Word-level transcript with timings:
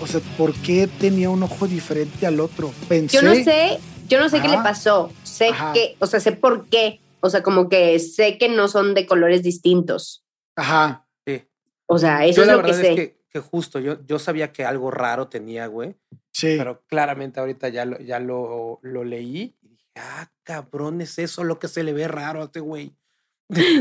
o 0.00 0.06
sea, 0.06 0.20
por 0.38 0.54
qué 0.54 0.86
tenía 0.86 1.30
un 1.30 1.42
ojo 1.42 1.66
diferente 1.66 2.26
al 2.26 2.40
otro. 2.40 2.72
Pensé. 2.88 3.16
Yo 3.16 3.22
no 3.22 3.34
sé, 3.34 3.78
yo 4.08 4.18
no 4.20 4.28
sé 4.28 4.40
qué 4.40 4.48
le 4.48 4.56
pasó. 4.58 5.12
Sé 5.22 5.48
Ajá. 5.48 5.72
que, 5.72 5.96
o 5.98 6.06
sea, 6.06 6.20
sé 6.20 6.32
por 6.32 6.66
qué. 6.68 7.00
O 7.20 7.28
sea, 7.30 7.42
como 7.42 7.68
que 7.68 7.98
sé 7.98 8.38
que 8.38 8.48
no 8.48 8.68
son 8.68 8.94
de 8.94 9.06
colores 9.06 9.42
distintos. 9.42 10.24
Ajá. 10.56 11.06
Sí. 11.26 11.42
O 11.86 11.98
sea, 11.98 12.24
eso 12.24 12.36
Yo 12.36 12.42
es 12.42 12.46
la 12.48 12.56
lo 12.56 12.62
que 12.62 12.66
verdad 12.72 12.80
sé. 12.82 12.90
es 12.90 12.96
que, 12.96 13.16
que 13.28 13.38
justo, 13.40 13.78
yo, 13.78 13.98
yo 14.06 14.18
sabía 14.18 14.52
que 14.52 14.64
algo 14.64 14.90
raro 14.90 15.28
tenía, 15.28 15.66
güey, 15.66 15.94
Sí. 16.32 16.54
pero 16.56 16.82
claramente 16.86 17.40
ahorita 17.40 17.68
ya 17.68 17.84
lo, 17.84 17.98
ya 18.00 18.18
lo, 18.20 18.78
lo 18.82 19.04
leí 19.04 19.54
y 19.62 19.68
dije, 19.68 19.90
ah, 19.96 20.30
cabrón, 20.42 21.00
es 21.00 21.18
eso 21.18 21.44
lo 21.44 21.58
que 21.58 21.68
se 21.68 21.82
le 21.82 21.92
ve 21.92 22.08
raro 22.08 22.40
a 22.42 22.44
este 22.46 22.60
güey. 22.60 22.94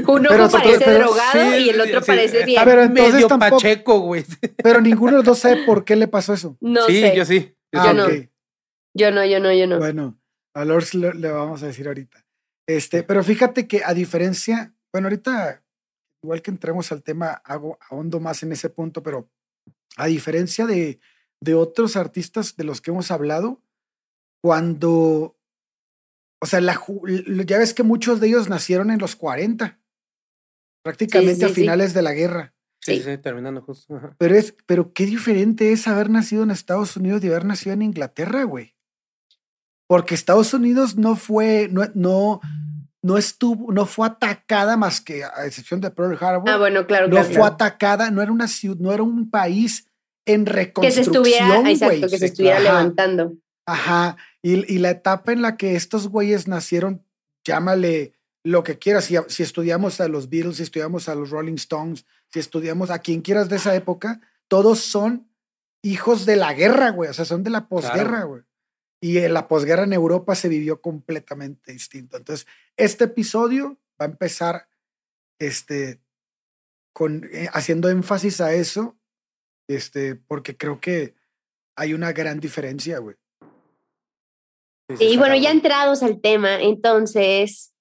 Un 0.07 0.23
Pero- 0.27 0.49
parece 0.49 0.83
pero- 0.85 0.99
drogado 1.05 1.31
Sí, 1.51 1.57
y 1.65 1.69
el 1.69 1.81
otro 1.81 2.01
sí, 2.01 2.07
parece 2.07 2.45
bien. 2.45 2.65
Ver, 2.65 2.79
entonces 2.79 3.13
Medio 3.13 3.27
tampoco- 3.27 3.55
pacheco, 3.57 3.99
güey. 3.99 4.25
Pero 4.63 4.81
ninguno 4.81 5.11
de 5.11 5.17
los 5.17 5.25
dos 5.25 5.39
sabe 5.39 5.57
por 5.65 5.85
qué 5.85 5.95
le 5.95 6.07
pasó 6.07 6.33
eso. 6.33 6.57
no 6.61 6.85
sí, 6.87 7.01
sé. 7.01 7.15
yo 7.15 7.25
sí. 7.25 7.55
yo 7.73 7.81
Ah, 7.81 7.93
no. 7.93 8.05
ok. 8.05 8.11
Yo 8.97 9.11
no, 9.11 9.23
yo 9.25 9.39
no, 9.39 9.53
yo 9.53 9.67
no. 9.67 9.77
Bueno, 9.77 10.19
a 10.55 10.65
Lors 10.65 10.93
le, 10.95 11.13
le 11.13 11.31
vamos 11.31 11.61
a 11.63 11.67
decir 11.67 11.87
ahorita. 11.87 12.25
Este, 12.67 13.03
pero 13.03 13.23
fíjate 13.23 13.67
que 13.67 13.83
a 13.85 13.93
diferencia, 13.93 14.73
bueno, 14.91 15.07
ahorita, 15.07 15.63
igual 16.23 16.41
que 16.41 16.51
entremos 16.51 16.91
al 16.91 17.03
tema, 17.03 17.41
hago 17.45 17.77
ahondo 17.89 18.19
más 18.19 18.41
en 18.43 18.51
ese 18.51 18.69
punto, 18.69 19.03
pero 19.03 19.29
a 19.97 20.07
diferencia 20.07 20.65
de, 20.65 20.99
de 21.41 21.53
otros 21.53 21.95
artistas 21.95 22.55
de 22.57 22.63
los 22.63 22.81
que 22.81 22.91
hemos 22.91 23.11
hablado, 23.11 23.61
cuando, 24.43 25.37
o 26.41 26.45
sea, 26.45 26.61
la, 26.61 26.79
ya 27.45 27.57
ves 27.57 27.73
que 27.73 27.83
muchos 27.83 28.19
de 28.19 28.27
ellos 28.27 28.49
nacieron 28.49 28.91
en 28.91 28.99
los 28.99 29.15
40, 29.15 29.79
prácticamente 30.83 31.35
sí, 31.35 31.43
a 31.45 31.47
sí. 31.49 31.53
finales 31.55 31.93
de 31.93 32.01
la 32.01 32.13
guerra. 32.13 32.53
Sí, 32.81 32.95
Sí. 32.97 33.03
sí, 33.03 33.17
terminando 33.17 33.61
justo. 33.61 33.93
ajá. 33.95 34.15
Pero 34.17 34.35
es, 34.35 34.55
pero 34.65 34.93
qué 34.93 35.05
diferente 35.05 35.71
es 35.73 35.87
haber 35.87 36.09
nacido 36.09 36.43
en 36.43 36.51
Estados 36.51 36.95
Unidos 36.95 37.23
y 37.23 37.27
haber 37.27 37.43
nacido 37.45 37.73
en 37.73 37.81
Inglaterra, 37.81 38.43
güey. 38.43 38.75
Porque 39.87 40.15
Estados 40.15 40.53
Unidos 40.53 40.95
no 40.95 41.15
fue, 41.15 41.67
no, 41.71 41.83
no, 41.95 42.39
no 43.01 43.17
estuvo, 43.17 43.73
no 43.73 43.85
fue 43.85 44.07
atacada 44.07 44.77
más 44.77 45.01
que 45.01 45.23
a 45.23 45.45
excepción 45.45 45.81
de 45.81 45.91
Pearl 45.91 46.17
Harbor. 46.21 46.49
Ah, 46.49 46.57
bueno, 46.57 46.85
claro, 46.87 47.07
no 47.07 47.11
claro. 47.11 47.25
fue 47.25 47.35
claro. 47.35 47.53
atacada, 47.53 48.11
no 48.11 48.21
era 48.21 48.31
una 48.31 48.47
ciudad, 48.47 48.77
no 48.79 48.93
era 48.93 49.03
un 49.03 49.29
país 49.29 49.89
en 50.25 50.45
Que 50.45 50.51
se 50.51 50.55
reconstrucción, 50.57 51.05
estuviera, 51.15 51.69
exacto, 51.71 51.85
güey. 51.97 52.01
que 52.11 52.17
se 52.19 52.25
estuviera 52.27 52.57
Ajá. 52.57 52.63
levantando. 52.63 53.33
Ajá. 53.71 54.17
Y, 54.41 54.71
y 54.73 54.79
la 54.79 54.91
etapa 54.91 55.31
en 55.31 55.41
la 55.41 55.57
que 55.57 55.75
estos 55.75 56.07
güeyes 56.07 56.47
nacieron, 56.47 57.05
llámale 57.43 58.13
lo 58.43 58.63
que 58.63 58.79
quieras. 58.79 59.05
Si, 59.05 59.15
si 59.27 59.43
estudiamos 59.43 60.01
a 60.01 60.07
los 60.07 60.29
Beatles, 60.29 60.57
si 60.57 60.63
estudiamos 60.63 61.09
a 61.09 61.15
los 61.15 61.29
Rolling 61.29 61.55
Stones, 61.55 62.05
si 62.31 62.39
estudiamos 62.39 62.89
a 62.89 62.99
quien 62.99 63.21
quieras 63.21 63.49
de 63.49 63.57
esa 63.57 63.75
época, 63.75 64.21
todos 64.47 64.79
son 64.79 65.29
hijos 65.81 66.25
de 66.25 66.35
la 66.35 66.53
guerra, 66.53 66.89
güey. 66.89 67.09
O 67.09 67.13
sea, 67.13 67.25
son 67.25 67.43
de 67.43 67.49
la 67.49 67.67
posguerra, 67.67 68.23
güey. 68.23 68.43
Y 69.01 69.19
en 69.19 69.33
la 69.33 69.47
posguerra 69.47 69.83
en 69.83 69.93
Europa 69.93 70.35
se 70.35 70.49
vivió 70.49 70.81
completamente 70.81 71.71
distinto. 71.71 72.17
Entonces, 72.17 72.47
este 72.75 73.05
episodio 73.05 73.79
va 73.99 74.05
a 74.05 74.09
empezar 74.09 74.67
este, 75.39 76.01
con, 76.91 77.29
eh, 77.31 77.49
haciendo 77.53 77.89
énfasis 77.89 78.41
a 78.41 78.53
eso, 78.53 78.97
este, 79.69 80.15
porque 80.15 80.57
creo 80.57 80.81
que 80.81 81.15
hay 81.75 81.93
una 81.93 82.11
gran 82.11 82.39
diferencia, 82.39 82.99
güey. 82.99 83.15
Y 84.97 85.17
bueno, 85.17 85.35
ya 85.35 85.51
entrados 85.51 86.01
al 86.01 86.19
tema, 86.19 86.59
entonces, 86.61 87.75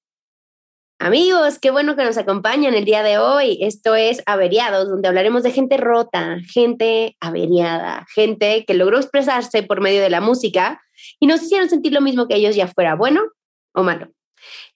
amigos, 0.98 1.58
qué 1.58 1.70
bueno 1.70 1.96
que 1.96 2.04
nos 2.04 2.18
acompañan 2.18 2.74
el 2.74 2.84
día 2.84 3.02
de 3.02 3.16
hoy. 3.16 3.58
Esto 3.62 3.94
es 3.94 4.22
Averiados, 4.26 4.90
donde 4.90 5.08
hablaremos 5.08 5.42
de 5.42 5.52
gente 5.52 5.78
rota, 5.78 6.36
gente 6.52 7.16
averiada, 7.18 8.06
gente 8.14 8.66
que 8.66 8.74
logró 8.74 8.98
expresarse 8.98 9.62
por 9.62 9.80
medio 9.80 10.02
de 10.02 10.10
la 10.10 10.20
música 10.20 10.82
y 11.18 11.26
nos 11.26 11.42
hicieron 11.42 11.70
sentir 11.70 11.94
lo 11.94 12.02
mismo 12.02 12.28
que 12.28 12.34
ellos, 12.34 12.54
ya 12.54 12.68
fuera 12.68 12.94
bueno 12.94 13.22
o 13.72 13.82
malo. 13.82 14.08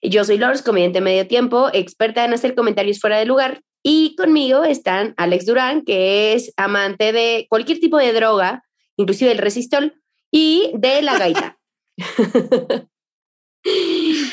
Yo 0.01 0.25
soy 0.25 0.39
Lors, 0.39 0.63
comediante 0.63 1.01
medio 1.01 1.27
tiempo, 1.27 1.69
experta 1.71 2.25
en 2.25 2.33
hacer 2.33 2.55
comentarios 2.55 2.99
fuera 2.99 3.19
de 3.19 3.25
lugar. 3.25 3.61
Y 3.83 4.15
conmigo 4.15 4.63
están 4.63 5.13
Alex 5.17 5.45
Durán, 5.45 5.83
que 5.83 6.33
es 6.33 6.51
amante 6.57 7.11
de 7.11 7.45
cualquier 7.49 7.79
tipo 7.79 7.97
de 7.97 8.11
droga, 8.11 8.63
inclusive 8.97 9.31
el 9.31 9.37
resistol, 9.37 10.01
y 10.31 10.71
de 10.73 11.03
la 11.03 11.19
gaita. 11.19 11.59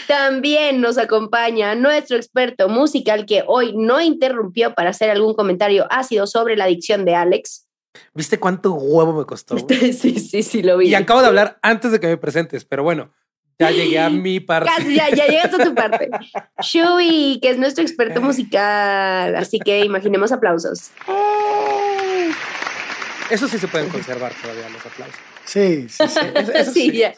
También 0.08 0.80
nos 0.80 0.98
acompaña 0.98 1.74
nuestro 1.76 2.16
experto 2.16 2.68
musical 2.68 3.26
que 3.26 3.44
hoy 3.46 3.72
no 3.76 4.00
interrumpió 4.00 4.74
para 4.74 4.90
hacer 4.90 5.10
algún 5.10 5.34
comentario 5.34 5.86
ácido 5.90 6.26
sobre 6.26 6.56
la 6.56 6.64
adicción 6.64 7.04
de 7.04 7.14
Alex. 7.14 7.68
¿Viste 8.14 8.38
cuánto 8.38 8.72
huevo 8.72 9.12
me 9.12 9.24
costó? 9.24 9.56
güey? 9.56 9.92
Sí, 9.92 10.18
sí, 10.18 10.42
sí, 10.42 10.62
lo 10.62 10.78
vi. 10.78 10.88
Y 10.88 10.94
acabo 10.94 11.20
de 11.20 11.28
hablar 11.28 11.58
antes 11.62 11.92
de 11.92 12.00
que 12.00 12.08
me 12.08 12.16
presentes, 12.16 12.64
pero 12.64 12.82
bueno, 12.82 13.12
ya 13.58 13.70
llegué 13.70 14.00
a 14.00 14.10
mi 14.10 14.40
parte. 14.40 14.70
Casi, 14.76 14.94
ya, 14.94 15.10
ya 15.10 15.26
llegaste 15.26 15.62
a 15.62 15.64
tu 15.64 15.74
parte. 15.74 16.10
Shui, 16.62 17.38
que 17.40 17.50
es 17.50 17.58
nuestro 17.58 17.82
experto 17.82 18.20
musical. 18.20 19.36
Así 19.36 19.58
que 19.58 19.84
imaginemos 19.84 20.32
aplausos. 20.32 20.90
Eso 23.30 23.46
sí 23.46 23.58
se 23.58 23.68
pueden 23.68 23.88
conservar 23.90 24.32
todavía 24.42 24.68
los 24.70 24.84
aplausos. 24.84 25.20
Sí, 25.50 25.88
sí, 25.88 26.04
sí. 26.06 26.20
Eso- 26.36 26.52
eso 26.52 26.72
Sí, 26.72 26.90
sí. 26.90 26.96
ya. 26.98 27.12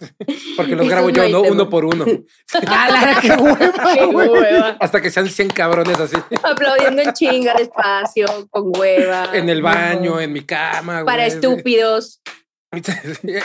Porque 0.57 0.73
los 0.75 0.87
Eso 0.87 0.91
grabo 0.91 1.11
yo, 1.11 1.29
¿no? 1.29 1.43
tema. 1.43 1.53
Uno 1.55 1.69
por 1.69 1.85
uno. 1.85 2.07
¡Hala, 2.67 3.19
qué 3.21 3.33
hueva, 3.33 3.95
Qué 3.95 4.05
hueva. 4.07 4.77
Hasta 4.81 5.03
que 5.03 5.11
sean 5.11 5.29
100 5.29 5.51
cabrones 5.51 6.01
así. 6.01 6.17
Aplaudiendo 6.43 7.03
en 7.03 7.13
chinga 7.13 7.53
despacio, 7.55 8.27
con 8.49 8.73
hueva. 8.75 9.29
En 9.35 9.51
el 9.51 9.61
baño, 9.61 10.19
en 10.19 10.33
mi 10.33 10.45
cama. 10.47 11.05
Para 11.05 11.25
güey. 11.25 11.29
estúpidos. 11.29 12.23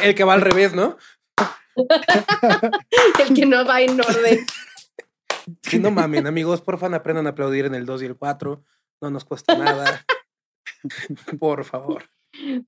El 0.01 0.15
que 0.15 0.23
va 0.23 0.35
al 0.35 0.41
revés, 0.41 0.73
¿no? 0.73 0.97
El 3.19 3.33
que 3.35 3.45
no 3.45 3.65
va 3.65 3.81
en 3.81 3.99
orden. 3.99 4.45
Sí, 5.63 5.79
no 5.79 5.91
mamen, 5.91 6.27
amigos, 6.27 6.61
porfa, 6.61 6.87
aprendan 6.87 7.27
a 7.27 7.31
aplaudir 7.31 7.65
en 7.65 7.75
el 7.75 7.85
2 7.85 8.03
y 8.03 8.05
el 8.05 8.15
4. 8.15 8.63
No 9.01 9.09
nos 9.09 9.25
cuesta 9.25 9.57
nada. 9.57 10.05
Por 11.39 11.65
favor. 11.65 12.05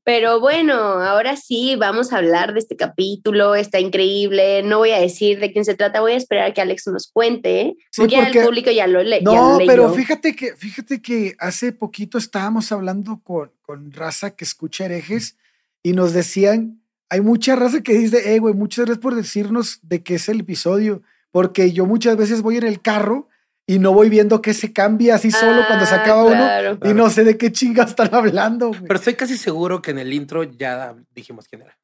Pero 0.04 0.40
bueno, 0.40 0.74
ahora 0.74 1.36
sí, 1.36 1.76
vamos 1.78 2.12
a 2.12 2.18
hablar 2.18 2.54
de 2.54 2.60
este 2.60 2.76
capítulo. 2.76 3.56
Está 3.56 3.80
increíble. 3.80 4.64
No 4.64 4.80
voy 4.80 4.92
a 4.92 5.00
decir 5.00 5.40
de 5.40 5.52
quién 5.52 5.66
se 5.66 5.76
trata. 5.76 6.02
Voy 6.02 6.14
a 6.14 6.18
esperar 6.18 6.50
a 6.50 6.54
que 6.54 6.62
Alex 6.62 6.88
nos 6.88 7.12
cuente. 7.12 7.76
Sí, 7.92 8.02
porque 8.02 8.16
ya 8.16 8.24
porque- 8.24 8.40
el 8.40 8.46
público 8.46 8.72
ya 8.72 8.88
lo, 8.88 9.04
No, 9.22 9.60
pero 9.66 9.94
fíjate 9.94 10.36
que, 10.36 10.56
fíjate 10.56 11.02
que 11.02 11.36
hace 11.40 11.72
poquito 11.72 12.18
estábamos 12.18 12.72
hablando 12.72 13.22
con, 13.24 13.52
con 13.62 13.92
raza 13.92 14.36
que 14.36 14.46
escucha 14.46 14.86
herejes 14.86 15.38
y 15.84 15.94
nos 15.94 16.14
decían, 16.14 16.82
hay 17.10 17.22
mucha 17.22 17.56
raza 17.56 17.82
que 17.82 17.94
dice, 17.94 18.36
eh, 18.36 18.40
güey, 18.40 18.54
muchas 18.54 18.86
gracias 18.86 19.02
por 19.02 19.16
decirnos 19.16 19.80
de 19.82 20.04
qué 20.04 20.16
es 20.16 20.30
el 20.30 20.42
episodio, 20.42 21.02
porque 21.32 21.72
yo 21.72 21.86
muchas 21.86 22.18
veces 22.18 22.42
voy 22.42 22.58
en 22.58 22.66
el 22.66 22.82
carro 22.82 23.28
y 23.72 23.78
no 23.78 23.94
voy 23.94 24.10
viendo 24.10 24.42
que 24.42 24.54
se 24.56 24.74
cambia 24.74 25.16
así 25.16 25.30
solo 25.30 25.62
cuando 25.68 25.86
se 25.86 25.94
Ah, 25.96 26.02
acaba 26.02 26.26
claro. 26.32 26.78
uno 26.82 26.90
y 26.90 26.94
no 26.96 27.10
sé 27.10 27.24
de 27.24 27.38
qué 27.38 27.52
chinga 27.52 27.84
están 27.84 28.14
hablando. 28.16 28.70
güey. 28.70 28.82
Pero 28.82 28.96
estoy 28.96 29.14
casi 29.16 29.38
seguro 29.38 29.82
que 29.82 29.92
en 29.92 30.00
el 30.00 30.12
intro 30.12 30.44
ya 30.44 30.96
dijimos 31.14 31.48
quién 31.48 31.62
era. 31.62 31.78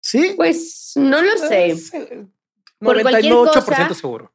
sí, 0.00 0.34
Pues 0.36 0.92
no 0.96 1.22
lo 1.22 1.36
sé. 1.38 1.68
Eh, 1.70 2.26
Por 2.78 3.00
cualquier 3.02 3.32
98% 3.32 3.54
cosa- 3.88 3.94
seguro. 3.94 4.32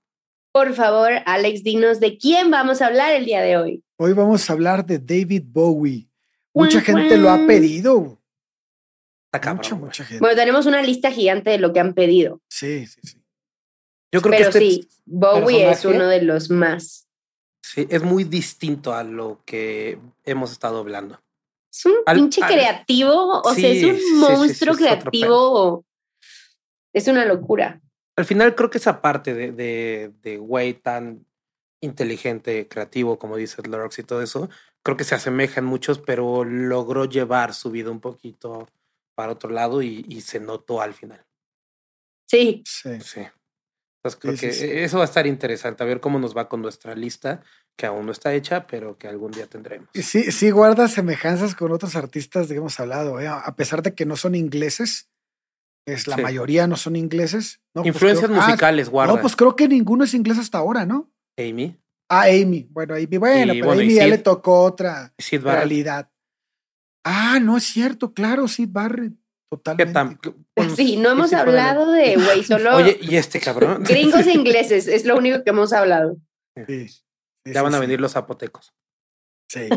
Por 0.52 0.74
favor, 0.74 1.12
Alex, 1.26 1.64
dinos 1.64 2.00
de 2.00 2.18
quién 2.18 2.50
vamos 2.50 2.82
a 2.82 2.88
hablar 2.88 3.14
el 3.14 3.26
día 3.26 3.42
de 3.42 3.58
hoy. 3.58 3.84
hoy 3.98 4.14
vamos 4.14 4.50
a 4.50 4.54
hablar 4.54 4.86
de 4.86 4.98
David 5.00 5.44
Bowie. 5.46 6.08
Mucha 6.54 6.82
gente 6.82 7.18
lo 7.18 7.30
ha 7.30 7.46
pedido. 7.46 8.20
Está 9.28 9.40
cabrón. 9.42 9.58
Mucha, 9.58 9.76
mucha 9.76 10.04
gente. 10.06 10.20
Bueno, 10.22 10.36
tenemos 10.36 10.66
una 10.66 10.82
lista 10.82 11.12
gigante 11.12 11.52
de 11.52 11.60
lo 11.60 11.74
que 11.74 11.80
han 11.80 11.94
pedido. 11.94 12.42
Sí, 12.50 12.88
sí, 12.88 13.00
sí. 13.04 13.17
Yo 14.18 14.22
creo 14.22 14.38
Pero 14.38 14.52
que 14.52 14.58
este 14.58 14.60
sí, 14.60 14.90
Bowie 15.06 15.70
es 15.72 15.86
uno 15.86 16.08
de 16.08 16.22
los 16.22 16.50
más. 16.50 17.08
sí, 17.62 17.88
es 17.90 18.02
muy 18.04 18.24
distinto 18.24 18.94
a 18.94 19.04
lo 19.04 19.42
que 19.46 20.00
hemos 20.26 20.52
estado 20.52 20.80
hablando. 20.80 21.22
Es 21.72 21.86
un 21.86 21.94
Al- 22.06 22.16
pinche 22.18 22.42
al- 22.44 22.52
creativo, 22.54 23.42
o 23.42 23.54
sea, 23.54 23.70
es 23.70 23.84
un 23.84 23.96
sí, 23.96 24.02
sí, 24.02 24.14
monstruo 24.14 24.48
sí, 24.48 24.56
es 24.56 24.62
otro 24.62 24.76
creativo. 25.12 25.86
Es 26.94 27.08
una 27.08 27.26
locura. 27.26 27.82
Al 28.16 28.26
final 28.26 28.56
creo 28.56 28.70
que 28.70 28.80
esa 28.80 29.02
parte 29.02 29.34
de, 29.36 29.52
de, 29.52 30.12
de 30.24 30.38
güey 30.38 30.74
tan 30.74 31.26
inteligente, 31.82 32.68
creativo, 32.68 33.20
como 33.20 33.38
dice 33.38 33.62
Lorx 33.62 34.00
y 34.00 34.04
todo 34.04 34.24
eso, 34.24 34.50
creo 34.82 34.98
que 34.98 35.04
se 35.04 35.14
asemeja 35.14 35.60
en 35.60 35.66
muchos, 35.66 36.00
pero 36.00 36.44
logró 36.44 37.06
llevar 37.06 37.54
su 37.54 37.70
vida 37.70 37.92
un 37.92 38.00
poquito 38.00 38.68
para 39.14 39.34
otro 39.34 39.52
lado 39.52 39.84
y, 39.84 40.04
y 40.10 40.22
se 40.22 40.40
notó 40.40 40.82
al 40.82 40.96
final. 40.96 41.24
Sí, 42.26 42.64
sí. 42.66 43.00
Sí. 43.02 43.22
Entonces 44.14 44.20
creo 44.20 44.36
Sí, 44.36 44.48
que 44.48 44.54
sí. 44.54 44.66
eso 44.84 44.98
va 44.98 45.04
a 45.04 45.06
estar 45.06 45.28
interesante, 45.28 45.84
a 45.84 45.86
ver 45.86 46.00
cómo 46.00 46.20
nos 46.20 46.36
va 46.36 46.48
con 46.50 46.62
nuestra 46.62 46.96
lista, 46.96 47.42
que 47.76 47.86
aún 47.86 48.06
no 48.06 48.12
está 48.12 48.34
hecha, 48.34 48.66
pero 48.68 48.98
que 48.98 49.08
algún 49.08 49.32
día 49.32 49.48
tendremos. 49.48 49.90
Sí, 49.94 50.32
sí 50.32 50.50
guarda 50.50 50.88
semejanzas 50.88 51.54
con 51.56 51.72
otros 51.72 51.96
artistas 51.96 52.48
de 52.48 52.56
que 52.56 52.60
hemos 52.60 52.80
hablado, 52.80 53.20
¿eh? 53.20 53.28
a 53.28 53.56
pesar 53.56 53.82
de 53.84 53.94
que 53.94 54.06
no 54.06 54.16
son 54.16 54.36
ingleses, 54.36 55.10
es 55.86 56.08
la 56.08 56.18
mayoría 56.18 56.68
no 56.68 56.76
son 56.76 56.96
ingleses. 56.98 57.62
No, 57.74 57.82
pues 57.84 57.96
Influencias 57.96 58.30
ah, 58.30 58.34
musicales, 58.34 58.90
guarda. 58.90 59.14
no, 59.16 59.22
pues 59.22 59.36
creo 59.36 59.56
que 59.56 59.68
ninguno 59.70 60.04
es 60.04 60.14
inglés 60.14 60.38
hasta 60.38 60.58
ahora, 60.58 60.86
¿no? 60.86 61.10
Amy, 61.38 61.78
Ah, 62.10 62.24
Amy. 62.24 62.68
Bueno, 62.72 62.96
Amy, 62.96 63.18
bueno, 63.18 63.54
Y 63.54 63.58
pero 63.58 63.68
bueno, 63.68 63.82
Amy 63.82 63.94
ya 63.96 64.08
le 64.08 64.18
tocó 64.18 64.62
otra 64.64 65.14
realidad. 65.32 66.10
Ah, 67.04 67.40
no 67.42 67.58
es 67.58 67.64
cierto, 67.66 68.14
claro, 68.14 68.48
Sid 68.48 68.70
Barrett. 68.72 69.14
¿Qué 69.50 69.58
Totalmente. 69.58 70.34
bueno, 70.56 70.76
sí, 70.76 70.98
no 70.98 71.12
hemos 71.12 71.32
de 71.32 71.38
hablado 71.38 71.92
de, 71.92 72.16
güey, 72.16 72.44
solo 72.44 72.76
Oye, 72.76 72.98
¿y 73.02 73.16
este 73.16 73.40
cabrón? 73.40 73.84
gringos 73.88 74.28
e 74.28 74.34
ingleses, 74.34 74.88
es 74.88 75.06
lo 75.06 75.18
único 75.18 75.44
que 75.44 75.52
hemos 75.52 75.74
hablado. 75.74 76.18
Sí, 76.68 76.90
sí, 76.90 77.04
ya 77.46 77.62
van 77.62 77.74
a 77.74 77.78
sí. 77.78 77.82
venir 77.82 78.02
los 78.02 78.14
zapotecos. 78.14 78.74
Sí, 79.50 79.70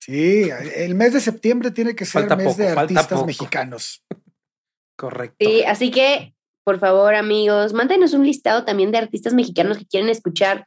sí, 0.00 0.50
el 0.76 0.94
mes 0.94 1.14
de 1.14 1.20
septiembre 1.20 1.70
tiene 1.70 1.94
que 1.94 2.04
ser 2.04 2.22
Falta 2.22 2.36
mes 2.36 2.56
de 2.58 2.64
poco, 2.64 2.74
falta 2.74 3.00
artistas 3.00 3.24
mexicanos. 3.24 4.04
Correcto. 4.98 5.36
Sí, 5.40 5.64
así 5.64 5.90
que, 5.90 6.34
por 6.62 6.78
favor, 6.78 7.14
amigos, 7.14 7.72
mándenos 7.72 8.12
un 8.12 8.26
listado 8.26 8.66
también 8.66 8.92
de 8.92 8.98
artistas 8.98 9.32
mexicanos 9.32 9.78
que 9.78 9.86
quieren 9.86 10.10
escuchar. 10.10 10.66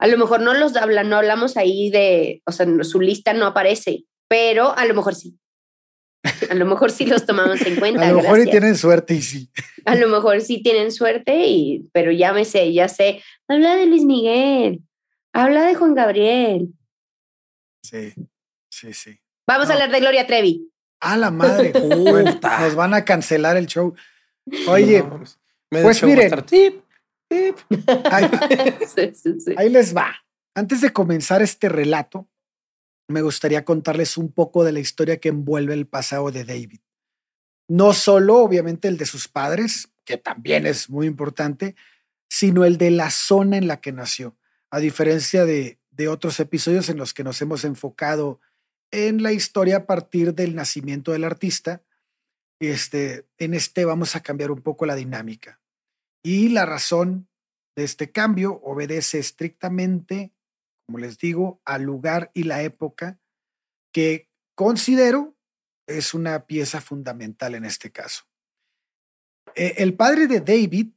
A 0.00 0.08
lo 0.08 0.18
mejor 0.18 0.40
no 0.40 0.54
los 0.54 0.74
hablan, 0.74 1.08
no 1.08 1.16
hablamos 1.16 1.56
ahí 1.56 1.90
de, 1.90 2.42
o 2.44 2.50
sea, 2.50 2.66
su 2.82 3.00
lista 3.00 3.32
no 3.32 3.46
aparece, 3.46 4.04
pero 4.26 4.76
a 4.76 4.84
lo 4.84 4.94
mejor 4.94 5.14
sí. 5.14 5.38
A 6.50 6.54
lo 6.54 6.66
mejor 6.66 6.90
sí 6.92 7.04
los 7.06 7.26
tomamos 7.26 7.60
en 7.62 7.76
cuenta. 7.76 8.06
A 8.08 8.12
lo 8.12 8.22
mejor 8.22 8.38
y 8.40 8.44
tienen 8.50 8.76
suerte 8.76 9.14
y 9.14 9.22
sí. 9.22 9.50
A 9.84 9.96
lo 9.96 10.08
mejor 10.08 10.40
sí 10.40 10.62
tienen 10.62 10.92
suerte, 10.92 11.46
y, 11.46 11.88
pero 11.92 12.12
ya 12.12 12.32
me 12.32 12.44
sé, 12.44 12.72
ya 12.72 12.88
sé. 12.88 13.22
Habla 13.48 13.74
de 13.76 13.86
Luis 13.86 14.04
Miguel, 14.04 14.82
habla 15.32 15.64
de 15.64 15.74
Juan 15.74 15.94
Gabriel. 15.94 16.68
Sí, 17.82 18.12
sí, 18.70 18.92
sí. 18.92 19.18
Vamos 19.46 19.68
a 19.68 19.72
hablar 19.72 19.90
de 19.90 20.00
Gloria 20.00 20.26
Trevi. 20.26 20.68
A 21.00 21.16
la 21.16 21.30
madre. 21.32 21.70
Puta. 21.72 22.60
nos 22.60 22.74
van 22.76 22.94
a 22.94 23.04
cancelar 23.04 23.56
el 23.56 23.66
show. 23.66 23.94
Oye, 24.68 25.02
No, 25.02 25.18
pues, 25.18 25.38
me 25.70 25.82
pues 25.82 26.02
miren. 26.04 26.30
tip, 26.46 26.84
tip. 27.28 27.56
ahí, 28.10 28.30
Sí, 28.94 29.10
sí, 29.14 29.40
sí. 29.40 29.54
ahí 29.56 29.68
les 29.68 29.96
va. 29.96 30.14
Antes 30.54 30.80
de 30.82 30.92
comenzar 30.92 31.42
este 31.42 31.68
relato, 31.68 32.28
me 33.12 33.22
gustaría 33.22 33.64
contarles 33.64 34.16
un 34.16 34.32
poco 34.32 34.64
de 34.64 34.72
la 34.72 34.80
historia 34.80 35.18
que 35.18 35.28
envuelve 35.28 35.74
el 35.74 35.86
pasado 35.86 36.30
de 36.30 36.44
David. 36.44 36.80
No 37.68 37.92
solo, 37.92 38.38
obviamente, 38.38 38.88
el 38.88 38.96
de 38.96 39.06
sus 39.06 39.28
padres, 39.28 39.90
que 40.04 40.16
también 40.16 40.66
es 40.66 40.90
muy 40.90 41.06
importante, 41.06 41.76
sino 42.28 42.64
el 42.64 42.78
de 42.78 42.90
la 42.90 43.10
zona 43.10 43.56
en 43.56 43.68
la 43.68 43.80
que 43.80 43.92
nació. 43.92 44.36
A 44.70 44.80
diferencia 44.80 45.44
de, 45.44 45.78
de 45.90 46.08
otros 46.08 46.40
episodios 46.40 46.88
en 46.88 46.96
los 46.96 47.14
que 47.14 47.24
nos 47.24 47.40
hemos 47.40 47.64
enfocado 47.64 48.40
en 48.90 49.22
la 49.22 49.32
historia 49.32 49.76
a 49.78 49.86
partir 49.86 50.34
del 50.34 50.54
nacimiento 50.54 51.12
del 51.12 51.24
artista, 51.24 51.82
este, 52.60 53.26
en 53.38 53.54
este 53.54 53.84
vamos 53.84 54.14
a 54.14 54.22
cambiar 54.22 54.50
un 54.50 54.60
poco 54.60 54.86
la 54.86 54.94
dinámica. 54.94 55.60
Y 56.22 56.50
la 56.50 56.66
razón 56.66 57.28
de 57.74 57.84
este 57.84 58.12
cambio 58.12 58.60
obedece 58.62 59.18
estrictamente, 59.18 60.32
como 60.86 60.98
les 60.98 61.18
digo, 61.18 61.60
al 61.64 61.82
lugar 61.82 62.30
y 62.34 62.44
la 62.44 62.62
época 62.62 63.18
que 63.92 64.28
considero 64.54 65.36
es 65.86 66.14
una 66.14 66.46
pieza 66.46 66.80
fundamental 66.80 67.54
en 67.54 67.64
este 67.64 67.90
caso. 67.90 68.24
Eh, 69.54 69.74
el 69.78 69.94
padre 69.94 70.26
de 70.26 70.40
David, 70.40 70.92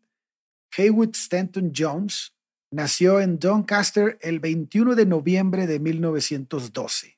Haywood 0.78 1.12
Stanton 1.14 1.72
Jones, 1.76 2.34
nació 2.72 3.20
en 3.22 3.40
Doncaster 3.40 4.18
el 4.22 4.40
21 4.40 4.96
de 4.96 5.06
noviembre 5.06 5.68
de 5.68 5.80
1912. 5.80 7.18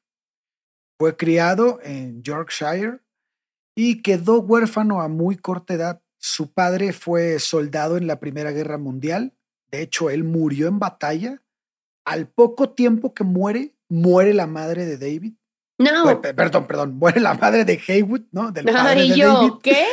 Fue 0.99 1.15
criado 1.15 1.79
en 1.83 2.23
Yorkshire 2.23 2.99
y 3.75 4.01
quedó 4.01 4.39
huérfano 4.41 5.01
a 5.01 5.07
muy 5.07 5.37
corta 5.37 5.75
edad. 5.75 6.01
Su 6.17 6.51
padre 6.51 6.93
fue 6.93 7.39
soldado 7.39 7.97
en 7.97 8.07
la 8.07 8.19
Primera 8.19 8.51
Guerra 8.51 8.79
Mundial. 8.79 9.35
De 9.69 9.81
hecho, 9.81 10.09
él 10.09 10.23
murió 10.23 10.67
en 10.67 10.79
batalla. 10.79 11.43
Al 12.07 12.27
poco 12.30 12.69
tiempo 12.69 13.13
que 13.13 13.25
muere, 13.25 13.74
muere 13.89 14.33
la 14.33 14.48
madre 14.48 14.86
de 14.86 14.98
David. 14.98 15.33
No. 15.77 16.04
Bueno, 16.06 16.21
perdón, 16.21 16.65
perdón, 16.68 16.95
muere 16.98 17.19
la 17.19 17.33
madre 17.33 17.65
de 17.65 17.80
Haywood, 17.86 18.21
¿no? 18.31 18.50
Del 18.51 18.63
padre 18.65 19.01
Ay, 19.01 19.09
de 19.09 19.18
yo, 19.18 19.33
David. 19.33 19.51
¿qué? 19.62 19.86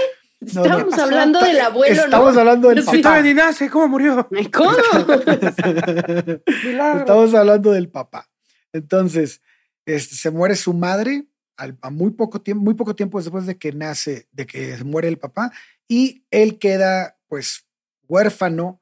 No, 0.54 0.64
no. 0.64 0.78
Estamos 0.78 0.98
hablando 0.98 1.40
del 1.40 1.60
abuelo, 1.60 2.02
Estamos 2.04 2.34
¿no? 2.34 2.40
hablando 2.40 2.68
del 2.68 2.78
Sí. 2.80 2.86
papá. 2.86 2.98
Todavía 3.02 3.22
ni 3.22 3.34
nace, 3.34 3.68
¿cómo 3.68 3.88
murió? 3.88 4.28
¿Cómo? 4.52 4.70
Estamos 6.98 7.34
hablando 7.34 7.72
del 7.72 7.88
papá. 7.88 8.28
Entonces, 8.72 9.40
este, 9.86 10.14
se 10.14 10.30
muere 10.30 10.56
su 10.56 10.72
madre 10.72 11.26
al- 11.56 11.78
a 11.82 11.90
muy 11.90 12.10
poco 12.12 12.40
tiempo, 12.40 12.64
muy 12.64 12.74
poco 12.74 12.94
tiempo 12.94 13.18
después 13.20 13.46
de 13.46 13.58
que 13.58 13.72
nace, 13.72 14.28
de 14.32 14.46
que 14.46 14.76
muere 14.84 15.08
el 15.08 15.18
papá, 15.18 15.52
y 15.88 16.24
él 16.30 16.58
queda, 16.58 17.18
pues, 17.28 17.66
huérfano 18.08 18.80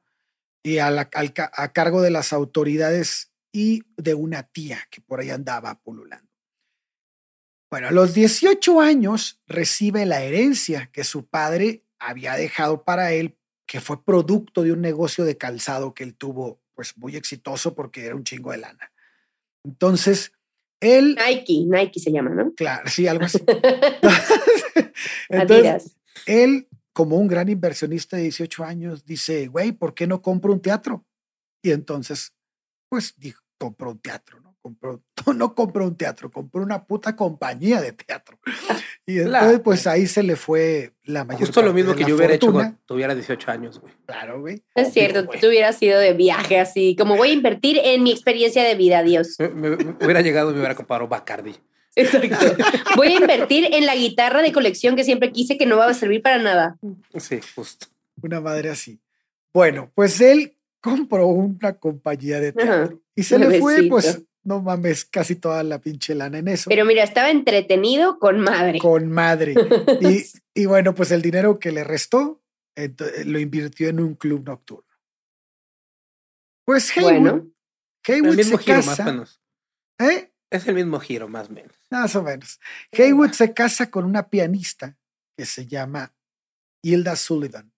y 0.63 0.77
a, 0.79 0.89
la- 0.89 1.09
al 1.13 1.33
ca- 1.33 1.51
a 1.53 1.71
cargo 1.73 2.01
de 2.01 2.09
las 2.09 2.33
autoridades 2.33 3.31
y 3.51 3.83
de 3.97 4.13
una 4.15 4.43
tía 4.43 4.79
que 4.89 5.01
por 5.01 5.19
ahí 5.19 5.29
andaba 5.29 5.79
pululando. 5.81 6.27
Bueno, 7.69 7.87
a 7.89 7.91
los 7.91 8.13
18 8.13 8.81
años 8.81 9.41
recibe 9.47 10.05
la 10.05 10.21
herencia 10.23 10.89
que 10.91 11.03
su 11.03 11.25
padre 11.27 11.83
había 11.99 12.33
dejado 12.35 12.83
para 12.83 13.13
él, 13.13 13.37
que 13.65 13.81
fue 13.81 14.03
producto 14.03 14.61
de 14.63 14.71
un 14.71 14.81
negocio 14.81 15.23
de 15.25 15.37
calzado 15.37 15.93
que 15.93 16.03
él 16.03 16.15
tuvo, 16.15 16.61
pues 16.75 16.97
muy 16.97 17.15
exitoso 17.15 17.73
porque 17.75 18.05
era 18.05 18.15
un 18.15 18.23
chingo 18.23 18.51
de 18.51 18.59
lana. 18.59 18.91
Entonces, 19.63 20.33
él, 20.81 21.15
Nike, 21.15 21.63
Nike 21.65 21.99
se 21.99 22.11
llama, 22.11 22.31
¿no? 22.31 22.53
claro, 22.55 22.87
sí, 22.89 23.07
algo 23.07 23.25
así. 23.25 23.39
Entonces, 25.29 25.65
Adidas. 25.65 25.95
él, 26.25 26.67
como 26.93 27.17
un 27.17 27.27
gran 27.27 27.49
inversionista 27.49 28.15
de 28.17 28.23
18 28.23 28.63
años, 28.63 29.05
dice, 29.05 29.47
güey, 29.47 29.71
¿por 29.71 29.93
qué 29.93 30.07
no 30.07 30.21
compro 30.21 30.53
un 30.53 30.61
teatro? 30.61 31.05
Y 31.63 31.71
entonces, 31.71 32.33
pues 32.89 33.13
dijo, 33.17 33.41
compró 33.57 33.91
un 33.91 33.99
teatro, 33.99 34.39
¿no? 34.41 34.55
Compró, 34.61 35.01
no 35.35 35.55
compró 35.55 35.85
un 35.85 35.97
teatro, 35.97 36.29
compró 36.31 36.61
una 36.61 36.85
puta 36.85 37.15
compañía 37.15 37.81
de 37.81 37.91
teatro. 37.93 38.39
Y 39.05 39.19
entonces, 39.19 39.59
pues 39.59 39.85
ahí 39.85 40.07
se 40.07 40.23
le 40.23 40.37
fue 40.37 40.93
la 41.03 41.25
mayor 41.25 41.41
Justo 41.41 41.59
lo 41.61 41.67
parte 41.67 41.75
mismo 41.75 41.91
de 41.91 41.97
que 42.01 42.09
yo 42.09 42.15
hubiera 42.15 42.35
hecho 42.35 42.45
fortuna. 42.47 42.63
cuando 42.69 42.81
tuviera 42.85 43.13
18 43.13 43.51
años, 43.51 43.81
güey. 43.81 43.93
Claro, 44.05 44.39
güey. 44.39 44.63
Es 44.75 44.93
cierto, 44.93 45.25
güey. 45.25 45.41
tú 45.41 45.47
hubieras 45.47 45.77
sido 45.77 45.99
de 45.99 46.13
viaje 46.13 46.57
así, 46.57 46.95
como 46.97 47.17
voy 47.17 47.31
a 47.31 47.33
invertir 47.33 47.81
en 47.83 48.01
mi 48.01 48.13
experiencia 48.13 48.63
de 48.63 48.75
vida, 48.75 49.03
Dios. 49.03 49.35
Me, 49.39 49.49
me- 49.49 49.75
me 49.75 49.95
hubiera 50.05 50.21
llegado 50.21 50.51
y 50.51 50.53
me 50.53 50.59
hubiera 50.61 50.75
comprado 50.75 51.05
Bacardi. 51.09 51.53
Exacto. 51.95 52.63
Voy 52.95 53.07
a 53.09 53.15
invertir 53.17 53.67
en 53.73 53.85
la 53.85 53.95
guitarra 53.95 54.41
de 54.41 54.51
colección 54.51 54.95
que 54.95 55.03
siempre 55.03 55.31
quise 55.31 55.57
que 55.57 55.65
no 55.65 55.77
va 55.77 55.87
a 55.87 55.93
servir 55.93 56.21
para 56.21 56.39
nada. 56.39 56.77
Sí, 57.17 57.39
justo. 57.55 57.87
Una 58.21 58.41
madre 58.41 58.69
así. 58.69 58.99
Bueno, 59.53 59.91
pues 59.93 60.19
él 60.21 60.55
compró 60.81 61.27
una 61.27 61.73
compañía 61.73 62.39
de 62.39 62.51
teatro 62.53 63.01
y 63.15 63.23
se 63.23 63.37
le 63.37 63.59
fue, 63.59 63.83
pues, 63.89 64.21
no 64.43 64.61
mames, 64.61 65.05
casi 65.05 65.35
toda 65.35 65.63
la 65.63 65.79
pinche 65.79 66.15
lana 66.15 66.39
en 66.39 66.47
eso. 66.47 66.69
Pero 66.69 66.83
mira, 66.85 67.03
estaba 67.03 67.29
entretenido 67.29 68.19
con 68.19 68.39
madre. 68.39 68.79
con 68.79 69.07
madre. 69.09 69.53
Y, 70.01 70.25
y 70.53 70.65
bueno, 70.65 70.93
pues 70.95 71.11
el 71.11 71.21
dinero 71.21 71.59
que 71.59 71.71
le 71.71 71.83
restó 71.83 72.41
lo 73.25 73.39
invirtió 73.39 73.87
en 73.89 73.99
un 73.99 74.15
club 74.15 74.43
nocturno. 74.45 74.83
Pues 76.65 76.95
Haywood, 76.97 77.11
Bueno. 77.11 77.49
Mismo 78.35 78.57
se 78.57 78.63
giro, 78.63 78.77
más 78.77 78.87
o 78.87 78.89
casa. 78.89 79.05
menos. 79.05 79.41
¿eh? 79.99 80.32
Es 80.53 80.67
el 80.67 80.75
mismo 80.75 80.99
giro, 80.99 81.27
más 81.27 81.49
o 81.49 81.53
menos. 81.53 81.75
Más 81.89 82.15
o 82.15 82.21
menos. 82.21 82.59
Haywood 82.91 83.31
se 83.31 83.55
casa 83.55 83.89
con 83.89 84.05
una 84.05 84.29
pianista 84.29 84.95
que 85.35 85.47
se 85.47 85.65
llama 85.65 86.13
Hilda 86.83 87.15
Sullivan. 87.15 87.73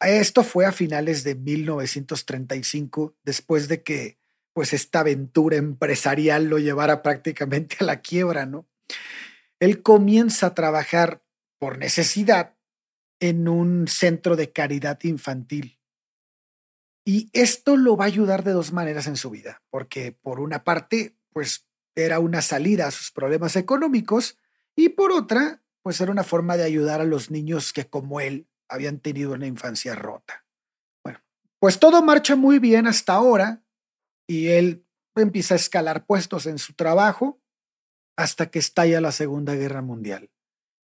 Esto 0.00 0.42
fue 0.42 0.66
a 0.66 0.72
finales 0.72 1.22
de 1.22 1.36
1935, 1.36 3.16
después 3.22 3.68
de 3.68 3.84
que 3.84 4.18
pues 4.52 4.72
esta 4.72 5.00
aventura 5.00 5.58
empresarial 5.58 6.46
lo 6.46 6.58
llevara 6.58 7.02
prácticamente 7.02 7.76
a 7.78 7.84
la 7.84 8.00
quiebra, 8.00 8.46
¿no? 8.46 8.66
Él 9.60 9.82
comienza 9.82 10.48
a 10.48 10.54
trabajar 10.54 11.22
por 11.58 11.78
necesidad 11.78 12.56
en 13.20 13.46
un 13.46 13.86
centro 13.86 14.34
de 14.34 14.50
caridad 14.50 14.98
infantil. 15.04 15.78
Y 17.04 17.30
esto 17.32 17.76
lo 17.76 17.96
va 17.96 18.06
a 18.06 18.08
ayudar 18.08 18.42
de 18.42 18.52
dos 18.52 18.72
maneras 18.72 19.06
en 19.06 19.16
su 19.16 19.30
vida, 19.30 19.62
porque 19.70 20.10
por 20.10 20.40
una 20.40 20.64
parte, 20.64 21.16
pues 21.32 21.65
era 21.96 22.20
una 22.20 22.42
salida 22.42 22.86
a 22.86 22.90
sus 22.90 23.10
problemas 23.10 23.56
económicos 23.56 24.38
y 24.76 24.90
por 24.90 25.10
otra, 25.10 25.62
pues 25.82 26.00
era 26.00 26.12
una 26.12 26.22
forma 26.22 26.56
de 26.56 26.64
ayudar 26.64 27.00
a 27.00 27.04
los 27.04 27.30
niños 27.30 27.72
que 27.72 27.88
como 27.88 28.20
él 28.20 28.48
habían 28.68 29.00
tenido 29.00 29.32
una 29.32 29.46
infancia 29.46 29.94
rota. 29.94 30.44
Bueno, 31.02 31.20
pues 31.58 31.80
todo 31.80 32.02
marcha 32.02 32.36
muy 32.36 32.58
bien 32.58 32.86
hasta 32.86 33.14
ahora 33.14 33.64
y 34.28 34.48
él 34.48 34.86
empieza 35.14 35.54
a 35.54 35.56
escalar 35.56 36.04
puestos 36.04 36.46
en 36.46 36.58
su 36.58 36.74
trabajo 36.74 37.40
hasta 38.16 38.50
que 38.50 38.58
estalla 38.58 39.00
la 39.00 39.12
Segunda 39.12 39.54
Guerra 39.54 39.80
Mundial. 39.82 40.30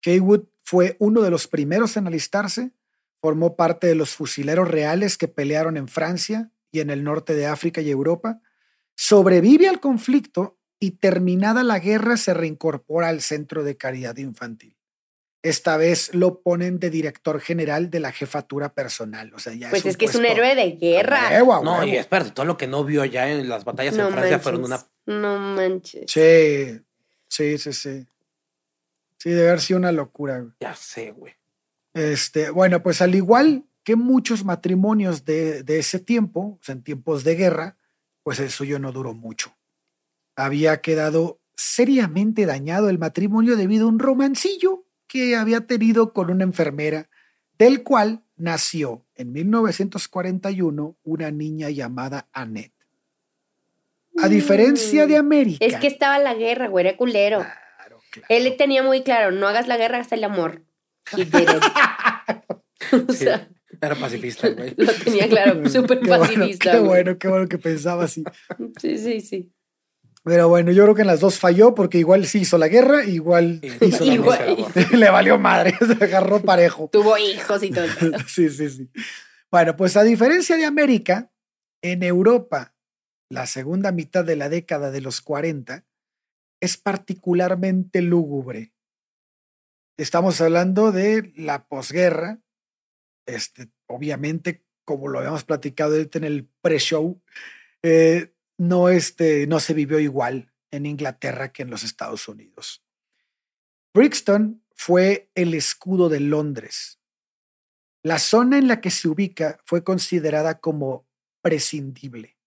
Haywood 0.04 0.44
fue 0.62 0.96
uno 1.00 1.22
de 1.22 1.30
los 1.30 1.48
primeros 1.48 1.96
en 1.96 2.06
alistarse, 2.06 2.72
formó 3.20 3.56
parte 3.56 3.88
de 3.88 3.94
los 3.94 4.14
fusileros 4.14 4.68
reales 4.68 5.18
que 5.18 5.28
pelearon 5.28 5.76
en 5.76 5.88
Francia 5.88 6.52
y 6.70 6.80
en 6.80 6.90
el 6.90 7.02
norte 7.02 7.34
de 7.34 7.46
África 7.46 7.80
y 7.80 7.90
Europa, 7.90 8.40
sobrevive 8.94 9.68
al 9.68 9.80
conflicto 9.80 10.58
y 10.82 10.92
terminada 10.92 11.62
la 11.62 11.78
guerra 11.78 12.16
se 12.16 12.34
reincorpora 12.34 13.08
al 13.08 13.20
Centro 13.22 13.62
de 13.62 13.76
Caridad 13.76 14.16
Infantil. 14.16 14.74
Esta 15.44 15.76
vez 15.76 16.12
lo 16.14 16.40
ponen 16.40 16.78
de 16.80 16.90
director 16.90 17.40
general 17.40 17.88
de 17.90 18.00
la 18.00 18.10
jefatura 18.12 18.74
personal. 18.74 19.32
O 19.34 19.38
sea, 19.38 19.54
ya 19.54 19.70
Pues 19.70 19.86
es 19.86 19.96
que 19.96 20.06
es 20.06 20.14
un 20.14 20.24
héroe 20.24 20.54
de 20.54 20.72
guerra. 20.72 21.28
huevo, 21.30 21.62
No, 21.64 21.72
huevo. 21.78 21.86
y 21.86 21.96
espérate, 21.96 22.30
todo 22.32 22.46
lo 22.46 22.56
que 22.56 22.66
no 22.66 22.84
vio 22.84 23.04
ya 23.04 23.28
en 23.30 23.48
las 23.48 23.64
batallas 23.64 23.94
No 23.96 24.06
en 24.06 24.12
Francia 24.12 24.30
manches. 24.38 24.42
fueron 24.42 24.64
una. 24.64 24.86
No 25.06 25.38
manches. 25.38 26.04
Sí, 26.10 26.80
sí, 27.28 27.58
sí, 27.58 27.72
sí. 27.72 28.06
Sí, 29.18 29.30
debe 29.30 29.48
haber 29.50 29.60
sido 29.60 29.78
una 29.78 29.92
locura. 29.92 30.38
güey. 30.40 30.52
Ya 30.60 30.74
sé, 30.74 31.12
güey. 31.12 31.34
Este, 31.94 32.50
bueno, 32.50 32.82
pues 32.82 33.02
al 33.02 33.14
igual 33.14 33.64
que 33.84 33.94
muchos 33.96 34.44
matrimonios 34.44 35.24
de, 35.24 35.62
de 35.62 35.78
ese 35.78 35.98
tiempo, 36.00 36.58
o 36.60 36.62
sea, 36.62 36.72
en 36.74 36.82
tiempos 36.82 37.22
de 37.24 37.34
guerra, 37.36 37.76
pues 38.22 38.40
el 38.40 38.50
suyo 38.50 38.78
no 38.78 38.90
duró 38.92 39.12
mucho. 39.14 39.54
Había 40.36 40.80
quedado 40.80 41.40
seriamente 41.56 42.46
dañado 42.46 42.88
el 42.88 42.98
matrimonio 42.98 43.56
debido 43.56 43.86
a 43.86 43.90
un 43.90 43.98
romancillo 43.98 44.86
que 45.06 45.36
había 45.36 45.66
tenido 45.66 46.12
con 46.12 46.30
una 46.30 46.44
enfermera, 46.44 47.10
del 47.58 47.82
cual 47.82 48.24
nació 48.36 49.06
en 49.14 49.32
1941 49.32 50.96
una 51.02 51.30
niña 51.30 51.70
llamada 51.70 52.28
Annette. 52.32 52.72
A 54.18 54.28
diferencia 54.28 55.06
de 55.06 55.16
América. 55.16 55.64
Mm. 55.64 55.68
Es 55.68 55.76
que 55.76 55.86
estaba 55.86 56.18
la 56.18 56.34
guerra, 56.34 56.68
güey, 56.68 56.86
era 56.86 56.96
culero. 56.96 57.38
Claro, 57.38 58.00
claro. 58.10 58.26
Él 58.28 58.54
tenía 58.56 58.82
muy 58.82 59.02
claro, 59.02 59.30
no 59.32 59.46
hagas 59.48 59.68
la 59.68 59.76
guerra, 59.76 59.98
hasta 59.98 60.14
el 60.14 60.24
amor. 60.24 60.64
It. 61.16 61.34
o 63.08 63.12
Sí, 63.12 63.26
era 63.80 63.94
pacifista, 63.94 64.48
güey. 64.50 64.74
lo 64.76 64.92
tenía 64.92 65.28
claro, 65.28 65.68
súper 65.70 65.98
bueno, 66.00 66.18
pacifista. 66.20 66.72
Qué 66.72 66.78
bueno, 66.78 67.18
qué 67.18 67.28
bueno 67.28 67.48
que 67.48 67.58
pensaba 67.58 68.04
así. 68.04 68.22
Sí, 68.80 68.98
sí, 68.98 69.20
sí. 69.20 69.52
Pero 70.24 70.48
bueno, 70.48 70.70
yo 70.70 70.84
creo 70.84 70.94
que 70.94 71.00
en 71.00 71.08
las 71.08 71.20
dos 71.20 71.38
falló 71.38 71.74
porque 71.74 71.98
igual 71.98 72.26
sí 72.26 72.40
hizo 72.40 72.56
la 72.56 72.68
guerra, 72.68 73.04
igual 73.04 73.60
hizo 73.80 74.04
la 74.04 74.14
Igual. 74.14 74.56
misa. 74.56 74.90
Le 74.96 75.10
valió 75.10 75.38
madre, 75.38 75.74
se 75.98 76.04
agarró 76.04 76.40
parejo. 76.40 76.88
Tuvo 76.92 77.18
hijos 77.18 77.62
y 77.62 77.70
todo. 77.70 77.86
Sí, 78.28 78.48
sí, 78.48 78.70
sí. 78.70 78.88
Bueno, 79.50 79.76
pues 79.76 79.96
a 79.96 80.04
diferencia 80.04 80.56
de 80.56 80.64
América, 80.64 81.30
en 81.82 82.02
Europa, 82.04 82.74
la 83.28 83.46
segunda 83.46 83.90
mitad 83.90 84.24
de 84.24 84.36
la 84.36 84.48
década 84.48 84.90
de 84.90 85.00
los 85.00 85.20
40 85.20 85.84
es 86.60 86.76
particularmente 86.76 88.00
lúgubre. 88.00 88.72
Estamos 89.98 90.40
hablando 90.40 90.92
de 90.92 91.32
la 91.36 91.66
posguerra, 91.66 92.40
este, 93.26 93.68
obviamente, 93.86 94.64
como 94.84 95.08
lo 95.08 95.18
habíamos 95.18 95.44
platicado 95.44 95.92
ahorita 95.94 96.18
en 96.18 96.24
el 96.24 96.48
pre-show, 96.60 97.20
eh, 97.82 98.31
no, 98.62 98.88
este, 98.88 99.48
no 99.48 99.58
se 99.58 99.74
vivió 99.74 99.98
igual 99.98 100.52
en 100.70 100.86
Inglaterra 100.86 101.52
que 101.52 101.62
en 101.62 101.70
los 101.70 101.82
Estados 101.82 102.28
Unidos. 102.28 102.84
Brixton 103.92 104.62
fue 104.76 105.30
el 105.34 105.54
escudo 105.54 106.08
de 106.08 106.20
Londres. 106.20 107.00
La 108.04 108.20
zona 108.20 108.58
en 108.58 108.68
la 108.68 108.80
que 108.80 108.90
se 108.90 109.08
ubica 109.08 109.58
fue 109.64 109.82
considerada 109.82 110.60
como 110.60 111.08
prescindible. 111.40 112.38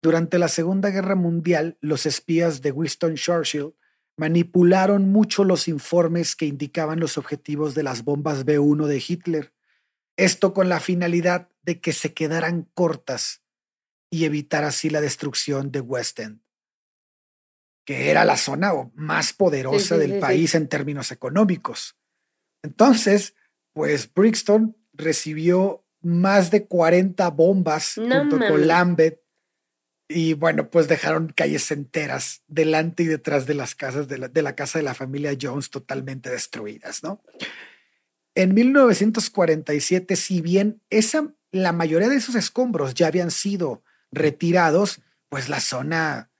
Durante 0.00 0.38
la 0.38 0.46
Segunda 0.46 0.90
Guerra 0.90 1.16
Mundial, 1.16 1.78
los 1.80 2.06
espías 2.06 2.62
de 2.62 2.70
Winston 2.70 3.16
Churchill 3.16 3.74
manipularon 4.16 5.10
mucho 5.10 5.42
los 5.42 5.66
informes 5.66 6.36
que 6.36 6.46
indicaban 6.46 7.00
los 7.00 7.18
objetivos 7.18 7.74
de 7.74 7.82
las 7.82 8.04
bombas 8.04 8.44
B-1 8.44 8.86
de 8.86 9.04
Hitler. 9.06 9.52
Esto 10.16 10.54
con 10.54 10.68
la 10.68 10.78
finalidad 10.78 11.48
de 11.62 11.80
que 11.80 11.92
se 11.92 12.14
quedaran 12.14 12.70
cortas 12.72 13.42
y 14.10 14.24
evitar 14.24 14.64
así 14.64 14.90
la 14.90 15.00
destrucción 15.00 15.70
de 15.72 15.80
West 15.80 16.20
End, 16.20 16.40
que 17.84 18.10
era 18.10 18.24
la 18.24 18.36
zona 18.36 18.72
más 18.94 19.32
poderosa 19.32 19.94
sí, 19.96 20.00
del 20.00 20.14
sí, 20.14 20.20
país 20.20 20.54
en 20.54 20.68
términos 20.68 21.12
económicos. 21.12 21.96
Entonces, 22.62 23.34
pues 23.72 24.12
Brixton 24.12 24.76
recibió 24.92 25.84
más 26.00 26.50
de 26.50 26.66
40 26.66 27.28
bombas 27.30 27.98
No 27.98 28.20
junto 28.20 28.38
con. 28.38 28.66
Lambeth 28.66 29.20
y 30.08 30.34
bueno, 30.34 30.70
pues 30.70 30.86
dejaron 30.86 31.32
calles 31.34 31.70
enteras 31.72 32.42
delante 32.46 33.02
y 33.02 33.06
detrás 33.06 33.46
de 33.46 33.54
las 33.54 33.74
casas 33.74 34.06
de 34.06 34.18
la, 34.18 34.28
de 34.28 34.42
la 34.42 34.54
casa 34.54 34.78
de 34.78 34.84
la 34.84 34.94
familia 34.94 35.36
Jones 35.40 35.70
totalmente 35.70 36.30
destruidas, 36.30 37.02
¿no? 37.02 37.22
En 38.36 38.54
1947, 38.54 40.14
si 40.14 40.40
bien 40.42 40.82
esa, 40.90 41.34
la 41.50 41.72
mayoría 41.72 42.08
de 42.08 42.16
esos 42.16 42.34
escombros 42.34 42.94
ya 42.94 43.08
habían 43.08 43.30
sido 43.30 43.82
retirados, 44.12 45.00
pues 45.28 45.48
la 45.48 45.60
zona 45.60 46.30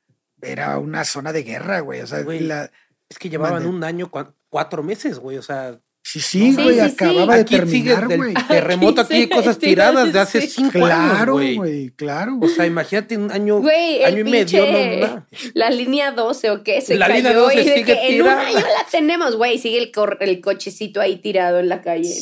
era 0.42 0.78
una 0.78 1.04
zona 1.04 1.32
de 1.32 1.42
guerra, 1.42 1.80
güey. 1.80 2.00
O 2.00 2.06
sea, 2.06 2.22
Güey, 2.22 2.40
la- 2.40 2.70
Es 3.08 3.18
que 3.18 3.28
llevaban 3.30 3.62
Mande. 3.62 3.68
un 3.68 3.84
año, 3.84 4.10
cua- 4.10 4.34
cuatro 4.48 4.82
meses, 4.82 5.18
güey. 5.20 5.38
O 5.38 5.42
sea, 5.42 5.78
sí, 6.02 6.18
sí, 6.20 6.50
No, 6.50 6.64
güey, 6.64 6.80
sí, 6.80 6.86
sí. 6.88 6.92
acababa 6.94 7.36
de 7.36 7.40
aquí 7.42 7.54
terminar, 7.56 8.08
del 8.08 8.18
güey. 8.18 8.34
terremoto, 8.48 9.00
aquí 9.02 9.14
hay 9.14 9.28
cosas 9.28 9.58
tiradas 9.58 10.12
de 10.12 10.18
hace 10.18 10.40
cinco 10.48 10.84
años, 10.84 11.12
Claro, 11.12 11.32
güey. 11.34 11.56
güey, 11.56 11.90
claro. 11.90 12.38
O 12.42 12.48
sea, 12.48 12.66
imagínate 12.66 13.16
un 13.16 13.30
año, 13.30 13.60
Güey, 13.60 14.02
año 14.04 14.16
el 14.22 14.26
y 14.26 14.30
medio, 14.32 14.64
pinche- 14.66 15.00
no, 15.00 15.06
no. 15.14 15.26
La 15.54 15.70
línea 15.70 16.10
12 16.10 16.50
o 16.50 16.64
qué, 16.64 16.80
se 16.80 16.96
La 16.96 17.06
cayó 17.06 17.16
línea 17.18 17.34
12 17.34 17.54
y 17.60 17.64
de 17.64 17.74
sigue 17.74 17.84
que 17.84 18.16
en 18.16 18.22
un 18.22 18.28
año 18.28 18.58
la 18.58 18.86
tenemos, 18.90 19.36
güey, 19.36 19.58
sigue 19.58 19.78
el, 19.78 19.92
el 20.20 20.40
cochecito 20.40 21.00
ahí 21.00 21.16
tirado 21.18 21.60
en 21.60 21.68
la 21.68 21.80
calle. 21.80 22.12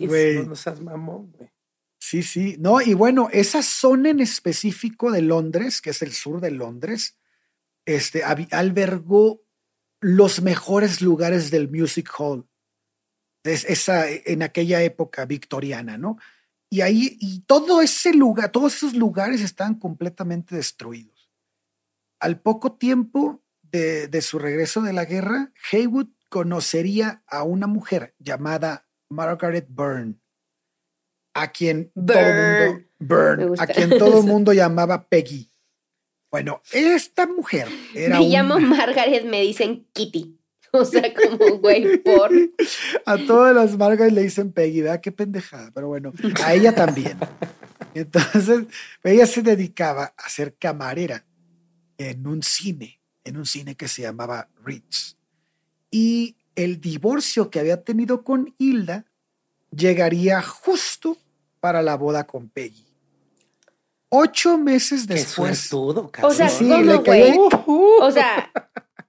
Güey. 0.00 0.46
No 0.46 0.54
seas 0.54 0.80
mamón, 0.82 1.32
güey. 1.32 1.50
Sí, 2.08 2.22
sí. 2.22 2.54
No, 2.60 2.80
y 2.80 2.94
bueno, 2.94 3.28
esa 3.32 3.64
zona 3.64 4.10
en 4.10 4.20
específico 4.20 5.10
de 5.10 5.22
Londres, 5.22 5.80
que 5.80 5.90
es 5.90 6.02
el 6.02 6.12
sur 6.12 6.40
de 6.40 6.52
Londres, 6.52 7.18
este, 7.84 8.22
albergó 8.22 9.42
los 10.00 10.40
mejores 10.40 11.00
lugares 11.00 11.50
del 11.50 11.68
Music 11.68 12.08
Hall. 12.16 12.48
Es, 13.42 13.64
esa, 13.64 14.08
en 14.08 14.44
aquella 14.44 14.84
época 14.84 15.26
victoriana, 15.26 15.98
¿no? 15.98 16.16
Y 16.70 16.82
ahí, 16.82 17.16
y 17.18 17.40
todo 17.40 17.82
ese 17.82 18.14
lugar, 18.14 18.52
todos 18.52 18.76
esos 18.76 18.94
lugares 18.94 19.40
estaban 19.40 19.74
completamente 19.74 20.54
destruidos. 20.54 21.32
Al 22.20 22.40
poco 22.40 22.74
tiempo 22.74 23.42
de, 23.62 24.06
de 24.06 24.22
su 24.22 24.38
regreso 24.38 24.80
de 24.80 24.92
la 24.92 25.06
guerra, 25.06 25.52
Haywood 25.72 26.10
conocería 26.28 27.24
a 27.26 27.42
una 27.42 27.66
mujer 27.66 28.14
llamada 28.20 28.88
Margaret 29.08 29.66
Byrne, 29.68 30.20
a 31.36 31.52
quien 31.52 31.92
todo 31.94 32.80
mundo, 32.98 33.54
a 33.58 33.66
quien 33.66 33.90
todo 33.90 34.22
mundo 34.22 34.52
llamaba 34.52 35.06
Peggy. 35.06 35.50
Bueno, 36.30 36.62
esta 36.72 37.26
mujer 37.26 37.68
era 37.94 38.18
Me 38.18 38.28
llamo 38.28 38.58
Margaret, 38.58 39.24
me 39.24 39.42
dicen 39.42 39.86
Kitty. 39.92 40.32
O 40.72 40.84
sea, 40.84 41.14
como, 41.14 41.58
güey, 41.58 41.96
por. 41.98 42.30
A 43.06 43.16
todas 43.18 43.54
las 43.54 43.78
Margaret 43.78 44.12
le 44.12 44.24
dicen 44.24 44.52
Peggy, 44.52 44.82
¿verdad? 44.82 45.00
Qué 45.00 45.10
pendejada, 45.10 45.70
pero 45.72 45.86
bueno, 45.86 46.12
a 46.44 46.52
ella 46.52 46.74
también. 46.74 47.16
Entonces, 47.94 48.66
ella 49.02 49.26
se 49.26 49.42
dedicaba 49.42 50.12
a 50.18 50.28
ser 50.28 50.56
camarera 50.56 51.24
en 51.96 52.26
un 52.26 52.42
cine, 52.42 53.00
en 53.24 53.38
un 53.38 53.46
cine 53.46 53.74
que 53.74 53.88
se 53.88 54.02
llamaba 54.02 54.48
Ritz. 54.62 55.16
Y 55.90 56.36
el 56.56 56.78
divorcio 56.78 57.48
que 57.48 57.60
había 57.60 57.82
tenido 57.82 58.22
con 58.22 58.54
Hilda 58.58 59.06
llegaría 59.70 60.42
justo 60.42 61.16
para 61.66 61.82
la 61.82 61.96
boda 61.96 62.24
con 62.28 62.48
Peggy. 62.48 62.84
Ocho 64.08 64.56
meses 64.56 65.04
Qué 65.08 65.14
después. 65.14 65.58
suertudo, 65.58 66.12
O 66.22 66.30
sea, 66.32 66.48
Sí, 66.48 66.68
¿cómo, 66.68 66.80
le 66.84 66.94
güey? 66.98 67.30
cayó- 67.32 67.48
O 68.02 68.10
sea, 68.12 68.52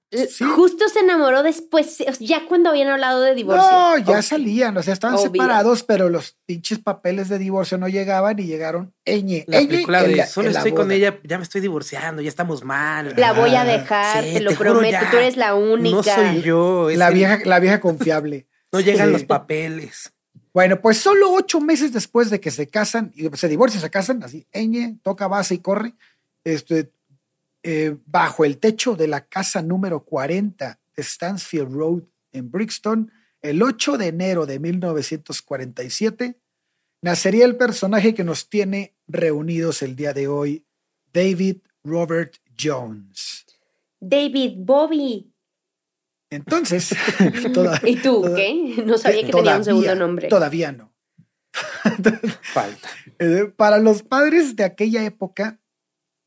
Sí. 0.10 0.44
justo 0.56 0.90
se 0.90 1.02
enamoró 1.02 1.44
después, 1.44 1.98
ya 2.20 2.48
cuando 2.48 2.72
habían 2.72 2.88
hablado 2.88 3.22
de 3.22 3.36
divorcio. 3.36 3.70
No, 3.70 3.98
ya 4.00 4.24
salían, 4.24 4.76
o 4.76 4.82
sea, 4.82 4.94
estaban 4.94 5.18
Obvio. 5.18 5.26
separados, 5.32 5.84
pero 5.84 6.10
los 6.10 6.36
pinches 6.48 6.80
papeles 6.80 7.30
de 7.30 7.38
divorcio 7.38 7.78
no 7.78 7.88
llegaban 7.90 8.40
y 8.40 8.46
llegaron 8.48 8.92
Eñe. 9.06 9.46
La 9.48 9.60
Eñe 9.60 9.68
película 9.68 10.02
de 10.02 10.16
la- 10.16 10.26
solo 10.26 10.50
estoy 10.50 10.72
con 10.72 10.92
ella, 10.92 11.20
ya 11.24 11.38
me 11.38 11.44
estoy 11.44 11.62
divorciando, 11.62 12.24
ya 12.24 12.30
estamos 12.30 12.64
mal. 12.64 13.14
La 13.18 13.34
voy 13.34 13.54
a 13.54 13.66
dejar, 13.66 14.24
sí, 14.24 14.34
te 14.34 14.40
lo 14.40 14.50
te 14.50 14.56
prometo, 14.58 14.92
ya. 15.00 15.12
tú 15.12 15.18
eres 15.18 15.38
la 15.38 15.54
única. 15.54 15.96
No 15.96 16.02
soy 16.02 16.42
yo. 16.42 16.90
La 16.90 17.10
el- 17.10 17.14
vieja, 17.14 17.40
la 17.46 17.60
vieja 17.60 17.80
confiable. 17.80 18.48
No 18.72 18.80
llegan 18.80 19.08
Sí. 19.10 19.14
los 19.14 19.24
papeles. 19.26 20.12
Bueno, 20.58 20.82
pues 20.82 20.98
solo 20.98 21.34
ocho 21.34 21.62
meses 21.62 21.94
después 21.94 22.32
de 22.32 22.40
que 22.40 22.50
se 22.50 22.66
casan, 22.66 23.14
y 23.16 23.30
se 23.38 23.48
divorcian, 23.48 23.80
se 23.80 23.92
casan, 23.92 24.24
así, 24.24 24.48
Eñe, 24.52 24.98
toca 25.04 25.28
base 25.28 25.54
y 25.54 25.60
corre, 25.60 25.94
este, 26.44 26.92
eh, 27.62 27.96
bajo 28.08 28.44
el 28.44 28.58
techo 28.58 28.96
de 28.96 29.08
la 29.08 29.28
casa 29.28 29.62
número 29.62 30.04
40 30.04 30.80
de 30.96 31.04
Stansfield 31.04 31.72
Road 31.72 32.02
en 32.32 32.50
Brixton, 32.50 33.12
el 33.44 33.62
8 33.62 34.00
de 34.00 34.08
enero 34.08 34.48
de 34.48 34.58
1947, 34.58 36.40
nacería 37.04 37.46
el 37.46 37.56
personaje 37.56 38.16
que 38.16 38.24
nos 38.24 38.50
tiene 38.50 38.96
reunidos 39.08 39.84
el 39.84 39.96
día 39.96 40.12
de 40.12 40.28
hoy, 40.28 40.66
David 41.14 41.58
Robert 41.84 42.34
Jones. 42.60 43.46
David 44.00 44.54
Bobby. 44.58 45.32
Entonces, 46.29 46.89
toda- 47.53 47.79
¿Y 47.84 47.96
tú 47.98 48.22
toda- 48.22 48.36
qué? 48.36 48.84
No 48.86 48.98
sabía 48.98 49.25
que 49.25 49.31
tenía 49.31 49.57
un 49.57 49.63
segundo 49.63 49.96
nombre. 49.96 50.27
Todavía 50.27 50.72
no. 50.72 50.93
Falta. 52.53 52.89
Eh, 53.19 53.51
para 53.55 53.79
los 53.79 54.03
padres 54.03 54.55
de 54.55 54.63
aquella 54.63 55.03
época, 55.05 55.60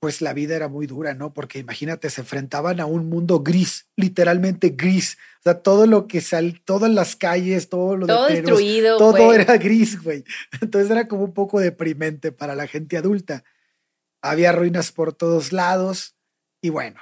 pues 0.01 0.23
la 0.23 0.33
vida 0.33 0.57
era 0.57 0.69
muy 0.69 0.87
dura, 0.87 1.13
¿no? 1.15 1.35
Porque 1.35 1.59
imagínate, 1.59 2.09
se 2.09 2.23
enfrentaban 2.23 2.81
a 2.81 2.87
un 2.87 3.09
mundo 3.11 3.41
gris, 3.41 3.87
literalmente 3.97 4.71
gris. 4.71 5.19
O 5.41 5.43
sea, 5.45 5.63
todo 5.63 5.87
lo 5.87 6.07
que 6.07 6.21
sal, 6.23 6.63
todas 6.65 6.91
las 6.91 7.17
calles, 7.17 7.69
todo 7.69 7.97
lo 7.97 8.07
Todo 8.07 8.27
de 8.27 8.37
destruido, 8.37 8.97
todo 8.97 9.33
era 9.35 9.57
gris, 9.59 10.03
güey. 10.03 10.25
Entonces 10.61 10.91
era 10.91 11.07
como 11.07 11.25
un 11.25 11.35
poco 11.35 11.61
deprimente 11.61 12.33
para 12.33 12.55
la 12.55 12.67
gente 12.67 12.97
adulta. 12.97 13.45
Había 14.23 14.53
ruinas 14.53 14.91
por 14.91 15.13
todos 15.13 15.53
lados 15.53 16.17
y 16.63 16.71
bueno. 16.71 17.01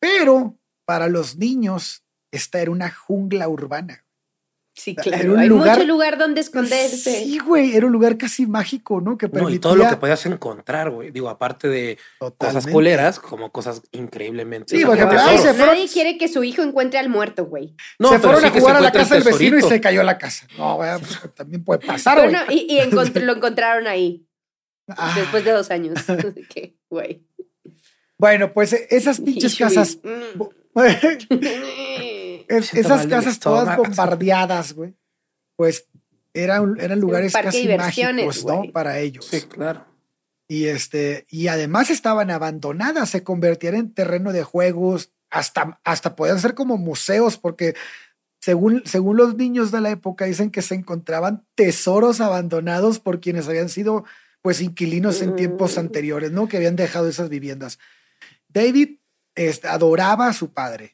Pero 0.00 0.58
para 0.86 1.08
los 1.08 1.36
niños, 1.36 2.02
esta 2.36 2.60
era 2.60 2.70
una 2.70 2.90
jungla 2.90 3.48
urbana. 3.48 4.02
Sí, 4.78 4.90
Era 4.90 5.02
claro. 5.04 5.32
un 5.32 5.38
Hay 5.38 5.48
lugar- 5.48 5.78
mucho 5.78 5.88
lugar 5.88 6.18
donde 6.18 6.42
esconderse. 6.42 7.24
Sí, 7.24 7.38
güey, 7.38 7.74
era 7.74 7.86
un 7.86 7.92
lugar 7.92 8.18
casi 8.18 8.44
mágico, 8.46 9.00
¿no? 9.00 9.16
Que 9.16 9.24
No, 9.24 9.32
permitía 9.32 9.56
y 9.56 9.58
todo 9.58 9.74
lo 9.74 9.88
que 9.88 9.96
podías 9.96 10.26
encontrar, 10.26 10.90
güey. 10.90 11.10
Digo, 11.10 11.30
aparte 11.30 11.66
de 11.68 11.96
cosas 12.18 12.32
Totalmente. 12.36 12.72
culeras, 12.72 13.18
como 13.18 13.50
cosas 13.50 13.80
increíblemente. 13.92 14.76
Sí, 14.76 14.84
o 14.84 14.88
por 14.88 14.96
sea, 14.96 15.06
ejemplo, 15.06 15.18
tesoros. 15.18 15.40
ay, 15.40 15.50
se 15.50 15.54
fueron- 15.54 15.74
Nadie 15.76 15.88
quiere 15.88 16.18
que 16.18 16.28
su 16.28 16.44
hijo 16.44 16.60
encuentre 16.62 16.98
al 16.98 17.08
muerto, 17.08 17.46
güey. 17.46 17.74
No, 17.98 18.10
se 18.10 18.18
fueron 18.18 18.40
sí 18.42 18.46
a 18.48 18.50
jugar 18.50 18.76
a 18.76 18.80
la 18.82 18.92
casa 18.92 19.14
del 19.14 19.24
vecino 19.24 19.56
y 19.58 19.62
se 19.62 19.80
cayó 19.80 20.02
la 20.02 20.18
casa. 20.18 20.46
No, 20.58 20.76
güey, 20.76 20.90
pues, 20.98 21.20
también 21.34 21.64
puede 21.64 21.80
pasar, 21.86 22.18
güey. 22.18 22.30
Bueno, 22.32 22.44
y, 22.50 22.66
y 22.74 22.78
encont- 22.80 23.14
lo 23.22 23.32
encontraron 23.34 23.86
ahí, 23.86 24.26
Ah, 24.88 25.14
después 25.16 25.42
de 25.42 25.52
dos 25.52 25.70
años. 25.70 25.98
¿Qué, 26.54 26.76
güey? 26.90 27.24
Bueno, 28.18 28.52
pues 28.52 28.74
esas 28.74 29.20
pinches 29.22 29.56
casas, 29.56 29.98
Shui, 30.02 30.12
es- 32.48 32.74
esas 32.74 33.06
casas 33.06 33.38
todas 33.38 33.76
bombardeadas, 33.76 34.72
güey, 34.72 34.94
pues 35.56 35.86
eran, 36.34 36.76
eran 36.80 37.00
lugares 37.00 37.32
casi 37.32 37.68
mágicos, 37.68 38.44
¿no? 38.44 38.58
güey. 38.58 38.72
Para 38.72 38.98
ellos. 38.98 39.26
Sí, 39.26 39.42
claro. 39.42 39.86
Y 40.48 40.66
este, 40.66 41.26
y 41.28 41.48
además 41.48 41.90
estaban 41.90 42.30
abandonadas, 42.30 43.10
se 43.10 43.24
convertían 43.24 43.74
en 43.74 43.92
terreno 43.94 44.32
de 44.32 44.44
juegos, 44.44 45.10
hasta, 45.30 45.80
hasta 45.82 46.14
podían 46.14 46.38
ser 46.38 46.54
como 46.54 46.76
museos, 46.76 47.36
porque 47.36 47.74
según, 48.40 48.82
según 48.86 49.16
los 49.16 49.34
niños 49.36 49.72
de 49.72 49.80
la 49.80 49.90
época 49.90 50.24
dicen 50.26 50.50
que 50.52 50.62
se 50.62 50.76
encontraban 50.76 51.44
tesoros 51.56 52.20
abandonados 52.20 53.00
por 53.00 53.20
quienes 53.20 53.48
habían 53.48 53.68
sido 53.68 54.04
pues 54.40 54.60
inquilinos 54.60 55.20
en 55.22 55.34
tiempos 55.34 55.76
Mm. 55.76 55.80
anteriores, 55.80 56.30
¿no? 56.30 56.46
Que 56.46 56.58
habían 56.58 56.76
dejado 56.76 57.08
esas 57.08 57.28
viviendas. 57.28 57.80
David 58.48 58.98
este, 59.34 59.66
adoraba 59.66 60.28
a 60.28 60.32
su 60.32 60.52
padre. 60.52 60.92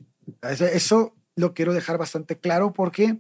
Eso 0.73 1.15
lo 1.37 1.55
quiero 1.55 1.73
dejar 1.73 1.99
bastante 1.99 2.39
claro 2.39 2.73
porque 2.73 3.17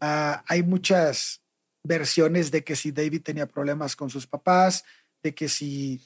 ah, 0.00 0.42
hay 0.46 0.62
muchas 0.62 1.42
versiones 1.82 2.50
de 2.50 2.62
que 2.64 2.76
si 2.76 2.92
David 2.92 3.22
tenía 3.22 3.46
problemas 3.46 3.96
con 3.96 4.10
sus 4.10 4.26
papás, 4.26 4.84
de 5.22 5.34
que 5.34 5.48
si 5.48 6.00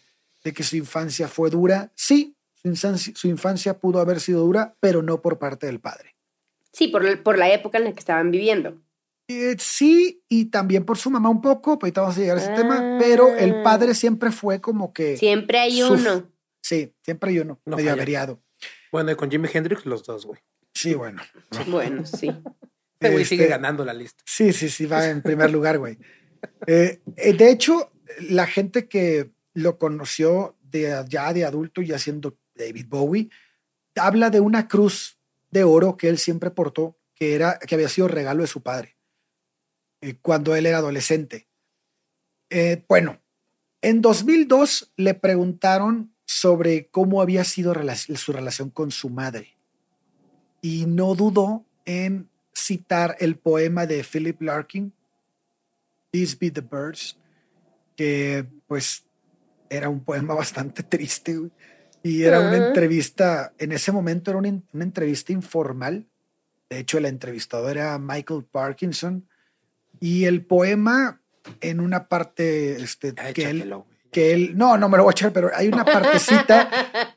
de 0.45 0.53
que 0.53 0.63
su 0.63 0.77
infancia 0.77 1.27
fue 1.27 1.49
dura. 1.51 1.91
Sí, 1.95 2.37
su 2.55 2.69
infancia, 2.69 3.13
su 3.17 3.29
infancia 3.29 3.79
pudo 3.79 3.99
haber 4.01 4.21
sido 4.21 4.43
dura, 4.45 4.77
pero 4.79 5.03
no 5.03 5.23
por 5.23 5.39
parte 5.39 5.67
del 5.67 5.81
padre. 5.81 6.15
Sí, 6.73 6.89
por, 6.89 7.03
la- 7.03 7.23
por 7.23 7.39
la 7.39 7.51
época 7.53 7.79
en 7.79 7.85
la 7.85 7.93
que 7.93 7.99
estaban 8.01 8.31
viviendo. 8.31 8.81
Eh, 9.29 9.57
sí, 9.59 10.23
y 10.29 10.47
también 10.47 10.85
por 10.85 10.99
su 10.99 11.09
mamá 11.11 11.31
un 11.31 11.41
poco, 11.41 11.79
pues 11.79 11.89
ahorita 11.89 12.01
vamos 12.03 12.17
a 12.19 12.21
llegar 12.21 12.37
a 12.37 12.43
ese 12.43 12.53
tema, 12.53 12.77
Ah. 12.79 12.99
pero 13.01 13.35
el 13.37 13.63
padre 13.63 13.95
siempre 13.95 14.31
fue 14.31 14.61
como 14.61 14.93
que... 14.93 15.17
Siempre 15.17 15.59
hay 15.61 15.83
uno. 15.83 16.31
Sí, 16.61 16.93
siempre 17.03 17.31
hay 17.31 17.39
uno, 17.39 17.59
No 17.65 17.77
medio 17.77 17.89
falla. 17.91 18.03
averiado. 18.03 18.43
Bueno, 18.93 19.13
y 19.13 19.17
con 19.17 19.31
Jimi 19.31 19.49
Hendrix 19.51 19.87
los 19.87 20.05
dos, 20.05 20.27
güey. 20.27 20.41
Sí, 20.75 20.95
bueno. 20.95 21.23
Bueno, 21.69 22.05
sí. 22.05 22.31
Este 23.01 23.13
güey 23.13 23.25
sigue 23.27 23.47
ganando 23.49 23.85
la 23.85 23.93
lista. 23.93 24.23
Sí, 24.25 24.53
sí, 24.55 24.71
sí, 24.71 24.87
va 24.87 25.07
en 25.11 25.21
primer 25.21 25.51
lugar, 25.51 25.79
güey. 25.79 25.99
Eh, 26.67 27.03
eh, 27.17 27.33
de 27.35 27.51
hecho, 27.51 27.93
la 28.31 28.47
gente 28.47 28.89
que 28.89 29.31
lo 29.53 29.77
conoció 29.79 30.57
de, 30.63 31.05
ya 31.09 31.31
de 31.35 31.45
adulto 31.45 31.83
y 31.83 31.93
haciendo 31.93 32.39
David 32.55 32.87
Bowie, 32.89 33.29
habla 33.97 34.31
de 34.31 34.41
una 34.41 34.69
cruz 34.69 35.19
de 35.51 35.65
oro 35.65 35.99
que 35.99 36.09
él 36.09 36.17
siempre 36.17 36.51
portó, 36.51 36.97
que, 37.15 37.35
era, 37.35 37.59
que 37.59 37.75
había 37.75 37.89
sido 37.91 38.09
regalo 38.09 38.41
de 38.43 38.49
su 38.49 38.63
padre 38.63 38.97
eh, 40.01 40.15
cuando 40.23 40.55
él 40.57 40.65
era 40.65 40.79
adolescente. 40.79 41.47
Eh, 42.49 42.85
bueno, 42.89 43.21
en 43.83 44.01
2002 44.01 44.95
le 44.97 45.13
preguntaron 45.13 46.15
sobre 46.25 46.89
cómo 46.89 47.21
había 47.21 47.45
sido 47.45 47.75
rela- 47.75 48.17
su 48.17 48.33
relación 48.33 48.71
con 48.71 48.91
su 48.91 49.11
madre 49.11 49.54
y 50.65 50.87
no 50.87 51.15
dudó 51.15 51.67
en 51.85 52.31
citar 52.55 53.17
el 53.21 53.37
poema 53.37 53.85
de 53.85 54.03
Philip 54.03 54.41
Larkin, 54.41 54.95
These 56.11 56.37
Be 56.41 56.51
the 56.51 56.63
Birds, 56.63 57.19
que 57.97 58.47
pues 58.67 59.05
era 59.69 59.91
un 59.91 60.03
poema 60.03 60.33
bastante 60.33 60.83
triste 60.83 61.37
güey, 61.37 61.51
y 62.03 62.23
era 62.23 62.41
una 62.41 62.53
Ah. 62.53 62.67
entrevista, 62.69 63.53
en 63.59 63.73
ese 63.73 63.93
momento 63.93 64.31
era 64.31 64.39
una, 64.39 64.49
en- 64.49 64.65
una 64.73 64.85
entrevista 64.85 65.33
informal, 65.33 66.07
de 66.71 66.79
hecho 66.79 66.97
el 66.97 67.05
entrevistador 67.07 67.77
era 67.77 67.99
Michael 67.99 68.45
Parkinson 68.51 69.29
y 70.01 70.25
el 70.25 70.47
poema 70.47 71.21
en 71.61 71.81
una 71.81 72.09
parte 72.09 72.77
este, 72.83 73.15
que 73.35 73.51
él. 73.51 73.75
Que 74.15 74.33
él, 74.33 74.57
no, 74.57 74.79
no 74.79 74.89
me 74.89 74.97
lo 74.97 75.03
voy 75.03 75.11
a 75.11 75.13
echar, 75.13 75.33
pero 75.33 75.51
hay 75.55 75.69
una 75.69 75.85
partecita, 75.85 76.71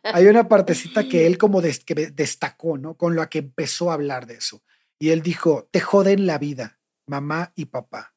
hay 0.03 0.25
una 0.27 0.47
partecita 0.49 1.07
que 1.07 1.27
él 1.27 1.37
como 1.37 1.61
des- 1.61 1.83
que 1.85 1.93
destacó, 1.93 2.77
¿no? 2.77 2.95
Con 2.95 3.15
la 3.15 3.29
que 3.29 3.37
empezó 3.39 3.91
a 3.91 3.93
hablar 3.93 4.25
de 4.25 4.33
eso. 4.35 4.61
Y 4.99 5.09
él 5.11 5.21
dijo, 5.21 5.67
te 5.71 5.79
joden 5.79 6.25
la 6.25 6.39
vida, 6.39 6.79
mamá 7.05 7.53
y 7.55 7.65
papá. 7.65 8.15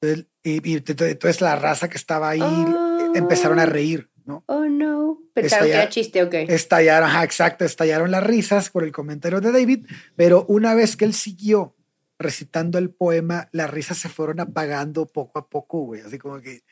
Entonces, 0.00 0.26
y, 0.42 0.54
y 0.72 0.76
ent- 0.76 0.90
entonces 1.08 1.40
la 1.40 1.56
raza 1.56 1.88
que 1.88 1.96
estaba 1.96 2.28
ahí 2.30 2.40
Oh. 2.42 3.12
empezaron 3.14 3.58
a 3.60 3.66
reír, 3.66 4.10
¿no? 4.24 4.42
Oh, 4.48 4.64
no. 4.64 5.20
Pensaron 5.34 5.66
que 5.68 5.72
era 5.74 5.88
chiste, 5.88 6.22
ok. 6.22 6.34
Estallaron, 6.48 7.08
ajá, 7.08 7.24
exacto, 7.24 7.64
estallaron 7.64 8.10
las 8.10 8.24
risas 8.24 8.70
por 8.70 8.82
el 8.84 8.92
comentario 8.92 9.40
de 9.40 9.52
David, 9.52 9.86
pero 10.16 10.44
una 10.48 10.74
vez 10.74 10.96
que 10.96 11.04
él 11.04 11.14
siguió 11.14 11.76
recitando 12.18 12.78
el 12.78 12.90
poema, 12.90 13.48
las 13.52 13.70
risas 13.70 13.98
se 13.98 14.08
fueron 14.08 14.40
apagando 14.40 15.06
poco 15.06 15.38
a 15.38 15.48
poco, 15.48 15.82
güey, 15.84 16.00
así 16.02 16.18
como 16.18 16.40
que... 16.40 16.62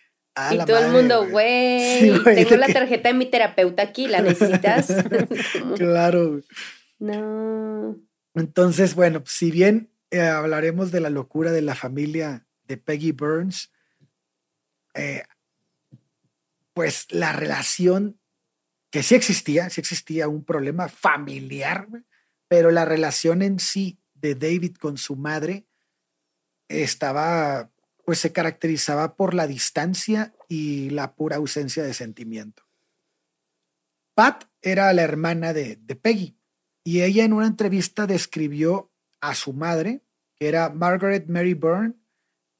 a 0.49 0.55
Y 0.55 0.59
todo 0.59 0.79
el 0.79 0.93
mundo, 0.93 1.29
güey, 1.29 2.01
Sí, 2.01 2.13
tengo 2.25 2.57
la 2.57 2.69
tarjeta 2.69 3.09
de 3.09 3.15
mi 3.15 3.27
terapeuta 3.27 3.83
aquí, 3.83 4.09
¿la 4.09 4.23
necesitas? 4.23 4.89
Claro, 5.77 6.41
no. 6.99 7.97
Entonces, 8.35 8.95
bueno, 8.95 9.23
si 9.27 9.51
bien 9.51 9.91
eh, 10.11 10.21
hablaremos 10.21 10.91
de 10.91 11.01
la 11.01 11.11
locura 11.11 11.53
de 11.53 11.63
la 11.63 11.75
familia 11.75 12.47
de 12.67 12.77
Peggy 12.77 13.13
Burns, 13.13 13.71
eh, 14.95 15.23
pues 16.73 17.07
la 17.11 17.33
relación 17.33 18.19
que 18.91 19.03
sí 19.03 19.15
existía, 19.15 19.71
sí 19.71 19.81
existía 19.81 20.29
un 20.29 20.45
problema 20.45 20.89
familiar, 20.89 21.87
pero 22.49 22.71
la 22.71 22.85
relación 22.85 23.43
en 23.43 23.61
sí 23.61 23.99
de 24.15 24.35
David 24.35 24.77
con 24.77 24.99
su 24.99 25.17
madre 25.17 25.67
estaba, 26.69 27.71
pues 28.11 28.19
se 28.19 28.33
caracterizaba 28.33 29.15
por 29.15 29.35
la 29.35 29.47
distancia 29.47 30.35
y 30.49 30.91
la 30.91 31.15
pura 31.15 31.37
ausencia 31.37 31.85
de 31.85 31.95
sentimiento. 31.95 32.65
Pat 34.17 34.47
era 34.63 34.93
la 34.93 35.03
hermana 35.03 35.53
de, 35.53 35.77
de 35.77 35.95
Peggy 35.95 36.37
y 36.83 37.03
ella 37.03 37.23
en 37.23 37.33
una 37.33 37.47
entrevista 37.47 38.09
describió 38.09 38.91
a 39.21 39.37
su 39.37 39.53
madre, 39.53 40.03
que 40.35 40.49
era 40.49 40.71
Margaret 40.71 41.29
Mary 41.29 41.55
Byrne, 41.55 41.95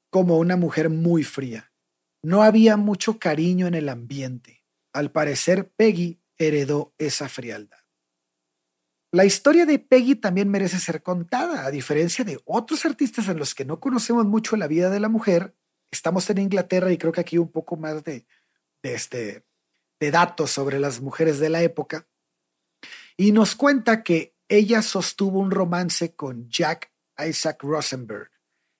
como 0.09 0.37
una 0.37 0.55
mujer 0.55 0.89
muy 0.89 1.25
fría. 1.25 1.73
no 2.23 2.43
había 2.43 2.77
mucho 2.77 3.19
cariño 3.19 3.67
en 3.67 3.73
el 3.73 3.89
ambiente. 3.89 4.63
Al 4.93 5.11
parecer, 5.11 5.69
Peggy 5.75 6.21
heredó 6.37 6.93
esa 6.97 7.27
frialdad. 7.27 7.80
La 9.13 9.25
historia 9.25 9.65
de 9.65 9.77
Peggy 9.77 10.15
también 10.15 10.49
merece 10.49 10.79
ser 10.79 11.03
contada, 11.03 11.65
a 11.65 11.71
diferencia 11.71 12.23
de 12.23 12.39
otros 12.45 12.85
artistas 12.85 13.27
en 13.27 13.37
los 13.37 13.53
que 13.53 13.65
no 13.65 13.81
conocemos 13.81 14.25
mucho 14.25 14.55
la 14.55 14.67
vida 14.67 14.89
de 14.89 15.01
la 15.01 15.09
mujer. 15.09 15.53
Estamos 15.91 16.29
en 16.29 16.37
Inglaterra 16.37 16.93
y 16.93 16.97
creo 16.97 17.11
que 17.11 17.19
aquí 17.19 17.37
un 17.37 17.51
poco 17.51 17.75
más 17.75 18.05
de, 18.05 18.25
de, 18.81 18.93
este, 18.93 19.43
de 19.99 20.11
datos 20.11 20.51
sobre 20.51 20.79
las 20.79 21.01
mujeres 21.01 21.39
de 21.39 21.49
la 21.49 21.61
época. 21.61 22.07
Y 23.17 23.33
nos 23.33 23.55
cuenta 23.55 24.01
que 24.01 24.33
ella 24.47 24.81
sostuvo 24.81 25.39
un 25.39 25.51
romance 25.51 26.15
con 26.15 26.49
Jack 26.49 26.93
Isaac 27.19 27.63
Rosenberg, 27.63 28.31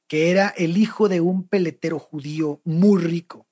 que 0.08 0.32
era 0.32 0.48
el 0.50 0.78
hijo 0.78 1.10
de 1.10 1.20
un 1.20 1.46
peletero 1.46 2.00
judío 2.00 2.62
muy 2.64 3.02
rico. 3.02 3.48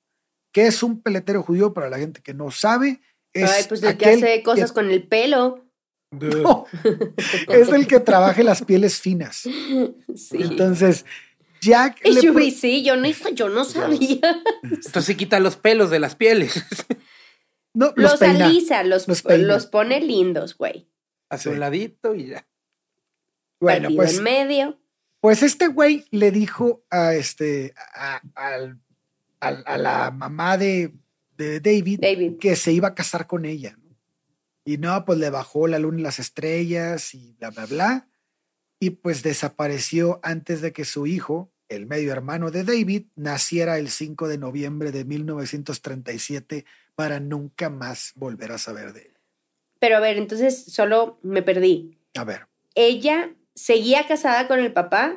¿Qué 0.50 0.66
es 0.66 0.82
un 0.82 1.02
peletero 1.02 1.42
judío 1.42 1.74
para 1.74 1.90
la 1.90 1.98
gente 1.98 2.22
que 2.22 2.32
no 2.32 2.50
sabe? 2.50 3.02
Es 3.34 3.50
Ay, 3.50 3.64
pues 3.68 3.82
el 3.82 3.98
que 3.98 4.06
hace 4.06 4.42
cosas 4.42 4.72
con 4.72 4.90
el 4.90 5.06
pelo. 5.06 5.69
No, 6.10 6.66
es 7.48 7.68
el 7.68 7.86
que 7.86 8.00
trabaja 8.00 8.42
las 8.42 8.62
pieles 8.64 9.00
finas. 9.00 9.36
Sí. 10.16 10.36
Entonces, 10.38 11.04
Jack. 11.60 11.98
Y 12.04 12.12
le 12.12 12.22
yo, 12.22 12.32
pro- 12.34 12.42
sí, 12.50 12.82
yo 12.82 12.96
no, 12.96 13.08
yo 13.32 13.48
no 13.48 13.64
sabía. 13.64 14.18
Entonces 14.62 15.16
quita 15.16 15.38
los 15.40 15.56
pelos 15.56 15.90
de 15.90 16.00
las 16.00 16.16
pieles. 16.16 16.64
no, 17.74 17.92
los, 17.96 18.12
Los, 18.12 18.20
peina. 18.20 18.46
alisa, 18.46 18.82
los, 18.82 19.06
los 19.06 19.22
peina. 19.22 19.46
los 19.46 19.66
pone 19.66 20.00
lindos, 20.00 20.56
güey. 20.56 20.88
Hace 21.28 21.44
Sí. 21.44 21.48
un 21.50 21.60
ladito 21.60 22.14
y 22.14 22.26
ya. 22.28 22.46
Bueno, 23.60 23.82
Partido 23.84 23.96
pues, 24.02 24.16
en 24.18 24.22
medio. 24.24 24.80
pues 25.20 25.42
este 25.44 25.68
güey 25.68 26.06
le 26.10 26.30
dijo 26.32 26.82
a 26.90 27.14
este 27.14 27.72
a, 27.94 28.20
al- 28.34 28.80
al- 29.38 29.62
a 29.66 29.78
la 29.78 30.10
mamá 30.10 30.56
de, 30.58 30.92
de 31.36 31.60
David, 31.60 32.00
David. 32.00 32.38
que 32.40 32.56
se 32.56 32.72
iba 32.72 32.88
a 32.88 32.94
casar 32.94 33.26
con 33.28 33.44
ella. 33.44 33.76
Y 34.64 34.78
no, 34.78 35.04
pues 35.04 35.18
le 35.18 35.30
bajó 35.30 35.66
la 35.66 35.78
luna 35.78 36.00
y 36.00 36.02
las 36.02 36.18
estrellas 36.18 37.14
y 37.14 37.32
bla, 37.38 37.50
bla, 37.50 37.66
bla. 37.66 38.08
Y 38.78 38.90
pues 38.90 39.22
desapareció 39.22 40.20
antes 40.22 40.60
de 40.60 40.72
que 40.72 40.84
su 40.84 41.06
hijo, 41.06 41.50
el 41.68 41.86
medio 41.86 42.12
hermano 42.12 42.50
de 42.50 42.64
David, 42.64 43.06
naciera 43.14 43.78
el 43.78 43.90
5 43.90 44.28
de 44.28 44.38
noviembre 44.38 44.90
de 44.92 45.04
1937 45.04 46.64
para 46.94 47.20
nunca 47.20 47.70
más 47.70 48.12
volver 48.14 48.52
a 48.52 48.58
saber 48.58 48.92
de 48.92 49.00
él. 49.02 49.12
Pero 49.78 49.96
a 49.96 50.00
ver, 50.00 50.18
entonces 50.18 50.64
solo 50.66 51.18
me 51.22 51.42
perdí. 51.42 51.98
A 52.14 52.24
ver. 52.24 52.46
Ella 52.74 53.30
seguía 53.54 54.06
casada 54.06 54.46
con 54.46 54.58
el 54.60 54.72
papá 54.72 55.16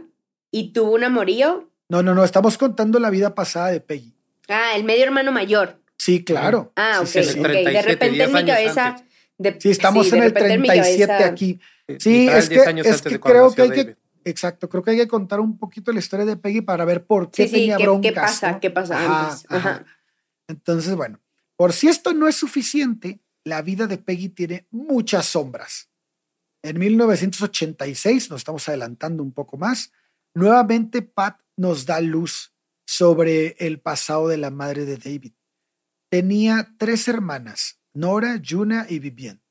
y 0.52 0.72
tuvo 0.72 0.94
un 0.94 1.04
amorío. 1.04 1.70
No, 1.90 2.02
no, 2.02 2.16
no, 2.16 2.24
estamos 2.24 2.58
contando 2.58 3.00
la 3.00 3.10
vida 3.10 3.36
pasada 3.36 3.68
de 3.68 3.82
Peggy. 3.82 4.16
Ah, 4.48 4.74
el 4.76 4.84
medio 4.84 5.04
hermano 5.04 5.32
mayor. 5.32 5.80
Sí, 5.98 6.24
claro. 6.24 6.72
Ah, 6.76 7.00
ok, 7.02 7.08
Sí, 7.08 7.24
sí, 7.24 7.30
sí. 7.34 7.40
ok. 7.40 7.48
De 7.48 7.52
37, 7.54 7.88
repente 7.88 8.16
10 8.16 8.28
en 8.30 8.34
mi 8.36 8.46
cabeza. 8.46 8.88
antes. 8.88 9.06
De- 9.44 9.62
Sí, 9.62 9.70
estamos 9.70 10.08
sí, 10.08 10.14
en 10.16 10.22
de 10.22 10.26
el 10.28 10.34
repente 10.34 10.54
en 10.56 10.62
mi 10.62 10.68
37 10.70 11.08
cabeza- 11.08 11.28
aquí. 11.30 11.60
Eh, 11.88 11.98
Sí, 12.00 12.28
es 12.28 12.50
10 12.50 12.64
que, 12.66 12.90
es 12.90 13.02
que 13.02 13.20
creo 13.20 13.54
que 13.54 13.62
hay 13.62 13.70
que, 13.72 13.98
exacto, 14.26 14.70
creo 14.70 14.82
que 14.84 14.92
hay 14.92 14.98
que 14.98 15.08
contar 15.08 15.40
un 15.40 15.58
poquito 15.58 15.92
la 15.92 16.00
historia 16.00 16.26
de 16.26 16.38
Peggy 16.38 16.62
para 16.62 16.86
ver 16.86 17.06
por 17.06 17.30
qué 17.30 17.44
Sí, 17.44 17.50
sí, 17.50 17.56
tenía 17.56 17.78
¿qué, 17.78 17.84
broncas. 17.84 18.12
qué 18.12 18.16
pasa? 18.16 18.52
¿no? 18.54 18.60
¿Qué 18.60 18.72
pasa 18.72 18.96
Ajá, 18.98 19.30
antes? 19.32 19.46
ajá. 19.50 19.70
Ajá. 19.70 19.86
Entonces, 20.48 20.96
bueno, 20.96 21.20
por 21.56 21.74
si 21.74 21.88
esto 21.90 22.14
no 22.14 22.28
es 22.28 22.36
suficiente, 22.36 23.20
la 23.44 23.62
vida 23.62 23.86
de 23.88 23.98
Peggy 23.98 24.30
tiene 24.30 24.68
muchas 24.72 25.26
sombras. 25.26 25.90
En 26.64 26.80
1986, 26.80 28.30
nos 28.30 28.40
estamos 28.42 28.68
adelantando 28.70 29.22
un 29.24 29.34
poco 29.34 29.58
más, 29.58 29.92
nuevamente 30.34 31.02
Pat 31.02 31.40
nos 31.58 31.86
da 31.86 32.00
luz 32.00 32.54
sobre 32.86 33.56
el 33.60 33.80
pasado 33.80 34.28
de 34.30 34.38
la 34.38 34.50
madre 34.50 34.86
de 34.86 34.98
David. 34.98 35.34
Tenía 36.10 36.74
tres 36.78 37.08
hermanas, 37.08 37.80
Nora, 37.94 38.42
Juna 38.44 38.86
y 38.90 39.00
Vivienne. 39.00 39.42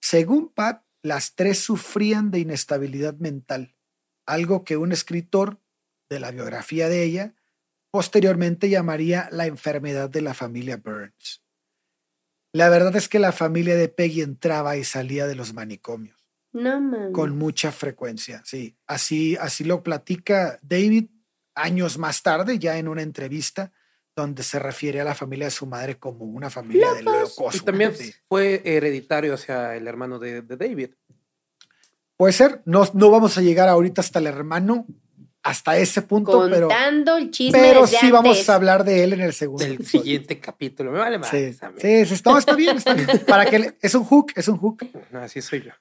Según 0.00 0.48
Pat, 0.48 0.84
las 1.02 1.34
tres 1.34 1.58
sufrían 1.58 2.30
de 2.30 2.40
inestabilidad 2.40 3.14
mental, 3.14 3.76
algo 4.26 4.64
que 4.64 4.76
un 4.76 4.92
escritor 4.92 5.60
de 6.08 6.20
la 6.20 6.30
biografía 6.30 6.88
de 6.88 7.02
ella 7.02 7.34
posteriormente 7.90 8.68
llamaría 8.68 9.28
la 9.32 9.46
enfermedad 9.46 10.10
de 10.10 10.22
la 10.22 10.34
familia 10.34 10.76
Burns. 10.76 11.42
La 12.52 12.68
verdad 12.68 12.94
es 12.96 13.08
que 13.08 13.18
la 13.18 13.32
familia 13.32 13.76
de 13.76 13.88
Peggy 13.88 14.22
entraba 14.22 14.76
y 14.76 14.84
salía 14.84 15.26
de 15.26 15.34
los 15.34 15.52
manicomios 15.52 16.16
No 16.52 17.12
con 17.12 17.36
mucha 17.36 17.72
frecuencia, 17.72 18.42
sí. 18.44 18.76
Así, 18.86 19.36
así 19.36 19.64
lo 19.64 19.82
platica 19.82 20.58
David 20.62 21.10
años 21.54 21.98
más 21.98 22.22
tarde, 22.22 22.58
ya 22.58 22.78
en 22.78 22.88
una 22.88 23.02
entrevista, 23.02 23.72
donde 24.22 24.42
se 24.42 24.58
refiere 24.58 25.00
a 25.00 25.04
la 25.04 25.14
familia 25.14 25.46
de 25.46 25.50
su 25.50 25.66
madre 25.66 25.96
como 25.98 26.24
una 26.24 26.50
familia 26.50 26.92
de 26.92 27.02
locos. 27.02 27.54
Y 27.54 27.60
también 27.60 27.92
fue 28.28 28.62
hereditario 28.64 29.34
hacia 29.34 29.76
el 29.76 29.86
hermano 29.86 30.18
de, 30.18 30.42
de 30.42 30.56
David. 30.56 30.90
Puede 32.16 32.32
ser, 32.32 32.62
no, 32.64 32.88
no 32.94 33.10
vamos 33.10 33.38
a 33.38 33.42
llegar 33.42 33.68
ahorita 33.68 34.00
hasta 34.00 34.18
el 34.18 34.26
hermano, 34.26 34.86
hasta 35.44 35.78
ese 35.78 36.02
punto, 36.02 36.48
pero, 36.50 36.66
Contando 36.68 37.16
el 37.16 37.30
chisme 37.30 37.58
pero 37.60 37.86
sí 37.86 38.10
vamos 38.10 38.48
a 38.48 38.54
hablar 38.56 38.84
de 38.84 39.04
él 39.04 39.12
en 39.12 39.20
el 39.20 39.32
segundo. 39.32 39.64
Del 39.64 39.74
episodio. 39.74 40.02
siguiente 40.02 40.40
capítulo. 40.40 40.90
Me 40.90 40.98
vale 40.98 41.18
más. 41.18 41.30
Sí, 41.30 41.52
sí, 41.52 42.06
sí, 42.06 42.14
está, 42.14 42.36
está 42.36 42.54
bien, 42.56 42.76
está 42.76 42.94
bien. 42.94 43.06
Para 43.26 43.46
que 43.46 43.58
le- 43.60 43.78
es 43.80 43.94
un 43.94 44.04
hook, 44.04 44.32
es 44.34 44.48
un 44.48 44.58
hook. 44.58 44.84
Así 45.12 45.40
soy 45.40 45.62
yo. 45.62 45.72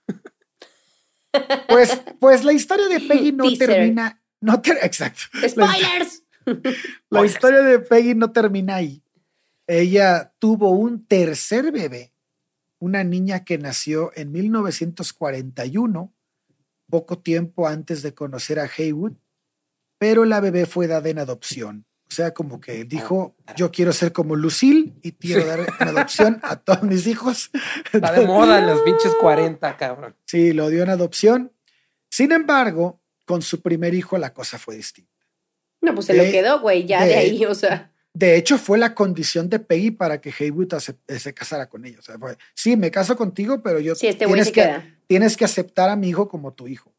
Pues, 1.67 1.99
pues 2.19 2.43
la 2.43 2.53
historia 2.53 2.87
de 2.87 2.99
Peggy 2.99 3.31
no 3.31 3.43
Teaser. 3.45 3.67
termina, 3.67 4.21
no 4.41 4.61
ter- 4.61 4.77
exacto. 4.83 5.21
La, 5.33 5.49
¡Spoilers! 5.49 6.23
la 7.09 7.25
historia 7.25 7.61
de 7.61 7.79
Peggy 7.79 8.15
no 8.15 8.31
termina 8.31 8.75
ahí. 8.75 9.03
Ella 9.67 10.33
tuvo 10.39 10.71
un 10.71 11.05
tercer 11.05 11.71
bebé, 11.71 12.13
una 12.79 13.03
niña 13.03 13.43
que 13.43 13.57
nació 13.57 14.11
en 14.15 14.31
1941, 14.31 16.13
poco 16.89 17.19
tiempo 17.19 17.67
antes 17.67 18.01
de 18.01 18.13
conocer 18.13 18.59
a 18.59 18.69
Haywood, 18.77 19.13
pero 19.97 20.25
la 20.25 20.39
bebé 20.39 20.65
fue 20.65 20.87
dada 20.87 21.09
en 21.09 21.19
adopción. 21.19 21.85
O 22.09 22.13
sea, 22.13 22.33
como 22.33 22.61
que 22.61 22.85
dijo, 22.85 23.35
yo 23.57 23.69
quiero 23.69 23.91
ser 23.91 24.13
como 24.13 24.37
Lucille 24.37 24.93
y 25.01 25.11
quiero 25.11 25.45
dar 25.45 25.59
en 25.59 25.87
adopción 25.89 26.39
a 26.41 26.55
todos 26.55 26.83
mis 26.83 27.05
hijos. 27.05 27.51
Está 27.91 28.13
de 28.13 28.25
moda 28.25 28.59
en 28.59 28.67
los 28.67 28.81
pinches 28.81 29.13
40, 29.19 29.75
cabrón. 29.75 30.15
Sí, 30.25 30.53
lo 30.53 30.69
dio 30.69 30.83
en 30.83 30.89
adopción. 30.89 31.51
Sin 32.09 32.31
embargo, 32.31 33.01
con 33.25 33.41
su 33.41 33.61
primer 33.61 33.93
hijo 33.93 34.17
la 34.17 34.33
cosa 34.33 34.57
fue 34.57 34.77
distinta. 34.77 35.16
No, 35.81 35.93
pues 35.93 36.07
se 36.07 36.13
De- 36.13 36.25
lo 36.25 36.31
quedó, 36.31 36.59
güey, 36.61 36.85
ya 36.85 37.03
de, 37.03 37.09
de- 37.09 37.15
ahí, 37.15 37.45
o 37.45 37.53
sea. 37.55 37.91
De 38.13 38.35
hecho, 38.35 38.57
fue 38.57 38.79
la 38.79 38.95
condición 38.95 39.47
de 39.47 39.59
Peggy 39.59 39.91
para 39.91 40.19
que 40.19 40.33
Haywood 40.37 40.73
se 40.79 41.33
casara 41.35 41.69
con 41.69 41.85
ella. 41.85 41.99
O 41.99 42.01
sea, 42.01 42.17
fue, 42.17 42.35
sí, 42.55 42.75
me 42.75 42.89
caso 42.89 43.15
contigo, 43.15 43.61
pero 43.61 43.79
yo 43.79 43.93
Sí, 43.93 44.07
este 44.07 44.25
güey 44.25 44.43
se 44.43 44.51
que, 44.51 44.61
queda. 44.61 44.85
tienes 45.05 45.37
que 45.37 45.45
aceptar 45.45 45.89
a 45.91 45.95
mi 45.95 46.09
hijo 46.09 46.27
como 46.27 46.51
tu 46.53 46.67
hijo. 46.67 46.91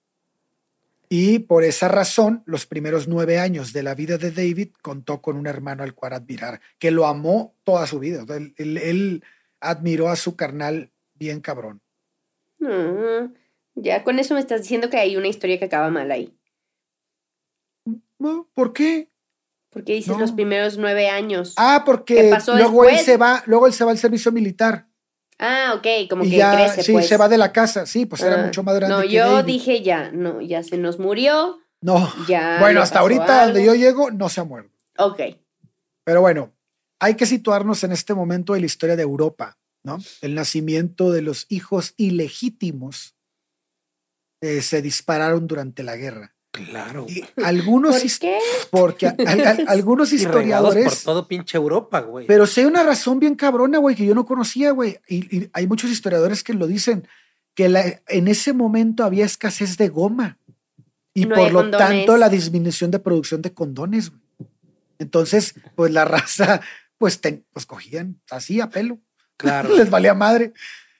Y 1.09 1.41
por 1.41 1.65
esa 1.65 1.89
razón, 1.89 2.43
los 2.47 2.67
primeros 2.67 3.09
nueve 3.09 3.39
años 3.39 3.73
de 3.73 3.83
la 3.83 3.95
vida 3.97 4.17
de 4.19 4.31
David 4.31 4.69
contó 4.83 5.21
con 5.21 5.37
un 5.37 5.47
hermano 5.49 5.83
al 5.83 5.95
cual 5.95 6.13
admirar, 6.13 6.61
que 6.79 6.91
lo 6.93 7.07
amó 7.07 7.55
toda 7.65 7.87
su 7.89 7.99
vida. 7.99 8.25
Él, 8.29 8.55
él- 8.57 8.77
él 8.79 9.25
admiró 9.59 10.11
a 10.11 10.17
su 10.17 10.37
carnal 10.37 10.91
bien 11.15 11.41
cabrón. 11.41 11.81
No, 12.61 13.33
ya 13.75 14.05
con 14.05 14.19
eso 14.19 14.35
me 14.35 14.41
estás 14.41 14.63
diciendo 14.63 14.91
que 14.91 14.99
hay 14.99 15.17
una 15.17 15.29
historia 15.29 15.59
que 15.59 15.65
acaba 15.65 15.91
mal 15.91 16.11
ahí. 16.13 16.33
¿Por 18.55 18.73
qué? 18.73 19.11
Porque 19.71 19.95
dices 19.95 20.13
No. 20.15 20.19
los 20.21 20.33
primeros 20.33 20.77
nueve 20.79 21.09
años. 21.09 21.55
Ah, 21.57 21.83
¿Qué 21.85 21.91
porque 21.91 22.39
luego 22.55 22.85
él 22.85 22.99
se 22.99 23.17
va, 23.17 23.43
luego 23.47 23.67
él 23.67 23.73
se 23.73 23.85
va 23.85 23.91
al 23.91 23.99
servicio 23.99 24.33
militar. 24.33 24.87
Ah, 25.39 25.75
ok, 25.77 25.87
como 26.11 26.25
y 26.25 26.31
que 26.31 26.37
ya, 26.39 26.53
crece, 26.53 26.83
sí, 26.83 26.93
pues. 26.93 27.07
se 27.07 27.17
va 27.17 27.29
de 27.29 27.39
la 27.39 27.53
casa. 27.53 27.87
Sí, 27.87 28.07
pues 28.07 28.23
era 28.23 28.41
Ah, 28.43 28.45
mucho 28.45 28.63
más 28.65 28.75
grande 28.75 28.97
No, 28.97 29.03
que 29.03 29.11
yo 29.11 29.35
David. 29.35 29.45
dije 29.47 29.83
ya, 29.83 30.11
no, 30.11 30.41
ya 30.41 30.65
se 30.65 30.79
nos 30.79 30.99
murió, 30.99 31.59
No. 31.81 32.13
ya. 32.27 32.57
bueno, 32.59 32.83
hasta 32.83 32.99
ahorita 32.99 33.45
donde 33.45 33.61
algo. 33.61 33.73
yo 33.75 33.79
llego 33.79 34.11
no 34.11 34.29
se 34.29 34.41
ha 34.41 34.45
muerto. 34.45 34.75
Ok. 34.97 35.21
Pero 36.03 36.21
bueno, 36.23 36.53
hay 36.99 37.15
que 37.15 37.27
situarnos 37.27 37.85
en 37.85 37.93
este 37.93 38.15
momento 38.15 38.55
de 38.55 38.61
la 38.61 38.67
historia 38.67 38.97
de 38.97 39.03
Europa, 39.05 39.59
¿no? 39.85 39.99
El 40.23 40.35
nacimiento 40.35 41.13
de 41.13 41.23
los 41.23 41.47
hijos 41.51 41.95
ilegítimos 41.99 43.15
eh, 44.41 44.61
se 44.63 44.83
dispararon 44.83 45.47
durante 45.47 45.85
la 45.85 45.95
guerra. 45.97 46.35
Claro. 46.67 47.07
Y 47.09 47.25
algunos, 47.43 48.01
¿Por 48.01 48.19
qué? 48.19 48.39
porque 48.71 49.07
a- 49.07 49.17
a- 49.27 49.33
a- 49.51 49.71
algunos 49.73 50.13
Y 50.13 50.19
regados 50.19 50.35
por 50.75 50.79
historiadores, 50.79 51.05
todo 51.05 51.27
pinche 51.29 51.57
Europa, 51.57 52.01
güey. 52.01 52.27
pero 52.27 52.47
sí 52.47 52.61
hay 52.61 52.67
una 52.67 52.83
razón 52.83 53.19
bien 53.21 53.35
cabrona, 53.35 53.79
güey, 53.79 53.95
que 53.97 54.05
yo 54.07 54.15
no 54.15 54.27
conocía, 54.27 54.71
güey. 54.73 54.99
Y, 55.09 55.37
y 55.37 55.51
hay 55.53 55.67
muchos 55.67 55.91
historiadores 55.91 56.43
que 56.45 56.55
lo 56.55 56.67
dicen, 56.67 57.07
que 57.55 57.69
la- 57.69 58.01
en 58.09 58.29
ese 58.29 58.53
momento 58.53 59.05
había 59.05 59.25
escasez 59.25 59.77
de 59.77 59.89
goma. 59.89 60.39
Y 61.15 61.25
No 61.25 61.35
por 61.35 61.51
lo 61.53 61.61
condones. 61.61 61.89
tanto 61.89 62.17
la 62.17 62.29
disminución 62.29 62.91
de 62.91 62.99
producción 63.01 63.43
de 63.43 63.53
condones. 63.53 64.11
güey. 64.11 64.21
Entonces, 65.01 65.55
pues 65.75 65.93
la 65.93 66.05
raza, 66.05 66.61
pues, 66.99 67.21
ten- 67.21 67.45
pues 67.53 67.67
cogían 67.67 68.21
así 68.31 68.61
a 68.61 68.71
pelo. 68.71 68.99
Claro. 69.37 69.69
Les 69.77 69.91
valía 69.91 70.15
madre. 70.15 70.53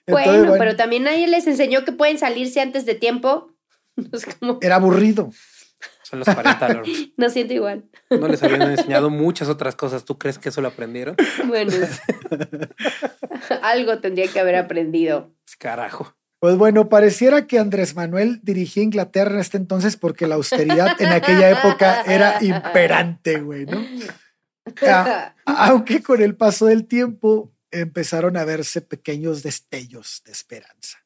Bueno, 0.07 0.33
Entonces, 0.33 0.55
pero 0.59 0.75
también 0.75 1.03
nadie 1.03 1.27
les 1.27 1.45
enseñó 1.45 1.85
que 1.85 1.91
pueden 1.91 2.17
salirse 2.17 2.61
antes 2.61 2.85
de 2.85 2.95
tiempo. 2.95 3.51
Es 4.11 4.25
como, 4.25 4.59
era 4.61 4.75
aburrido. 4.75 5.31
Son 6.03 6.19
los 6.19 6.27
40, 6.27 6.73
Lord. 6.73 6.87
No 7.17 7.29
siento 7.29 7.53
igual. 7.53 7.83
No 8.09 8.27
les 8.27 8.41
habían 8.41 8.61
enseñado 8.71 9.09
muchas 9.09 9.47
otras 9.47 9.75
cosas. 9.75 10.05
¿Tú 10.05 10.17
crees 10.17 10.39
que 10.39 10.49
eso 10.49 10.61
lo 10.61 10.69
aprendieron? 10.69 11.15
Bueno, 11.45 11.71
algo 13.61 13.99
tendría 13.99 14.27
que 14.27 14.39
haber 14.39 14.55
aprendido. 14.55 15.31
Carajo. 15.59 16.15
Pues 16.39 16.55
bueno, 16.55 16.87
pareciera 16.87 17.47
que 17.47 17.59
Andrés 17.59 17.95
Manuel 17.95 18.39
dirigía 18.43 18.81
Inglaterra 18.81 19.33
en 19.33 19.39
este 19.39 19.57
entonces 19.57 19.97
porque 19.97 20.25
la 20.25 20.35
austeridad 20.35 20.95
en 20.99 21.09
aquella 21.09 21.49
época 21.49 22.01
era 22.03 22.41
imperante, 22.41 23.41
güey, 23.41 23.65
¿no? 23.65 23.85
Aunque 25.45 26.01
con 26.01 26.21
el 26.21 26.37
paso 26.37 26.67
del 26.67 26.87
tiempo 26.87 27.51
empezaron 27.71 28.37
a 28.37 28.45
verse 28.45 28.79
pequeños 28.79 29.43
destellos 29.43 30.21
de 30.25 30.31
esperanza. 30.31 30.98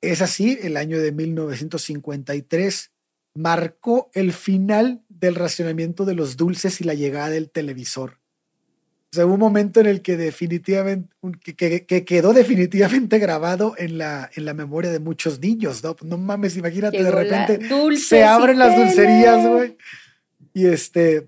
Es 0.00 0.22
así, 0.22 0.58
el 0.62 0.76
año 0.76 1.00
de 1.00 1.12
1953 1.12 2.90
marcó 3.34 4.10
el 4.14 4.32
final 4.32 5.02
del 5.08 5.34
racionamiento 5.34 6.04
de 6.04 6.14
los 6.14 6.36
dulces 6.36 6.80
y 6.80 6.84
la 6.84 6.94
llegada 6.94 7.30
del 7.30 7.50
televisor. 7.50 8.18
O 9.10 9.16
sea, 9.16 9.24
hubo 9.24 9.34
un 9.34 9.40
momento 9.40 9.80
en 9.80 9.86
el 9.86 10.02
que 10.02 10.16
definitivamente, 10.18 11.08
que, 11.42 11.54
que- 11.56 11.86
que 11.86 12.04
quedó 12.04 12.32
definitivamente 12.34 13.18
grabado 13.18 13.74
en 13.78 13.96
la, 13.96 14.28
en 14.36 14.44
la 14.44 14.52
memoria 14.54 14.90
de 14.90 14.98
muchos 14.98 15.40
niños, 15.40 15.82
¿no? 15.82 15.96
No 16.02 16.18
mames, 16.18 16.56
imagínate, 16.56 16.98
de 16.98 17.04
Llegó 17.04 17.16
repente 17.16 17.58
se 17.96 18.24
abren 18.24 18.58
las 18.58 18.74
tele. 18.74 18.84
dulcerías, 18.84 19.46
güey. 19.46 19.76
Y 20.52 20.66
este, 20.66 21.26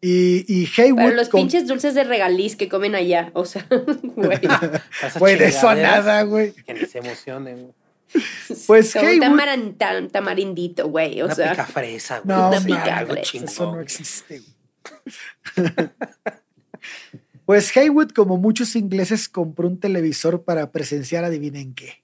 y, 0.00 0.44
y 0.48 0.66
Haywood. 0.80 0.96
Para 1.02 1.14
los 1.16 1.28
con- 1.28 1.40
pinches 1.42 1.66
dulces 1.66 1.94
de 1.94 2.04
regaliz 2.04 2.56
que 2.56 2.68
comen 2.68 2.94
allá. 2.94 3.30
O 3.34 3.44
sea, 3.44 3.66
güey. 4.02 4.38
Güey, 5.18 5.36
de 5.38 5.46
eso 5.48 5.74
nada, 5.74 6.22
güey. 6.22 6.52
Que 6.52 6.74
ni 6.74 6.86
se 6.86 6.98
emocionen. 6.98 7.56
güey. 7.62 7.74
Pues 8.66 8.96
Haywood- 8.96 9.20
tamaran- 9.20 9.76
tam- 9.76 10.10
tamarindito, 10.10 10.88
güey. 10.88 11.20
O 11.22 11.26
Una 11.26 11.34
sea, 11.34 11.50
pica 11.52 11.66
fresa, 11.66 12.20
güey. 12.20 12.36
No, 12.36 12.48
Una 12.48 12.60
pica 12.60 12.96
algo 12.98 13.12
fresa, 13.12 13.30
chingón. 13.30 13.48
Eso 13.48 13.72
no 13.72 13.80
existe. 13.80 14.42
güey. 15.56 15.70
pues 17.46 17.76
Haywood, 17.76 18.10
como 18.12 18.36
muchos 18.36 18.76
ingleses, 18.76 19.28
compró 19.28 19.66
un 19.68 19.78
televisor 19.80 20.44
para 20.44 20.70
presenciar, 20.72 21.24
adivinen 21.24 21.74
qué. 21.74 22.02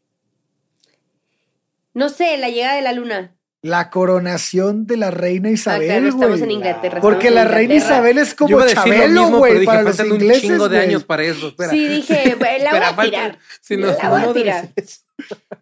no 1.95 2.09
sé, 2.09 2.37
la 2.37 2.51
llegada 2.51 2.75
de 2.77 2.83
la 2.83 2.93
luna. 2.93 3.36
La 3.67 3.91
coronación 3.91 4.87
de 4.87 4.97
la 4.97 5.11
reina 5.11 5.49
Ah, 5.49 5.53
Isabel, 5.53 5.87
claro, 5.89 6.09
estamos 6.09 6.41
en 6.41 6.51
Inglaterra. 6.51 7.01
Porque 7.01 7.29
estamos 7.29 7.45
la 7.51 7.55
reina. 7.57 7.75
Isabel 7.75 8.19
es 8.19 8.35
como 8.35 8.65
Chabelo, 8.67 9.29
güey, 9.39 9.53
pero 9.53 9.61
dije, 9.61 9.67
para 9.67 9.83
los 9.83 10.01
ingleses, 10.01 10.45
un 10.45 10.51
chingo 10.51 10.69
de 10.69 10.79
años 10.79 11.05
para 11.05 11.25
eso. 11.25 11.49
Espera. 11.49 11.71
Sí, 11.71 11.89
dije, 11.89 12.37
la 12.63 12.71
voy 12.71 12.81
a 12.85 12.97
tirar. 13.11 13.39
sí, 13.61 13.77
no, 13.77 13.89
La 13.89 14.09
voy 14.11 14.23
a 14.23 14.33
tirar. 14.33 14.69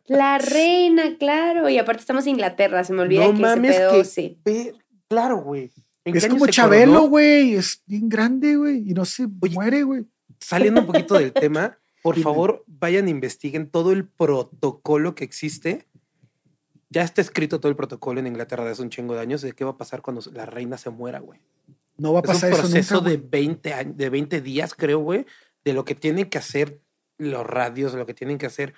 La 0.06 0.38
reina, 0.38 1.16
claro. 1.18 1.68
Y 1.68 1.78
aparte 1.78 2.00
estamos 2.00 2.24
en 2.24 2.30
Inglaterra, 2.32 2.84
se 2.84 2.92
me 2.92 3.02
olvida 3.02 3.24
No 3.26 3.34
que 3.34 3.40
mames, 3.40 3.70
ese 3.70 3.80
pedo, 3.80 3.92
que- 3.92 4.04
sí. 4.04 4.38
Claro, 5.08 5.38
güey. 5.38 5.70
¿En 6.04 6.16
Es 6.16 6.26
como 6.26 6.46
Chabelo, 6.46 7.02
güey. 7.08 7.54
Es 7.54 7.82
bien 7.86 8.08
grande, 8.08 8.56
güey. 8.56 8.90
Y 8.90 8.92
no 8.94 9.04
se 9.06 9.26
Oye, 9.40 9.54
muere, 9.54 9.82
güey. 9.82 10.04
Saliendo 10.40 10.80
un 10.82 10.86
poquito 10.86 11.14
del 11.14 11.32
tema, 11.32 11.78
por 12.02 12.18
favor, 12.20 12.64
vayan, 12.66 13.08
investiguen 13.08 13.70
todo 13.70 13.92
el 13.92 14.06
protocolo 14.06 15.14
que 15.14 15.24
existe. 15.24 15.86
Ya 16.94 17.02
está 17.02 17.20
escrito 17.20 17.58
todo 17.58 17.70
el 17.70 17.76
protocolo 17.76 18.20
en 18.20 18.28
Inglaterra 18.28 18.64
de 18.64 18.70
hace 18.70 18.80
un 18.82 18.88
chingo 18.88 19.14
de 19.14 19.20
años 19.20 19.42
de 19.42 19.52
qué 19.52 19.64
va 19.64 19.72
a 19.72 19.76
pasar 19.76 20.00
cuando 20.00 20.22
la 20.32 20.46
reina 20.46 20.78
se 20.78 20.90
muera, 20.90 21.18
güey. 21.18 21.40
No 21.96 22.12
va 22.12 22.20
a 22.20 22.22
Es 22.22 22.28
un 22.28 22.34
pasar 22.34 22.52
eso 22.52 22.60
proceso 22.60 22.94
nunca, 22.94 23.10
de 23.10 23.16
güey. 23.16 23.30
20 23.30 23.72
años, 23.74 23.96
de 23.96 24.10
20 24.10 24.40
días, 24.40 24.74
creo, 24.74 25.00
güey, 25.00 25.26
de 25.64 25.72
lo 25.72 25.84
que 25.84 25.96
tienen 25.96 26.30
que 26.30 26.38
hacer 26.38 26.82
los 27.18 27.44
radios, 27.44 27.94
lo 27.94 28.06
que 28.06 28.14
tienen 28.14 28.38
que 28.38 28.46
hacer 28.46 28.74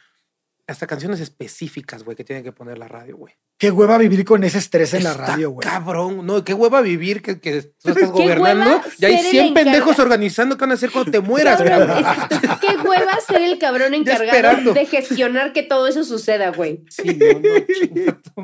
hasta 0.68 0.86
canciones 0.86 1.20
específicas, 1.20 2.02
güey, 2.02 2.16
que 2.16 2.24
tienen 2.24 2.42
que 2.44 2.52
poner 2.52 2.76
la 2.78 2.88
radio, 2.88 3.16
güey. 3.16 3.34
Qué 3.58 3.70
hueva 3.70 3.96
vivir 3.98 4.24
con 4.24 4.42
ese 4.44 4.58
estrés 4.58 4.92
en 4.94 5.04
la 5.04 5.14
radio, 5.14 5.50
güey. 5.50 5.66
Cabrón, 5.66 6.26
no, 6.26 6.44
qué 6.44 6.52
hueva 6.54 6.80
vivir 6.82 7.22
que, 7.22 7.40
que 7.40 7.62
tú 7.62 7.90
estás 7.90 7.94
Qué 7.96 8.06
gobernando 8.06 8.80
y 8.98 9.04
hay 9.04 9.16
ser 9.16 9.24
el 9.26 9.30
100 9.30 9.54
pendejos 9.54 9.98
organizando 9.98 10.56
qué 10.56 10.62
van 10.62 10.72
a 10.72 10.74
hacer 10.74 10.90
cuando 10.90 11.10
te 11.12 11.20
mueras, 11.20 11.62
Cabrón, 11.62 11.98
es- 12.30 12.40
qué 12.60 12.76
hueva 12.86 13.18
ser 13.26 13.42
el 13.42 13.58
cabrón 13.58 13.94
encargado 13.94 14.74
de 14.74 14.86
gestionar 14.86 15.52
que 15.52 15.62
todo 15.62 15.86
eso 15.86 16.04
suceda, 16.04 16.50
güey. 16.50 16.84
Sí, 16.90 17.16
no, 17.16 17.40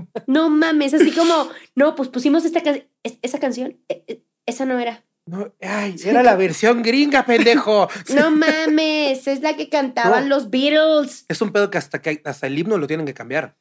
no, 0.00 0.06
No 0.26 0.48
mames, 0.50 0.94
así 0.94 1.11
como, 1.11 1.50
no, 1.74 1.94
pues 1.94 2.08
pusimos 2.08 2.44
esta 2.44 2.62
can- 2.62 2.85
es- 3.02 3.18
esa 3.22 3.38
canción, 3.40 3.78
eh, 3.88 4.04
eh, 4.06 4.22
esa 4.46 4.64
no 4.64 4.78
era. 4.78 5.04
No, 5.24 5.52
ay, 5.61 5.94
era 6.04 6.22
la 6.22 6.35
versión 6.37 6.82
gringa, 6.82 7.24
pendejo. 7.24 7.88
No 8.14 8.30
mames, 8.32 9.26
es 9.28 9.40
la 9.40 9.56
que 9.56 9.68
cantaban 9.68 10.28
No. 10.28 10.37
los 10.37 10.50
Beatles. 10.50 11.24
Es 11.28 11.40
un 11.40 11.52
pedo 11.52 11.70
que 11.70 11.78
hasta, 11.78 12.02
que 12.02 12.20
hasta 12.24 12.46
el 12.48 12.58
himno 12.58 12.76
lo 12.76 12.87
tienen 12.88 13.06
que 13.06 13.14
cambiar. 13.14 13.56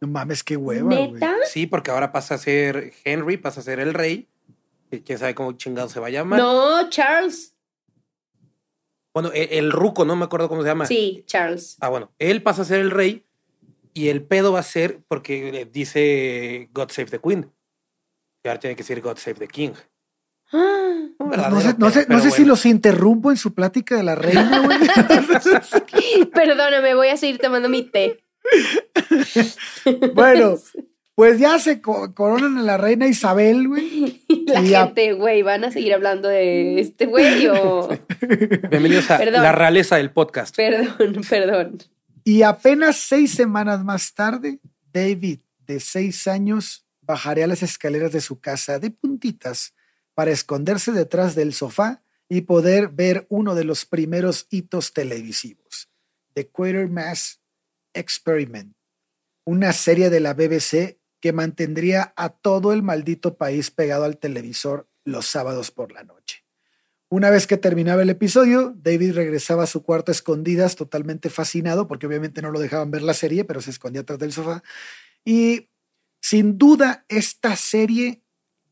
No 0.00 0.08
mames, 0.08 0.42
qué 0.42 0.56
hueva, 0.56 0.82
güey. 0.94 1.12
¿Neta? 1.12 1.34
Sí, 1.48 1.66
porque 1.66 1.90
ahora 1.90 2.10
pasa 2.12 2.34
a 2.34 2.38
ser 2.38 2.92
Henry, 3.04 3.36
pasa 3.36 3.60
a 3.60 3.62
ser 3.64 3.78
el 3.80 3.94
rey. 3.94 4.28
Y 4.90 5.00
quién 5.00 5.18
sabe 5.18 5.34
cómo 5.34 5.52
chingado 5.52 5.88
se 5.88 6.00
va 6.00 6.08
a 6.08 6.10
llamar. 6.10 6.38
No, 6.38 6.88
Charles. 6.90 7.54
Bueno, 9.14 9.30
el, 9.32 9.48
el 9.50 9.72
ruco, 9.72 10.04
no 10.04 10.14
me 10.16 10.24
acuerdo 10.26 10.48
cómo 10.48 10.62
se 10.62 10.68
llama. 10.68 10.86
Sí, 10.86 11.22
Charles. 11.26 11.76
Ah, 11.80 11.88
bueno, 11.88 12.12
él 12.18 12.42
pasa 12.42 12.62
a 12.62 12.64
ser 12.66 12.80
el 12.80 12.90
rey 12.90 13.24
y 13.94 14.08
el 14.08 14.22
pedo 14.22 14.52
va 14.52 14.60
a 14.60 14.64
ser 14.64 15.00
porque 15.08 15.50
le 15.52 15.64
dice 15.64 16.68
God 16.72 16.90
Save 16.90 17.10
the 17.12 17.18
Queen. 17.20 17.50
Y 18.44 18.48
ahora 18.48 18.60
tiene 18.60 18.76
que 18.76 18.82
decir 18.82 19.00
God 19.00 19.16
Save 19.16 19.36
the 19.38 19.48
King. 19.48 19.72
Ah, 20.52 20.94
No 21.18 21.60
sé, 21.60 21.74
no 21.78 21.90
sé, 21.90 22.06
no 22.08 22.20
si 22.30 22.44
los 22.44 22.66
interrumpo 22.66 23.30
en 23.30 23.36
su 23.36 23.52
plática 23.54 23.96
de 23.96 24.02
la 24.04 24.14
reina, 24.14 24.60
güey. 24.60 24.78
Perdóname, 26.34 26.94
voy 26.94 27.08
a 27.08 27.16
seguir 27.16 27.38
tomando 27.38 27.68
mi 27.68 27.82
té. 27.82 28.20
bueno, 30.14 30.56
pues 31.14 31.38
ya 31.38 31.58
se 31.58 31.80
co- 31.80 32.12
coronan 32.14 32.58
a 32.58 32.62
la 32.62 32.76
reina 32.76 33.06
Isabel, 33.06 33.68
güey. 33.68 34.22
La 34.46 34.62
Y 34.62 34.68
gente, 34.68 35.12
güey, 35.14 35.42
¿van 35.42 35.64
a 35.64 35.70
seguir 35.70 35.94
hablando 35.94 36.28
de 36.28 36.80
este 36.80 37.06
güey 37.06 37.48
o...? 37.48 37.88
Bienvenidos 38.70 39.10
a 39.10 39.18
Perdón. 39.18 39.42
la 39.42 39.52
realeza 39.52 39.96
del 39.96 40.10
podcast. 40.10 40.54
Perdón, 40.56 41.22
perdón. 41.28 41.78
Y 42.24 42.42
apenas 42.42 42.96
seis 42.96 43.32
semanas 43.32 43.84
más 43.84 44.14
tarde, 44.14 44.58
David, 44.92 45.40
de 45.66 45.80
seis 45.80 46.26
años, 46.28 46.84
bajaría 47.02 47.46
las 47.46 47.62
escaleras 47.62 48.12
de 48.12 48.20
su 48.20 48.40
casa 48.40 48.78
de 48.78 48.90
puntitas 48.90 49.74
para 50.16 50.30
esconderse 50.30 50.92
detrás 50.92 51.34
del 51.34 51.52
sofá 51.52 52.02
y 52.26 52.40
poder 52.40 52.88
ver 52.88 53.26
uno 53.28 53.54
de 53.54 53.64
los 53.64 53.84
primeros 53.84 54.46
hitos 54.48 54.94
televisivos, 54.94 55.90
The 56.32 56.48
Quatermass 56.48 57.42
Experiment, 57.92 58.74
una 59.44 59.74
serie 59.74 60.08
de 60.08 60.20
la 60.20 60.32
BBC 60.32 60.98
que 61.20 61.34
mantendría 61.34 62.14
a 62.16 62.30
todo 62.30 62.72
el 62.72 62.82
maldito 62.82 63.36
país 63.36 63.70
pegado 63.70 64.04
al 64.04 64.16
televisor 64.16 64.88
los 65.04 65.26
sábados 65.26 65.70
por 65.70 65.92
la 65.92 66.02
noche. 66.02 66.46
Una 67.10 67.28
vez 67.28 67.46
que 67.46 67.58
terminaba 67.58 68.00
el 68.00 68.08
episodio, 68.08 68.72
David 68.74 69.12
regresaba 69.12 69.64
a 69.64 69.68
su 69.68 69.82
cuarto 69.82 70.10
a 70.10 70.14
escondidas, 70.14 70.76
totalmente 70.76 71.28
fascinado, 71.28 71.86
porque 71.86 72.06
obviamente 72.06 72.40
no 72.40 72.50
lo 72.50 72.58
dejaban 72.58 72.90
ver 72.90 73.02
la 73.02 73.12
serie, 73.12 73.44
pero 73.44 73.60
se 73.60 73.70
escondía 73.70 74.00
atrás 74.00 74.18
del 74.18 74.32
sofá. 74.32 74.62
Y 75.26 75.68
sin 76.22 76.56
duda, 76.56 77.04
esta 77.08 77.54
serie 77.54 78.22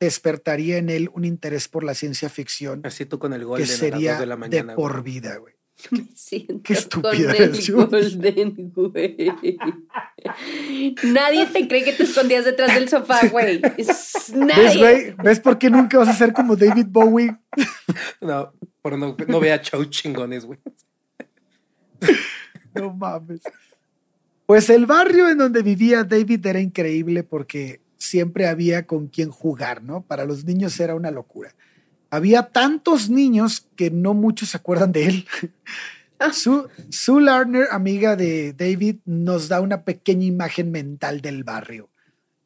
despertaría 0.00 0.78
en 0.78 0.90
él 0.90 1.08
un 1.14 1.24
interés 1.24 1.68
por 1.68 1.84
la 1.84 1.94
ciencia 1.94 2.28
ficción 2.28 2.80
Así 2.84 3.06
tú 3.06 3.18
con 3.18 3.32
el 3.32 3.40
que 3.40 3.44
Golden 3.46 3.66
a 3.66 3.70
las 3.70 3.78
sería 3.78 4.10
2 4.12 4.20
de 4.20 4.26
la 4.26 4.34
de 4.34 4.40
mañana. 4.40 4.74
por 4.74 4.92
güey. 5.00 5.04
vida, 5.04 5.36
güey. 5.38 5.54
Me 5.90 6.06
siento 6.14 6.60
Qué 6.62 6.72
estúpida 6.74 7.34
con 7.34 7.42
el. 7.44 7.72
Golden, 7.72 8.72
güey. 8.74 9.16
Nadie 11.04 11.46
te 11.46 11.66
cree 11.68 11.84
que 11.84 11.92
te 11.92 12.04
escondías 12.04 12.44
detrás 12.44 12.74
del 12.74 12.88
sofá, 12.88 13.26
güey. 13.28 13.60
Es- 13.76 14.32
¿Ves, 14.32 14.32
Nadie. 14.34 14.78
güey? 14.78 15.14
¿Ves 15.22 15.40
por 15.40 15.58
qué 15.58 15.70
nunca 15.70 15.98
vas 15.98 16.08
a 16.08 16.14
ser 16.14 16.32
como 16.32 16.56
David 16.56 16.86
Bowie? 16.88 17.36
No, 18.20 18.52
por 18.82 18.96
no, 18.98 19.16
no 19.28 19.40
vea 19.40 19.60
show 19.60 19.84
chingones, 19.84 20.44
güey. 20.44 20.58
No 22.74 22.92
mames. 22.94 23.40
Pues 24.46 24.68
el 24.70 24.86
barrio 24.86 25.28
en 25.28 25.38
donde 25.38 25.62
vivía 25.62 26.04
David 26.04 26.44
era 26.46 26.60
increíble 26.60 27.22
porque 27.22 27.80
siempre 27.98 28.46
había 28.46 28.86
con 28.86 29.08
quien 29.08 29.30
jugar, 29.30 29.82
¿no? 29.82 30.02
Para 30.02 30.24
los 30.24 30.44
niños 30.44 30.78
era 30.80 30.94
una 30.94 31.10
locura. 31.10 31.54
Había 32.10 32.44
tantos 32.44 33.10
niños 33.10 33.66
que 33.76 33.90
no 33.90 34.14
muchos 34.14 34.50
se 34.50 34.56
acuerdan 34.56 34.92
de 34.92 35.06
él. 35.06 35.26
Sue, 36.32 36.68
Sue 36.90 37.20
Lardner, 37.20 37.66
amiga 37.70 38.16
de 38.16 38.52
David, 38.52 38.96
nos 39.04 39.48
da 39.48 39.60
una 39.60 39.82
pequeña 39.82 40.24
imagen 40.24 40.70
mental 40.70 41.20
del 41.20 41.44
barrio. 41.44 41.90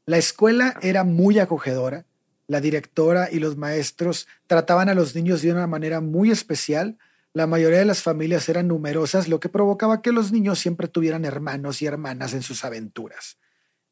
La 0.06 0.16
escuela 0.16 0.74
era 0.80 1.04
muy 1.04 1.38
acogedora. 1.38 2.06
La 2.46 2.62
directora 2.62 3.28
y 3.30 3.40
los 3.40 3.58
maestros 3.58 4.26
trataban 4.46 4.88
a 4.88 4.94
los 4.94 5.14
niños 5.14 5.42
de 5.42 5.52
una 5.52 5.66
manera 5.66 6.00
muy 6.00 6.30
especial. 6.30 6.96
La 7.34 7.46
mayoría 7.46 7.80
de 7.80 7.84
las 7.84 8.02
familias 8.02 8.48
eran 8.48 8.68
numerosas, 8.68 9.28
lo 9.28 9.38
que 9.38 9.50
provocaba 9.50 10.00
que 10.00 10.12
los 10.12 10.32
niños 10.32 10.58
siempre 10.58 10.88
tuvieran 10.88 11.26
hermanos 11.26 11.82
y 11.82 11.87
hermanas 11.87 12.32
en 12.32 12.40
sus 12.40 12.64
aventuras. 12.64 13.37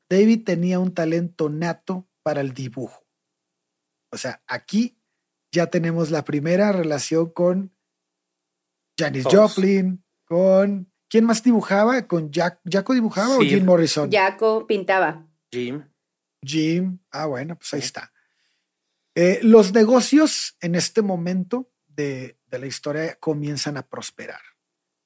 David 0.08 0.44
tenía 0.44 0.78
un 0.78 0.94
talento 0.94 1.48
nato 1.48 2.08
para 2.22 2.40
el 2.40 2.54
dibujo. 2.54 3.06
O 4.10 4.18
sea, 4.18 4.42
aquí 4.46 5.00
ya 5.52 5.66
tenemos 5.66 6.10
la 6.10 6.24
primera 6.24 6.72
relación 6.72 7.30
con 7.30 7.74
Janis. 8.98 9.24
Joplin, 9.24 10.04
con... 10.24 10.92
¿Quién 11.08 11.24
más 11.24 11.42
dibujaba? 11.42 12.06
¿Con 12.08 12.32
Jack, 12.32 12.60
Jaco 12.68 12.92
dibujaba 12.92 13.36
o. 13.36 13.40
Jim 13.40 13.64
Morrison? 13.64 14.10
Jaco 14.10 14.66
pintaba. 14.66 15.24
Jim. 15.52 15.88
Jim. 16.42 16.98
Ah, 17.12 17.26
bueno, 17.26 17.56
pues 17.56 17.72
ahí 17.74 17.80
está. 17.80 18.12
Eh, 19.14 19.38
los 19.42 19.72
negocios 19.72 20.56
en 20.60 20.74
este 20.74 21.02
momento 21.02 21.72
de, 21.86 22.40
de 22.46 22.58
la 22.58 22.66
historia 22.66 23.16
comienzan 23.20 23.76
a 23.76 23.86
prosperar. 23.88 24.40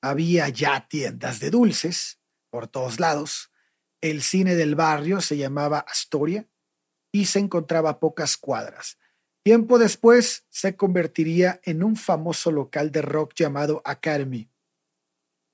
Había 0.00 0.48
ya 0.48 0.88
tiendas 0.88 1.38
de 1.38 1.50
dulces 1.50 2.18
por 2.48 2.66
todos 2.66 2.98
lados. 2.98 3.49
El 4.00 4.22
cine 4.22 4.54
del 4.54 4.74
barrio 4.74 5.20
se 5.20 5.36
llamaba 5.36 5.80
Astoria 5.80 6.46
y 7.12 7.26
se 7.26 7.38
encontraba 7.38 7.90
a 7.90 7.98
pocas 8.00 8.36
cuadras. 8.36 8.98
Tiempo 9.42 9.78
después 9.78 10.44
se 10.50 10.76
convertiría 10.76 11.60
en 11.64 11.82
un 11.82 11.96
famoso 11.96 12.50
local 12.50 12.90
de 12.92 13.02
rock 13.02 13.32
llamado 13.34 13.82
Academy. 13.84 14.48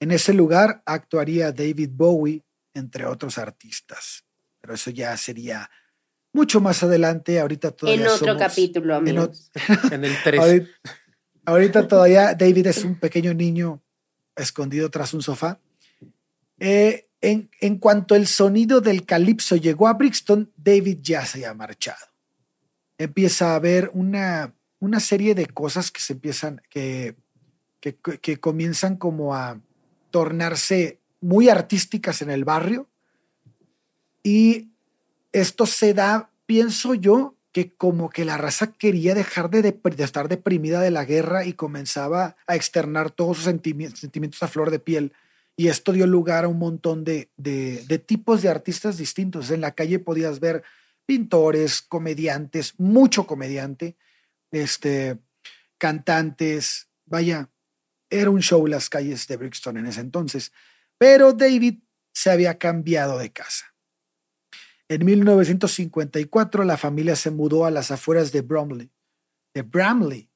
En 0.00 0.10
ese 0.10 0.32
lugar 0.34 0.82
actuaría 0.84 1.52
David 1.52 1.90
Bowie, 1.92 2.42
entre 2.74 3.06
otros 3.06 3.38
artistas. 3.38 4.24
Pero 4.60 4.74
eso 4.74 4.90
ya 4.90 5.16
sería 5.16 5.70
mucho 6.32 6.60
más 6.60 6.82
adelante. 6.82 7.40
Ahorita 7.40 7.70
todavía 7.70 8.02
En 8.04 8.10
otro 8.10 8.26
somos- 8.26 8.38
capítulo, 8.42 8.94
en 8.96 9.00
amigos. 9.08 9.50
En 9.92 10.04
el 10.04 10.14
3. 10.22 10.40
Ahorita, 10.40 10.68
ahorita 11.46 11.88
todavía 11.88 12.34
David 12.34 12.66
es 12.66 12.84
un 12.84 12.98
pequeño 12.98 13.32
niño 13.32 13.82
escondido 14.34 14.90
tras 14.90 15.14
un 15.14 15.22
sofá. 15.22 15.58
Eh, 16.58 17.08
en, 17.26 17.50
en 17.60 17.78
cuanto 17.78 18.14
el 18.14 18.28
sonido 18.28 18.80
del 18.80 19.04
calipso 19.04 19.56
llegó 19.56 19.88
a 19.88 19.94
Brixton, 19.94 20.52
David 20.56 20.98
ya 21.02 21.26
se 21.26 21.38
había 21.38 21.54
marchado. 21.54 22.06
Empieza 22.98 23.50
a 23.50 23.56
haber 23.56 23.90
una, 23.94 24.54
una 24.78 25.00
serie 25.00 25.34
de 25.34 25.46
cosas 25.46 25.90
que 25.90 26.00
se 26.00 26.12
empiezan, 26.12 26.62
que, 26.70 27.16
que, 27.80 27.96
que 27.96 28.38
comienzan 28.38 28.96
como 28.96 29.34
a 29.34 29.60
tornarse 30.12 31.00
muy 31.20 31.48
artísticas 31.48 32.22
en 32.22 32.30
el 32.30 32.44
barrio. 32.44 32.88
Y 34.22 34.68
esto 35.32 35.66
se 35.66 35.94
da, 35.94 36.30
pienso 36.46 36.94
yo, 36.94 37.34
que 37.50 37.72
como 37.72 38.08
que 38.08 38.24
la 38.24 38.36
raza 38.36 38.72
quería 38.72 39.14
dejar 39.14 39.50
de, 39.50 39.62
de 39.62 40.04
estar 40.04 40.28
deprimida 40.28 40.80
de 40.80 40.92
la 40.92 41.04
guerra 41.04 41.44
y 41.44 41.54
comenzaba 41.54 42.36
a 42.46 42.54
externar 42.54 43.10
todos 43.10 43.38
sus 43.38 43.46
sentimi- 43.46 43.92
sentimientos 43.96 44.42
a 44.44 44.48
flor 44.48 44.70
de 44.70 44.78
piel. 44.78 45.12
Y 45.56 45.68
esto 45.68 45.92
dio 45.92 46.06
lugar 46.06 46.44
a 46.44 46.48
un 46.48 46.58
montón 46.58 47.02
de, 47.04 47.30
de- 47.36 47.98
tipos 47.98 48.42
de 48.42 48.50
artistas 48.50 48.98
distintos. 48.98 49.50
En 49.50 49.62
la 49.62 49.74
calle 49.74 49.98
podías 49.98 50.38
ver 50.38 50.62
pintores, 51.06 51.80
comediantes, 51.80 52.74
mucho 52.78 53.26
comediante, 53.26 53.96
este, 54.50 55.18
cantantes, 55.78 56.88
vaya, 57.06 57.50
era 58.10 58.30
un 58.30 58.42
show 58.42 58.66
las 58.66 58.88
calles 58.90 59.26
de 59.26 59.36
Brixton 59.36 59.78
en 59.78 59.86
ese 59.86 60.00
entonces. 60.00 60.52
Pero 60.98 61.32
David 61.32 61.80
se 62.12 62.30
había 62.30 62.58
cambiado 62.58 63.18
de 63.18 63.32
casa. 63.32 63.74
En 64.88 65.04
1954 65.04 66.64
la 66.64 66.76
familia 66.76 67.16
se 67.16 67.30
mudó 67.30 67.64
a 67.66 67.70
las 67.70 67.90
afueras 67.90 68.30
de 68.30 68.42
Bromley. 68.42 68.90
De 69.52 69.62
Bramley. 69.62 70.30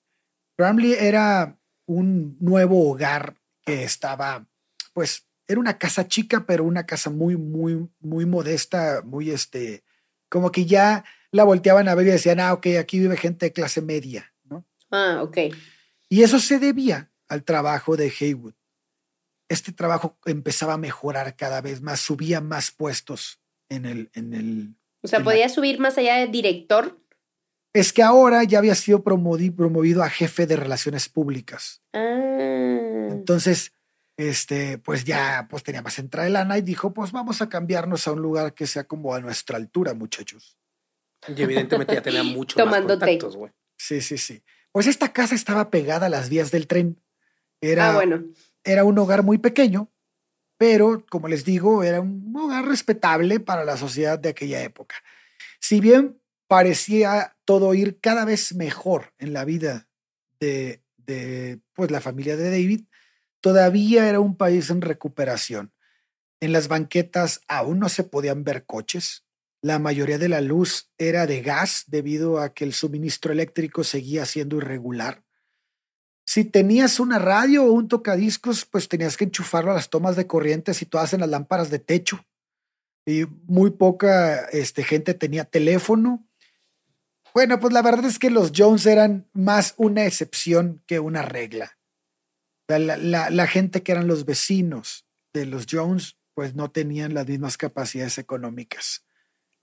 Bramley 0.57 0.95
era 0.95 1.59
un 1.87 2.37
nuevo 2.41 2.91
hogar 2.91 3.37
que 3.65 3.85
estaba, 3.85 4.47
pues, 4.93 5.27
era 5.47 5.61
una 5.61 5.79
casa 5.79 6.07
chica, 6.07 6.47
pero 6.47 6.65
una 6.65 6.87
casa 6.87 7.11
muy, 7.11 7.37
muy, 7.37 7.89
muy 8.01 8.27
modesta, 8.27 9.03
muy 9.05 9.31
este, 9.31 9.83
como 10.29 10.53
que 10.53 10.65
ya 10.67 11.05
la 11.33 11.45
volteaban 11.45 11.89
a 11.89 11.95
ver 11.95 12.07
y 12.07 12.11
decían, 12.11 12.41
ah, 12.41 12.53
ok, 12.53 12.67
aquí 12.79 12.99
vive 12.99 13.17
gente 13.17 13.47
de 13.47 13.53
clase 13.53 13.83
media, 13.83 14.33
¿no? 14.45 14.65
Ah, 14.91 15.21
ok. 15.23 15.39
Y 16.09 16.23
eso 16.23 16.39
se 16.39 16.59
debía 16.59 17.11
al 17.29 17.45
trabajo 17.45 17.97
de 17.97 18.13
Haywood. 18.21 18.55
Este 19.49 19.73
trabajo 19.73 20.19
empezaba 20.25 20.75
a 20.75 20.79
mejorar 20.79 21.35
cada 21.37 21.61
vez 21.61 21.81
más, 21.83 22.01
subía 22.01 22.41
más 22.41 22.71
puestos 22.71 23.41
en 23.69 23.85
el, 23.85 24.11
en 24.15 24.33
el... 24.33 24.75
O 25.03 25.09
sea, 25.09 25.19
la- 25.21 25.25
podía 25.25 25.49
subir 25.49 25.81
más 25.81 25.99
allá 25.99 26.17
de 26.17 26.29
director. 26.29 27.01
Es 27.73 27.93
que 27.93 28.03
ahora 28.03 28.43
ya 28.45 28.59
había 28.59 28.75
sido 28.75 29.03
promovido 29.05 30.03
a 30.03 30.11
jefe 30.11 30.47
de 30.47 30.57
relaciones 30.57 31.09
públicas. 31.09 31.83
Ah. 31.93 33.09
Entonces, 33.11 33.73
este, 34.29 34.77
pues 34.79 35.05
ya 35.05 35.47
pues 35.49 35.63
tenía 35.63 35.81
más 35.83 35.99
entrada 35.99 36.25
de 36.25 36.31
lana 36.31 36.59
y 36.59 36.63
dijo, 36.63 36.93
pues 36.93 37.11
vamos 37.13 37.41
a 37.41 37.49
cambiarnos 37.49 38.07
a 38.07 38.13
un 38.13 38.21
lugar 38.21 38.53
que 38.55 38.67
sea 38.67 38.85
como 38.85 39.15
a 39.15 39.21
nuestra 39.21 39.57
altura, 39.57 39.95
muchachos. 39.95 40.59
Y 41.29 41.43
evidentemente 41.43 41.95
ya 41.95 42.03
tenía 42.03 42.23
mucho 42.23 42.57
Tomando 42.63 42.89
más 42.95 42.99
contactos, 42.99 43.37
güey. 43.37 43.53
Sí, 43.79 44.01
sí, 44.01 44.19
sí. 44.19 44.43
Pues 44.73 44.87
esta 44.87 45.13
casa 45.13 45.35
estaba 45.35 45.71
pegada 45.71 46.07
a 46.07 46.11
las 46.11 46.29
vías 46.29 46.51
del 46.51 46.67
tren. 46.67 47.01
Era, 47.63 47.91
Ah, 47.91 47.95
bueno. 47.95 48.25
era 48.63 48.85
un 48.85 48.99
hogar 48.99 49.23
muy 49.23 49.39
pequeño, 49.39 49.91
pero 50.59 51.05
como 51.09 51.29
les 51.29 51.45
digo, 51.45 51.83
era 51.83 52.01
un 52.01 52.35
hogar 52.37 52.67
respetable 52.67 53.41
para 53.41 53.65
la 53.65 53.77
sociedad 53.77 54.19
de 54.19 54.29
aquella 54.31 54.63
época. 54.63 54.97
Si 55.61 55.81
bien 55.81 56.21
parecía 56.47 57.37
todo 57.47 57.73
ir 57.75 58.01
cada 58.01 58.25
vez 58.25 58.55
mejor 58.55 59.13
en 59.19 59.33
la 59.33 59.45
vida 59.45 59.89
de, 60.41 60.83
de 60.99 61.61
pues, 61.75 61.91
la 61.91 62.01
familia 62.01 62.37
de 62.37 62.51
David, 62.51 62.83
todavía 63.41 64.09
era 64.09 64.21
un 64.21 64.37
país 64.37 64.71
en 64.71 64.81
recuperación. 64.81 65.73
En 66.41 66.53
las 66.53 66.69
banquetas 66.69 67.41
aún 67.49 67.79
no 67.79 67.89
se 67.89 68.05
podían 68.05 68.45
ver 68.45 68.65
coches. 68.65 69.25
La 69.63 69.79
mayoría 69.79 70.17
de 70.19 70.31
la 70.31 70.41
luz 70.41 70.91
era 70.97 71.27
de 71.27 71.43
gas 71.43 71.85
debido 71.87 72.41
a 72.41 72.55
que 72.55 72.65
el 72.65 72.73
suministro 72.73 73.33
eléctrico 73.33 73.85
seguía 73.85 74.25
siendo 74.25 74.57
irregular. 74.57 75.23
Si 76.25 76.45
tenías 76.45 77.01
una 77.01 77.19
radio 77.19 77.65
o 77.65 77.73
un 77.73 77.89
tocadiscos, 77.89 78.65
pues 78.65 78.89
tenías 78.89 79.17
que 79.17 79.25
enchufarlo 79.25 79.73
a 79.73 79.75
las 79.75 79.91
tomas 79.91 80.17
de 80.17 80.27
corriente 80.27 80.73
situadas 80.75 81.13
en 81.13 81.21
las 81.21 81.29
lámparas 81.29 81.71
de 81.71 81.81
techo. 81.81 82.25
Y 83.05 83.25
muy 83.47 83.73
poca 83.73 84.45
este, 84.53 84.85
gente 84.85 85.13
tenía 85.13 85.45
teléfono. 85.45 86.27
Bueno, 87.35 87.59
pues 87.61 87.73
la 87.73 87.83
verdad 87.83 88.05
es 88.05 88.19
que 88.19 88.31
los 88.31 88.53
Jones 88.57 88.87
eran 88.87 89.29
más 89.33 89.75
una 89.77 90.07
excepción 90.07 90.83
que 90.87 91.01
una 91.01 91.23
regla. 91.23 91.80
La, 92.79 93.31
la- 93.31 93.47
gente 93.47 93.83
que 93.83 93.93
eran 93.93 94.07
los 94.07 94.25
vecinos 94.25 95.07
de 95.33 95.47
los 95.47 95.67
Jones, 95.71 96.17
pues 96.35 96.55
no 96.55 96.71
tenían 96.71 97.15
las 97.15 97.27
mismas 97.27 97.57
capacidades 97.57 98.19
económicas. 98.19 99.05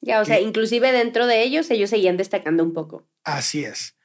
Ya, 0.01 0.21
o 0.21 0.25
sea, 0.25 0.39
inclusive 0.39 0.91
dentro 0.91 1.25
de 1.25 1.41
ellos, 1.43 1.71
ellos 1.71 1.89
seguían 1.89 2.17
destacando 2.17 2.63
un 2.63 2.73
poco. 2.73 3.07
Así 3.23 3.63
es. 3.63 3.95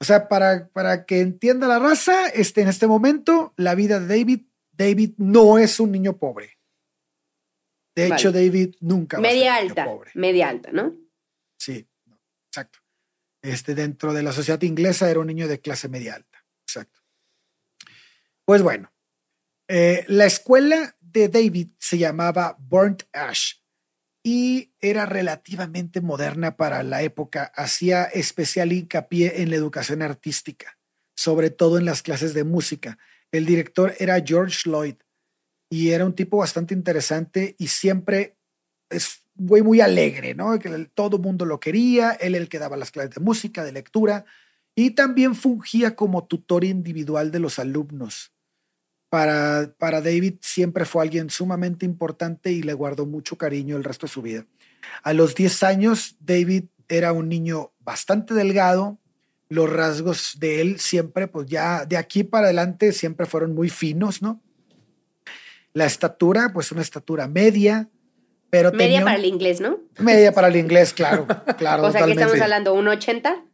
O 0.00 0.04
sea, 0.04 0.28
para, 0.28 0.68
para 0.68 1.04
que 1.06 1.20
entienda 1.20 1.66
la 1.68 1.78
raza, 1.78 2.28
este, 2.28 2.62
en 2.62 2.68
este 2.68 2.86
momento, 2.86 3.52
la 3.56 3.74
vida 3.74 4.00
de 4.00 4.18
David, 4.18 4.40
David 4.72 5.12
no 5.18 5.58
es 5.58 5.78
un 5.80 5.92
niño 5.92 6.16
pobre. 6.18 6.58
De 7.94 8.06
hecho. 8.08 8.30
David 8.32 8.76
nunca 8.80 9.18
va 9.20 9.26
a 9.28 9.30
ser 9.30 9.38
Media 9.38 9.52
un 9.52 9.58
niño 9.60 9.70
alta, 9.70 9.84
pobre. 9.84 10.10
media 10.14 10.48
alta, 10.48 10.70
¿no? 10.72 10.94
Sí, 11.58 11.86
exacto. 12.48 12.78
Este, 13.42 13.74
dentro 13.74 14.12
de 14.12 14.22
la 14.22 14.32
sociedad 14.32 14.60
inglesa 14.62 15.10
era 15.10 15.20
un 15.20 15.26
niño 15.26 15.48
de 15.48 15.60
clase 15.60 15.88
media 15.88 16.14
alta. 16.14 16.44
Exacto. 16.66 17.00
Pues 18.48 18.62
bueno, 18.62 18.90
eh, 19.68 20.06
la 20.08 20.24
escuela 20.24 20.96
de 21.02 21.28
David 21.28 21.68
se 21.78 21.98
llamaba 21.98 22.56
Burnt 22.58 23.02
Ash 23.12 23.56
y 24.24 24.72
era 24.80 25.04
relativamente 25.04 26.00
moderna 26.00 26.56
para 26.56 26.82
la 26.82 27.02
época. 27.02 27.52
Hacía 27.54 28.04
especial 28.04 28.72
hincapié 28.72 29.42
en 29.42 29.50
la 29.50 29.56
educación 29.56 30.00
artística, 30.00 30.78
sobre 31.14 31.50
todo 31.50 31.76
en 31.76 31.84
las 31.84 32.00
clases 32.00 32.32
de 32.32 32.44
música. 32.44 32.96
El 33.32 33.44
director 33.44 33.94
era 33.98 34.24
George 34.24 34.62
Lloyd 34.64 34.96
y 35.68 35.90
era 35.90 36.06
un 36.06 36.14
tipo 36.14 36.38
bastante 36.38 36.72
interesante 36.72 37.54
y 37.58 37.66
siempre 37.66 38.38
es 38.88 39.24
güey 39.34 39.60
muy 39.60 39.82
alegre, 39.82 40.34
¿no? 40.34 40.58
Todo 40.94 41.18
el 41.18 41.22
mundo 41.22 41.44
lo 41.44 41.60
quería, 41.60 42.12
él 42.12 42.34
el 42.34 42.48
que 42.48 42.58
daba 42.58 42.78
las 42.78 42.92
clases 42.92 43.14
de 43.14 43.20
música, 43.20 43.62
de 43.62 43.72
lectura, 43.72 44.24
y 44.74 44.92
también 44.92 45.34
fungía 45.34 45.94
como 45.94 46.26
tutor 46.26 46.64
individual 46.64 47.30
de 47.30 47.40
los 47.40 47.58
alumnos. 47.58 48.32
Para, 49.10 49.72
para 49.78 50.00
David 50.02 50.34
siempre 50.42 50.84
fue 50.84 51.02
alguien 51.02 51.30
sumamente 51.30 51.86
importante 51.86 52.52
y 52.52 52.62
le 52.62 52.74
guardó 52.74 53.06
mucho 53.06 53.36
cariño 53.38 53.76
el 53.76 53.84
resto 53.84 54.06
de 54.06 54.12
su 54.12 54.20
vida. 54.22 54.44
A 55.02 55.12
los 55.14 55.34
10 55.34 55.62
años, 55.62 56.16
David 56.20 56.64
era 56.88 57.12
un 57.12 57.28
niño 57.28 57.72
bastante 57.80 58.34
delgado, 58.34 58.98
los 59.48 59.70
rasgos 59.70 60.36
de 60.38 60.60
él 60.60 60.78
siempre, 60.78 61.26
pues 61.26 61.46
ya 61.48 61.86
de 61.86 61.96
aquí 61.96 62.22
para 62.22 62.46
adelante, 62.46 62.92
siempre 62.92 63.24
fueron 63.24 63.54
muy 63.54 63.70
finos, 63.70 64.20
¿no? 64.20 64.42
La 65.72 65.86
estatura, 65.86 66.50
pues 66.52 66.70
una 66.70 66.82
estatura 66.82 67.28
media, 67.28 67.88
pero 68.50 68.70
Media 68.72 68.84
tenía 68.84 68.98
un- 69.00 69.04
para 69.04 69.16
el 69.16 69.24
inglés, 69.24 69.60
¿no? 69.60 69.78
Media 70.00 70.32
para 70.32 70.48
el 70.48 70.56
inglés, 70.56 70.92
claro, 70.92 71.26
claro. 71.58 71.84
o 71.84 71.90
sea, 71.92 72.04
que 72.04 72.12
estamos 72.12 72.40
hablando, 72.40 72.74
¿un 72.74 72.88
80? 72.88 73.44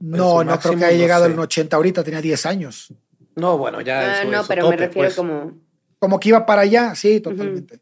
No, 0.00 0.38
su 0.40 0.44
no 0.44 0.58
creo 0.60 0.76
que 0.78 0.84
haya 0.84 0.96
no 0.96 1.02
llegado 1.02 1.26
sé. 1.26 1.32
al 1.32 1.38
80 1.38 1.76
ahorita, 1.76 2.04
tenía 2.04 2.20
10 2.20 2.46
años. 2.46 2.92
No, 3.36 3.58
bueno, 3.58 3.80
ya. 3.80 4.20
Ah, 4.20 4.24
no, 4.24 4.38
en 4.38 4.42
su 4.42 4.48
pero 4.48 4.68
me 4.70 4.76
refiero 4.76 5.08
pues. 5.08 5.14
como... 5.16 5.58
Como 5.98 6.20
que 6.20 6.28
iba 6.28 6.44
para 6.44 6.62
allá, 6.62 6.94
sí, 6.94 7.20
totalmente. 7.20 7.80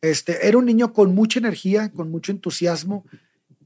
Este, 0.00 0.48
era 0.48 0.58
un 0.58 0.64
niño 0.66 0.92
con 0.92 1.14
mucha 1.14 1.38
energía, 1.38 1.92
con 1.92 2.10
mucho 2.10 2.32
entusiasmo. 2.32 3.04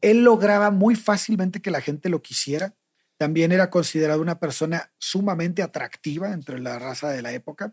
Él 0.01 0.25
lograba 0.25 0.71
muy 0.71 0.95
fácilmente 0.97 1.63
que 1.63 1.71
la 1.71 1.81
gente 1.81 2.09
lo 2.11 2.21
quisiera. 2.21 2.75
También 3.17 3.53
era 3.53 3.71
considerado 3.71 4.21
una 4.21 4.39
persona 4.41 4.93
sumamente 4.99 5.63
atractiva 5.63 6.33
entre 6.33 6.59
la 6.59 6.79
raza 6.79 7.11
de 7.11 7.23
la 7.23 7.33
época. 7.33 7.73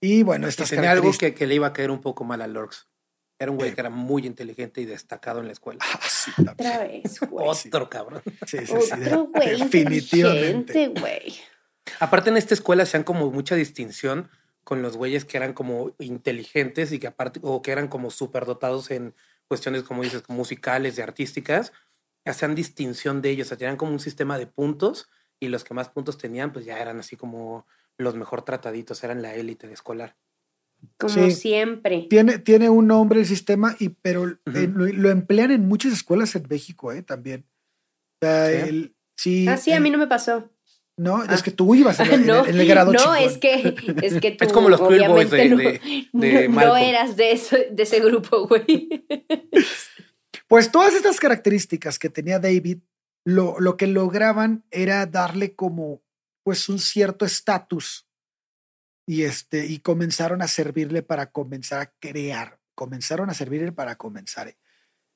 Y 0.00 0.22
bueno, 0.22 0.46
Y 0.46 0.50
estas 0.50 0.70
tenía 0.70 0.92
algo 0.92 1.10
que, 1.18 1.34
que 1.34 1.46
le 1.46 1.54
iba 1.56 1.66
a 1.68 1.72
caer 1.72 1.90
un 1.90 2.00
poco 2.00 2.22
mal 2.24 2.42
a 2.42 2.46
Lorx. 2.46 2.86
Era 3.38 3.50
un 3.50 3.56
güey 3.56 3.70
Sí. 3.70 3.74
que 3.74 3.80
era 3.80 3.90
muy 3.90 4.26
inteligente 4.26 4.80
y 4.80 4.84
destacado 4.84 5.40
en 5.40 5.46
la 5.46 5.52
escuela. 5.52 5.80
Ah, 5.92 5.98
sí, 6.08 6.30
Otra 6.40 6.78
vez, 6.78 7.18
güey. 7.28 7.48
Otro 7.48 7.90
cabrón. 7.90 8.22
sí, 8.46 8.58
sí, 8.58 8.66
sí, 8.66 8.92
Otro 8.92 9.24
güey 9.34 9.58
definitivamente. 9.58 10.88
güey. 10.88 11.34
Aparte 12.00 12.30
en 12.30 12.36
esta 12.36 12.54
escuela 12.54 12.82
hacían 12.84 13.04
como 13.04 13.30
mucha 13.30 13.54
distinción 13.54 14.30
con 14.64 14.80
los 14.82 14.96
güeyes 14.96 15.24
que 15.24 15.36
eran 15.36 15.52
como 15.52 15.94
inteligentes 15.98 16.92
y 16.92 16.98
que 16.98 17.06
aparte, 17.06 17.40
o 17.42 17.60
que 17.62 17.70
eran 17.70 17.88
como 17.88 18.10
superdotados 18.10 18.90
en 18.90 19.14
cuestiones, 19.46 19.82
como 19.82 20.02
dices, 20.02 20.22
musicales 20.28 20.96
y 20.96 21.02
artísticas, 21.02 21.72
hacían 22.24 22.54
distinción 22.54 23.20
de 23.20 23.30
ellos, 23.30 23.46
o 23.46 23.48
sea, 23.50 23.58
tenían 23.58 23.76
como 23.76 23.92
un 23.92 24.00
sistema 24.00 24.38
de 24.38 24.46
puntos 24.46 25.10
y 25.38 25.48
los 25.48 25.64
que 25.64 25.74
más 25.74 25.90
puntos 25.90 26.16
tenían, 26.16 26.52
pues 26.52 26.64
ya 26.64 26.78
eran 26.80 26.98
así 26.98 27.16
como 27.16 27.66
los 27.98 28.14
mejor 28.14 28.42
trataditos, 28.42 29.04
eran 29.04 29.20
la 29.20 29.34
élite 29.34 29.70
escolar. 29.70 30.16
Como 30.98 31.12
Sí. 31.12 31.30
siempre. 31.32 32.06
Tiene, 32.08 32.38
tiene 32.38 32.70
un 32.70 32.86
nombre 32.86 33.20
el 33.20 33.26
sistema, 33.26 33.76
y, 33.78 33.90
pero 33.90 34.26
eh, 34.28 34.38
lo, 34.74 34.86
lo 34.86 35.10
emplean 35.10 35.50
en 35.50 35.68
muchas 35.68 35.92
escuelas 35.92 36.34
en 36.36 36.46
México, 36.48 36.90
¿eh? 36.92 37.02
También. 37.02 37.44
O 38.22 38.26
sea, 38.26 38.46
¿Sí? 38.50 38.56
el- 38.68 38.96
sí, 39.16 39.46
Ah, 39.48 39.56
sí, 39.58 39.72
a 39.72 39.80
mí 39.80 39.90
no 39.90 39.98
me 39.98 40.06
pasó. 40.06 40.50
No, 40.96 41.22
Ah. 41.26 41.34
es 41.34 41.42
que 41.42 41.50
tú 41.50 41.74
ibas 41.74 41.98
en, 42.00 42.06
el- 42.06 42.12
en 42.20 42.26
no, 42.26 42.44
el, 42.44 42.50
en 42.54 42.60
el 42.60 42.68
grado 42.68 42.92
no 42.92 42.98
chingón. 42.98 43.16
es 43.18 43.38
que 43.38 43.74
es 44.02 44.20
que 44.20 44.30
tú 44.38 44.44
Es 44.44 44.52
como 44.52 44.68
los 44.68 44.80
Queer 44.80 45.08
Boys 45.08 45.30
de- 45.30 45.48
no, 45.48 45.56
de- 45.56 45.80
no- 46.12 46.20
de 46.20 46.48
no 46.48 46.76
eras 46.76 47.16
de 47.16 47.32
eso, 47.32 47.56
de 47.70 47.82
ese 47.82 48.00
grupo, 48.00 48.46
güey. 48.46 48.88
Pues 50.48 50.70
todas 50.70 50.94
estas 50.94 51.18
características 51.20 51.98
que 51.98 52.10
tenía 52.10 52.38
David, 52.38 52.78
lo, 53.24 53.58
lo 53.58 53.76
que 53.76 53.86
lograban 53.86 54.64
era 54.70 55.06
darle 55.06 55.54
como 55.54 56.02
pues 56.44 56.68
un 56.68 56.78
cierto 56.78 57.24
estatus 57.24 58.06
y 59.06 59.22
este 59.22 59.66
y 59.66 59.78
comenzaron 59.78 60.42
a 60.42 60.48
servirle 60.48 61.02
para 61.02 61.30
comenzar 61.32 61.80
a 61.80 61.92
crear, 61.98 62.58
comenzaron 62.74 63.30
a 63.30 63.34
servirle 63.34 63.72
para 63.72 63.96
comenzar. 63.96 64.54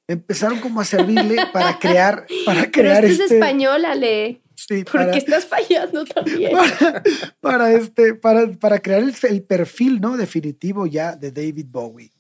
Empezaron 0.09 0.61
como 0.61 0.81
a 0.81 0.85
servirle 0.85 1.37
para 1.53 1.79
crear, 1.79 2.27
para 2.47 2.63
Pero 2.63 2.73
crear 2.73 3.05
este 3.05 3.15
es 3.17 3.21
este, 3.21 3.35
español, 3.35 3.85
Ale. 3.85 4.43
Sí, 4.67 4.85
¿Por 4.85 4.93
para- 4.93 5.17
estás 5.17 5.47
fallando 5.47 6.05
también? 6.05 6.53
para, 6.81 7.03
para 7.41 7.73
este, 7.73 8.15
para, 8.15 8.51
para 8.59 8.79
crear 8.81 9.03
el, 9.03 9.15
el 9.29 9.43
perfil 9.43 10.01
¿no? 10.01 10.17
definitivo 10.17 10.87
ya 10.87 11.15
de 11.17 11.31
David 11.31 11.67
Bowie. 11.69 12.11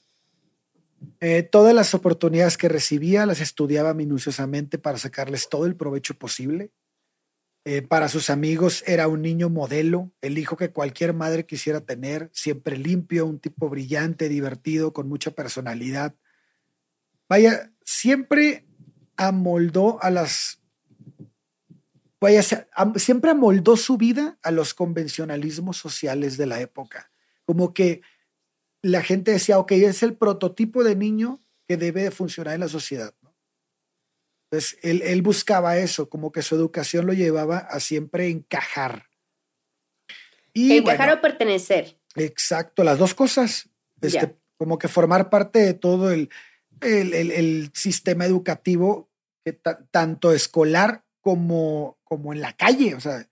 Eh, 1.20 1.43
todas 1.43 1.74
las 1.74 1.95
oportunidades 1.95 2.57
que 2.57 2.68
recibía 2.68 3.26
las 3.26 3.41
estudiaba 3.41 3.95
minuciosamente 3.95 4.78
para 4.78 4.99
sacarles 4.99 5.49
todo 5.49 5.66
el 5.66 5.76
provecho 5.76 6.14
posible. 6.14 6.70
Eh, 7.64 7.82
para 7.82 8.09
sus 8.09 8.30
amigos 8.30 8.82
era 8.86 9.09
un 9.09 9.20
niño 9.20 9.51
modelo, 9.51 10.11
el 10.22 10.39
hijo 10.39 10.57
que 10.57 10.70
cualquier 10.70 11.12
madre 11.12 11.45
quisiera 11.45 11.80
tener, 11.82 12.30
siempre 12.32 12.78
limpio, 12.78 13.26
un 13.26 13.41
tipo 13.41 13.68
brillante, 13.68 14.28
divertido, 14.28 14.93
con 14.93 15.09
mucha 15.09 15.32
personalidad. 15.32 16.14
Vaya, 17.28 17.72
siempre 17.84 18.64
amoldó 19.16 20.03
a 20.03 20.11
las 20.11 20.58
vaya, 22.21 22.43
siempre 22.97 23.31
amoldó 23.31 23.77
su 23.77 23.97
vida 23.97 24.39
a 24.43 24.51
los 24.51 24.75
convencionalismos 24.75 25.77
sociales 25.77 26.37
de 26.37 26.47
la 26.47 26.61
época. 26.61 27.11
Como 27.45 27.73
que 27.73 28.03
la 28.83 29.03
gente 29.03 29.31
decía, 29.33 29.59
ok, 29.59 29.73
es 29.73 30.03
el 30.03 30.16
prototipo 30.16 30.85
de 30.85 30.97
niño 30.97 31.41
que 31.66 31.77
debe 31.77 32.03
de 32.03 32.11
funcionar 32.11 32.55
en 32.55 32.61
la 32.61 32.69
sociedad. 32.69 33.14
¿no? 33.23 33.35
Entonces, 34.51 34.79
él, 34.83 35.03
él 35.03 35.23
buscaba 35.23 35.77
eso, 35.79 36.09
como 36.09 36.33
que 36.33 36.43
su 36.43 36.55
educación 36.55 37.07
lo 37.07 37.12
llevaba 37.12 37.59
a 37.59 37.81
siempre 37.81 38.29
encajar. 38.29 39.07
Y 40.55 40.77
Encajar 40.79 41.07
bueno, 41.09 41.19
o 41.19 41.23
pertenecer. 41.23 41.99
Exacto, 42.16 42.83
las 42.85 42.99
dos 42.99 43.14
cosas. 43.14 43.69
Este. 44.01 44.37
Como 44.57 44.79
que 44.79 44.89
formar 44.89 45.31
parte 45.31 45.61
de 45.61 45.75
todo 45.75 46.11
el, 46.11 46.31
el, 46.81 47.14
el- 47.14 47.31
el 47.31 47.71
sistema 47.75 48.25
educativo, 48.25 49.09
que 49.45 49.53
ta- 49.53 49.79
tanto 49.91 50.33
escolar 50.33 51.05
como, 51.29 51.99
como 52.05 52.33
en 52.33 52.41
la 52.41 52.55
calle. 52.55 52.95
O 52.95 53.01
sea, 53.01 53.29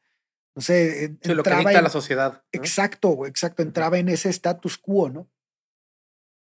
no 0.55 0.61
sé, 0.61 1.16
lo 1.22 1.42
que 1.42 1.51
dicta 1.55 1.72
en- 1.78 1.82
la 1.84 1.88
sociedad. 1.88 2.32
¿no? 2.34 2.40
Exacto, 2.53 3.24
exacto, 3.24 3.62
entraba 3.62 3.97
en 3.97 4.11
ese 4.11 4.28
status 4.28 4.76
quo, 4.76 5.09
¿no? 5.09 5.30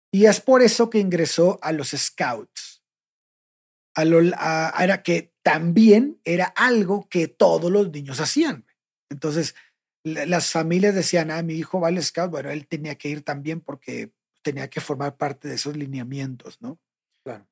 Y 0.10 0.26
es 0.26 0.40
por 0.40 0.62
eso 0.62 0.90
que 0.90 1.00
ingresó 1.00 1.60
a 1.62 1.74
los 1.74 1.90
Scouts. 1.90 2.82
A 3.94 4.06
lo, 4.06 4.20
a- 4.38 4.74
era 4.82 5.04
que 5.04 5.34
también 5.44 6.22
era 6.24 6.46
algo 6.46 7.10
que 7.10 7.28
todos 7.28 7.70
los 7.70 7.92
niños 7.92 8.22
hacían. 8.22 8.66
Entonces, 9.10 9.54
la- 10.06 10.26
las 10.26 10.50
familias 10.50 10.96
decían, 10.96 11.30
ah, 11.30 11.44
mi 11.44 11.56
hijo 11.56 11.82
va 11.82 11.90
al 11.90 12.02
Scout, 12.02 12.32
bueno, 12.32 12.52
él 12.52 12.68
tenía 12.68 12.96
que 12.96 13.10
ir 13.10 13.22
también 13.24 13.60
porque 13.60 14.14
tenía 14.44 14.70
que 14.70 14.80
formar 14.80 15.18
parte 15.18 15.50
de 15.50 15.56
esos 15.56 15.76
lineamientos, 15.76 16.62
¿no? 16.62 16.80
Claro. 17.26 17.46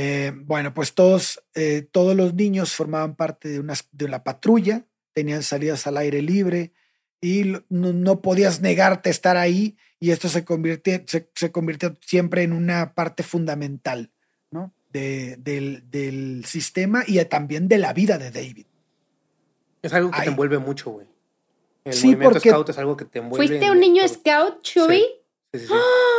Eh, 0.00 0.32
bueno, 0.32 0.72
pues 0.74 0.94
todos, 0.94 1.42
eh, 1.56 1.82
todos 1.90 2.14
los 2.14 2.32
niños 2.34 2.72
formaban 2.72 3.16
parte 3.16 3.48
de 3.48 3.58
una, 3.58 3.74
de 3.90 4.04
una 4.04 4.22
patrulla, 4.22 4.84
tenían 5.12 5.42
salidas 5.42 5.88
al 5.88 5.96
aire 5.96 6.22
libre 6.22 6.70
y 7.20 7.42
no, 7.68 7.92
no 7.92 8.20
podías 8.22 8.60
negarte 8.60 9.08
a 9.08 9.10
estar 9.10 9.36
ahí 9.36 9.76
y 9.98 10.12
esto 10.12 10.28
se 10.28 10.44
convirtió, 10.44 11.02
se, 11.06 11.28
se 11.34 11.50
convirtió 11.50 11.96
siempre 12.00 12.44
en 12.44 12.52
una 12.52 12.94
parte 12.94 13.24
fundamental 13.24 14.12
¿no? 14.52 14.72
de- 14.92 15.34
del, 15.40 15.90
del 15.90 16.44
sistema 16.44 17.02
y 17.04 17.18
también 17.24 17.66
de 17.66 17.78
la 17.78 17.92
vida 17.92 18.18
de 18.18 18.30
David. 18.30 18.66
Es 19.82 19.92
algo 19.92 20.12
que 20.12 20.18
Ay. 20.18 20.24
te 20.26 20.30
envuelve 20.30 20.58
mucho, 20.58 20.90
güey. 20.90 21.08
El 21.84 21.92
Sí, 21.92 22.06
movimiento 22.06 22.34
porque- 22.34 22.50
scout 22.50 22.68
es 22.68 22.78
algo 22.78 22.96
que 22.96 23.04
te 23.04 23.18
envuelve. 23.18 23.48
¿Fuiste 23.48 23.68
un 23.68 23.80
niño 23.80 24.06
scout, 24.06 24.62
Chuy? 24.62 25.04
Sí, 25.52 25.58
sí, 25.58 25.66
sí. 25.66 25.72
¡Ah! 25.72 26.17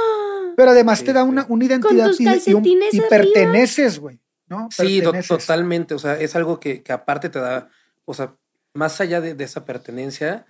Pero 0.60 0.72
además 0.72 1.00
Sí, 1.00 1.06
te 1.06 1.14
da 1.14 1.24
una, 1.24 1.46
una 1.48 1.64
identidad 1.64 2.12
y- 2.20 2.50
y, 2.52 2.54
un- 2.54 2.66
perteneces, 3.08 3.98
güey. 3.98 4.20
¿no? 4.48 4.68
Sí, 4.70 5.00
Perteneces. 5.00 5.28
totalmente. 5.30 5.94
O 5.94 6.00
sea, 6.00 6.20
es 6.20 6.36
algo 6.36 6.60
que, 6.60 6.84
que 6.84 6.92
aparte 6.92 7.30
te 7.30 7.40
da, 7.40 7.70
o 8.04 8.14
sea, 8.14 8.36
más 8.74 9.00
allá 9.00 9.22
de, 9.22 9.36
de 9.36 9.44
esa 9.46 9.64
pertenencia, 9.64 10.46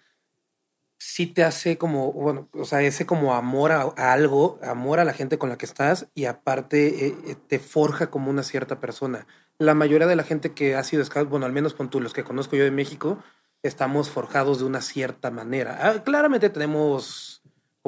sí 0.98 1.28
te 1.28 1.44
hace 1.44 1.78
como, 1.78 2.12
bueno, 2.12 2.50
o 2.54 2.66
sea, 2.66 2.82
ese 2.82 3.06
como 3.06 3.36
amor 3.36 3.72
a, 3.72 3.82
a 3.96 4.12
algo, 4.14 4.60
amor 4.64 5.00
a 5.00 5.06
la 5.06 5.14
gente 5.14 5.38
con 5.38 5.50
la 5.50 5.60
que 5.60 5.68
estás 5.68 6.08
y 6.16 6.26
aparte 6.26 7.06
eh, 7.06 7.16
eh, 7.28 7.36
te 7.48 7.60
forja 7.60 8.10
como 8.10 8.32
una 8.32 8.42
cierta 8.42 8.80
persona. 8.80 9.28
La 9.60 9.76
mayoría 9.76 10.08
de 10.08 10.16
la 10.16 10.24
gente 10.24 10.54
que 10.54 10.76
ha 10.76 10.84
sido 10.84 11.06
scout, 11.06 11.30
bueno, 11.30 11.46
al 11.46 11.54
menos 11.54 11.76
con 11.76 11.92
tú, 11.92 12.02
los 12.02 12.14
que 12.14 12.24
conozco 12.24 12.56
yo 12.56 12.64
de 12.64 12.72
México, 12.72 13.22
estamos 13.62 14.10
forjados 14.10 14.58
de 14.58 14.66
una 14.66 14.82
cierta 14.82 15.30
manera. 15.30 15.78
Ah, 15.82 16.04
claramente 16.04 16.50
tenemos 16.50 17.39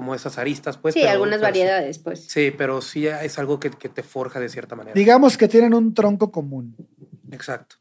como 0.02 0.16
esas 0.16 0.39
aristas, 0.39 0.78
pues. 0.78 0.95
sí, 0.95 1.02
pero- 1.02 1.12
algunas 1.12 1.39
pero 1.39 1.54
sí- 1.54 1.60
variedades, 1.60 1.99
pues. 1.99 2.26
Sí, 2.28 2.49
pero 2.58 2.82
sí 2.82 3.06
es 3.06 3.38
algo 3.38 3.60
que, 3.60 3.70
que 3.70 3.88
te 3.88 4.02
forja 4.02 4.39
de 4.39 4.49
cierta 4.49 4.76
manera. 4.76 4.95
Digamos 4.95 5.38
que 5.38 5.47
tienen 5.47 5.76
un 5.76 5.93
tronco 5.93 6.32
común. 6.32 6.76
Exacto. 7.32 7.76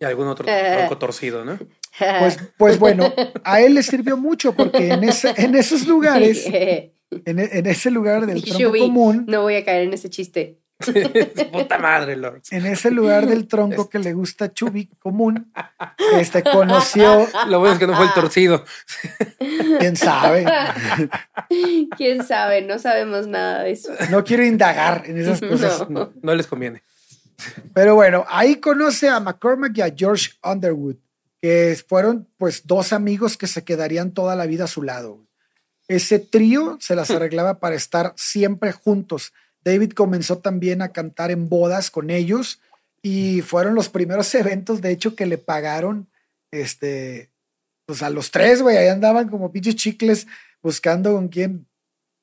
Y 0.00 0.04
algún 0.04 0.26
otro 0.26 0.44
Eh. 0.48 0.74
tronco 0.78 0.98
torcido, 0.98 1.44
¿no? 1.44 1.56
Pues, 2.18 2.38
pues 2.58 2.78
bueno, 2.80 3.12
a 3.44 3.60
él 3.60 3.74
le 3.74 3.84
sirvió 3.84 4.16
mucho 4.16 4.52
porque 4.52 4.88
en, 4.88 5.04
ese, 5.04 5.32
en 5.36 5.54
esos 5.54 5.86
lugares, 5.86 6.44
en, 6.44 7.38
en 7.38 7.66
ese 7.66 7.88
lugar 7.92 8.26
del 8.26 8.42
tronco 8.42 8.58
Shubi, 8.58 8.80
común, 8.80 9.24
No 9.28 9.42
voy 9.42 9.54
a 9.54 9.64
caer 9.64 9.84
en 9.84 9.92
ese 9.94 10.10
chiste. 10.10 10.58
Puta 11.52 11.78
madre, 11.78 12.16
Lord. 12.16 12.42
en 12.50 12.66
ese 12.66 12.90
lugar 12.90 13.26
del 13.26 13.46
tronco 13.46 13.88
que 13.88 13.98
le 13.98 14.12
gusta 14.12 14.46
a 14.46 14.52
Chubi 14.52 14.86
común, 14.98 15.52
este 16.18 16.42
conoció, 16.42 17.26
Lo 17.48 17.58
bueno 17.58 17.74
es 17.74 17.78
que 17.78 17.86
no 17.86 17.96
fue 17.96 18.06
el 18.06 18.12
torcido. 18.12 18.64
quién 19.78 19.96
sabe, 19.96 20.44
¿Quién 21.96 22.24
sabe? 22.24 22.62
No 22.62 22.78
sabemos 22.78 23.26
nada 23.26 23.62
de 23.62 23.72
eso. 23.72 23.92
no 24.10 24.24
quiero 24.24 24.44
indagar 24.44 25.04
en 25.06 25.18
esas 25.18 25.40
cosas. 25.40 25.88
No. 25.88 26.12
No 26.22 26.34
les 26.34 26.46
conviene. 26.46 26.82
Pero 27.72 27.94
bueno, 27.94 28.24
ahí 28.28 28.56
conoce 28.56 29.08
a 29.08 29.20
McCormack 29.20 29.76
y 29.78 29.82
a 29.82 29.94
George 29.94 30.30
Underwood, 30.42 30.96
que 31.40 31.76
fueron 31.88 32.28
pues 32.38 32.66
dos 32.66 32.92
amigos 32.92 33.36
que 33.36 33.46
se 33.46 33.64
quedarían 33.64 34.12
toda 34.12 34.36
la 34.36 34.46
vida 34.46 34.64
a 34.64 34.68
su 34.68 34.82
lado. 34.82 35.26
Ese 35.88 36.18
trío 36.18 36.78
se 36.80 36.94
las 36.96 37.10
arreglaba 37.10 37.58
para 37.58 37.74
estar 37.74 38.14
siempre 38.16 38.72
juntos. 38.72 39.32
David 39.64 39.92
comenzó 39.92 40.38
también 40.38 40.82
a 40.82 40.92
cantar 40.92 41.30
en 41.30 41.48
bodas 41.48 41.90
con 41.90 42.10
ellos 42.10 42.60
y 43.02 43.40
fueron 43.42 43.74
los 43.74 43.88
primeros 43.88 44.34
eventos, 44.34 44.80
de 44.80 44.90
hecho, 44.90 45.14
que 45.16 45.26
le 45.26 45.38
pagaron 45.38 46.08
este, 46.50 47.30
pues 47.86 48.02
a 48.02 48.10
los 48.10 48.30
tres, 48.30 48.62
güey, 48.62 48.76
ahí 48.76 48.88
andaban 48.88 49.28
como 49.28 49.50
pinches 49.50 49.76
chicles 49.76 50.26
buscando 50.62 51.12
con 51.12 51.28
quién, 51.28 51.66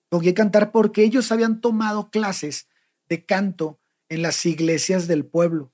con 0.10 0.22
quién 0.22 0.34
cantar, 0.34 0.72
porque 0.72 1.04
ellos 1.04 1.32
habían 1.32 1.62
tomado 1.62 2.10
clases 2.10 2.68
de 3.10 3.26
canto 3.26 3.80
en 4.10 4.22
las 4.22 4.46
iglesias 4.46 5.08
del 5.08 5.26
pueblo. 5.26 5.72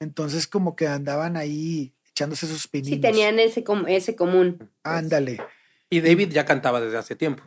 Entonces, 0.00 0.46
como 0.46 0.76
que 0.76 0.86
andaban 0.88 1.36
ahí 1.36 1.92
echándose 2.08 2.46
sus 2.46 2.66
pininos. 2.68 2.96
Sí, 2.96 3.00
tenían 3.00 3.38
ese, 3.38 3.62
com- 3.64 3.86
ese 3.86 4.16
común. 4.16 4.70
Ándale. 4.82 5.40
Y 5.90 6.00
David 6.00 6.30
ya 6.30 6.44
cantaba 6.44 6.80
desde 6.80 6.96
hace 6.96 7.16
tiempo. 7.16 7.42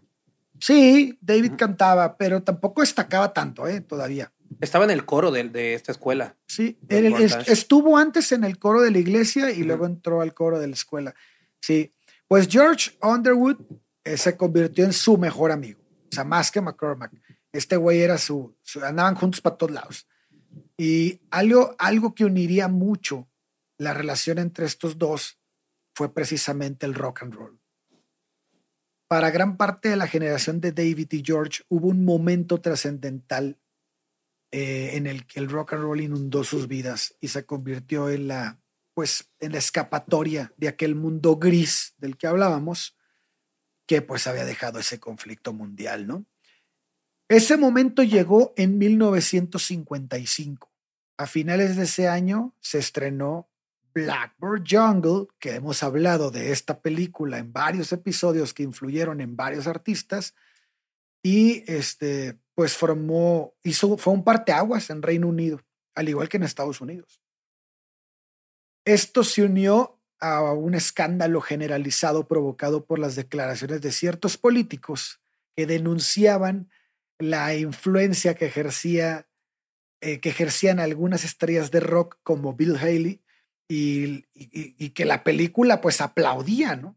Sí, 0.66 1.18
David 1.20 1.54
cantaba, 1.58 2.16
pero 2.16 2.42
tampoco 2.42 2.80
destacaba 2.80 3.34
tanto, 3.34 3.68
¿eh? 3.68 3.82
Todavía. 3.82 4.32
Estaba 4.62 4.86
en 4.86 4.92
el 4.92 5.04
coro 5.04 5.30
de, 5.30 5.44
de 5.50 5.74
esta 5.74 5.92
escuela. 5.92 6.38
Sí, 6.48 6.78
él- 6.88 7.14
estuvo 7.48 7.98
antes 7.98 8.32
en 8.32 8.46
el 8.46 8.58
coro 8.58 8.82
de 8.82 8.92
la 8.92 9.00
iglesia 9.00 9.52
y 9.52 9.64
luego 9.64 9.86
entró 9.86 10.22
al 10.22 10.34
coro 10.34 10.60
de 10.60 10.68
la 10.68 10.74
escuela. 10.74 11.14
Sí, 11.60 11.92
pues 12.30 12.48
George 12.50 12.92
Underwood 13.02 13.58
eh, 14.06 14.16
se 14.16 14.38
convirtió 14.38 14.86
en 14.86 14.94
su 14.94 15.18
mejor 15.18 15.52
amigo, 15.52 15.82
o 15.82 16.16
sea, 16.16 16.24
más 16.24 16.50
que 16.50 16.62
McCormack. 16.62 17.12
Este 17.52 17.76
güey 17.76 18.00
era 18.00 18.18
su, 18.18 18.56
su- 18.62 18.82
andaban 18.86 19.16
juntos 19.16 19.42
para 19.42 19.58
todos 19.58 19.74
lados. 19.74 20.08
Y 20.78 21.20
algo, 21.30 21.76
algo 21.78 22.16
que 22.16 22.24
uniría 22.24 22.70
mucho 22.70 23.28
la 23.78 23.94
relación 23.94 24.38
entre 24.38 24.66
estos 24.66 24.98
dos 24.98 25.40
fue 25.94 26.14
precisamente 26.14 26.86
el 26.86 26.94
rock 26.94 27.24
and 27.24 27.34
roll. 27.34 27.60
Para 29.14 29.30
gran 29.30 29.58
parte 29.58 29.90
de 29.90 29.96
la 29.96 30.08
generación 30.08 30.60
de 30.60 30.72
David 30.72 31.10
y 31.12 31.22
George 31.24 31.62
hubo 31.70 31.90
un 31.90 32.04
momento 32.04 32.62
trascendental 32.62 33.60
eh, 34.50 34.94
en 34.94 35.06
el 35.06 35.28
que 35.28 35.40
el 35.40 35.52
rock 35.52 35.74
and 35.74 35.84
roll 35.84 36.02
inundó 36.02 36.44
sus 36.44 36.68
vidas 36.68 37.14
y 37.22 37.28
se 37.28 37.46
convirtió 37.46 38.10
en 38.10 38.28
la, 38.28 38.60
pues, 38.96 39.30
en 39.40 39.52
la 39.52 39.60
escapatoria 39.60 40.52
de 40.58 40.68
aquel 40.68 40.96
mundo 40.96 41.36
gris 41.36 41.94
del 42.00 42.18
que 42.18 42.26
hablábamos, 42.26 42.98
que 43.86 44.02
pues 44.02 44.26
había 44.26 44.46
dejado 44.46 44.80
ese 44.80 45.00
conflicto 45.00 45.54
mundial, 45.54 46.08
¿no? 46.08 46.26
Ese 47.30 47.56
momento 47.56 48.02
llegó 48.02 48.56
en 48.58 48.80
1955. 48.80 50.68
A 51.18 51.28
finales 51.28 51.76
de 51.76 51.84
ese 51.84 52.08
año 52.08 52.56
se 52.62 52.80
estrenó 52.80 53.48
Blackbird 53.94 54.64
Jungle, 54.68 55.28
que 55.40 55.56
hemos 55.56 55.84
hablado 55.84 56.32
de 56.32 56.52
esta 56.52 56.82
película 56.82 57.38
en 57.38 57.54
varios 57.54 57.92
episodios 57.92 58.54
que 58.54 58.64
influyeron 58.64 59.22
en 59.22 59.36
varios 59.36 59.68
artistas, 59.68 60.34
y 61.22 61.64
este, 61.72 62.38
pues 62.54 62.76
formó, 62.76 63.54
hizo, 63.64 63.98
fue 63.98 64.14
un 64.14 64.24
parteaguas 64.24 64.90
en 64.90 65.02
Reino 65.02 65.28
Unido, 65.28 65.62
al 65.96 66.10
igual 66.10 66.30
que 66.30 66.38
en 66.38 66.44
Estados 66.44 66.82
Unidos. 66.82 67.22
Esto 68.86 69.24
se 69.24 69.44
unió 69.44 70.02
a 70.20 70.52
un 70.54 70.76
escándalo 70.76 71.42
generalizado 71.42 72.28
provocado 72.28 72.86
por 72.86 73.00
las 73.00 73.16
declaraciones 73.16 73.82
de 73.82 73.92
ciertos 73.92 74.38
políticos 74.38 75.22
que 75.56 75.66
denunciaban 75.66 76.70
la 77.20 77.56
influencia 77.56 78.34
que 78.34 78.46
ejercía 78.46 79.28
eh, 80.06 80.20
que 80.20 80.28
ejercían 80.28 80.82
algunas 80.82 81.24
estrellas 81.24 81.72
de 81.72 81.80
rock 81.80 82.18
como 82.24 82.54
Bill 82.54 82.76
Haley 82.76 83.23
y, 83.68 84.26
y- 84.34 84.76
y 84.78 84.90
que 84.92 85.06
la 85.06 85.24
película 85.24 85.82
pues 85.82 86.02
aplaudía, 86.02 86.76
¿no? 86.76 86.96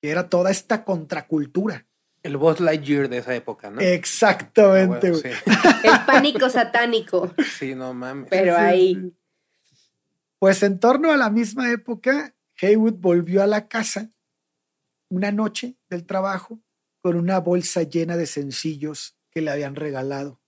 Que 0.00 0.10
era 0.10 0.28
toda 0.28 0.50
esta 0.50 0.84
contracultura. 0.84 1.86
El 2.22 2.36
Buzz 2.36 2.60
Lightyear 2.60 3.08
de 3.08 3.18
esa 3.18 3.34
época, 3.34 3.70
¿no? 3.70 3.80
Exactamente, 3.80 5.08
Ah, 5.08 5.10
güey. 5.10 5.22
huevo, 5.22 5.36
El 5.84 6.04
pánico 6.06 6.50
satánico. 6.50 7.32
sí. 7.58 7.74
no 7.74 7.94
mames. 7.94 8.28
Pero 8.30 8.54
Sí, 8.56 8.60
ahí. 8.60 9.12
Pues 10.38 10.62
en 10.62 10.78
torno 10.78 11.10
a 11.12 11.16
la 11.16 11.30
misma 11.30 11.70
época, 11.72 12.34
Haywood 12.60 12.94
volvió 12.94 13.42
a 13.42 13.46
la 13.46 13.68
casa 13.68 14.10
una 15.08 15.32
noche 15.32 15.76
del 15.88 16.06
trabajo 16.06 16.60
con 17.02 17.16
una 17.16 17.38
bolsa 17.38 17.82
llena 17.84 18.16
de 18.16 18.26
sencillos 18.26 19.16
que 19.30 19.40
le 19.40 19.50
habían 19.50 19.74
regalado. 19.74 20.40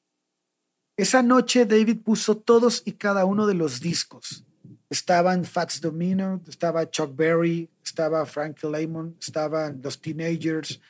Esa 0.96 1.22
noche 1.22 1.66
David 1.66 2.02
puso 2.04 2.36
todos 2.36 2.82
y 2.84 2.92
cada 2.92 3.24
uno 3.24 3.46
de 3.46 3.54
los 3.54 3.80
discos. 3.80 4.44
Estaban 4.90 5.44
Fats 5.44 5.80
Domino, 5.80 6.42
estaba 6.48 6.90
Chuck 6.90 7.14
Berry, 7.14 7.70
estaba 7.82 8.26
Frankie 8.26 8.66
Lymon, 8.66 9.16
estaban 9.20 9.80
los 9.82 10.00
Teenagers, 10.00 10.80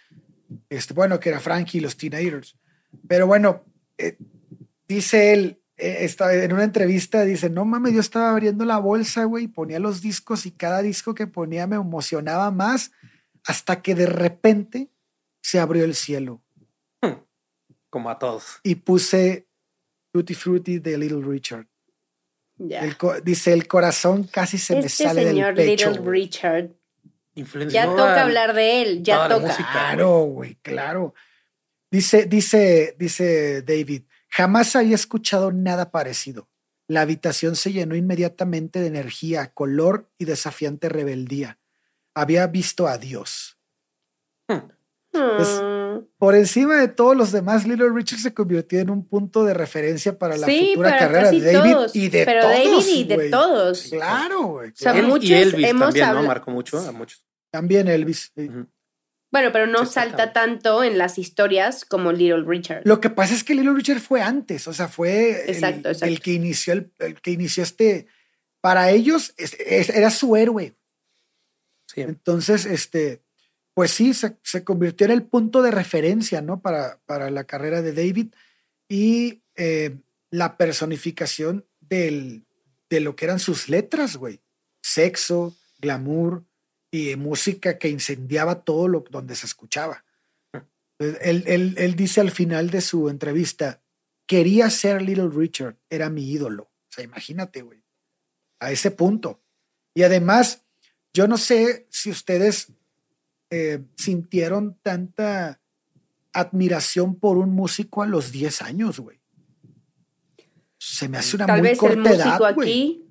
este, 0.68 0.94
bueno, 0.94 1.20
que 1.20 1.28
era 1.28 1.38
Frankie 1.38 1.78
y 1.78 1.80
los 1.82 1.96
Teenagers. 1.96 2.56
Pero 3.06 3.26
bueno, 3.26 3.62
eh, 3.98 4.16
dice 4.88 5.32
él, 5.34 5.60
eh, 5.76 5.98
está 6.00 6.34
en 6.34 6.52
una 6.52 6.64
entrevista, 6.64 7.24
dice, 7.24 7.50
no 7.50 7.64
mames, 7.64 7.92
yo 7.92 8.00
estaba 8.00 8.30
abriendo 8.30 8.64
la 8.64 8.78
bolsa, 8.78 9.24
güey, 9.24 9.48
ponía 9.48 9.78
los 9.78 10.00
discos 10.00 10.46
y 10.46 10.50
cada 10.50 10.82
disco 10.82 11.14
que 11.14 11.26
ponía 11.26 11.66
me 11.66 11.76
emocionaba 11.76 12.50
más 12.50 12.92
hasta 13.44 13.80
que 13.82 13.94
de 13.94 14.06
repente 14.06 14.90
se 15.42 15.58
abrió 15.58 15.84
el 15.84 15.94
cielo 15.94 16.42
Como 17.88 18.10
a 18.10 18.18
todos. 18.18 18.60
y 18.62 18.74
puse 18.76 19.46
Tutti 20.12 20.34
Frutti 20.34 20.78
de 20.78 20.98
Little 20.98 21.22
Richard. 21.22 21.66
El 22.68 22.96
dice, 23.24 23.52
el 23.52 23.66
corazón 23.66 24.24
casi 24.24 24.58
se 24.58 24.74
me 24.74 24.80
Este 24.80 25.04
sale 25.04 25.24
señor 25.24 25.54
del 25.54 25.66
pecho. 25.66 25.88
Little 25.88 26.02
güey". 26.04 26.20
Richard. 26.22 26.68
Influenció 27.34 27.80
Ya 27.80 27.86
toca 27.86 28.22
hablar 28.22 28.54
de 28.54 28.82
él, 28.82 29.02
ya 29.02 29.28
toca. 29.28 29.46
música. 29.46 29.68
Claro, 29.72 30.20
güey, 30.24 30.56
claro. 30.56 31.14
Dice, 31.90 32.26
dice, 32.26 32.94
dice 32.98 33.62
David, 33.62 34.02
jamás 34.28 34.76
había 34.76 34.94
escuchado 34.94 35.50
nada 35.52 35.90
parecido. 35.90 36.48
La 36.86 37.02
habitación 37.02 37.56
se 37.56 37.72
llenó 37.72 37.94
inmediatamente 37.94 38.80
de 38.80 38.88
energía, 38.88 39.52
color 39.52 40.10
y 40.18 40.24
desafiante 40.24 40.88
rebeldía. 40.88 41.58
Había 42.14 42.46
visto 42.48 42.88
a 42.88 42.98
Dios. 42.98 43.58
Mm. 45.12 46.04
Por 46.18 46.34
encima 46.36 46.76
de 46.76 46.88
todos 46.88 47.16
los 47.16 47.32
demás, 47.32 47.66
Little 47.66 47.90
Richard 47.94 48.20
se 48.20 48.32
convirtió 48.32 48.78
en 48.78 48.90
un 48.90 49.06
punto 49.06 49.44
de 49.44 49.54
referencia 49.54 50.18
para 50.18 50.36
la 50.36 50.46
sí, 50.46 50.70
futura 50.74 50.98
carrera 50.98 51.30
de 51.30 51.40
David 51.52 51.72
todos. 51.72 51.96
y 51.96 52.08
de 52.08 52.24
pero 52.24 52.40
todos. 52.42 52.52
David 52.54 52.88
y 52.94 53.04
de 53.04 53.30
todos. 53.30 53.82
Claro, 53.90 54.42
güey. 54.44 54.70
sea, 54.74 54.92
claro. 54.92 54.98
Él 55.06 55.12
muchos 55.12 55.30
y 55.30 55.34
Elvis 55.34 55.66
hemos 55.66 55.94
también, 55.94 56.12
¿no? 56.14 56.22
Marcó 56.22 56.50
mucho 56.50 56.78
a 56.78 56.92
muchos. 56.92 57.24
También 57.50 57.88
Elvis. 57.88 58.30
sí. 58.36 58.48
Bueno, 59.32 59.50
pero 59.52 59.68
no 59.68 59.86
salta 59.86 60.32
tanto 60.32 60.82
en 60.82 60.98
las 60.98 61.16
historias 61.16 61.84
como 61.84 62.10
Little 62.12 62.42
Richard. 62.44 62.82
Lo 62.84 63.00
que 63.00 63.10
pasa 63.10 63.32
es 63.34 63.44
que 63.44 63.54
Little 63.54 63.74
Richard 63.74 64.00
fue 64.00 64.22
antes, 64.22 64.66
o 64.66 64.72
sea, 64.72 64.88
fue 64.88 65.44
el- 65.44 65.50
Exacto, 65.50 65.88
el, 65.88 65.94
exacto. 65.94 66.20
que 66.22 66.32
inició 66.32 66.72
el, 66.72 66.92
el 66.98 67.20
que 67.20 67.30
inició 67.30 67.62
este. 67.62 68.06
Para 68.60 68.90
ellos 68.90 69.32
es- 69.36 69.56
es- 69.60 69.88
era 69.90 70.10
su 70.10 70.34
héroe. 70.36 70.74
Sí. 71.86 72.00
Entonces, 72.02 72.66
este, 72.66 73.22
pues 73.80 73.92
sí, 73.92 74.12
se, 74.12 74.36
se 74.42 74.62
convirtió 74.62 75.06
en 75.06 75.12
el 75.12 75.22
punto 75.22 75.62
de 75.62 75.70
referencia, 75.70 76.42
¿no? 76.42 76.60
Para, 76.60 77.00
para 77.06 77.30
la 77.30 77.44
carrera 77.44 77.80
de 77.80 77.94
David 77.94 78.34
y 78.90 79.40
eh, 79.56 79.96
la 80.30 80.58
personificación 80.58 81.64
del, 81.80 82.44
de 82.90 83.00
lo 83.00 83.16
que 83.16 83.24
eran 83.24 83.38
sus 83.38 83.70
letras, 83.70 84.18
güey. 84.18 84.42
Sexo, 84.82 85.56
glamour 85.78 86.44
y 86.90 87.16
música 87.16 87.78
que 87.78 87.88
incendiaba 87.88 88.64
todo 88.64 88.86
lo 88.86 89.02
donde 89.08 89.34
se 89.34 89.46
escuchaba. 89.46 90.04
Él, 90.98 91.44
él- 91.46 91.74
él 91.78 91.96
dice 91.96 92.20
al 92.20 92.32
final 92.32 92.68
de 92.68 92.82
su 92.82 93.08
entrevista, 93.08 93.80
quería 94.26 94.68
ser 94.68 95.00
Little 95.00 95.30
Richard, 95.34 95.78
era 95.88 96.10
mi 96.10 96.30
ídolo. 96.30 96.64
O 96.64 96.92
sea, 96.92 97.02
imagínate, 97.02 97.62
güey, 97.62 97.82
a 98.58 98.72
ese 98.72 98.90
punto. 98.90 99.40
Y 99.94 100.02
además, 100.02 100.66
yo 101.14 101.26
no 101.26 101.38
sé 101.38 101.86
si 101.88 102.10
ustedes 102.10 102.74
eh, 103.50 103.82
sintieron 103.96 104.78
tanta 104.82 105.60
admiración 106.32 107.16
por 107.16 107.36
un 107.38 107.50
músico 107.50 108.02
a 108.02 108.06
los 108.06 108.30
10 108.32 108.62
años, 108.62 109.00
güey. 109.00 109.20
Se 110.78 111.08
me 111.08 111.18
hace 111.18 111.36
una 111.36 111.46
Tal 111.46 111.58
muy 111.60 111.68
vez 111.68 111.72
el 111.74 111.78
corta 111.78 112.10
músico 112.10 112.18
edad, 112.28 112.44
aquí. 112.58 113.06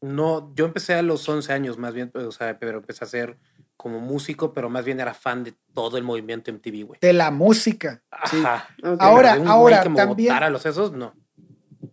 No, 0.00 0.52
yo 0.54 0.66
empecé 0.66 0.94
a 0.94 1.02
los 1.02 1.28
11 1.28 1.52
años 1.52 1.76
más 1.78 1.92
bien, 1.92 2.12
o 2.14 2.30
sea, 2.30 2.58
pero 2.58 2.78
empecé 2.78 3.04
a 3.04 3.08
ser 3.08 3.38
como 3.76 4.00
músico, 4.00 4.52
pero 4.52 4.68
más 4.70 4.84
bien 4.84 5.00
era 5.00 5.14
fan 5.14 5.42
de 5.44 5.54
todo 5.72 5.96
el 5.98 6.04
movimiento 6.04 6.52
MTV, 6.52 6.84
güey. 6.84 6.98
De 7.00 7.12
la 7.12 7.30
música. 7.30 8.02
sí. 8.30 8.36
Ajá. 8.44 8.68
Ahora- 8.98 9.34
de 9.34 9.40
un 9.40 9.48
ahora 9.48 9.76
güey 9.78 9.82
que 9.84 9.88
me 9.90 9.96
también- 9.96 10.28
botara 10.28 10.50
los 10.50 10.62
sesos, 10.62 10.92
no. 10.92 11.14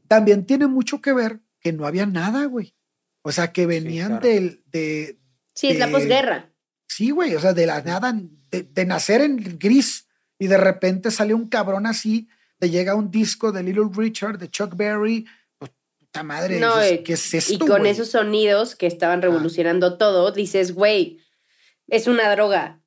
También 0.08 0.46
tiene 0.46 0.68
mucho 0.68 1.02
que 1.02 1.14
ver 1.14 1.40
que 1.60 1.74
no 1.74 1.88
había 1.88 2.06
nada, 2.06 2.46
güey. 2.46 2.76
O 3.24 3.32
sea, 3.32 3.52
que 3.52 3.66
venían 3.66 4.20
claro. 4.20 4.28
del, 4.28 4.64
de, 4.72 5.20
Sí, 5.56 5.70
es 5.70 5.80
la 5.80 5.90
posguerra. 5.90 6.52
Sí, 6.88 7.10
güey, 7.12 7.36
o 7.36 7.40
sea, 7.40 7.54
de 7.54 7.66
la 7.66 7.82
nada, 7.82 8.14
de, 8.52 8.64
de 8.64 8.86
nacer 8.86 9.22
en 9.22 9.58
gris 9.60 10.08
y 10.40 10.48
de 10.48 10.58
repente 10.58 11.12
sale 11.12 11.34
un 11.34 11.48
cabrón 11.50 11.86
así, 11.88 12.28
te 12.60 12.70
llega 12.70 12.96
un 12.96 13.12
disco 13.12 13.52
de 13.52 13.64
Little 13.64 13.90
Richard, 13.94 14.38
de 14.38 14.50
Chuck 14.50 14.76
Berry, 14.76 15.26
pues, 15.58 15.72
puta 16.00 16.24
madre, 16.24 16.60
No, 16.60 16.80
dices, 16.80 17.02
¿qué 17.04 17.14
es 17.14 17.34
esto, 17.34 17.54
Y 17.54 17.58
con 17.58 17.80
güey? 17.80 17.92
esos 17.92 18.10
sonidos 18.12 18.76
que 18.76 18.88
estaban 18.88 19.22
revolucionando 19.22 19.98
todo, 19.98 20.32
dices, 20.32 20.74
güey, 20.74 21.20
es 21.88 22.08
una 22.08 22.30
droga. 22.32 22.80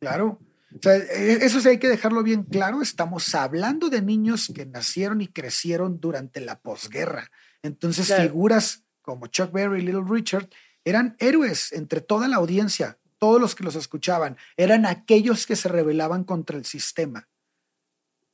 Claro. 0.00 0.40
O 0.74 0.78
sea, 0.82 0.96
e- 0.96 1.44
eso 1.44 1.60
sí 1.60 1.68
hay 1.68 1.78
que 1.78 1.88
dejarlo 1.88 2.22
bien 2.22 2.42
claro. 2.42 2.82
Estamos 2.82 3.34
hablando 3.34 3.88
de 3.88 4.02
niños 4.02 4.52
que 4.54 4.66
nacieron 4.66 5.20
y 5.22 5.28
crecieron 5.28 6.00
durante 6.00 6.40
la 6.40 6.58
posguerra. 6.60 7.30
Entonces, 7.62 8.06
Claro. 8.08 8.24
figuras 8.24 8.82
como 9.00 9.28
Chuck 9.28 9.52
Berry 9.52 9.80
y 9.80 9.86
Little 9.86 10.02
Richard 10.06 10.48
eran 10.84 11.16
héroes 11.18 11.72
entre 11.72 12.00
toda 12.02 12.28
la 12.28 12.36
audiencia. 12.36 12.98
Todos 13.18 13.40
los 13.40 13.54
que 13.54 13.64
los 13.64 13.76
escuchaban 13.76 14.36
eran 14.56 14.86
aquellos 14.86 15.46
que 15.46 15.56
se 15.56 15.68
rebelaban 15.68 16.24
contra 16.24 16.56
el 16.56 16.64
sistema. 16.64 17.28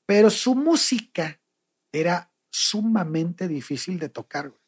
Pero 0.06 0.30
su 0.30 0.54
música 0.54 1.40
era 1.92 2.32
sumamente 2.50 3.48
difícil 3.48 3.98
de 3.98 4.08
tocar. 4.08 4.48
güey. 4.48 4.60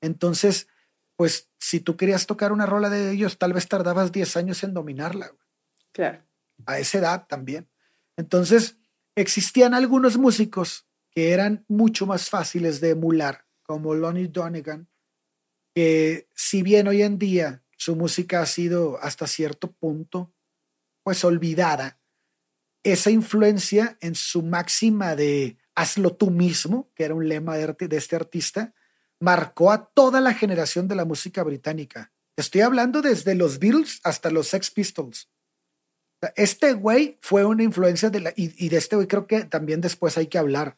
Entonces, 0.00 0.68
pues, 1.16 1.50
si 1.58 1.80
tú 1.80 1.96
querías 1.96 2.26
tocar 2.26 2.52
una 2.52 2.66
rola 2.66 2.88
de 2.88 3.10
ellos, 3.10 3.38
tal 3.38 3.52
vez 3.52 3.66
tardabas 3.68 4.12
10 4.12 4.36
años 4.36 4.62
en 4.62 4.74
dominarla. 4.74 5.28
güey 5.28 5.48
Claro. 5.92 6.22
a 6.66 6.78
esa 6.78 6.98
edad 6.98 7.26
también. 7.26 7.68
Entonces, 8.16 8.76
existían 9.16 9.74
algunos 9.74 10.16
músicos 10.16 10.86
que 11.10 11.32
eran 11.32 11.64
mucho 11.68 12.06
más 12.06 12.30
fáciles 12.30 12.80
de 12.80 12.90
emular, 12.90 13.46
como 13.62 13.94
Lonnie 13.94 14.28
Donegan, 14.28 14.88
que 15.74 16.28
si 16.34 16.62
bien 16.62 16.88
hoy 16.88 17.02
en 17.02 17.18
día 17.18 17.64
su 17.78 17.96
música 17.96 18.42
ha 18.42 18.46
sido 18.46 18.98
hasta 19.00 19.26
cierto 19.26 19.72
punto, 19.72 20.34
pues 21.04 21.24
olvidada, 21.24 21.98
esa 22.82 23.10
influencia 23.10 23.96
en 24.00 24.14
su 24.14 24.42
máxima 24.42 25.16
de 25.16 25.56
hazlo 25.74 26.14
tú 26.14 26.30
mismo, 26.30 26.90
que 26.94 27.04
era 27.04 27.14
un 27.14 27.28
lema 27.28 27.56
de, 27.56 27.96
este 27.96 28.16
artista, 28.16 28.74
marcó 29.20 29.70
a 29.70 29.86
toda 29.86 30.20
la 30.20 30.34
generación 30.34 30.88
de 30.88 30.96
la 30.96 31.04
música 31.04 31.42
británica. 31.44 32.12
Estoy 32.36 32.62
hablando 32.62 33.00
desde 33.00 33.36
los 33.36 33.60
Beatles 33.60 34.00
hasta 34.02 34.30
los 34.30 34.48
Sex 34.48 34.70
Pistols. 34.72 35.30
Este 36.34 36.72
güey 36.72 37.16
fue 37.20 37.44
una 37.44 37.62
influencia 37.62 38.10
de 38.10 38.20
la, 38.20 38.32
y, 38.34 38.68
de 38.68 38.76
este 38.76 38.96
güey 38.96 39.06
creo 39.06 39.28
que 39.28 39.44
también 39.44 39.80
después 39.80 40.18
hay 40.18 40.26
que 40.26 40.38
hablar, 40.38 40.76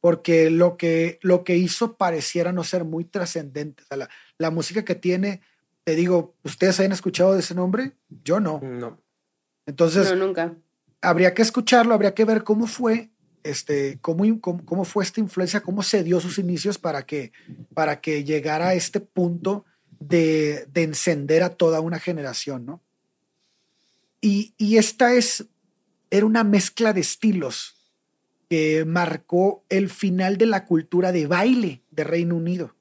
porque 0.00 0.48
lo 0.48 0.78
que, 0.78 1.18
lo 1.20 1.44
que 1.44 1.56
hizo 1.56 1.98
pareciera 1.98 2.50
no 2.52 2.64
ser 2.64 2.84
muy 2.84 3.04
trascendente. 3.04 3.82
la, 3.90 4.08
la, 4.38 4.50
música 4.50 4.86
que 4.86 4.94
tiene, 4.94 5.42
te 5.90 5.96
digo, 5.96 6.36
¿ustedes 6.44 6.78
han 6.78 6.92
escuchado 6.92 7.34
de 7.34 7.40
ese 7.40 7.52
nombre? 7.52 7.96
Yo 8.22 8.38
no. 8.38 8.60
No. 8.62 9.02
Entonces, 9.66 10.08
no, 10.10 10.24
nunca. 10.24 10.54
habría 11.02 11.34
que 11.34 11.42
escucharlo, 11.42 11.94
habría 11.94 12.14
que 12.14 12.24
ver 12.24 12.44
cómo 12.44 12.68
fue, 12.68 13.10
este, 13.42 13.98
cómo, 14.00 14.22
cómo, 14.40 14.84
fue 14.84 15.02
esta 15.02 15.18
influencia, 15.18 15.62
cómo 15.62 15.82
se 15.82 16.04
dio 16.04 16.20
sus 16.20 16.38
inicios 16.38 16.78
para 16.78 17.04
que, 17.06 17.32
para 17.74 18.00
que 18.00 18.22
llegara 18.22 18.68
a 18.68 18.74
este 18.74 19.00
punto 19.00 19.64
de, 19.98 20.64
de 20.72 20.84
encender 20.84 21.42
a 21.42 21.56
toda 21.56 21.80
una 21.80 21.98
generación, 21.98 22.66
¿no? 22.66 22.80
Y, 24.20 24.54
y 24.58 24.76
esta 24.76 25.12
es, 25.12 25.44
era 26.08 26.24
una 26.24 26.44
mezcla 26.44 26.92
de 26.92 27.00
estilos 27.00 27.74
que 28.48 28.84
marcó 28.84 29.64
el 29.68 29.90
final 29.90 30.36
de 30.36 30.46
la 30.46 30.66
cultura 30.66 31.10
de 31.10 31.26
baile 31.26 31.82
de 31.90 32.04
Reino 32.04 32.36
Unido. 32.36 32.76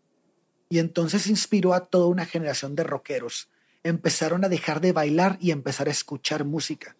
Y 0.70 0.80
entonces 0.80 1.28
inspiró 1.28 1.74
a 1.74 1.88
toda 1.88 2.06
una 2.06 2.26
generación 2.26 2.76
de 2.76 2.84
rockeros. 2.84 3.50
Empezaron 3.84 4.46
a 4.46 4.50
dejar 4.50 4.82
de 4.82 4.92
bailar 4.92 5.38
y 5.42 5.52
empezar 5.52 5.88
a 5.88 5.92
escuchar 5.92 6.46
música. 6.46 6.96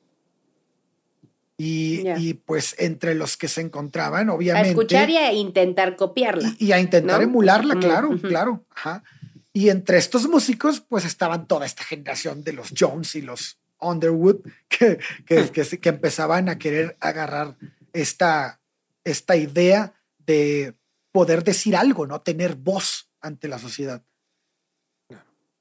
Y, 1.56 2.08
y, 2.18 2.36
pues 2.36 2.74
entre 2.80 3.16
los 3.16 3.36
que 3.36 3.50
se 3.50 3.60
encontraban, 3.60 4.30
obviamente. 4.30 4.70
A 4.70 4.72
escuchar 4.72 5.10
y 5.10 5.18
a 5.18 5.34
intentar 5.34 5.98
copiarla. 5.98 6.56
Y, 6.58 6.72
a 6.72 6.80
intentar 6.80 7.22
emularla, 7.22 7.76
claro, 7.76 8.18
claro. 8.22 8.64
Ajá. 8.74 9.04
Y 9.52 9.70
entre 9.70 9.98
estos 9.98 10.28
músicos, 10.28 10.80
pues 10.80 11.04
estaban 11.04 11.48
toda 11.48 11.66
esta 11.66 11.84
generación 11.84 12.46
de 12.46 12.54
los 12.54 12.74
Jones 12.78 13.14
y 13.16 13.22
los 13.22 13.60
Underwood 13.82 14.38
que, 14.70 15.00
que, 15.26 15.52
que, 15.52 15.90
empezaban 15.90 16.48
a 16.48 16.58
querer 16.58 16.96
agarrar 17.02 17.58
esta, 17.92 18.62
esta 19.04 19.36
idea 19.36 19.94
de 20.26 20.76
poder 21.12 21.44
decir 21.44 21.76
algo, 21.76 22.08
¿no? 22.08 22.22
Tener 22.22 22.56
voz 22.56 23.09
ante 23.22 23.48
la 23.48 23.60
sociedad. 23.60 24.04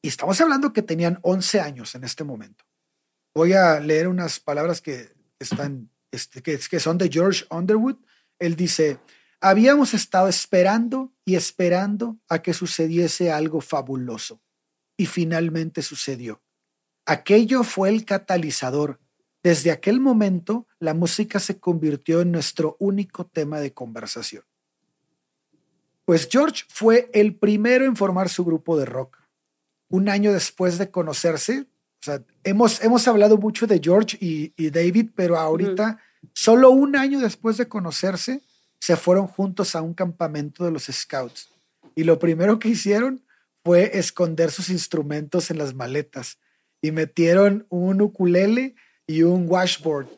Y 0.00 0.09
estamos 0.09 0.40
hablando 0.40 0.72
que 0.72 0.82
tenían 0.82 1.18
11 1.22 1.61
años 1.61 1.94
en 1.94 2.04
este 2.04 2.24
momento. 2.24 2.64
Voy 3.34 3.52
a 3.52 3.80
leer 3.80 4.09
unas 4.09 4.40
palabras 4.40 4.80
que 4.80 5.12
están, 5.38 5.90
este, 6.11 6.42
que, 6.42 6.59
que 6.59 6.80
son 6.80 6.98
de 6.98 7.09
George 7.09 7.44
Underwood. 7.50 7.96
Él 8.38 8.56
dice, 8.56 8.98
habíamos 9.40 9.94
estado 9.94 10.28
esperando 10.28 11.12
y 11.24 11.34
esperando 11.34 12.18
a 12.28 12.42
que 12.42 12.54
sucediese 12.54 13.32
algo 13.32 13.61
fabuloso. 13.61 14.40
Y 14.96 15.06
finalmente 15.06 15.82
sucedió. 15.82 16.42
Aquello 17.06 17.62
fue 17.62 17.88
el 17.88 18.04
catalizador. 18.04 19.00
Desde 19.42 19.70
aquel 19.70 20.00
momento, 20.00 20.66
la 20.78 20.94
música 20.94 21.38
se 21.38 21.59
convirtió 21.59 22.20
en 22.20 22.32
nuestro 22.32 22.76
único 22.80 23.26
tema 23.26 23.61
de 23.61 23.72
conversación. 23.72 24.44
Pues 26.09 26.26
George 26.32 26.64
fue 26.70 27.11
el 27.12 27.34
primero 27.34 27.84
en 27.84 27.94
formar 27.94 28.30
su 28.30 28.42
grupo 28.42 28.78
de 28.78 28.86
rock. 28.86 29.18
Un 29.90 30.09
año 30.09 30.32
después 30.32 30.78
de 30.78 30.90
conocerse, 30.90 31.66
o 32.00 32.02
sea, 32.02 32.24
hemos, 32.44 32.82
hemos 32.82 33.06
hablado 33.06 33.36
mucho 33.36 33.66
de 33.66 33.78
George 33.78 34.16
y, 34.18 34.70
David, 34.70 35.11
pero 35.14 35.36
ahorita, 35.36 35.98
solo 36.32 36.70
un 36.70 36.96
año 36.96 37.20
después 37.20 37.59
de 37.59 37.68
conocerse, 37.68 38.40
se 38.80 38.96
fueron 38.96 39.26
juntos 39.26 39.76
a 39.76 39.82
un 39.82 39.92
campamento 39.92 40.64
de 40.64 40.70
los 40.70 40.84
Scouts. 40.84 41.50
Y 41.94 42.04
lo 42.04 42.18
primero 42.18 42.59
que 42.59 42.70
hicieron 42.70 43.22
fue 43.62 43.98
esconder 43.98 44.50
sus 44.50 44.70
instrumentos 44.70 45.50
en 45.50 45.59
las 45.59 45.74
maletas 45.74 46.38
y 46.80 46.90
metieron 46.90 47.66
un 47.68 48.00
ukulele 48.00 48.76
y 49.06 49.24
un 49.24 49.44
washboard. 49.46 50.09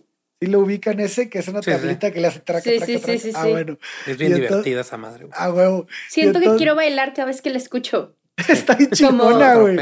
¿Sí 0.41 0.47
lo 0.47 0.61
ubican 0.61 0.99
ese? 1.01 1.29
Que 1.29 1.41
es 1.41 1.49
una 1.49 1.61
tablita 1.61 2.11
que 2.11 2.21
le 2.21 2.29
hace 2.29 2.41
traca, 2.41 2.63
sí, 2.63 2.81
sí, 2.81 3.19
sí, 3.19 3.33
Ah, 3.35 3.47
bueno. 3.47 3.79
Es 4.07 4.17
bien 4.17 4.35
divertida 4.35 4.81
esa 4.81 4.97
madre. 4.97 5.29
Ah, 5.33 5.51
huevo. 5.51 5.87
Siento 6.09 6.41
que 6.41 6.57
quiero 6.57 6.75
bailar 6.75 7.13
cada 7.13 7.27
vez 7.27 7.43
que 7.43 7.51
la 7.51 7.59
escucho. 7.59 8.17
Está 8.49 8.75
bien 8.75 8.91
chingona, 8.91 9.57
güey. 9.57 9.77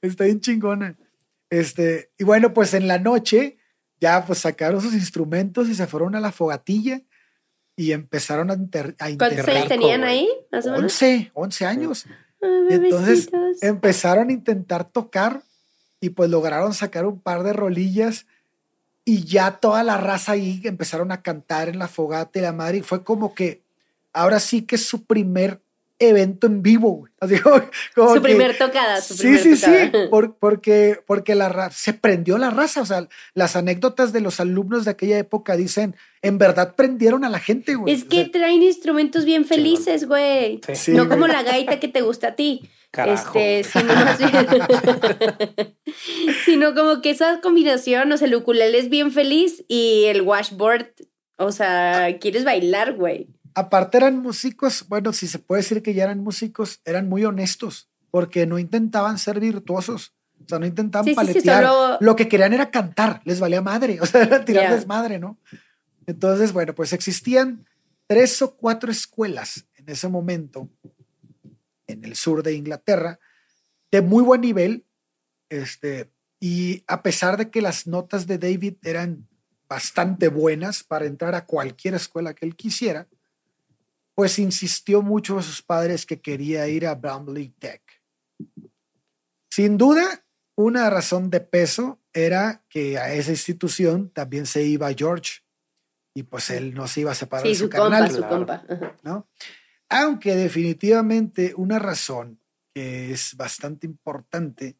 Está 0.00 0.24
bien 0.24 0.40
chingona. 0.40 0.96
Este, 1.50 2.10
y 2.18 2.24
bueno, 2.24 2.54
pues 2.54 2.72
en 2.72 2.88
la 2.88 2.98
noche 2.98 3.58
ya 4.00 4.24
pues 4.24 4.38
sacaron 4.38 4.80
sus 4.80 4.94
instrumentos 4.94 5.68
y 5.68 5.74
se 5.74 5.86
fueron 5.86 6.14
a 6.14 6.20
la 6.20 6.32
fogatilla 6.32 7.02
y 7.76 7.92
empezaron 7.92 8.50
a, 8.50 8.54
inter 8.54 8.96
a 8.98 9.08
¿Cuántos 9.18 9.46
años 9.46 9.68
tenían 9.68 10.02
ahí? 10.02 10.28
Más 10.50 10.66
11, 10.66 11.30
11 11.34 11.66
años. 11.66 12.06
y 12.70 12.74
entonces 12.74 13.28
empezaron 13.60 14.30
a 14.30 14.32
intentar 14.32 14.90
tocar 14.90 15.42
y 16.00 16.10
pues 16.10 16.30
lograron 16.30 16.72
sacar 16.72 17.04
un 17.04 17.20
par 17.20 17.42
de 17.42 17.52
rolillas 17.52 18.26
y 19.04 19.24
ya 19.24 19.58
toda 19.58 19.82
la 19.82 19.98
raza 19.98 20.32
ahí 20.32 20.60
empezaron 20.64 21.12
a 21.12 21.22
cantar 21.22 21.68
en 21.68 21.78
la 21.78 21.88
fogata 21.88 22.38
y 22.38 22.42
la 22.42 22.52
madre 22.52 22.78
y 22.78 22.82
fue 22.82 23.02
como 23.02 23.34
que 23.34 23.62
ahora 24.12 24.38
sí 24.40 24.62
que 24.62 24.76
es 24.76 24.86
su 24.86 25.04
primer 25.04 25.60
evento 25.98 26.46
en 26.46 26.62
vivo. 26.62 27.08
Así 27.20 27.38
como, 27.38 28.14
su 28.14 28.22
primer 28.22 28.58
tocada. 28.58 29.00
Su 29.00 29.14
sí, 29.14 29.38
sí, 29.38 29.56
sí, 29.56 29.70
porque, 30.40 31.00
porque 31.06 31.34
la 31.34 31.70
se 31.70 31.94
prendió 31.94 32.38
la 32.38 32.50
raza. 32.50 32.82
O 32.82 32.86
sea, 32.86 33.08
las 33.34 33.56
anécdotas 33.56 34.12
de 34.12 34.20
los 34.20 34.40
alumnos 34.40 34.84
de 34.84 34.90
aquella 34.90 35.18
época 35.18 35.56
dicen, 35.56 35.94
en 36.22 36.38
verdad 36.38 36.74
prendieron 36.74 37.24
a 37.24 37.30
la 37.30 37.38
gente, 37.38 37.74
güey. 37.74 37.94
Es 37.94 38.04
que 38.04 38.24
traen 38.24 38.62
instrumentos 38.62 39.24
bien 39.24 39.44
felices, 39.44 40.06
güey. 40.06 40.60
no 40.88 41.08
como 41.08 41.26
la 41.26 41.42
gaita 41.42 41.78
que 41.78 41.88
te 41.88 42.00
gusta 42.00 42.28
a 42.28 42.34
ti. 42.34 42.68
Este, 42.92 43.64
sino, 43.64 43.94
sino 46.44 46.74
como 46.74 47.00
que 47.00 47.10
esa 47.10 47.40
combinación, 47.40 48.12
o 48.12 48.16
sea, 48.18 48.28
el 48.28 48.34
ukulele 48.34 48.78
es 48.78 48.90
bien 48.90 49.10
feliz 49.12 49.64
y 49.66 50.04
el 50.04 50.20
washboard, 50.20 50.92
o 51.38 51.52
sea, 51.52 52.18
quieres 52.20 52.44
bailar, 52.44 52.94
güey. 52.94 53.28
Aparte 53.54 53.96
eran 53.96 54.18
músicos, 54.18 54.86
bueno, 54.88 55.14
si 55.14 55.26
se 55.26 55.38
puede 55.38 55.62
decir 55.62 55.82
que 55.82 55.94
ya 55.94 56.04
eran 56.04 56.20
músicos, 56.20 56.80
eran 56.84 57.08
muy 57.08 57.24
honestos, 57.24 57.88
porque 58.10 58.46
no 58.46 58.58
intentaban 58.58 59.18
ser 59.18 59.40
virtuosos. 59.40 60.14
O 60.44 60.48
sea, 60.48 60.58
no 60.58 60.66
intentaban 60.66 61.14
paletear. 61.14 61.98
Lo 62.00 62.16
que 62.16 62.28
querían 62.28 62.52
era 62.52 62.70
cantar, 62.70 63.22
les 63.24 63.40
valía 63.40 63.62
madre, 63.62 64.00
o 64.00 64.06
sea, 64.06 64.22
era 64.22 64.44
tirar 64.44 64.74
desmadre, 64.74 65.18
¿no? 65.18 65.38
Entonces, 66.06 66.52
bueno, 66.52 66.74
pues 66.74 66.92
existían 66.92 67.64
tres 68.06 68.42
o 68.42 68.56
cuatro 68.56 68.90
escuelas 68.90 69.66
en 69.76 69.88
ese 69.88 70.08
momento 70.08 70.68
en 71.92 72.04
el 72.04 72.16
sur 72.16 72.42
de 72.42 72.54
Inglaterra, 72.54 73.18
de 73.90 74.02
muy 74.02 74.22
buen 74.22 74.40
nivel, 74.40 74.86
este, 75.48 76.10
y 76.40 76.82
a 76.86 77.02
pesar 77.02 77.36
de 77.36 77.50
que 77.50 77.62
las 77.62 77.86
notas 77.86 78.26
de 78.26 78.38
David 78.38 78.76
eran 78.82 79.28
bastante 79.68 80.28
buenas 80.28 80.82
para 80.82 81.06
entrar 81.06 81.34
a 81.34 81.46
cualquier 81.46 81.94
escuela 81.94 82.34
que 82.34 82.44
él 82.44 82.56
quisiera, 82.56 83.08
pues 84.14 84.38
insistió 84.38 85.02
mucho 85.02 85.38
a 85.38 85.42
sus 85.42 85.62
padres 85.62 86.04
que 86.04 86.20
quería 86.20 86.66
ir 86.68 86.86
a 86.86 86.94
Bromley 86.94 87.48
Tech. 87.58 87.82
Sin 89.50 89.78
duda, 89.78 90.24
una 90.54 90.90
razón 90.90 91.30
de 91.30 91.40
peso 91.40 92.00
era 92.12 92.64
que 92.68 92.98
a 92.98 93.14
esa 93.14 93.30
institución 93.30 94.10
también 94.10 94.46
se 94.46 94.62
iba 94.62 94.92
George 94.92 95.40
y 96.14 96.24
pues 96.24 96.50
él 96.50 96.74
no 96.74 96.86
se 96.88 97.00
iba 97.00 97.12
a 97.12 97.14
separar 97.14 97.46
de 97.46 97.54
su, 97.54 97.64
su 97.64 97.70
compa. 97.70 98.64
¿no? 99.02 99.28
Aunque 99.92 100.34
definitivamente 100.34 101.52
una 101.54 101.78
razón 101.78 102.40
que 102.74 103.12
es 103.12 103.36
bastante 103.36 103.86
importante, 103.86 104.76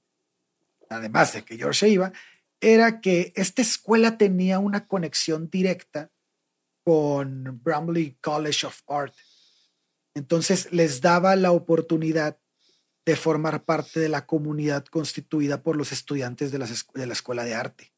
además 0.89 1.35
de 1.35 1.45
que 1.45 1.59
George 1.59 1.89
iba, 1.89 2.13
era 2.61 3.01
que 3.01 3.33
esta 3.37 3.61
escuela 3.61 4.17
tenía 4.17 4.59
una 4.59 4.87
conexión 4.87 5.51
directa 5.51 6.11
con 6.83 7.61
Bramley 7.63 8.17
College 8.23 8.67
of 8.67 8.81
Art. 8.87 9.15
Entonces 10.15 10.73
les 10.73 11.03
daba 11.03 11.37
la 11.37 11.53
oportunidad 11.53 12.39
de 13.05 13.17
formar 13.17 13.65
parte 13.65 14.01
de 14.01 14.09
la 14.09 14.25
comunidad 14.27 14.87
constituida 14.87 15.63
por 15.63 15.77
los 15.77 15.93
estudiantes 15.93 16.53
de, 16.53 16.59
de 16.95 17.07
la 17.07 17.13
escuela 17.13 17.45
de 17.45 17.55
arte. 17.55 17.93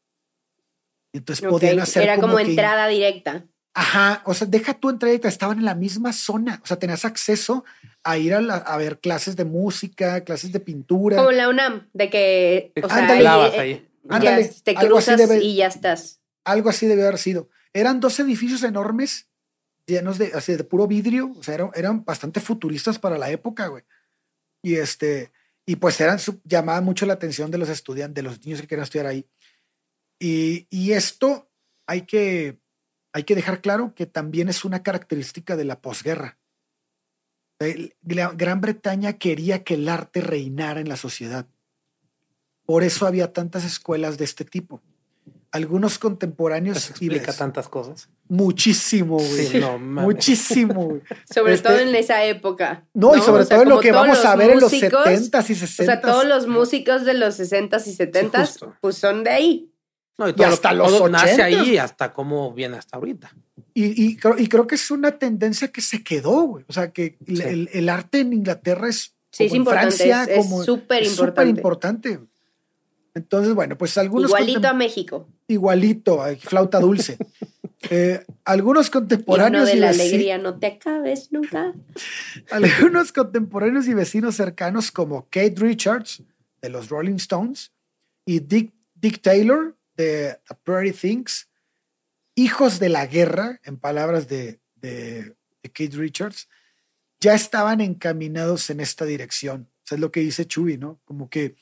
Entonces 1.13 1.47
podían 1.49 1.79
hacer 1.79 2.03
Era 2.03 2.19
como, 2.19 2.41
entrada 2.41 2.89
directa. 2.89 3.47
Ajá, 3.77 4.23
o 4.25 4.35
sea, 4.35 4.47
deja 4.47 4.75
tu 4.75 4.89
entrada, 4.89 5.15
estaban 5.25 5.59
en 5.59 5.65
la 5.65 5.75
misma 5.75 6.13
zona, 6.13 6.61
o 6.63 6.67
sea, 6.67 6.79
tenías 6.79 7.05
acceso 7.05 7.65
a 8.05 8.17
ir 8.19 8.33
a, 8.33 8.39
a, 8.39 8.77
ver 8.77 9.01
clases 9.01 9.35
de 9.35 9.45
música, 9.45 10.23
clases 10.23 10.53
de 10.53 10.61
pintura. 10.61 11.17
Como 11.17 11.33
la 11.33 11.49
UNAM, 11.49 11.89
de 11.93 12.09
que, 12.09 12.73
o 12.81 12.89
sea, 12.89 13.09
ahí, 13.09 13.85
eh, 14.11 14.53
te 14.63 14.75
cruzas 14.77 15.21
y 15.43 15.57
ya 15.57 15.67
estás. 15.67 16.21
Algo 16.45 16.71
así 16.71 16.87
debe 16.87 17.03
haber 17.03 17.19
sido. 17.19 17.49
Eran 17.73 17.99
dos 17.99 18.21
edificios 18.21 18.63
enormes, 18.63 19.29
llenos 19.87 20.19
de, 20.19 20.31
así, 20.35 20.55
de 20.55 20.63
puro 20.63 20.87
vidrio, 20.87 21.33
o 21.37 21.43
sea, 21.43 21.55
eran, 21.55 21.71
eran 21.75 22.05
bastante 22.05 22.39
futuristas 22.39 23.01
para 23.01 23.19
la 23.19 23.31
época, 23.31 23.67
güey. 23.67 23.83
Y 24.63 24.77
este, 24.77 25.33
y 25.67 25.77
pues 25.77 26.01
eran, 26.01 26.19
llamaban 26.45 26.85
mucho 26.85 27.07
la 27.07 27.15
atención 27.15 27.51
de 27.51 27.59
los 27.59 27.69
estudiantes, 27.69 28.15
de 28.15 28.23
los 28.23 28.45
niños 28.45 28.61
que 28.61 28.69
querían 28.69 28.85
estudiar 28.85 29.07
ahí. 29.07 29.27
Y, 30.21 30.69
y 30.71 30.93
esto 30.93 31.51
hay 31.87 32.03
que, 32.03 32.61
hay 33.15 33.23
que 33.25 33.35
dejar 33.35 33.63
claro 33.63 33.95
que 33.95 34.05
también 34.07 34.51
es 34.51 34.65
una 34.65 34.83
característica 34.83 35.57
de 35.57 35.65
la 35.65 35.81
posguerra. 35.81 36.37
La 38.07 38.31
Gran 38.33 38.61
Bretaña 38.61 39.15
quería 39.15 39.65
que 39.65 39.75
el 39.75 39.89
arte 39.89 40.21
reinara 40.21 40.81
en 40.81 40.89
la 40.89 40.97
sociedad. 40.97 41.47
Por 42.67 42.83
eso 42.83 43.07
había 43.07 43.33
tantas 43.33 43.65
escuelas 43.65 44.19
de 44.19 44.25
este 44.25 44.45
tipo. 44.45 44.83
Algunos 45.53 46.01
contemporáneos 46.01 46.77
Eso 46.79 46.89
y 46.89 47.07
explica 47.07 47.27
ves, 47.29 47.37
tantas 47.37 47.69
cosas. 47.69 48.09
muchísimo, 48.29 49.19
güey. 49.19 49.47
Sí, 49.47 49.59
no 49.61 49.79
mames. 49.79 50.05
muchísimo, 50.05 50.85
güey. 50.87 51.03
Sobre 51.33 51.55
Este- 51.55 51.69
todo 51.69 51.79
en 51.79 51.95
esa 51.95 52.25
época. 52.25 52.85
No, 52.93 53.15
y 53.17 53.21
sobre 53.21 53.43
O 53.43 53.47
sea, 53.47 53.57
todo 53.59 53.63
en 53.63 53.69
lo 53.69 53.81
que 53.81 53.93
vamos 53.93 54.25
a 54.25 54.35
ver 54.35 54.51
en 54.51 54.61
los 54.61 54.73
músicos, 54.73 55.07
70s 55.07 55.51
y 55.51 55.55
60s. 55.55 55.81
O 55.83 55.85
sea, 55.85 56.01
todos 56.01 56.25
los 56.27 56.49
músicos 56.49 57.05
de 57.05 57.15
los 57.15 57.39
60s 57.39 57.87
y 57.87 57.95
70s, 57.97 58.41
justo. 58.49 58.77
pues 58.81 58.97
son 58.97 59.23
de 59.23 59.31
ahí. 59.31 59.71
No, 60.17 60.29
y, 60.29 60.33
todo 60.33 60.47
lo- 60.47 60.53
hasta 60.55 60.73
los 60.73 60.89
todo 60.89 61.09
nace 61.09 61.37
80s. 61.37 61.43
ahí 61.43 61.77
hasta 61.79 62.13
cómo 62.13 62.53
viene 62.53 62.77
hasta 62.77 62.97
ahorita. 62.97 63.35
Y, 63.75 64.05
y 64.07 64.17
creo, 64.17 64.39
y 64.39 64.47
creo 64.47 64.67
que 64.67 64.77
es 64.77 64.91
una 64.91 65.19
tendencia 65.19 65.69
que 65.73 65.81
se 65.81 66.05
quedó, 66.05 66.43
güey. 66.43 66.65
O 66.69 66.73
sea, 66.73 66.93
que 66.93 67.17
el, 67.27 67.37
Sí. 67.37 67.43
el- 67.43 67.71
el 67.73 67.89
arte 67.89 68.21
en 68.21 68.33
Inglaterra 68.33 68.89
es. 68.89 69.15
Sí, 69.33 69.45
es 69.47 69.53
en 69.53 69.67
Francia, 69.67 70.23
es- 70.23 70.29
es 70.29 70.37
como- 70.39 70.63
súper 70.63 71.03
es 71.03 71.11
importante. 71.11 71.41
súper 71.51 71.57
importante. 71.59 72.19
Entonces, 73.15 73.55
bueno, 73.55 73.77
pues 73.79 73.97
algunos. 73.99 74.31
Igualito 74.31 74.69
a 74.69 74.73
México. 74.75 75.29
Igualito, 75.49 76.23
flauta 76.41 76.81
dulce. 76.81 77.19
Eh, 77.91 78.25
algunos 78.47 78.89
contemporáneos 78.89 79.67
de 79.67 79.77
y 79.77 79.79
la 79.79 79.91
alegría, 79.91 80.39
no 80.39 80.59
te 80.59 80.69
acabes 80.69 81.31
nunca. 81.33 81.75
algunos 82.51 83.13
contemporáneos 83.13 83.87
y 83.89 83.93
vecinos 83.93 84.37
cercanos 84.37 84.91
como 84.91 85.25
Kate 85.29 85.53
Richards 85.59 86.23
de 86.63 86.71
los 86.71 86.89
Rolling 86.89 87.17
Stones 87.17 87.73
y 88.25 88.41
Dick, 88.41 88.73
Dick 88.95 89.21
Taylor 89.21 89.77
de 89.97 90.39
The 90.49 90.55
Prairie 90.63 90.93
Things, 90.93 91.49
hijos 92.35 92.79
de 92.79 92.89
la 92.89 93.07
guerra, 93.07 93.61
en 93.65 93.77
palabras 93.79 94.29
de, 94.29 94.61
de- 94.77 95.35
de 95.63 95.71
Kate 95.71 95.97
Richards, 95.97 96.49
ya 97.21 97.35
estaban 97.35 97.81
encaminados 97.81 98.69
en 98.71 98.81
esta 98.81 99.05
dirección. 99.05 99.69
O 99.83 99.87
sea, 99.87 99.97
es 99.97 100.01
lo 100.01 100.11
que 100.13 100.21
dice 100.21 100.47
Chuy, 100.47 100.77
¿no? 100.79 101.01
Como 101.05 101.29
que 101.31 101.57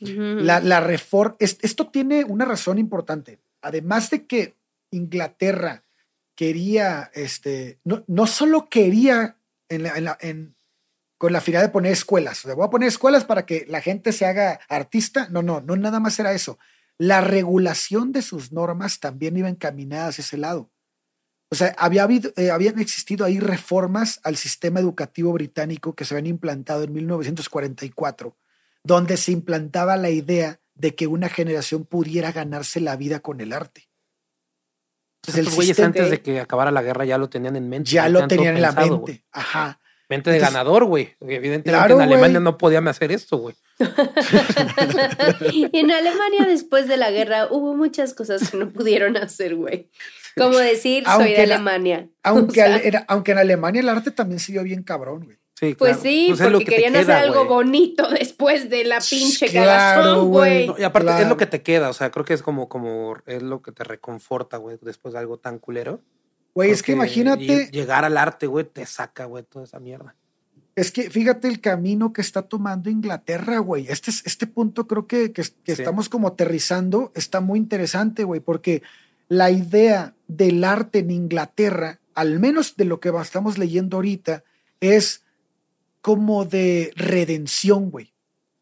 la, 0.47 0.61
la 0.61 0.81
reforma, 0.81 1.37
esto 1.39 1.89
tiene 1.91 2.25
una 2.25 2.45
razón 2.45 2.79
importante. 2.79 3.39
Además 3.61 4.11
de 4.11 4.27
que 4.27 4.57
Inglaterra 4.91 5.85
quería, 6.35 7.11
este, 7.15 7.79
no, 7.85 8.05
no 8.07 8.27
solo 8.27 8.69
quería 8.69 9.37
en 9.69 9.83
la- 9.85 9.97
en 9.97 10.05
la- 10.05 10.19
en- 10.21 10.57
con 11.19 11.33
la 11.33 11.41
finalidad 11.41 11.69
de 11.69 11.73
poner 11.73 11.93
escuelas, 11.93 12.45
o 12.45 12.49
sea, 12.49 12.55
voy 12.57 12.67
a 12.67 12.71
poner 12.71 12.89
escuelas 12.89 13.25
para 13.25 13.47
que 13.47 13.65
la 13.69 13.81
gente 13.81 14.11
se 14.13 14.27
haga 14.27 14.59
artista. 14.69 15.29
No, 15.31 15.41
no, 15.43 15.61
no 15.61 15.77
nada 15.77 16.01
más 16.01 16.19
era 16.19 16.33
eso. 16.33 16.59
La 17.03 17.21
regulación 17.21 18.13
de 18.13 18.23
sus 18.23 18.53
normas 18.53 19.01
también 19.01 19.37
iba 19.37 19.49
encaminada 19.49 20.09
hacia 20.09 20.23
ese 20.23 20.37
lado. 20.37 20.71
O 21.51 21.55
sea, 21.55 21.75
había 21.79 22.05
habido, 22.05 22.33
eh, 22.37 22.51
habían 22.51 22.79
existido 22.79 23.27
ahí 23.27 23.41
reformas 23.41 24.21
al 24.23 24.37
sistema 24.37 24.81
educativo 24.81 25.33
británico 25.33 25.95
que 25.95 26.05
se 26.05 26.15
habían 26.15 26.29
implantado 26.29 26.85
en 26.85 26.93
1944 26.93 28.37
donde 28.85 29.17
se 29.17 29.33
implantaba 29.33 29.97
la 29.97 30.11
idea 30.11 30.61
de 30.75 30.95
que 30.95 31.07
una 31.07 31.29
generación 31.29 31.85
pudiera 31.85 32.33
ganarse 32.33 32.81
la 32.81 32.97
vida 32.97 33.21
con 33.21 33.41
el 33.41 33.53
arte. 33.53 33.89
Entonces, 35.23 35.39
el 35.39 35.47
Estos 35.47 35.55
güeyes 35.55 35.77
sistema 35.77 35.87
antes 35.87 36.11
de 36.11 36.23
que 36.23 36.41
acabara 36.41 36.71
la 36.71 36.83
guerra 36.83 37.05
ya 37.05 37.19
lo 37.19 37.29
tenían 37.29 37.57
en 37.57 37.69
mente. 37.69 37.91
ya 37.91 38.09
lo 38.09 38.27
tenían 38.27 38.57
en 38.57 38.63
la 38.63 38.73
mente. 38.73 39.25
Ajá. 39.31 39.81
Mente 40.13 40.31
de 40.31 40.37
Entonces- 40.37 40.55
ganador, 40.55 40.85
güey. 40.85 41.15
Evidentemente 41.23 41.71
Claro, 41.71 41.95
en 41.95 42.03
Alemania 42.03 42.39
no 42.41 42.59
podían 42.59 42.87
hacer 42.87 43.11
esto, 43.13 43.39
güey. 43.39 43.55
y 45.53 45.69
en 45.79 45.91
Alemania 45.91 46.45
después 46.47 46.87
de 46.87 46.97
la 46.99 47.11
guerra 47.11 47.49
hubo 47.51 47.75
muchas 47.75 48.13
cosas 48.15 48.51
que 48.51 48.57
no 48.59 48.69
pudieron 48.71 49.17
hacer, 49.17 49.55
güey. 49.57 49.89
Como 50.37 50.59
decir, 50.59 51.05
soy 51.07 51.33
de 51.33 51.47
la- 51.47 51.55
Alemania. 51.57 52.09
Aunque, 52.23 52.51
O 52.63 52.65
sea, 52.65 52.75
ale- 52.75 52.87
era- 52.87 53.05
aunque 53.09 53.33
en 53.33 53.39
Alemania 53.39 53.81
el 53.81 53.89
arte 53.89 54.11
también 54.11 54.39
se 54.39 54.53
vio 54.53 54.63
bien 54.63 54.83
cabrón, 54.83 55.25
güey. 55.25 55.39
Sí, 55.59 55.75
Pues 55.79 55.99
claro. 55.99 56.03
sí, 56.03 56.27
Pues 56.29 56.41
lo 56.41 56.51
porque 56.59 56.65
que 56.65 56.71
querían 56.73 56.97
hacer 56.97 57.13
algo 57.15 57.45
bonito 57.47 58.09
después 58.11 58.69
de 58.69 58.85
la 58.85 58.99
pinche 58.99 59.47
Claro, 59.49 60.03
cagazón, 60.03 60.29
güey. 60.31 60.53
güey. 60.53 60.67
No, 60.69 60.75
y 60.79 60.83
aparte 60.83 61.23
es 61.23 61.29
lo 61.29 61.37
que 61.37 61.47
te 61.47 61.63
queda, 61.63 61.89
o 61.89 61.93
sea, 61.93 62.11
creo 62.11 62.25
que 62.25 62.35
es 62.35 62.43
como, 62.43 62.69
como 62.69 63.17
es 63.27 63.43
lo 63.43 63.63
que 63.63 63.71
te 63.73 63.85
reconforta, 63.85 64.57
güey, 64.57 64.77
después 64.83 65.15
de 65.15 65.21
algo 65.21 65.39
tan 65.39 65.59
culero. 65.59 66.01
Güey, 66.55 66.71
es 66.71 66.83
que 66.83 66.93
imagínate, 66.93 67.45
lle- 67.47 67.71
Llegar 67.71 68.05
al 68.05 68.17
arte, 68.17 68.47
güey, 68.47 68.65
te 68.65 68.85
saca, 68.87 69.25
güey, 69.25 69.45
toda 69.45 69.65
esa 69.65 69.81
mierda. 69.81 70.15
es 70.75 70.91
que 70.91 71.11
fíjate 71.11 71.49
el 71.49 71.61
camino 71.61 72.15
que 72.15 72.23
está 72.23 72.41
tomando 72.43 72.89
Inglaterra, 72.89 73.59
güey. 73.59 73.87
Este, 73.89 74.11
es- 74.11 74.23
este 74.25 74.47
punto 74.47 74.87
creo 74.87 75.07
que, 75.07 75.31
que, 75.33 75.43
que 75.43 75.75
Sí. 75.77 75.83
estamos 75.83 76.09
como 76.09 76.29
aterrizando, 76.29 77.13
está 77.15 77.41
muy 77.43 77.59
interesante, 77.59 78.25
güey, 78.25 78.41
porque 78.41 78.83
la 79.29 79.51
idea 79.51 80.15
del 80.29 80.65
arte 80.65 81.01
en 81.01 81.11
Inglaterra, 81.11 82.01
al 82.15 82.41
menos 82.41 82.75
de 82.77 82.87
lo 82.87 83.01
que 83.01 83.11
estamos 83.21 83.59
leyendo 83.59 83.99
ahorita, 83.99 84.45
es 84.81 85.25
como 86.01 86.45
de 86.47 86.91
redención, 86.97 87.91
güey. 87.91 88.13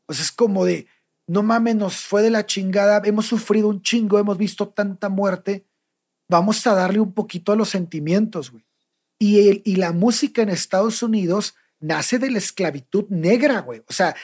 O 0.06 0.12
sea, 0.12 0.24
es 0.24 0.32
como 0.32 0.64
de, 0.64 0.86
no 1.28 1.42
mames, 1.44 1.76
nos 1.76 1.96
fue 1.96 2.22
de 2.22 2.30
la 2.30 2.44
chingada, 2.44 3.00
hemos 3.04 3.26
sufrido 3.26 3.68
un 3.68 3.82
chingo, 3.82 4.18
hemos 4.18 4.36
visto 4.36 4.68
tanta 4.68 5.08
muerte, 5.08 5.64
vamos 6.30 6.66
a 6.66 6.74
darle 6.74 7.00
un 7.00 7.12
poquito 7.12 7.52
a 7.52 7.56
los 7.56 7.68
sentimientos, 7.68 8.50
güey. 8.52 8.64
Y, 9.18 9.48
el- 9.48 9.62
y 9.64 9.76
la 9.76 9.92
música 9.92 10.40
en 10.42 10.48
Estados 10.48 11.02
Unidos 11.02 11.54
nace 11.80 12.18
de 12.18 12.30
la 12.30 12.38
esclavitud 12.38 13.04
negra, 13.10 13.60
güey. 13.60 13.82
O 13.88 13.92
sea, 13.92 14.14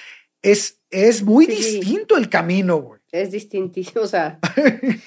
es, 0.42 0.80
es 0.90 1.22
muy 1.22 1.46
Sí. 1.46 1.52
distinto 1.80 2.16
el 2.16 2.28
camino, 2.30 2.76
güey. 2.80 3.00
Es 3.12 3.30
distintísimo, 3.30 4.02
o 4.02 4.06
sea. 4.06 4.38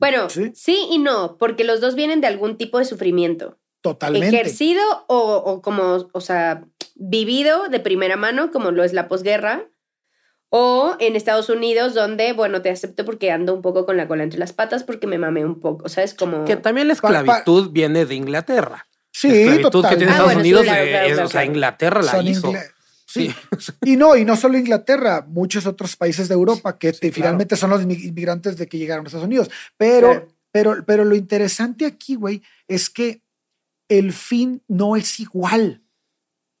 Bueno, 0.00 0.30
Sí. 0.30 0.52
sí. 0.54 0.78
y 0.92 0.98
no, 0.98 1.36
porque 1.38 1.64
los 1.64 1.80
dos 1.80 1.96
vienen 1.96 2.20
de 2.20 2.28
algún 2.28 2.56
tipo 2.56 2.78
de 2.78 2.84
sufrimiento. 2.84 3.58
Totalmente. 3.80 4.28
Ejercido 4.28 4.80
o, 5.08 5.18
o 5.36 5.60
como, 5.60 6.08
o 6.12 6.20
sea, 6.20 6.64
vivido 6.94 7.68
de 7.68 7.80
primera 7.80 8.16
mano, 8.16 8.50
como 8.52 8.70
lo 8.70 8.84
es 8.84 8.92
la 8.92 9.08
posguerra. 9.08 9.68
O 10.50 10.96
en 10.98 11.14
Estados 11.16 11.48
Unidos, 11.50 11.92
donde, 11.94 12.32
bueno, 12.32 12.62
te 12.62 12.70
acepto 12.70 13.04
porque 13.04 13.30
ando 13.30 13.52
un 13.54 13.60
poco 13.62 13.84
con 13.84 13.96
la 13.98 14.08
cola 14.08 14.22
entre 14.22 14.38
las 14.38 14.52
patas 14.52 14.82
porque 14.82 15.06
me 15.06 15.18
mamé 15.18 15.44
un 15.44 15.60
poco. 15.60 15.84
O 15.84 15.88
sea, 15.88 16.04
es 16.04 16.14
como. 16.14 16.44
Que 16.44 16.56
también 16.56 16.88
la 16.88 16.94
Pa- 16.94 17.00
pa- 17.02 17.18
esclavitud 17.18 17.70
viene 17.70 18.06
de 18.06 18.14
Inglaterra. 18.14 18.86
Sí, 19.12 19.28
la 19.28 19.34
esclavitud 19.34 19.82
que 19.88 19.96
tiene 19.96 20.06
totalmente. 20.06 20.06
Ah, 20.06 20.10
Estados 20.10 20.24
bueno, 20.26 20.40
sí, 20.40 20.46
Unidos, 20.48 20.62
claro, 20.64 20.82
eh, 20.84 20.88
claro, 20.90 21.06
es- 21.06 21.12
claro, 21.12 21.26
o 21.26 21.30
sea. 21.30 21.44
Inglaterra 21.44 22.02
la 22.02 22.10
Son 22.12 22.26
hizo. 22.26 22.52
ingle- 22.52 22.70
Sí. 23.06 23.34
Sí. 23.58 23.72
Y 23.84 23.96
no, 23.96 24.16
y 24.16 24.24
no 24.24 24.36
solo 24.36 24.58
Inglaterra, 24.58 25.24
muchos 25.28 25.66
otros 25.66 25.96
países 25.96 26.28
de 26.28 26.34
Europa 26.34 26.78
que 26.78 26.92
Sí, 26.92 27.00
te- 27.00 27.10
claro. 27.10 27.14
finalmente 27.14 27.56
son 27.56 27.70
los 27.70 27.82
inmi- 27.82 28.04
inmigrantes 28.04 28.56
de 28.58 28.66
que 28.68 28.78
llegaron 28.78 29.04
a 29.04 29.08
Estados 29.08 29.26
Unidos. 29.26 29.50
Pero, 29.76 30.28
pero, 30.50 30.76
pero 30.86 31.04
lo 31.04 31.14
interesante 31.14 31.84
aquí, 31.86 32.14
güey, 32.16 32.42
es 32.68 32.88
que 32.90 33.22
el 33.88 34.12
fin 34.12 34.62
no 34.68 34.94
es 34.96 35.20
igual. 35.20 35.82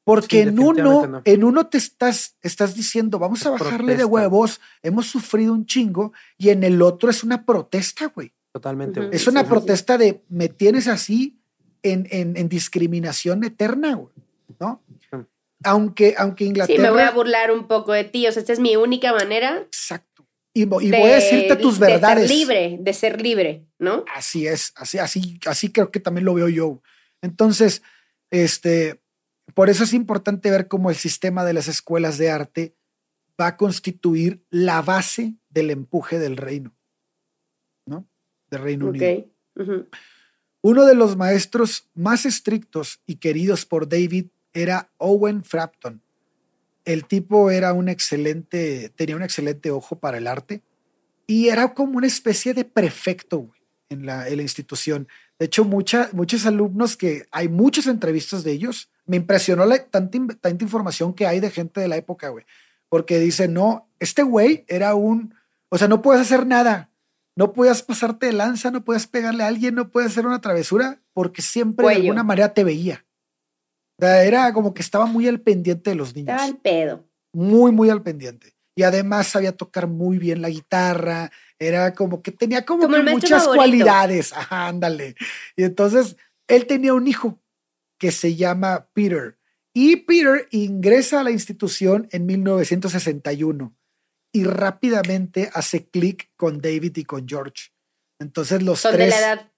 Porque 0.08 0.42
Sí, 0.42 0.48
en 0.48 0.58
uno, 0.58 1.06
no. 1.06 1.22
en 1.22 1.44
uno 1.44 1.66
te 1.66 1.76
estás, 1.76 2.36
estás 2.40 2.74
diciendo, 2.74 3.18
vamos 3.18 3.44
a 3.44 3.50
bajarle 3.50 3.94
de 3.94 4.06
huevos, 4.06 4.58
hemos 4.82 5.04
sufrido 5.06 5.52
un 5.52 5.66
chingo, 5.66 6.14
y 6.38 6.48
en 6.48 6.64
el 6.64 6.80
otro 6.80 7.10
es 7.10 7.22
una 7.22 7.44
protesta, 7.44 8.06
güey. 8.06 8.32
Totalmente. 8.50 9.00
Güey. 9.00 9.10
Es 9.14 9.26
una 9.26 9.40
sí, 9.40 9.46
sí. 9.46 9.50
protesta 9.50 9.98
de 9.98 10.22
me 10.30 10.48
tienes 10.48 10.88
así 10.88 11.38
en, 11.82 12.08
en, 12.10 12.38
en 12.38 12.48
discriminación 12.48 13.44
eterna, 13.44 13.96
güey, 13.96 14.14
¿no? 14.58 14.82
Mm. 15.12 15.16
Aunque, 15.64 16.14
aunque 16.16 16.44
Inglaterra. 16.44 16.76
Sí, 16.76 16.80
me 16.82 16.90
voy 16.90 17.02
a 17.02 17.10
burlar 17.10 17.50
un 17.50 17.66
poco 17.66 17.92
de 17.92 18.04
ti. 18.04 18.26
O 18.28 18.32
sea, 18.32 18.40
esta 18.40 18.54
es 18.54 18.60
mi 18.60 18.76
única 18.76 19.12
manera. 19.12 19.58
Exacto. 19.58 20.24
Y, 20.54 20.64
vo- 20.64 20.80
y 20.82 20.88
de- 20.90 20.98
voy 21.00 21.10
a 21.10 21.16
decirte 21.16 21.56
tus 21.56 21.78
De 21.78 21.86
verdades. 21.86 22.28
ser 22.28 22.36
libre, 22.38 22.78
de 22.80 22.92
ser 22.94 23.20
libre, 23.20 23.66
¿no? 23.78 24.04
Así 24.16 24.46
es, 24.46 24.72
así, 24.76 24.96
así, 24.98 25.38
así 25.46 25.70
creo 25.70 25.90
que 25.90 26.00
también 26.00 26.24
lo 26.24 26.32
veo 26.32 26.48
yo. 26.48 26.80
Entonces, 27.20 27.82
este, 28.30 29.00
por 29.58 29.70
eso 29.70 29.82
es 29.82 29.92
importante 29.92 30.52
ver 30.52 30.68
cómo 30.68 30.88
el 30.88 30.94
sistema 30.94 31.44
de 31.44 31.52
las 31.52 31.66
escuelas 31.66 32.16
de 32.16 32.30
arte 32.30 32.76
va 33.40 33.48
a 33.48 33.56
constituir 33.56 34.46
la 34.50 34.82
base 34.82 35.34
del 35.50 35.70
empuje 35.70 36.20
del 36.20 36.36
reino, 36.36 36.76
¿no? 37.84 38.08
Del 38.52 38.62
Reino 38.62 38.86
Unido. 38.86 39.26
Uno 40.60 40.84
de 40.84 40.94
los 40.94 41.16
maestros 41.16 41.90
más 41.92 42.24
estrictos 42.24 43.00
y 43.04 43.16
queridos 43.16 43.66
por 43.66 43.88
David 43.88 44.26
era 44.52 44.92
Owen 44.96 45.42
Frampton. 45.42 46.02
El 46.84 47.06
tipo 47.06 47.50
era 47.50 47.72
un 47.72 47.88
excelente, 47.88 48.90
tenía 48.90 49.16
un 49.16 49.24
excelente 49.24 49.72
ojo 49.72 49.98
para 49.98 50.18
el 50.18 50.28
arte 50.28 50.62
y 51.26 51.48
era 51.48 51.74
como 51.74 51.96
una 51.96 52.06
especie 52.06 52.54
de 52.54 52.64
prefecto 52.64 53.38
güey, 53.38 53.60
en, 53.88 54.06
la, 54.06 54.28
en 54.28 54.36
la 54.36 54.42
institución. 54.42 55.08
De 55.36 55.46
hecho, 55.46 55.64
mucha, 55.64 56.10
muchos 56.12 56.46
alumnos 56.46 56.96
que 56.96 57.26
hay 57.32 57.48
muchas 57.48 57.88
entrevistas 57.88 58.44
de 58.44 58.52
ellos, 58.52 58.88
me 59.08 59.16
impresionó 59.16 59.64
la, 59.66 59.82
tanta, 59.84 60.18
tanta 60.40 60.64
información 60.64 61.12
que 61.14 61.26
hay 61.26 61.40
de 61.40 61.50
gente 61.50 61.80
de 61.80 61.88
la 61.88 61.96
época, 61.96 62.28
güey, 62.28 62.44
porque 62.88 63.18
dice, 63.18 63.48
no, 63.48 63.90
este 63.98 64.22
güey 64.22 64.64
era 64.68 64.94
un, 64.94 65.34
o 65.70 65.78
sea, 65.78 65.88
no 65.88 66.00
puedes 66.02 66.22
hacer 66.22 66.46
nada, 66.46 66.90
no 67.34 67.52
puedas 67.52 67.82
pasarte 67.82 68.26
de 68.26 68.32
lanza, 68.34 68.70
no 68.70 68.84
puedes 68.84 69.06
pegarle 69.06 69.42
a 69.44 69.48
alguien, 69.48 69.74
no 69.74 69.90
puedes 69.90 70.12
hacer 70.12 70.26
una 70.26 70.40
travesura, 70.40 71.00
porque 71.12 71.42
siempre 71.42 71.84
de 71.84 71.94
Cuello. 71.94 72.00
alguna 72.10 72.22
manera 72.22 72.52
te 72.54 72.64
veía. 72.64 73.04
O 74.00 74.04
sea, 74.04 74.22
era 74.24 74.52
como 74.52 74.74
que 74.74 74.82
estaba 74.82 75.06
muy 75.06 75.26
al 75.26 75.40
pendiente 75.40 75.90
de 75.90 75.96
los 75.96 76.14
niños 76.14 76.30
Estaba 76.30 76.44
al 76.48 76.56
pedo. 76.58 77.04
muy, 77.32 77.72
muy 77.72 77.90
al 77.90 78.02
pendiente. 78.02 78.54
Y 78.76 78.84
además 78.84 79.26
sabía 79.26 79.56
tocar 79.56 79.88
muy 79.88 80.18
bien 80.18 80.40
la 80.40 80.50
guitarra, 80.50 81.32
Era 81.58 81.92
como 81.94 82.22
que 82.22 82.30
tenía 82.30 82.64
como, 82.64 82.88
que 82.88 83.02
muchas 83.02 83.42
favorito. 83.42 83.56
cualidades. 83.56 84.32
Ajá, 84.32 84.68
ándale. 84.68 85.16
Y 85.56 85.64
entonces 85.64 86.16
él 86.46 86.66
tenía 86.66 86.94
un 86.94 87.08
hijo 87.08 87.40
que 87.98 88.12
se 88.12 88.36
llama 88.36 88.88
Peter. 88.92 89.38
Y 89.74 89.96
Peter 89.96 90.48
ingresa 90.50 91.20
a 91.20 91.24
la 91.24 91.30
institución 91.30 92.08
en 92.10 92.26
1961 92.26 93.76
y 94.32 94.44
rápidamente 94.44 95.50
hace 95.54 95.88
clic 95.88 96.30
con 96.36 96.60
David 96.60 96.96
y 96.96 97.04
con 97.04 97.28
George. 97.28 97.70
Entonces 98.18 98.62
los 98.62 98.80
Son 98.80 98.92
de 98.92 98.98
tres, 98.98 99.10
la 99.10 99.18
edad. 99.18 99.52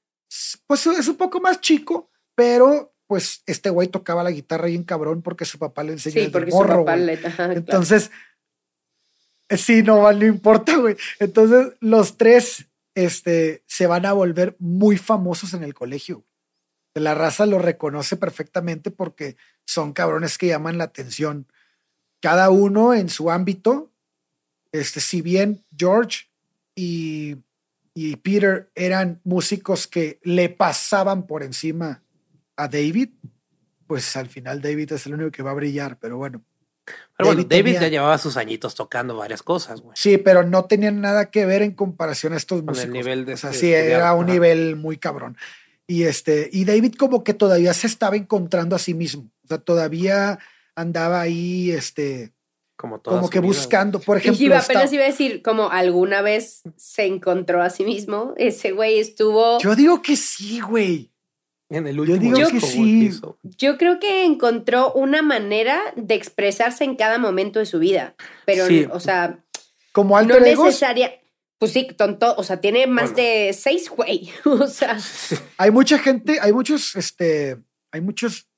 pues 0.67 0.87
es 0.87 1.09
un 1.09 1.17
poco 1.17 1.41
más 1.41 1.61
chico, 1.61 2.11
pero 2.35 2.95
pues 3.07 3.43
este 3.47 3.71
güey 3.71 3.89
tocaba 3.89 4.23
la 4.23 4.31
guitarra 4.31 4.67
bien 4.67 4.85
cabrón 4.85 5.23
porque 5.23 5.45
su 5.45 5.59
papá 5.59 5.83
le 5.83 5.93
enseñó 5.93 6.15
Sí, 6.15 6.19
desde 6.21 6.31
porque 6.33 6.51
su 6.51 6.57
morro, 6.59 6.85
papá 6.85 6.97
güey. 6.97 7.07
le. 7.07 7.13
ajá, 7.15 7.35
claro. 7.37 7.53
Entonces, 7.55 8.11
eh, 9.49 9.57
sí, 9.57 9.83
no, 9.83 10.13
no 10.13 10.27
importa, 10.27 10.77
güey. 10.77 10.97
Entonces, 11.19 11.73
los 11.81 12.17
tres 12.17 12.67
este, 12.95 13.65
se 13.67 13.87
van 13.87 14.07
a 14.07 14.13
volver 14.13 14.55
muy 14.59 14.97
famosos 14.97 15.55
en 15.55 15.65
el 15.65 15.75
colegio. 15.75 16.25
La 16.95 17.15
raza 17.15 17.47
lo 17.47 17.59
reconoce 17.59 18.17
perfectamente 18.17 18.91
porque 18.91 19.37
son 19.65 19.93
cabrones 19.93 20.39
que 20.39 20.49
llaman 20.49 20.79
la 20.79 20.85
atención. 20.85 21.47
Cada 22.21 22.51
uno 22.51 22.95
en 22.95 23.09
su 23.09 23.31
ámbito. 23.31 23.93
Este, 24.73 25.01
si 25.01 25.23
bien 25.23 25.65
George 25.77 26.27
y, 26.75 27.37
y 27.95 28.17
Peter 28.17 28.71
eran 28.75 29.21
músicos 29.25 29.87
que 29.87 30.21
le 30.23 30.49
pasaban 30.49 31.27
por 31.27 31.43
encima 31.43 32.03
a 32.57 32.69
David, 32.69 33.11
pues 33.87 34.15
al 34.17 34.29
final 34.29 34.61
David 34.61 34.93
es 34.93 35.07
el 35.07 35.15
único 35.15 35.31
que 35.33 35.43
va 35.43 35.51
a 35.53 35.55
brillar, 35.55 35.99
pero 35.99 36.17
bueno. 36.19 36.43
Pero 37.17 37.29
bueno, 37.29 37.43
David 37.45 37.65
tenía- 37.65 37.81
ya 37.83 37.89
llevaba 37.89 38.19
sus 38.19 38.37
añitos 38.37 38.75
tocando 38.75 39.17
varias 39.17 39.43
cosas, 39.43 39.81
güey. 39.81 39.97
Sí, 39.97 40.19
pero 40.19 40.43
no 40.45 40.65
tenían 40.65 41.01
nada 41.01 41.31
que 41.31 41.47
ver 41.47 41.63
en 41.63 41.73
comparación 41.73 42.33
a 42.33 42.37
estos 42.37 42.61
Con 42.61 42.69
el 42.71 42.75
músicos. 42.75 42.93
nivel 42.93 43.25
de- 43.27 43.35
o 43.35 43.37
sea, 43.37 43.51
de 43.51 43.57
sí, 43.59 43.73
era 43.73 44.13
un 44.15 44.27
nivel 44.27 44.77
muy 44.77 44.97
cabrón. 44.99 45.37
Y 45.91 46.05
este, 46.05 46.49
y 46.53 46.65
David 46.67 46.95
como 46.95 47.25
que 47.25 47.35
todavía 47.35 47.75
se 47.75 47.89
estaba 47.89 48.15
encontrando 48.15 48.77
a 48.77 48.79
sí 48.79 48.95
mismo. 48.95 49.29
O 49.45 49.49
sea, 49.49 49.59
todavía 49.59 50.39
andaba 50.77 51.21
ahí, 51.21 51.73
este, 51.73 52.31
Como 52.77 53.03
que 53.29 53.41
vida, 53.41 53.49
buscando. 53.49 53.99
Por 53.99 54.19
ejemplo, 54.19 54.41
y 54.41 54.53
apenas 54.53 54.93
iba 54.93 55.03
a 55.03 55.09
decir, 55.09 55.43
como 55.43 55.69
alguna 55.69 56.23
vez 56.23 56.63
se 56.77 57.07
encontró 57.07 57.61
a 57.61 57.71
sí 57.71 57.83
mismo, 57.85 58.35
ese 58.37 58.71
güey 58.71 59.01
estuvo. 59.01 59.59
Yo, 59.59 59.71
yo 59.71 59.75
digo 59.75 60.01
que 60.01 60.15
sí, 60.15 60.61
güey. 60.61 61.11
En 61.69 61.89
el 61.89 61.97
Yo 61.97 62.03
último 62.03 62.37
digo 62.37 62.49
que 62.49 62.55
disco, 62.55 62.69
sí. 62.69 63.05
hizo. 63.07 63.39
creo 63.77 63.99
que 63.99 64.25
encontró 64.25 64.93
una 64.93 65.23
manera 65.23 65.81
de 65.97 66.15
expresarse 66.15 66.85
en 66.85 66.95
cada 66.95 67.19
momento 67.19 67.59
de 67.59 67.67
su 67.67 67.81
vida. 67.81 68.15
Pero, 68.47 68.67
Sí. 68.69 68.87
o 68.93 69.01
sea, 69.01 69.41
Como 69.91 70.11
no 70.11 70.19
alter 70.19 70.47
egos, 70.47 70.67
necesaria. 70.67 71.11
Pues 71.61 71.73
sí, 71.73 71.87
tonto, 71.97 72.35
o 72.37 72.43
sea, 72.43 72.59
tiene 72.61 72.87
más 72.87 73.13
Bueno. 73.13 73.17
de 73.17 73.53
seis, 73.53 73.91
güey. 73.91 74.31
O 74.47 74.67
sea, 74.67 74.99
hay 75.59 75.71
mucha 75.71 75.99
gente, 75.99 76.41
hay 76.41 76.53
muchos, 76.55 76.97
este, 76.97 77.63
hay 77.93 78.01
muchos 78.01 78.49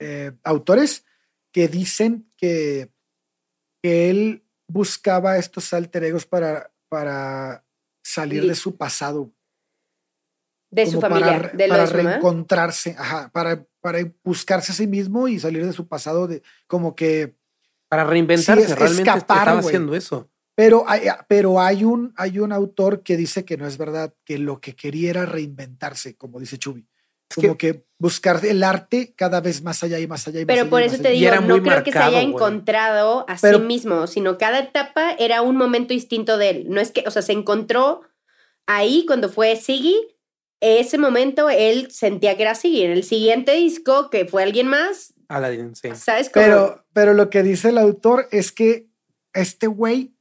eh, 0.00 0.32
autores 0.42 1.04
que 1.52 1.68
dicen 1.68 2.28
que, 2.36 2.90
que 3.80 4.10
él 4.10 4.44
buscaba 4.66 5.38
estos 5.38 5.72
alter 5.72 6.02
egos 6.02 6.26
para, 6.26 6.72
para 6.88 7.64
salir 8.02 8.44
de 8.44 8.56
su 8.56 8.76
pasado. 8.76 9.32
de 10.70 10.86
su 10.86 11.00
familia, 11.00 11.26
para, 11.26 11.48
de 11.50 11.68
para 11.68 11.86
de 11.86 11.92
reencontrarse, 11.92 12.96
ajá, 12.98 13.30
para, 13.32 13.64
para 13.80 14.00
buscarse 14.24 14.72
a 14.72 14.74
sí 14.74 14.86
mismo 14.88 15.28
y 15.28 15.38
salir 15.38 15.64
de 15.64 15.72
su 15.72 15.86
pasado 15.86 16.26
de 16.26 16.42
como 16.66 16.96
que 16.96 17.36
Para 17.88 18.04
reinventarse, 18.04 18.66
Sí, 18.66 18.72
es 18.72 18.78
realmente 18.78 19.10
escapar, 19.10 19.38
estaba 19.38 19.60
haciendo 19.60 19.94
eso. 19.94 20.28
Pero 20.58 20.82
hay, 20.88 21.02
pero 21.28 21.60
hay 21.60 21.84
un 21.84 22.12
hay 22.16 22.40
un 22.40 22.50
autor 22.50 23.04
que 23.04 23.16
dice 23.16 23.44
que 23.44 23.56
no 23.56 23.64
es 23.64 23.78
verdad, 23.78 24.12
que 24.24 24.38
lo 24.38 24.60
que 24.60 24.74
quería 24.74 25.10
era 25.10 25.24
reinventarse, 25.24 26.16
como 26.16 26.40
dice 26.40 26.58
Chubi. 26.58 26.84
Como 27.32 27.56
que, 27.56 27.84
buscar 27.96 28.44
el 28.44 28.64
arte 28.64 29.14
cada 29.14 29.40
vez 29.40 29.62
más 29.62 29.84
allá 29.84 30.00
y 30.00 30.08
más 30.08 30.26
allá 30.26 30.40
y 30.40 30.44
más 30.44 30.48
Pero 30.48 30.62
allá 30.62 30.70
por 30.70 30.82
eso 30.82 31.00
te 31.00 31.10
digo, 31.10 31.28
era 31.28 31.40
no 31.40 31.46
muy 31.58 31.62
creo 31.62 31.84
que 31.84 31.92
se 31.92 31.98
haya 32.00 32.22
encontrado 32.22 33.24
a 33.28 33.36
Pero- 33.40 33.58
sí 33.58 33.64
mismo, 33.66 34.08
sino 34.08 34.36
cada 34.36 34.58
etapa 34.58 35.12
era 35.20 35.42
un 35.42 35.56
momento 35.56 35.94
distinto 35.94 36.38
de 36.38 36.50
él. 36.50 36.66
No 36.68 36.80
es 36.80 36.90
que, 36.90 37.04
o 37.06 37.12
sea, 37.12 37.22
se 37.22 37.34
encontró 37.34 38.00
ahí 38.66 39.04
cuando 39.06 39.28
fue 39.28 39.54
Siggy, 39.54 39.96
ese 40.60 40.98
momento 40.98 41.48
él 41.50 41.88
sentía 41.92 42.36
que 42.36 42.42
era 42.42 42.56
Siggy. 42.56 42.82
En 42.82 42.90
el 42.90 43.04
siguiente 43.04 43.52
disco, 43.52 44.10
que 44.10 44.24
fue 44.24 44.42
alguien 44.42 44.66
más, 44.66 45.14
Aladdin, 45.28 45.76
sí. 45.76 45.90
¿sabes? 45.94 46.30
Como, 46.30 46.44
Pero, 46.44 46.84
pero 46.92 47.14
lo 47.14 47.30
que 47.30 47.44
dice 47.44 47.68
el 47.68 47.78
autor 47.78 48.26
es 48.32 48.50
que 48.50 48.88
este 49.34 49.68
güey 49.68 50.17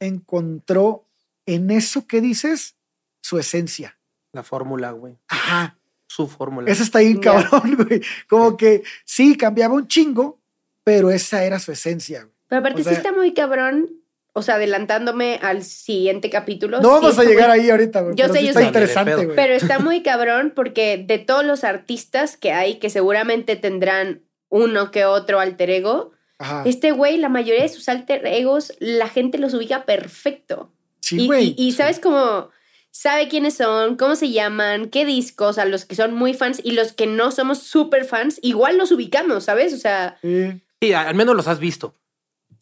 encontró 0.00 1.06
en 1.46 1.70
eso 1.70 2.06
que 2.06 2.20
dices 2.20 2.76
su 3.22 3.38
esencia. 3.38 3.98
La 4.32 4.42
fórmula, 4.42 4.90
güey. 4.92 5.18
Ajá. 5.28 5.76
Su 6.06 6.26
fórmula. 6.26 6.70
Eso 6.70 6.82
está 6.82 6.98
ahí 6.98 7.18
cabrón, 7.20 7.76
güey. 7.76 8.00
Como 8.28 8.56
que 8.56 8.82
sí, 9.04 9.36
cambiaba 9.36 9.74
un 9.74 9.86
chingo, 9.86 10.40
pero 10.84 11.10
esa 11.10 11.44
era 11.44 11.58
su 11.58 11.70
esencia. 11.72 12.22
güey. 12.22 12.34
pero 12.48 12.60
aparte 12.60 12.80
o 12.80 12.84
sea- 12.84 12.92
sí 12.94 12.96
está 12.98 13.12
muy 13.12 13.32
cabrón, 13.32 13.90
o 14.32 14.42
sea, 14.42 14.56
adelantándome 14.56 15.38
al 15.42 15.62
siguiente 15.62 16.30
capítulo. 16.30 16.80
No 16.80 16.88
sí 16.88 16.94
vamos 17.02 17.18
a 17.18 17.22
muy- 17.22 17.26
llegar 17.32 17.50
ahí 17.50 17.70
ahorita, 17.70 18.00
güey. 18.00 18.14
Yo 18.16 18.24
pero 18.24 18.34
sé, 18.34 18.38
sí 18.40 18.44
yo 18.46 18.50
está 18.50 18.60
sé. 18.60 18.66
interesante, 18.66 19.14
güey. 19.24 19.36
Pero 19.36 19.54
está 19.54 19.78
muy 19.78 20.02
cabrón 20.02 20.52
porque 20.54 21.04
de 21.06 21.18
todos 21.18 21.44
los 21.44 21.62
artistas 21.64 22.36
que 22.36 22.52
hay, 22.52 22.78
que 22.78 22.90
seguramente 22.90 23.56
tendrán 23.56 24.22
uno 24.48 24.90
que 24.90 25.04
otro 25.04 25.38
alter 25.40 25.70
ego, 25.70 26.10
Ajá. 26.40 26.62
Este 26.66 26.90
güey, 26.90 27.18
la 27.18 27.28
mayoría 27.28 27.62
de 27.62 27.68
sus 27.68 27.88
alter 27.88 28.26
egos, 28.26 28.72
la 28.80 29.08
gente 29.08 29.38
los 29.38 29.54
ubica 29.54 29.84
perfecto. 29.84 30.72
Sí, 31.00 31.20
y, 31.20 31.26
güey. 31.26 31.54
y- 31.56 31.68
y 31.68 31.72
sabes 31.72 32.00
cómo, 32.00 32.48
sabe 32.90 33.28
quiénes 33.28 33.54
son, 33.54 33.96
cómo 33.96 34.16
se 34.16 34.30
llaman, 34.30 34.88
qué 34.88 35.04
discos, 35.04 35.58
a 35.58 35.64
los 35.66 35.84
que 35.84 35.94
son 35.94 36.14
muy 36.14 36.34
fans 36.34 36.60
y 36.64 36.72
los 36.72 36.92
que 36.92 37.06
no 37.06 37.30
somos 37.30 37.58
súper 37.58 38.04
fans, 38.04 38.38
igual 38.42 38.78
los 38.78 38.90
ubicamos, 38.90 39.44
¿sabes? 39.44 39.72
O 39.72 39.76
sea, 39.78 40.18
Sí. 40.22 40.60
Sí, 40.82 40.92
al 40.94 41.14
menos 41.14 41.36
los 41.36 41.46
has 41.46 41.58
visto. 41.60 41.94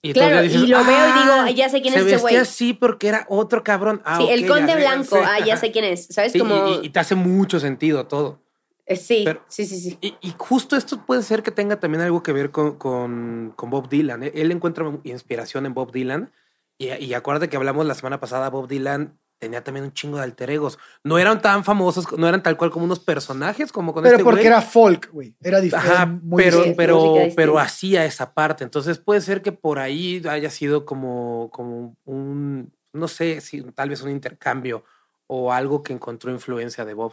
Y 0.02 0.12
claro, 0.12 0.42
dices, 0.42 0.62
y 0.62 0.66
lo 0.66 0.78
veo 0.84 1.08
y 1.08 1.12
digo, 1.20 1.32
"Ah, 1.34 1.44
"Ay, 1.46 1.54
ya 1.54 1.68
sé 1.68 1.80
quién 1.82 1.94
se 1.94 2.00
es 2.00 2.06
ese 2.06 2.16
güey. 2.18 2.36
así 2.36 2.72
porque 2.74 3.08
era 3.08 3.26
otro 3.28 3.64
cabrón. 3.64 4.02
Ah, 4.04 4.18
sí, 4.20 4.28
el 4.30 4.46
conde 4.46 4.74
blanco, 4.76 5.16
ah, 5.24 5.38
ya 5.44 5.56
sé 5.56 5.70
quién 5.72 5.84
es, 5.84 6.06
¿sabes? 6.06 6.32
Sí, 6.32 6.38
y- 6.38 6.40
Como, 6.40 6.68
y, 6.82 6.86
y 6.86 6.90
te 6.90 6.98
hace 7.00 7.14
mucho 7.14 7.58
sentido 7.60 8.06
todo. 8.06 8.40
Eh, 8.88 8.96
sí, 8.96 9.22
pero- 9.24 9.42
sí, 9.48 9.64
sí, 9.66 9.78
sí. 9.80 9.98
Y, 10.00 10.14
y 10.20 10.34
justo 10.36 10.76
esto 10.76 11.04
puede 11.06 11.22
ser 11.22 11.42
que 11.42 11.50
tenga 11.50 11.78
también 11.78 12.02
algo 12.02 12.22
que 12.22 12.32
ver 12.32 12.50
con, 12.50 12.76
con- 12.76 13.52
con 13.54 13.70
Bob 13.70 13.88
Dylan. 13.88 14.22
¿eh? 14.24 14.32
Él 14.34 14.50
encuentra 14.50 14.84
inspiración 15.04 15.66
en 15.66 15.74
Bob 15.74 15.92
Dylan. 15.92 16.32
Y, 16.78 16.92
y 16.92 17.14
acuérdate 17.14 17.48
que 17.48 17.56
hablamos 17.56 17.86
la 17.86 17.94
semana 17.94 18.18
pasada, 18.20 18.50
Bob 18.50 18.66
Dylan 18.68 19.18
tenía 19.40 19.62
también 19.62 19.84
un 19.84 19.92
chingo 19.92 20.16
de 20.16 20.24
alter 20.24 20.50
egos. 20.50 20.78
No 21.04 21.16
eran 21.18 21.40
tan 21.40 21.62
famosos, 21.62 22.06
no 22.18 22.26
eran 22.28 22.42
tal 22.42 22.56
cual 22.56 22.70
como 22.72 22.84
unos 22.86 22.98
personajes 22.98 23.70
como 23.70 23.92
con 23.94 24.02
Pero 24.02 24.16
este 24.16 24.24
porque 24.24 24.40
güey. 24.40 24.46
era 24.48 24.60
folk, 24.62 25.10
güey. 25.12 25.36
Era 25.40 25.60
diferente. 25.60 25.92
Ajá, 25.92 26.06
muy 26.06 26.42
pero, 26.42 26.56
distinto. 26.56 26.76
pero, 26.76 27.14
pero 27.36 27.58
hacía 27.60 28.04
esa 28.04 28.32
parte. 28.34 28.64
Entonces 28.64 28.98
puede 28.98 29.20
ser 29.20 29.40
que 29.42 29.52
por 29.52 29.78
ahí 29.78 30.20
haya 30.28 30.50
sido 30.50 30.84
como, 30.84 31.50
como 31.52 31.94
un, 32.04 32.72
no 32.92 33.06
sé, 33.06 33.40
si 33.40 33.62
tal 33.62 33.90
vez 33.90 34.02
un 34.02 34.10
intercambio 34.10 34.82
o 35.28 35.52
algo 35.52 35.82
que 35.84 35.92
encontró 35.92 36.32
influencia 36.32 36.84
de 36.84 36.94
Bob. 36.94 37.12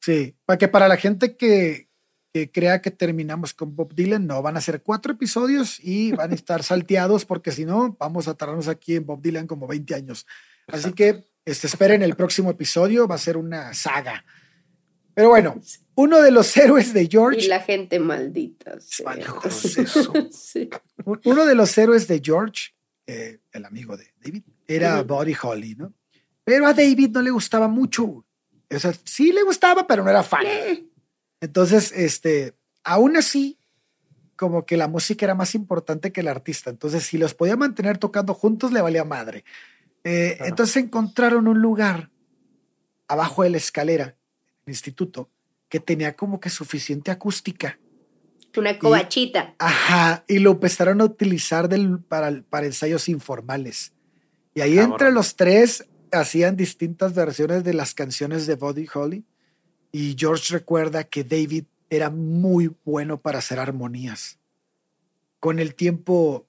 Sí, 0.00 0.34
para 0.46 0.58
que 0.58 0.68
para 0.68 0.88
la 0.88 0.96
gente 0.96 1.36
que, 1.36 1.88
que 2.32 2.50
crea 2.50 2.80
que 2.80 2.90
terminamos 2.90 3.52
con 3.52 3.76
Bob 3.76 3.94
Dylan, 3.94 4.26
no, 4.26 4.42
van 4.42 4.56
a 4.56 4.60
ser 4.60 4.82
cuatro 4.82 5.12
episodios 5.12 5.78
y 5.80 6.12
van 6.12 6.32
a 6.32 6.34
estar 6.34 6.62
salteados 6.64 7.24
porque 7.24 7.52
si 7.52 7.64
no, 7.64 7.96
vamos 7.98 8.28
a 8.28 8.34
tardarnos 8.34 8.68
aquí 8.68 8.96
en 8.96 9.06
Bob 9.06 9.20
Dylan 9.20 9.46
como 9.46 9.66
20 9.66 9.94
años. 9.94 10.26
Así 10.68 10.92
que 10.92 11.24
este, 11.44 11.66
esperen 11.66 12.02
el 12.02 12.16
próximo 12.16 12.50
episodio, 12.50 13.08
va 13.08 13.16
a 13.16 13.18
ser 13.18 13.36
una 13.36 13.74
saga. 13.74 14.24
Pero 15.14 15.30
bueno, 15.30 15.60
uno 15.96 16.22
de 16.22 16.30
los 16.30 16.56
héroes 16.56 16.94
de 16.94 17.02
Y 17.02 17.08
George, 17.10 17.48
la 17.48 17.60
gente 17.60 17.98
maldita. 17.98 18.78
sí. 20.30 20.70
Uno 21.24 21.44
de 21.44 21.54
los 21.54 21.76
héroes 21.76 22.06
de 22.08 22.22
George, 22.24 22.70
eh, 23.06 23.40
el 23.52 23.64
amigo 23.64 23.96
de 23.96 24.06
David, 24.22 24.44
era. 24.66 25.02
Buddy 25.02 25.34
Holly, 25.42 25.74
¿no? 25.74 25.92
Pero 26.44 26.66
a 26.66 26.72
David 26.72 27.10
no 27.10 27.22
le 27.22 27.30
gustaba 27.30 27.68
mucho. 27.68 28.24
O 28.74 28.78
sea, 28.78 28.92
sí 29.04 29.32
le 29.32 29.42
gustaba, 29.42 29.86
pero 29.86 30.04
no 30.04 30.10
era 30.10 30.22
fan. 30.22 30.44
Entonces, 31.40 31.92
este, 31.92 32.54
aún 32.84 33.16
así, 33.16 33.58
como 34.36 34.64
que 34.64 34.76
la 34.76 34.88
música 34.88 35.26
era 35.26 35.34
más 35.34 35.54
importante 35.54 36.12
que 36.12 36.20
el 36.20 36.28
artista. 36.28 36.70
Entonces, 36.70 37.04
si 37.04 37.18
los 37.18 37.34
podía 37.34 37.56
mantener 37.56 37.98
tocando 37.98 38.32
juntos, 38.34 38.72
le 38.72 38.80
valía 38.80 39.04
madre. 39.04 39.44
Eh, 40.04 40.34
Claro. 40.36 40.48
Entonces 40.50 40.76
encontraron 40.76 41.46
un 41.48 41.60
lugar 41.60 42.10
abajo 43.08 43.42
de 43.42 43.50
la 43.50 43.56
escalera, 43.58 44.16
el 44.66 44.70
instituto, 44.72 45.28
que 45.68 45.80
tenía 45.80 46.16
como 46.16 46.40
que 46.40 46.48
suficiente 46.48 47.10
acústica. 47.10 47.78
Una 48.56 48.78
cobachita. 48.78 49.54
Ajá, 49.58 50.24
y 50.26 50.38
lo 50.38 50.52
empezaron 50.52 51.00
a 51.00 51.04
utilizar 51.04 51.68
del- 51.68 52.00
para, 52.00 52.42
para 52.48 52.66
ensayos 52.66 53.08
informales. 53.08 53.92
Y 54.54 54.60
ahí 54.62 54.78
entre 54.78 55.12
los 55.12 55.36
tres 55.36 55.86
hacían 56.12 56.56
distintas 56.56 57.14
versiones 57.14 57.64
de 57.64 57.74
las 57.74 57.94
canciones 57.94 58.46
de 58.46 58.56
Buddy 58.56 58.86
Holly. 58.92 59.24
Y 59.92 60.16
George 60.18 60.54
recuerda 60.54 61.04
que 61.04 61.24
David 61.24 61.64
era 61.88 62.10
muy 62.10 62.74
bueno 62.84 63.20
para 63.20 63.38
hacer 63.38 63.58
armonías. 63.58 64.38
Con 65.40 65.58
el 65.58 65.74
tiempo, 65.74 66.46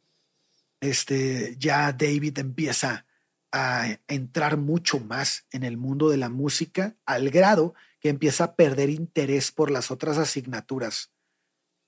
este, 0.80 1.56
ya 1.58 1.92
David 1.94 2.38
empieza 2.38 3.06
a 3.52 3.98
entrar 4.08 4.58
mucho 4.58 5.00
más 5.00 5.46
en 5.52 5.64
el 5.64 5.78
mundo 5.78 6.10
de 6.10 6.18
la 6.18 6.30
música 6.30 6.96
al 7.06 7.30
grado 7.30 7.74
que 8.00 8.10
empieza 8.10 8.46
a 8.46 8.56
perder 8.56 8.90
interés 8.90 9.52
por 9.52 9.72
las 9.72 9.92
otras 9.92 10.18
asignaturas 10.18 11.12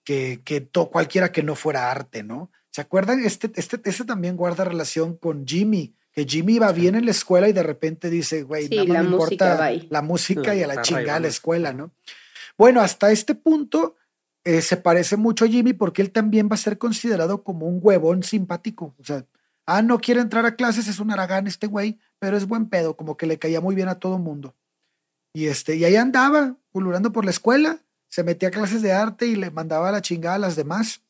que, 0.04 0.42
que 0.44 0.62
to- 0.62 0.90
cualquiera 0.90 1.32
que 1.32 1.44
no 1.44 1.56
fuera 1.56 1.90
arte, 1.90 2.24
¿no? 2.24 2.52
¿Se 2.70 2.82
acuerdan? 2.82 3.24
Este, 3.24 3.52
este, 3.56 3.80
este 3.84 4.04
también 4.06 4.36
guarda 4.36 4.66
relación 4.66 5.16
con 5.16 5.48
Jimmy, 5.48 5.96
que 6.14 6.26
Jimmy 6.26 6.56
iba 6.56 6.72
bien 6.72 6.96
en 6.96 7.06
la 7.06 7.12
escuela 7.12 7.50
y 7.50 7.54
de 7.54 7.64
repente 7.64 8.10
dice, 8.10 8.44
güey, 8.44 8.68
Sí, 8.68 8.76
nada 8.76 8.88
más 8.88 8.96
la 8.96 9.04
me 9.04 9.10
importa 9.10 9.72
la 9.90 10.02
música 10.02 10.56
y 10.56 10.62
a 10.62 10.68
la 10.68 10.82
chingada 10.82 11.20
la 11.20 11.28
escuela, 11.28 11.74
¿no? 11.74 11.92
Bueno, 12.58 12.82
hasta 12.82 13.12
este 13.12 13.34
punto 13.34 13.96
eh, 14.44 14.62
se 14.62 14.78
parece 14.78 15.18
mucho 15.18 15.46
a 15.46 15.48
Jimmy 15.48 15.74
porque 15.74 16.02
él 16.02 16.12
también 16.12 16.50
va 16.50 16.56
a 16.56 16.58
ser 16.58 16.78
considerado 16.78 17.44
como 17.44 17.66
un 17.66 17.80
huevón 17.82 18.24
simpático. 18.24 18.94
O 19.00 19.04
sea, 19.04 19.26
ah, 19.66 19.82
no 19.82 20.00
quiere 20.00 20.22
entrar 20.22 20.46
a 20.46 20.56
clases, 20.56 20.88
es 20.88 21.00
un 21.00 21.12
aragán 21.12 21.48
este 21.48 21.66
güey, 21.66 21.98
pero 22.20 22.38
es 22.38 22.48
buen 22.48 22.70
pedo, 22.70 22.96
como 22.96 23.18
que 23.18 23.26
le 23.26 23.40
caía 23.40 23.60
muy 23.60 23.74
bien 23.74 23.88
a 23.88 24.00
todo 24.00 24.20
mundo. 24.20 24.56
Y, 25.34 25.48
este, 25.48 25.76
y 25.78 25.86
ahí 25.86 25.96
andaba, 25.96 26.58
pululando 26.72 27.12
por 27.12 27.26
la 27.26 27.32
escuela, 27.32 27.80
se 28.08 28.24
metía 28.24 28.50
a 28.50 28.52
clases 28.52 28.84
de 28.84 28.92
arte 28.92 29.26
y 29.26 29.36
le 29.36 29.50
mandaba 29.50 29.92
la 29.92 30.02
chingada 30.02 30.36
a 30.36 30.40
las 30.40 30.56
demás. 30.56 31.02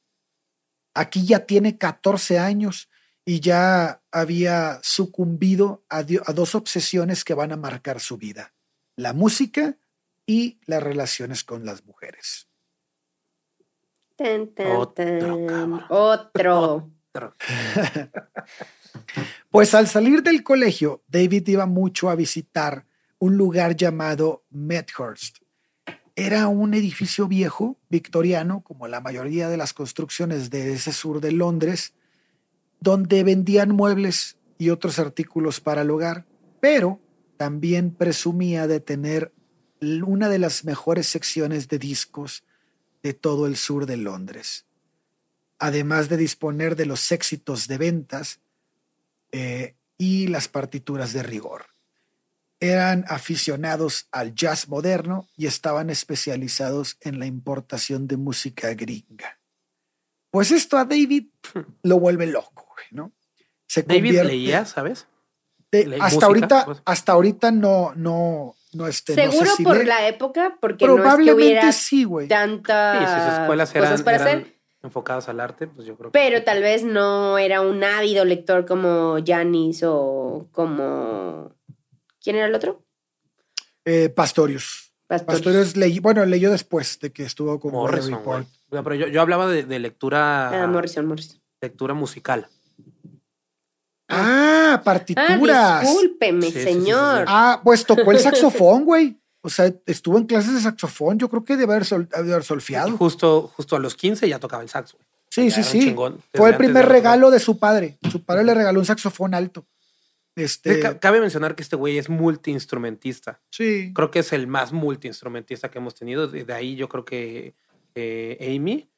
Aquí 0.94 1.26
ya 1.26 1.40
tiene 1.40 1.78
14 1.78 2.40
años 2.40 2.88
y 3.26 3.42
ya 3.42 4.03
había 4.14 4.80
sucumbido 4.84 5.84
a, 5.90 6.04
dos 6.04 6.56
obsesiones 6.56 7.24
que 7.26 7.34
van 7.34 7.52
a 7.52 7.58
marcar 7.58 8.00
su 8.00 8.18
vida, 8.18 8.54
la 8.96 9.12
música 9.12 9.78
y 10.26 10.60
las 10.66 10.82
relaciones 10.82 11.44
con 11.44 11.66
las 11.66 11.84
mujeres. 11.84 12.48
Tan, 14.16 14.48
tan, 14.54 14.72
Otro, 14.72 15.46
tan. 15.48 15.86
Otro. 15.90 16.94
Pues 19.50 19.74
al 19.74 19.88
salir 19.88 20.24
del 20.24 20.44
colegio, 20.44 21.04
David 21.08 21.48
iba 21.48 21.66
mucho 21.66 22.10
a 22.10 22.16
visitar 22.16 22.86
un 23.20 23.38
lugar 23.38 23.76
llamado 23.76 24.46
Medhurst. 24.50 25.38
Era 26.16 26.48
un 26.48 26.74
edificio 26.74 27.28
viejo, 27.28 27.80
victoriano, 27.90 28.62
como 28.62 28.88
la 28.88 29.02
mayoría 29.02 29.50
de 29.50 29.58
las 29.58 29.74
construcciones 29.74 30.50
de 30.50 30.74
ese 30.74 30.92
sur 30.92 31.22
de 31.22 31.32
Londres, 31.32 31.94
donde 32.84 33.24
vendían 33.24 33.70
muebles 33.70 34.36
y 34.58 34.70
otros 34.70 35.00
artículos 35.00 35.62
para 35.62 35.84
el 35.84 35.90
hogar, 35.90 36.26
pero 36.60 37.00
también 37.38 37.92
presumía 37.92 38.68
de 38.68 38.82
tener 38.82 39.32
una 39.80 40.28
de 40.28 40.38
las 40.38 40.66
mejores 40.66 41.08
secciones 41.08 41.70
de 41.70 41.80
discos 41.80 42.44
de 43.02 43.14
todo 43.14 43.48
el 43.48 43.56
sur 43.56 43.86
de 43.86 43.96
Londres. 43.96 44.66
Además 45.60 46.10
de 46.10 46.18
disponer 46.18 46.76
de 46.76 46.86
los 46.86 47.12
éxitos 47.14 47.70
de 47.70 47.78
ventas 47.78 48.42
eh, 49.32 49.76
y 49.98 50.28
las 50.28 50.50
partituras 50.50 51.14
de 51.14 51.24
rigor. 51.24 51.68
Eran 52.60 53.06
aficionados 53.08 54.08
al 54.12 54.36
jazz 54.36 54.68
moderno 54.68 55.30
y 55.38 55.48
estaban 55.48 55.90
especializados 55.90 56.98
en 57.00 57.20
la 57.20 57.28
importación 57.28 58.08
de 58.08 58.18
música 58.18 58.74
gringa. 58.74 59.40
Pues 60.34 60.50
esto 60.50 60.78
a 60.80 60.86
David 60.86 61.28
lo 61.84 62.00
vuelve 62.00 62.26
loco, 62.26 62.66
güey, 62.74 62.88
¿no? 62.90 63.12
Se 63.68 63.84
David 63.84 64.00
convierte- 64.00 64.24
leía, 64.28 64.66
¿sabes? 64.66 65.06
de- 65.72 65.86
¿Leí 65.86 66.00
hasta 66.00 66.06
música? 66.16 66.26
ahorita, 66.26 66.66
Pues- 66.66 66.82
hasta 66.86 67.12
ahorita 67.12 67.52
no, 67.52 67.94
no, 67.96 68.56
no, 68.74 68.88
este, 68.88 69.16
no 69.16 69.22
sé 69.22 69.38
Seguro 69.38 69.52
si 69.56 69.64
por 69.64 69.78
lee. 69.78 69.86
la 69.86 70.08
época, 70.08 70.58
porque 70.60 70.88
no 70.88 70.94
es 70.94 70.98
que 70.98 71.02
Probablemente 71.04 71.34
hubiera 71.46 71.72
sí, 71.72 72.04
güey. 72.04 72.28
tantas 72.28 72.98
Sí, 73.00 73.06
si 73.14 73.22
sus 73.30 73.40
escuelas 73.42 73.76
eran, 73.76 73.90
cosas 73.92 74.02
para 74.04 74.18
eran 74.18 74.28
hacer. 74.40 74.56
enfocadas 74.82 75.30
al 75.30 75.40
arte, 75.40 75.68
pues 75.68 75.86
yo 75.86 75.96
creo 75.98 76.10
que. 76.12 76.18
Pero 76.20 76.44
tal 76.44 76.64
vez 76.64 76.84
no 76.84 77.38
era 77.38 77.62
un 77.62 77.84
ávido 77.84 78.26
lector 78.26 78.66
como 78.66 79.18
Janis 79.24 79.84
o 79.86 80.48
como. 80.52 81.56
¿Quién 82.24 82.38
era 82.38 82.48
el 82.48 82.56
otro? 82.56 82.84
Eh, 83.86 84.10
Pastorius. 84.10 84.92
Pastorius. 85.08 85.42
Pastorius 85.44 85.76
leí, 85.76 86.00
bueno, 86.00 86.26
leyó 86.26 86.50
después 86.50 87.00
de 87.00 87.12
que 87.12 87.22
estuvo 87.24 87.60
con 87.60 87.74
Morrison. 87.74 88.14
Report. 88.16 88.48
O 88.74 88.76
sea, 88.76 88.84
Pero 88.84 88.96
yo, 88.96 89.08
yo 89.08 89.22
hablaba 89.22 89.48
de, 89.48 89.64
de 89.64 89.78
lectura. 89.80 90.64
Ah, 90.64 90.68
Morrison, 90.68 91.06
Morrison. 91.06 91.40
lectura 91.62 91.94
musical. 91.94 92.48
Ah, 94.10 94.74
Ah, 94.76 94.82
partituras. 94.84 95.82
discúlpeme, 95.82 96.48
Sí, 96.48 96.52
sí, 96.52 96.58
sí, 96.60 96.64
señor. 96.64 97.18
sí, 97.20 97.20
sí. 97.20 97.26
Ah, 97.28 97.62
pues 97.64 97.86
tocó 97.86 98.12
el 98.12 98.20
saxofón, 98.20 98.86
güey. 98.86 99.20
O 99.42 99.50
sea, 99.50 99.72
estuvo 99.86 100.18
en 100.18 100.26
clases 100.26 100.54
de 100.56 100.62
saxofón. 100.62 101.20
Yo 101.20 101.30
creo 101.30 101.44
que 101.44 101.56
debe 101.58 101.74
haber, 101.74 101.86
sol- 101.86 102.08
debe 102.10 102.32
haber 102.32 102.44
Y 102.44 102.46
solfeado. 102.46 102.98
justo, 102.98 103.52
justo 103.56 103.76
a 103.76 103.80
los 103.80 103.96
15 103.96 104.28
ya 104.28 104.40
tocaba 104.40 104.64
el 104.64 104.70
saxo. 104.70 104.98
güey. 104.98 105.08
Sí, 105.30 105.50
Ya 105.50 105.56
sí, 105.58 105.64
sí. 105.64 105.80
chingón, 105.88 106.20
Fue 106.34 106.50
el 106.50 106.58
primer 106.58 106.86
de- 106.86 106.92
regalo 106.92 107.30
de 107.32 107.40
su 107.40 107.60
padre. 107.60 107.98
Su 108.12 108.24
padre 108.24 108.44
le 108.44 108.54
regaló 108.54 108.80
un 108.80 108.86
saxofón 108.86 109.34
alto. 109.36 109.66
Este, 110.36 110.80
ca- 110.80 111.00
Cabe 111.00 111.20
mencionar 111.22 111.54
que 111.56 111.62
este 111.62 111.76
güey 111.76 111.98
es 112.00 112.10
multiinstrumentista. 112.10 113.40
sí. 113.52 113.92
Creo 113.94 114.10
que 114.10 114.20
es 114.20 114.34
el 114.34 114.48
más 114.48 114.72
multiinstrumentista 114.74 115.70
que 115.70 115.78
hemos 115.80 115.94
tenido. 115.96 116.28
De 116.28 116.52
ahí 116.54 116.76
yo 116.76 116.90
creo 116.90 117.06
que 117.06 117.54
eh, 117.96 118.56
Amy, 118.56 118.90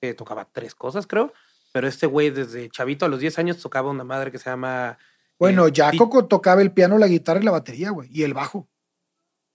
que 0.00 0.14
tocaba 0.14 0.48
tres 0.50 0.74
cosas, 0.74 1.06
creo. 1.06 1.32
Pero 1.72 1.88
este 1.88 2.06
güey 2.06 2.30
desde 2.30 2.68
chavito 2.70 3.04
a 3.04 3.08
los 3.08 3.20
10 3.20 3.38
años 3.40 3.60
tocaba 3.60 3.90
una 3.90 4.04
madre 4.04 4.30
que 4.30 4.38
se 4.38 4.48
llama... 4.50 4.96
Bueno, 5.38 5.66
eh, 5.66 5.72
Jacoco 5.74 6.26
tocaba 6.26 6.62
el 6.62 6.70
piano, 6.72 6.98
la 6.98 7.08
guitarra 7.08 7.40
y 7.40 7.44
la 7.44 7.50
batería, 7.50 7.90
güey. 7.90 8.08
Y 8.12 8.22
el 8.22 8.32
bajo. 8.34 8.68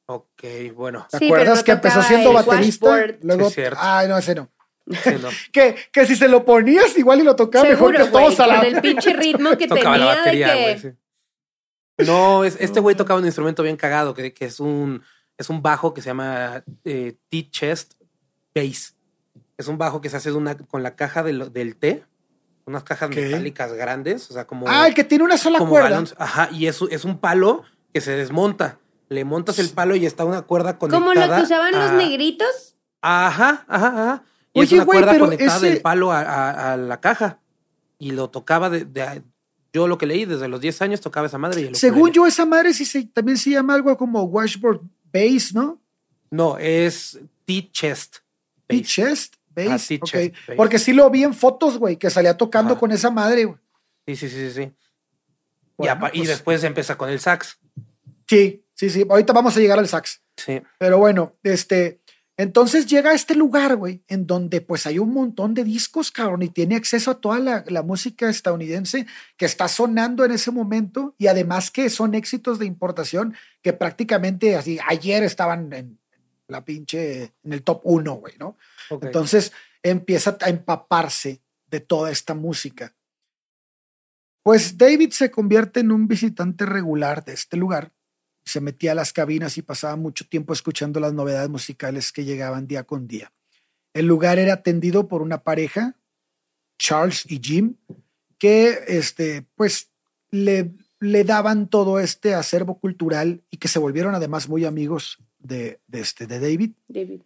Ok, 0.07 0.43
bueno. 0.75 1.07
¿Te 1.09 1.19
Sí, 1.19 1.25
acuerdas 1.27 1.59
no 1.59 1.63
que 1.63 1.71
empezó 1.71 2.01
siendo 2.03 2.33
baterista? 2.33 2.85
washboard. 2.87 3.19
Luego, 3.21 3.49
Sí, 3.49 3.61
ay, 3.77 4.07
no, 4.07 4.17
ese 4.17 4.35
no. 4.35 4.49
sí, 5.03 5.11
no. 5.21 5.29
Que, 5.53 5.75
que 5.93 6.05
si 6.05 6.15
se 6.15 6.27
lo 6.27 6.43
ponías 6.43 6.97
igual 6.97 7.21
y 7.21 7.23
lo 7.23 7.35
tocaba 7.35 7.63
mejor 7.69 7.95
que 7.95 8.01
güey, 8.03 8.11
todos 8.11 8.39
a 8.39 8.47
la 8.47 8.57
con 8.57 8.65
el 8.65 8.81
pinche 8.81 9.13
ritmo 9.13 9.51
que 9.57 9.67
tocaba 9.67 9.93
tenía 9.93 9.97
la 9.97 10.15
batería, 10.15 10.47
de 10.47 10.53
que... 10.53 10.61
güey. 10.63 10.79
sí. 10.79 10.89
No, 12.05 12.43
es, 12.43 12.57
este 12.59 12.79
güey 12.79 12.95
tocaba 12.95 13.19
un 13.19 13.25
instrumento 13.25 13.61
bien 13.61 13.77
cagado, 13.77 14.13
que, 14.13 14.33
que 14.33 14.45
es 14.45 14.59
un 14.59 15.01
es 15.37 15.49
un 15.49 15.61
bajo 15.61 15.93
que 15.93 16.01
se 16.01 16.07
llama 16.07 16.63
eh, 16.83 17.15
T-chest 17.29 17.93
bass. 18.55 18.95
Es 19.57 19.67
un 19.67 19.77
bajo 19.77 20.01
que 20.01 20.09
se 20.09 20.17
hace 20.17 20.31
de 20.31 20.37
una, 20.37 20.57
con 20.57 20.83
la 20.83 20.95
caja 20.95 21.21
del, 21.23 21.51
del 21.51 21.75
té, 21.75 22.05
unas 22.65 22.83
cajas 22.83 23.09
metálicas 23.09 23.73
grandes, 23.73 24.29
o 24.29 24.33
sea, 24.33 24.45
como, 24.47 24.67
Ah, 24.69 24.87
el 24.87 24.93
que 24.93 25.03
tiene 25.03 25.23
una 25.23 25.37
sola 25.37 25.57
como 25.59 25.71
cuerda. 25.71 25.89
balance. 25.89 26.15
Ajá, 26.17 26.49
y 26.51 26.67
es, 26.67 26.79
es 26.91 27.03
un 27.03 27.17
palo 27.19 27.63
que 27.93 27.99
se 28.01 28.11
desmonta. 28.11 28.79
Le 29.09 29.25
montas 29.25 29.57
el 29.59 29.69
palo 29.69 29.95
y 29.95 30.05
está 30.05 30.23
una 30.23 30.43
cuerda 30.43 30.77
conectada. 30.77 31.01
Como 31.03 31.13
lo 31.13 31.35
que 31.35 31.41
usaban 31.41 31.73
los 31.73 31.93
negritos. 31.93 32.75
Ajá, 33.01 33.65
ajá, 33.67 33.87
ajá. 33.87 34.23
Y 34.53 34.61
es 34.61 34.71
una 34.71 34.83
güey, 34.83 34.99
cuerda 35.01 35.17
conectada 35.19 35.57
ese- 35.57 35.69
del 35.69 35.81
palo 35.81 36.11
a, 36.11 36.21
a- 36.21 36.73
a 36.73 36.77
la 36.77 36.99
caja. 37.01 37.39
Y 37.97 38.11
lo 38.11 38.29
tocaba 38.29 38.69
de, 38.69 38.85
de- 38.85 39.23
Yo 39.73 39.87
lo 39.87 39.97
que 39.97 40.05
leí, 40.05 40.25
desde 40.25 40.47
los 40.47 40.61
10 40.61 40.81
años 40.83 41.01
tocaba 41.01 41.25
esa 41.27 41.37
madre. 41.39 41.61
Y 41.61 41.65
el 41.65 41.75
Según 41.75 41.97
ukulele. 42.09 42.15
yo, 42.15 42.27
esa 42.27 42.45
madre 42.45 42.73
sí 42.73 42.85
se, 42.85 43.03
también 43.05 43.37
se 43.37 43.49
llama 43.49 43.73
algo 43.73 43.97
como 43.97 44.23
washboard 44.23 44.81
bass, 45.11 45.53
¿no? 45.55 45.81
No, 46.29 46.57
es 46.59 47.19
T-chest. 47.45 48.17
Y 48.69 48.81
bass. 48.81 48.87
chest 48.89 49.35
bass. 49.49 49.67
Ah, 49.69 49.77
sí, 49.79 49.99
chest 49.99 50.33
bass. 50.47 50.55
Porque 50.57 50.79
sí 50.79 50.93
lo 50.93 51.09
vi 51.09 51.23
en 51.23 51.33
fotos, 51.33 51.77
güey, 51.77 51.97
que 51.97 52.09
salía 52.09 52.37
tocando 52.37 52.73
Ajá. 52.73 52.79
con 52.79 52.91
esa 52.91 53.09
madre, 53.09 53.45
güey. 53.45 53.57
Sí, 54.07 54.15
sí, 54.15 54.29
sí, 54.29 54.51
sí. 54.51 54.61
y, 54.61 54.73
Bueno, 55.77 56.07
y 56.13 56.17
pues- 56.19 56.29
después 56.29 56.63
empieza 56.63 56.97
con 56.97 57.09
el 57.09 57.19
sax. 57.19 57.59
Sí, 58.27 58.63
sí, 58.73 58.89
sí. 58.89 59.05
Ahorita 59.09 59.33
vamos 59.33 59.55
a 59.57 59.59
llegar 59.59 59.79
al 59.79 59.87
sax. 59.87 60.21
Sí. 60.37 60.61
Pero 60.77 60.97
bueno, 60.99 61.35
este, 61.43 61.99
entonces 62.37 62.85
llega 62.85 63.09
a 63.11 63.13
este 63.13 63.35
lugar, 63.35 63.75
güey, 63.75 64.03
en 64.07 64.25
donde 64.25 64.61
pues 64.61 64.85
hay 64.87 64.99
un 64.99 65.13
montón 65.13 65.53
de 65.53 65.63
discos, 65.63 66.11
cabrón, 66.11 66.43
y 66.43 66.49
tiene 66.49 66.75
acceso 66.77 67.11
a 67.11 67.19
toda 67.19 67.39
la, 67.39 67.63
la 67.67 67.81
música 67.83 68.29
estadounidense 68.29 69.05
que 69.35 69.45
está 69.45 69.67
sonando 69.67 70.23
en 70.23 70.31
ese 70.31 70.51
momento 70.51 71.15
y 71.17 71.27
además 71.27 71.71
que 71.71 71.89
son 71.89 72.13
éxitos 72.15 72.57
de 72.59 72.65
importación 72.65 73.35
que 73.61 73.73
prácticamente 73.73 74.55
así 74.55 74.79
ayer 74.87 75.23
estaban 75.23 75.73
en 75.73 75.98
la 76.49 76.65
pinche, 76.65 77.33
en 77.43 77.53
el 77.53 77.63
top 77.63 77.81
uno, 77.83 78.15
güey, 78.15 78.33
¿no? 78.37 78.57
Entonces 78.89 79.53
empieza 79.81 80.37
a 80.41 80.49
empaparse 80.49 81.41
de 81.67 81.79
toda 81.79 82.11
esta 82.11 82.33
música. 82.33 82.93
Pues 84.43 84.77
David 84.77 85.11
se 85.11 85.31
convierte 85.31 85.81
en 85.81 85.91
un 85.91 86.07
visitante 86.07 86.65
regular 86.65 87.23
de 87.23 87.33
este 87.33 87.55
lugar. 87.55 87.91
Se 88.43 88.61
metía 88.61 88.93
a 88.93 88.95
las 88.95 89.13
cabinas 89.13 89.57
y 89.57 89.61
pasaba 89.61 89.95
mucho 89.95 90.27
tiempo 90.27 90.53
escuchando 90.53 90.99
las 90.99 91.13
novedades 91.13 91.49
musicales 91.49 92.11
que 92.11 92.25
llegaban 92.25 92.67
día 92.67 92.83
con 92.83 93.07
día. 93.07 93.31
El 93.93 94.07
lugar 94.07 94.39
era 94.39 94.53
atendido 94.53 95.07
por 95.07 95.21
una 95.21 95.43
pareja, 95.43 95.95
Charles 96.79 97.29
y 97.29 97.39
Jim, 97.43 97.75
que 98.37 98.85
este, 98.87 99.45
pues 99.55 99.91
le, 100.31 100.71
le 100.99 101.23
daban 101.23 101.67
todo 101.67 101.99
este 101.99 102.33
acervo 102.33 102.79
cultural 102.79 103.43
y 103.51 103.57
que 103.57 103.67
se 103.67 103.79
volvieron 103.79 104.15
además 104.15 104.49
muy 104.49 104.65
amigos 104.65 105.19
de, 105.39 105.79
de 105.87 105.99
este, 106.01 106.27
de 106.27 106.39
David. 106.39 106.71
David. 106.87 107.21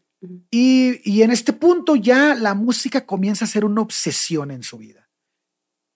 Y, 0.51 1.01
y 1.03 1.22
en 1.22 1.32
este 1.32 1.51
punto 1.51 1.95
ya 1.95 2.34
la 2.36 2.53
música 2.53 3.05
comienza 3.05 3.45
a 3.45 3.47
ser 3.49 3.66
una 3.66 3.82
obsesión 3.82 4.51
en 4.51 4.64
su 4.64 4.78
vida. 4.78 5.09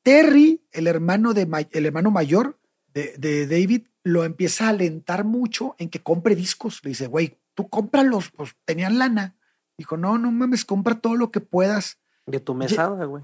Terry, 0.03 0.61
el 0.71 0.87
hermano, 0.87 1.33
de, 1.33 1.67
el 1.71 1.85
hermano 1.85 2.11
mayor 2.11 2.59
de, 2.93 3.15
de 3.17 3.47
David, 3.47 3.83
lo 4.03 4.23
empieza 4.23 4.65
a 4.65 4.69
alentar 4.69 5.23
mucho 5.23 5.75
en 5.79 5.89
que 5.89 6.01
compre 6.01 6.35
discos. 6.35 6.81
Le 6.83 6.89
dice, 6.89 7.07
güey, 7.07 7.37
tú 7.53 7.69
cómpralos, 7.69 8.31
pues 8.31 8.55
tenían 8.65 8.97
lana. 8.97 9.35
Dijo, 9.77 9.97
no, 9.97 10.17
no 10.17 10.31
mames, 10.31 10.65
compra 10.65 10.99
todo 10.99 11.15
lo 11.15 11.31
que 11.31 11.39
puedas. 11.39 11.99
De 12.25 12.39
tu 12.39 12.53
mesada, 12.53 13.05
güey. 13.05 13.23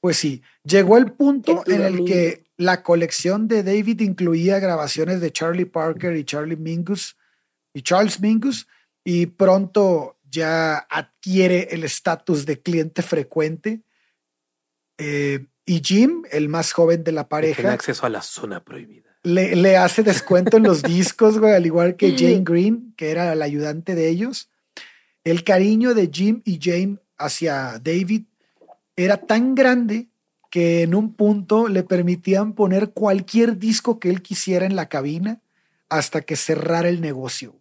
Pues 0.00 0.18
sí, 0.18 0.42
llegó 0.64 0.98
el 0.98 1.12
punto 1.12 1.64
en 1.66 1.80
el 1.80 2.04
que 2.04 2.44
la 2.58 2.82
colección 2.82 3.48
de 3.48 3.62
David 3.62 4.00
incluía 4.00 4.58
grabaciones 4.58 5.20
de 5.20 5.32
Charlie 5.32 5.64
Parker 5.64 6.14
y 6.14 6.24
Charlie 6.24 6.56
Mingus 6.56 7.16
y 7.74 7.82
Charles 7.82 8.20
Mingus 8.20 8.66
y 9.04 9.26
pronto 9.26 10.16
ya 10.30 10.78
adquiere 10.78 11.68
el 11.72 11.84
estatus 11.84 12.46
de 12.46 12.62
cliente 12.62 13.02
frecuente. 13.02 13.82
Eh, 14.96 15.46
y 15.66 15.82
Jim, 15.84 16.22
el 16.30 16.48
más 16.48 16.72
joven 16.72 17.04
de 17.04 17.12
la 17.12 17.28
Tiene 17.28 17.54
pareja, 17.54 17.72
acceso 17.72 18.06
a 18.06 18.08
la 18.08 18.22
zona 18.22 18.64
prohibida. 18.64 19.10
le, 19.22 19.56
le 19.56 19.76
hace 19.76 20.02
descuento 20.02 20.56
en 20.56 20.62
los 20.62 20.82
discos, 20.82 21.38
güey, 21.38 21.52
al 21.52 21.66
igual 21.66 21.96
que 21.96 22.16
Jane 22.16 22.42
Green, 22.44 22.94
que 22.96 23.10
era 23.10 23.32
el 23.32 23.42
ayudante 23.42 23.94
de 23.94 24.08
ellos. 24.08 24.48
El 25.24 25.42
cariño 25.42 25.94
de 25.94 26.10
Jim 26.12 26.42
y 26.44 26.58
Jane 26.62 26.98
hacia 27.18 27.78
David 27.82 28.24
era 28.96 29.16
tan 29.16 29.54
grande 29.54 30.08
que 30.50 30.82
en 30.82 30.94
un 30.94 31.14
punto 31.14 31.68
le 31.68 31.82
permitían 31.82 32.52
poner 32.52 32.90
cualquier 32.90 33.58
disco 33.58 33.98
que 33.98 34.10
él 34.10 34.22
quisiera 34.22 34.66
en 34.66 34.76
la 34.76 34.88
cabina 34.88 35.40
hasta 35.88 36.20
que 36.20 36.36
cerrara 36.36 36.88
el 36.88 37.00
negocio. 37.00 37.56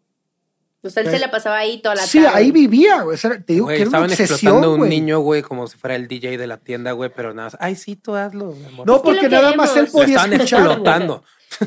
O 0.86 0.90
sea, 0.90 1.04
él 1.04 1.10
se 1.12 1.20
la 1.20 1.32
pasaba 1.32 1.58
ahí 1.58 1.82
toda 1.82 1.96
la 1.96 2.02
Sí, 2.04 2.22
tarde. 2.22 2.36
ahí 2.38 2.52
vivía, 2.52 3.02
güey. 3.04 3.16
O 3.16 3.18
sea, 3.18 3.32
te 3.40 3.54
digo 3.54 3.66
Güey, 3.68 3.78
que 3.78 3.82
era 3.84 3.90
una 3.90 4.06
estaban 4.06 4.12
explotando 4.12 4.34
obsesión, 4.58 4.64
a 4.64 4.70
un 4.70 4.78
güey. 4.80 4.90
niño, 4.90 5.20
güey, 5.20 5.42
como 5.42 5.68
si 5.68 5.78
fuera 5.78 5.96
el 5.96 6.08
DJ 6.08 6.38
de 6.38 6.48
la 6.48 6.58
tienda, 6.58 6.92
güey, 6.92 7.10
pero 7.16 7.34
nada 7.34 7.48
más. 7.52 7.58
Ay, 7.60 7.76
sí, 7.76 7.96
tú 7.96 8.16
hazlo. 8.16 8.52
mi 8.52 8.66
amor". 8.66 8.86
No, 8.88 9.02
porque 9.02 9.30
nada 9.30 9.56
más 9.56 9.76
él 9.78 9.88
podía 9.88 10.16
estaban 10.18 10.34
escuchar. 10.34 10.60
explotando. 10.62 11.24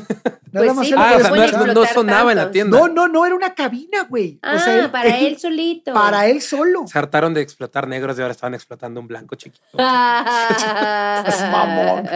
Nada 0.51 0.65
Pues 0.65 0.75
más 0.75 0.85
sí, 0.87 0.93
él 0.93 0.99
Ah, 0.99 1.03
podía 1.29 1.45
o 1.45 1.49
sea, 1.49 1.73
no, 1.73 1.85
sonaba 1.85 2.31
en 2.31 2.37
la 2.37 2.51
tienda. 2.51 2.77
No, 2.77 2.87
no, 2.89 3.07
no, 3.07 3.25
era 3.25 3.33
una 3.35 3.53
cabina, 3.55 4.03
güey. 4.09 4.37
Ah, 4.41 4.55
o 4.55 4.59
sea, 4.59 4.91
para 4.91 5.17
él 5.19 5.37
solito. 5.39 5.93
Para 5.93 6.27
él 6.27 6.41
solo. 6.41 6.85
Se 6.87 6.99
hartaron 6.99 7.33
de 7.33 7.39
explotar 7.41 7.87
negros 7.87 8.17
y 8.17 8.21
ahora 8.21 8.33
estaban 8.33 8.53
explotando 8.53 8.99
un 8.99 9.07
blanco 9.07 9.35
chiquito. 9.35 9.63
Es 11.27 11.41
mamón. 11.51 12.09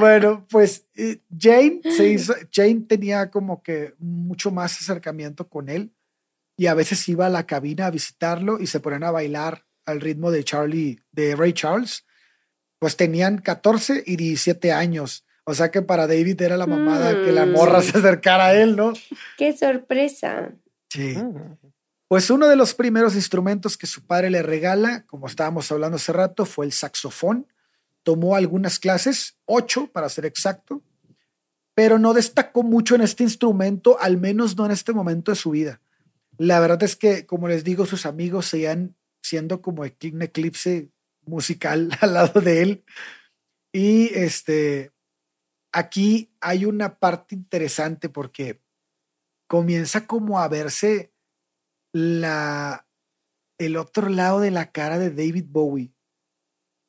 Bueno, 0.00 0.46
pues 0.50 0.84
eh, 0.96 1.18
Jane 1.38 1.80
se 1.96 2.08
hizo, 2.12 2.34
Jane 2.52 2.82
tenía 2.88 3.30
como 3.30 3.62
que 3.62 3.94
mucho 3.98 4.50
más 4.50 4.80
acercamiento 4.80 5.48
con 5.48 5.68
él 5.68 5.92
y 6.56 6.66
a 6.66 6.74
veces 6.74 7.08
iba 7.08 7.26
a 7.26 7.30
la 7.30 7.46
cabina 7.46 7.86
a 7.86 7.90
visitarlo 7.90 8.58
y 8.60 8.66
se 8.66 8.80
ponían 8.80 9.04
a 9.04 9.10
bailar 9.10 9.64
al 9.86 10.00
ritmo 10.00 10.30
de 10.30 10.44
Charlie, 10.44 11.00
de 11.12 11.34
Ray 11.34 11.52
Charles. 11.52 12.04
Pues 12.78 12.96
tenían 12.96 13.38
14 13.38 14.02
y 14.06 14.16
17 14.16 14.72
años. 14.72 15.24
O 15.44 15.54
sea 15.54 15.70
que 15.70 15.82
para 15.82 16.06
David 16.06 16.40
era 16.42 16.56
la 16.56 16.66
mamada 16.66 17.12
que 17.24 17.32
la 17.32 17.46
Mm. 17.46 17.52
morra 17.52 17.80
se 17.82 17.98
acercara 17.98 18.46
a 18.46 18.54
él, 18.54 18.76
¿no? 18.76 18.92
Qué 19.38 19.56
sorpresa. 19.56 20.52
Sí. 20.90 21.16
Mm. 21.16 21.56
Pues 22.08 22.28
uno 22.30 22.46
de 22.48 22.56
los 22.56 22.74
primeros 22.74 23.14
instrumentos 23.14 23.76
que 23.78 23.86
su 23.86 24.04
padre 24.06 24.30
le 24.30 24.42
regala, 24.42 25.04
como 25.06 25.26
estábamos 25.26 25.72
hablando 25.72 25.96
hace 25.96 26.12
rato, 26.12 26.44
fue 26.44 26.66
el 26.66 26.72
saxofón. 26.72 27.46
Tomó 28.02 28.36
algunas 28.36 28.78
clases, 28.78 29.36
ocho 29.44 29.86
para 29.86 30.08
ser 30.08 30.26
exacto, 30.26 30.82
pero 31.74 31.98
no 31.98 32.14
destacó 32.14 32.62
mucho 32.62 32.94
en 32.94 33.02
este 33.02 33.22
instrumento, 33.22 33.98
al 34.00 34.16
menos 34.16 34.56
no 34.56 34.66
en 34.66 34.72
este 34.72 34.92
momento 34.92 35.32
de 35.32 35.36
su 35.36 35.50
vida. 35.50 35.80
La 36.38 36.60
verdad 36.60 36.82
es 36.82 36.96
que, 36.96 37.26
como 37.26 37.48
les 37.48 37.64
digo, 37.64 37.86
sus 37.86 38.06
amigos 38.06 38.46
seguían 38.46 38.96
siendo 39.22 39.62
como 39.62 39.82
un 39.82 40.22
eclipse 40.22 40.90
musical 41.24 41.90
al 42.00 42.14
lado 42.14 42.40
de 42.40 42.62
él. 42.62 42.84
Y 43.72 44.12
este, 44.14 44.92
aquí 45.72 46.30
hay 46.40 46.64
una 46.64 46.98
parte 46.98 47.34
interesante 47.34 48.08
porque 48.08 48.60
comienza 49.46 50.06
como 50.06 50.40
a 50.40 50.48
verse 50.48 51.12
la, 51.92 52.86
el 53.58 53.76
otro 53.76 54.08
lado 54.08 54.40
de 54.40 54.50
la 54.50 54.72
cara 54.72 54.98
de 54.98 55.10
David 55.10 55.46
Bowie. 55.48 55.91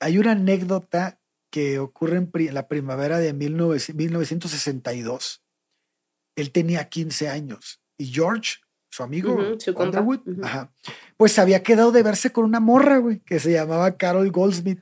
Hay 0.03 0.17
una 0.17 0.31
anécdota 0.31 1.19
que 1.51 1.79
ocurre 1.79 2.17
en 2.17 2.29
pri- 2.31 2.49
la 2.51 2.67
primavera 2.67 3.19
de 3.19 3.31
19 3.33 3.79
1962. 3.93 5.41
Él 6.35 6.51
tenía 6.51 6.89
15 6.89 7.29
años 7.29 7.79
y 7.97 8.07
George, 8.07 8.55
su 8.89 9.03
amigo, 9.03 9.35
Underwood, 9.77 10.19
ujú. 10.27 10.43
ajá, 10.45 10.71
pues 11.17 11.37
había 11.39 11.61
quedado 11.63 11.91
de 11.91 12.03
verse 12.03 12.31
con 12.31 12.45
una 12.45 12.59
morra, 12.59 12.97
güey, 12.97 13.19
que 13.19 13.39
se 13.39 13.51
llamaba 13.51 13.97
Carol 13.97 14.29
Goldsmith. 14.31 14.79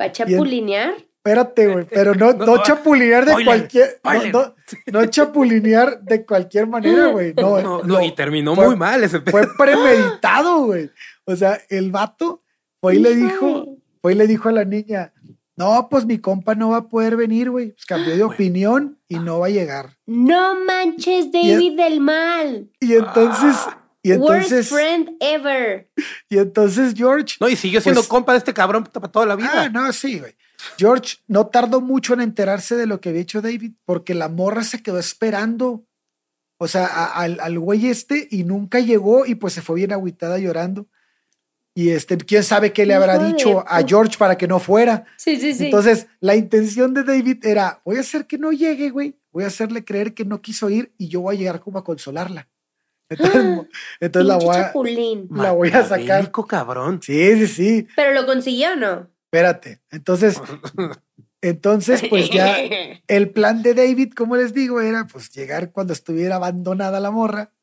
¿Va 0.00 0.06
a 0.06 0.12
chapulinear? 0.12 0.94
Espérate, 1.16 1.66
güey, 1.68 1.86
pero 1.86 2.14
no, 2.14 2.32
no, 2.34 2.46
No, 2.46 2.62
chapulinear 2.62 3.26
de 3.26 3.44
cualquier. 3.44 4.00
No, 4.04 4.24
no, 4.32 4.54
no 4.92 5.06
chapulinear 5.06 6.00
de 6.02 6.24
cualquier 6.24 6.66
manera, 6.66 7.08
güey. 7.08 7.34
No, 7.34 7.60
No, 7.60 7.82
no, 7.82 7.82
no, 7.82 8.02
y 8.04 8.12
terminó 8.14 8.54
fue- 8.54 8.66
muy 8.68 8.76
mal 8.76 9.02
ese 9.04 9.20
pedo. 9.20 9.32
Fue 9.32 9.46
premeditado, 9.58 10.64
güey. 10.64 10.90
O 11.24 11.36
sea, 11.36 11.60
el 11.68 11.90
vato 11.90 12.42
fue 12.80 12.96
y 12.96 12.98
le 13.00 13.14
dijo, 13.14 13.69
fue 14.02 14.12
y 14.12 14.16
le 14.16 14.26
dijo 14.26 14.48
a 14.48 14.52
la 14.52 14.64
niña, 14.64 15.12
no, 15.56 15.88
pues 15.90 16.06
mi 16.06 16.18
compa 16.18 16.54
no 16.54 16.70
va 16.70 16.78
a 16.78 16.88
poder 16.88 17.16
venir, 17.16 17.50
güey. 17.50 17.72
Pues 17.72 17.84
cambió 17.86 18.16
de 18.16 18.22
opinión 18.22 18.98
y 19.08 19.18
no 19.18 19.40
va 19.40 19.46
a 19.48 19.50
llegar. 19.50 19.96
No 20.06 20.54
manches, 20.64 21.30
David 21.30 21.76
del 21.76 22.00
mal. 22.00 22.70
Y 22.80 22.94
entonces, 22.94 23.56
y 24.02 24.12
Worst 24.14 24.52
friend 24.62 25.10
ever. 25.20 25.90
y 26.30 26.38
entonces 26.38 26.94
George. 26.96 27.36
No, 27.40 27.48
y 27.48 27.56
siguió 27.56 27.80
siendo 27.82 28.00
Pues- 28.00 28.08
compa 28.08 28.32
de 28.32 28.38
este 28.38 28.54
cabrón 28.54 28.84
para 28.84 29.08
toda 29.12 29.26
la 29.26 29.36
vida. 29.36 29.50
Ah, 29.52 29.68
no, 29.68 29.92
sí, 29.92 30.18
güey. 30.18 30.34
George 30.78 31.18
no 31.26 31.46
tardó 31.48 31.80
mucho 31.82 32.14
en 32.14 32.20
enterarse 32.22 32.76
de 32.76 32.86
lo 32.86 33.00
que 33.00 33.10
había 33.10 33.20
hecho 33.22 33.42
David, 33.42 33.72
porque 33.84 34.14
la 34.14 34.28
morra 34.28 34.62
se 34.62 34.82
quedó 34.82 34.98
esperando. 34.98 35.84
O 36.58 36.68
sea, 36.68 36.86
a- 36.86 37.12
al, 37.20 37.38
al 37.40 37.58
güey 37.58 37.86
este 37.88 38.28
y 38.30 38.44
nunca 38.44 38.80
llegó 38.80 39.26
y 39.26 39.34
pues 39.34 39.52
se 39.54 39.62
fue 39.62 39.76
bien 39.76 39.92
agüitada 39.92 40.38
llorando. 40.38 40.86
Y 41.80 41.92
este, 41.92 42.18
quién 42.18 42.44
sabe 42.44 42.74
qué 42.74 42.84
le 42.84 42.92
habrá 42.92 43.16
dicho 43.16 43.64
a 43.66 43.82
George 43.82 44.18
para 44.18 44.36
que 44.36 44.46
no 44.46 44.58
fuera. 44.58 45.06
Sí, 45.16 45.40
sí, 45.40 45.54
sí. 45.54 45.64
Entonces, 45.64 46.08
la 46.20 46.36
intención 46.36 46.92
de 46.92 47.04
David 47.04 47.46
era, 47.46 47.80
voy 47.86 47.96
a 47.96 48.00
hacer 48.00 48.26
que 48.26 48.36
no 48.36 48.52
llegue, 48.52 48.90
güey. 48.90 49.16
Voy 49.32 49.44
a 49.44 49.46
hacerle 49.46 49.82
creer 49.82 50.12
que 50.12 50.26
no 50.26 50.42
quiso 50.42 50.68
ir 50.68 50.92
y 50.98 51.08
yo 51.08 51.22
voy 51.22 51.36
a 51.36 51.38
llegar 51.38 51.60
como 51.60 51.78
a 51.78 51.84
consolarla. 51.84 52.50
Entonces, 53.08 53.66
entonces 54.00 54.28
la 54.28 54.36
voy 54.36 54.56
a, 54.56 54.64
chapulín. 54.66 55.28
la 55.32 55.52
voy 55.52 55.70
a 55.70 55.82
sacar. 55.82 56.30
Cabrón. 56.46 57.00
Sí, 57.02 57.38
sí, 57.38 57.46
sí. 57.46 57.88
Pero 57.96 58.12
lo 58.12 58.26
consiguió, 58.26 58.74
o 58.74 58.76
¿no? 58.76 59.10
Espérate. 59.24 59.80
Entonces, 59.90 60.38
entonces, 61.40 62.02
pues 62.10 62.28
ya 62.28 62.58
el 63.08 63.30
plan 63.30 63.62
de 63.62 63.72
David, 63.72 64.12
como 64.14 64.36
les 64.36 64.52
digo, 64.52 64.82
era 64.82 65.06
pues 65.06 65.30
llegar 65.30 65.72
cuando 65.72 65.94
estuviera 65.94 66.36
abandonada 66.36 67.00
la 67.00 67.10
morra, 67.10 67.54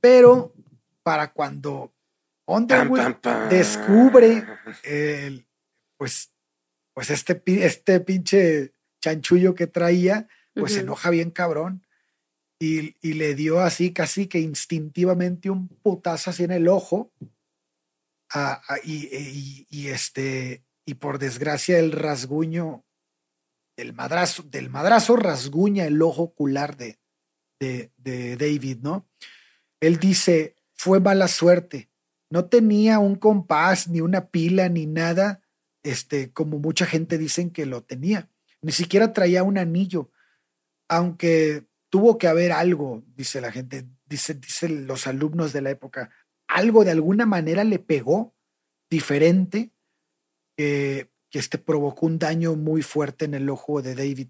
pero 0.00 0.52
para 1.04 1.32
cuando 1.32 1.92
Underwood 2.56 2.98
descubre 3.50 4.44
el, 4.84 5.46
pues, 5.96 6.32
pues 6.94 7.10
este, 7.10 7.40
este 7.64 8.00
pinche 8.00 8.72
chanchullo 9.00 9.54
que 9.54 9.66
traía, 9.66 10.28
pues 10.54 10.72
se 10.74 10.80
enoja 10.80 11.10
bien 11.10 11.30
cabrón 11.30 11.86
y, 12.60 12.94
y 13.00 13.14
le 13.14 13.34
dio 13.34 13.60
así 13.60 13.92
casi 13.92 14.26
que 14.26 14.38
instintivamente 14.40 15.50
un 15.50 15.68
putazo 15.68 16.30
así 16.30 16.44
en 16.44 16.52
el 16.52 16.68
ojo 16.68 17.10
a- 18.30 18.60
a- 18.68 18.78
y, 18.84 19.08
y- 19.16 19.66
y 19.70 19.88
este 19.88 20.64
y 20.84 20.94
por 20.94 21.18
desgracia 21.18 21.78
el 21.78 21.92
rasguño 21.92 22.84
del 23.76 23.92
madrazo 23.94 24.42
del 24.42 24.68
madrazo 24.68 25.16
rasguña 25.16 25.86
el 25.86 26.02
ojo 26.02 26.22
ocular 26.22 26.76
de, 26.76 26.98
de, 27.60 27.92
de 27.96 28.36
David, 28.36 28.78
¿no? 28.82 29.08
Él 29.80 29.98
dice, 29.98 30.56
fue 30.74 31.00
mala 31.00 31.28
suerte, 31.28 31.88
no 32.32 32.46
tenía 32.46 32.98
un 32.98 33.16
compás, 33.16 33.88
ni 33.88 34.00
una 34.00 34.30
pila, 34.30 34.70
ni 34.70 34.86
nada, 34.86 35.42
este, 35.82 36.32
como 36.32 36.58
mucha 36.58 36.86
gente 36.86 37.18
dicen 37.18 37.50
que 37.50 37.66
lo 37.66 37.82
tenía. 37.82 38.30
Ni 38.62 38.72
siquiera 38.72 39.12
traía 39.12 39.42
un 39.42 39.58
anillo, 39.58 40.10
aunque 40.88 41.66
tuvo 41.90 42.16
que 42.16 42.28
haber 42.28 42.52
algo, 42.52 43.04
dice 43.14 43.42
la 43.42 43.52
gente, 43.52 43.86
dice, 44.06 44.32
dicen 44.32 44.86
los 44.86 45.06
alumnos 45.06 45.52
de 45.52 45.60
la 45.60 45.68
época, 45.68 46.10
algo 46.48 46.86
de 46.86 46.92
alguna 46.92 47.26
manera 47.26 47.64
le 47.64 47.78
pegó 47.78 48.34
diferente 48.88 49.70
que, 50.56 51.10
que 51.28 51.38
este 51.38 51.58
provocó 51.58 52.06
un 52.06 52.18
daño 52.18 52.56
muy 52.56 52.80
fuerte 52.80 53.26
en 53.26 53.34
el 53.34 53.50
ojo 53.50 53.82
de 53.82 53.94
David. 53.94 54.28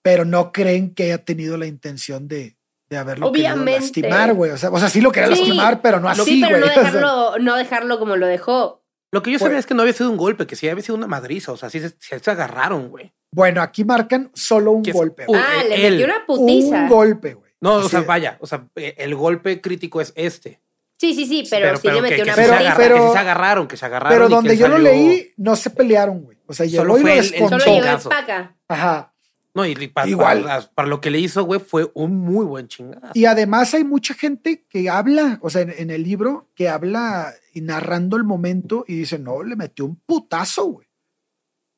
Pero 0.00 0.24
no 0.24 0.52
creen 0.52 0.94
que 0.94 1.02
haya 1.06 1.24
tenido 1.24 1.56
la 1.56 1.66
intención 1.66 2.28
de, 2.28 2.56
de 2.92 2.98
haberlo 3.00 3.32
querido 3.32 3.52
Obviamente. 3.54 3.80
lastimar, 3.80 4.34
güey. 4.34 4.50
O 4.52 4.56
sea, 4.58 4.70
o 4.70 4.78
sea, 4.78 4.88
sí 4.88 5.00
lo 5.00 5.10
quería 5.10 5.34
Sí. 5.34 5.42
lastimar, 5.44 5.80
pero 5.82 5.98
no 6.00 6.08
así, 6.08 6.22
sí, 6.24 6.42
pero 6.46 6.58
no 6.58 6.66
güey. 6.66 6.70
O 6.78 6.80
sea, 6.80 6.84
dejarlo, 6.92 7.38
no 7.40 7.56
dejarlo 7.56 7.98
como 7.98 8.16
lo 8.16 8.26
dejó. 8.26 8.82
Lo 9.10 9.22
que 9.22 9.30
yo 9.30 9.38
sabía 9.38 9.58
es 9.58 9.66
que 9.66 9.74
no 9.74 9.82
había 9.82 9.92
sido 9.94 10.10
un 10.10 10.16
golpe, 10.16 10.46
que 10.46 10.56
sí 10.56 10.68
había 10.68 10.82
sido 10.82 10.96
una 10.96 11.06
madriza. 11.06 11.52
O 11.52 11.56
sea, 11.56 11.68
sí 11.68 11.80
se, 11.80 12.30
agarraron, 12.30 12.88
güey. 12.88 13.12
Bueno, 13.30 13.60
aquí 13.62 13.84
marcan 13.84 14.30
solo 14.34 14.72
un 14.72 14.82
Que 14.82 14.92
golpe. 14.92 15.26
Güey. 15.26 15.40
ah, 15.40 15.62
le 15.68 15.90
metió 15.90 16.06
una 16.06 16.24
putiza. 16.26 16.76
Un 16.84 16.88
golpe, 16.88 17.34
güey. 17.34 17.50
No, 17.60 17.74
o 17.74 17.88
sea, 17.88 18.00
de- 18.00 18.06
vaya. 18.06 18.36
O 18.40 18.46
sea, 18.46 18.66
eh, 18.76 18.94
el 18.98 19.14
golpe 19.14 19.60
crítico 19.60 20.00
es 20.00 20.12
este. 20.16 20.60
Sí, 20.98 21.14
sí, 21.14 21.26
sí, 21.26 21.44
pero, 21.50 21.76
sí 21.76 21.88
le 21.88 21.94
que- 21.94 22.00
metió 22.02 22.16
que 22.18 22.22
una 22.24 22.34
Pero- 22.34 22.48
putiza. 22.52 22.60
agarra- 22.70 22.76
pero- 22.76 22.94
que 22.96 23.02
sí 23.06 23.12
se 23.12 23.18
agarraron, 23.18 23.66
que 23.68 23.76
se 23.76 23.86
agarraron. 23.86 24.14
Pero 24.16 24.24
y 24.24 24.28
que 24.28 24.34
donde 24.34 24.56
yo 24.56 24.68
lo 24.68 24.78
leí, 24.78 25.32
no 25.36 25.56
se 25.56 25.70
pelearon, 25.70 26.22
güey. 26.22 26.38
O 26.46 26.52
sea, 26.54 26.64
llegó 26.66 26.82
Solo 26.84 26.96
y 26.96 27.00
lo 27.00 27.02
fue 27.06 27.12
el- 27.18 27.24
el 27.24 27.30
descontó. 27.32 27.58
Solo 27.60 27.74
llegó 27.80 27.96
el 27.96 28.02
paca. 28.08 28.56
Ajá. 28.68 29.11
No, 29.54 29.66
y 29.66 29.74
para, 29.88 30.08
Igual. 30.08 30.42
para- 30.44 30.70
para 30.70 30.88
lo 30.88 31.00
que 31.00 31.10
le 31.10 31.18
hizo, 31.20 31.44
güey, 31.44 31.60
fue 31.60 31.90
un 31.94 32.16
muy 32.16 32.46
buen 32.46 32.68
chingada. 32.68 33.10
Y 33.12 33.26
además 33.26 33.74
hay 33.74 33.84
mucha 33.84 34.14
gente 34.14 34.64
que 34.66 34.88
habla, 34.88 35.38
o 35.42 35.50
sea, 35.50 35.60
en, 35.62 35.74
en 35.76 35.90
el 35.90 36.02
libro, 36.02 36.48
que 36.54 36.70
habla 36.70 37.34
y 37.52 37.60
narrando 37.60 38.16
el 38.16 38.24
momento 38.24 38.84
y 38.88 38.94
dice, 38.96 39.18
no, 39.18 39.42
le 39.42 39.56
metió 39.56 39.84
un 39.84 39.96
putazo, 39.96 40.64
güey. 40.64 40.88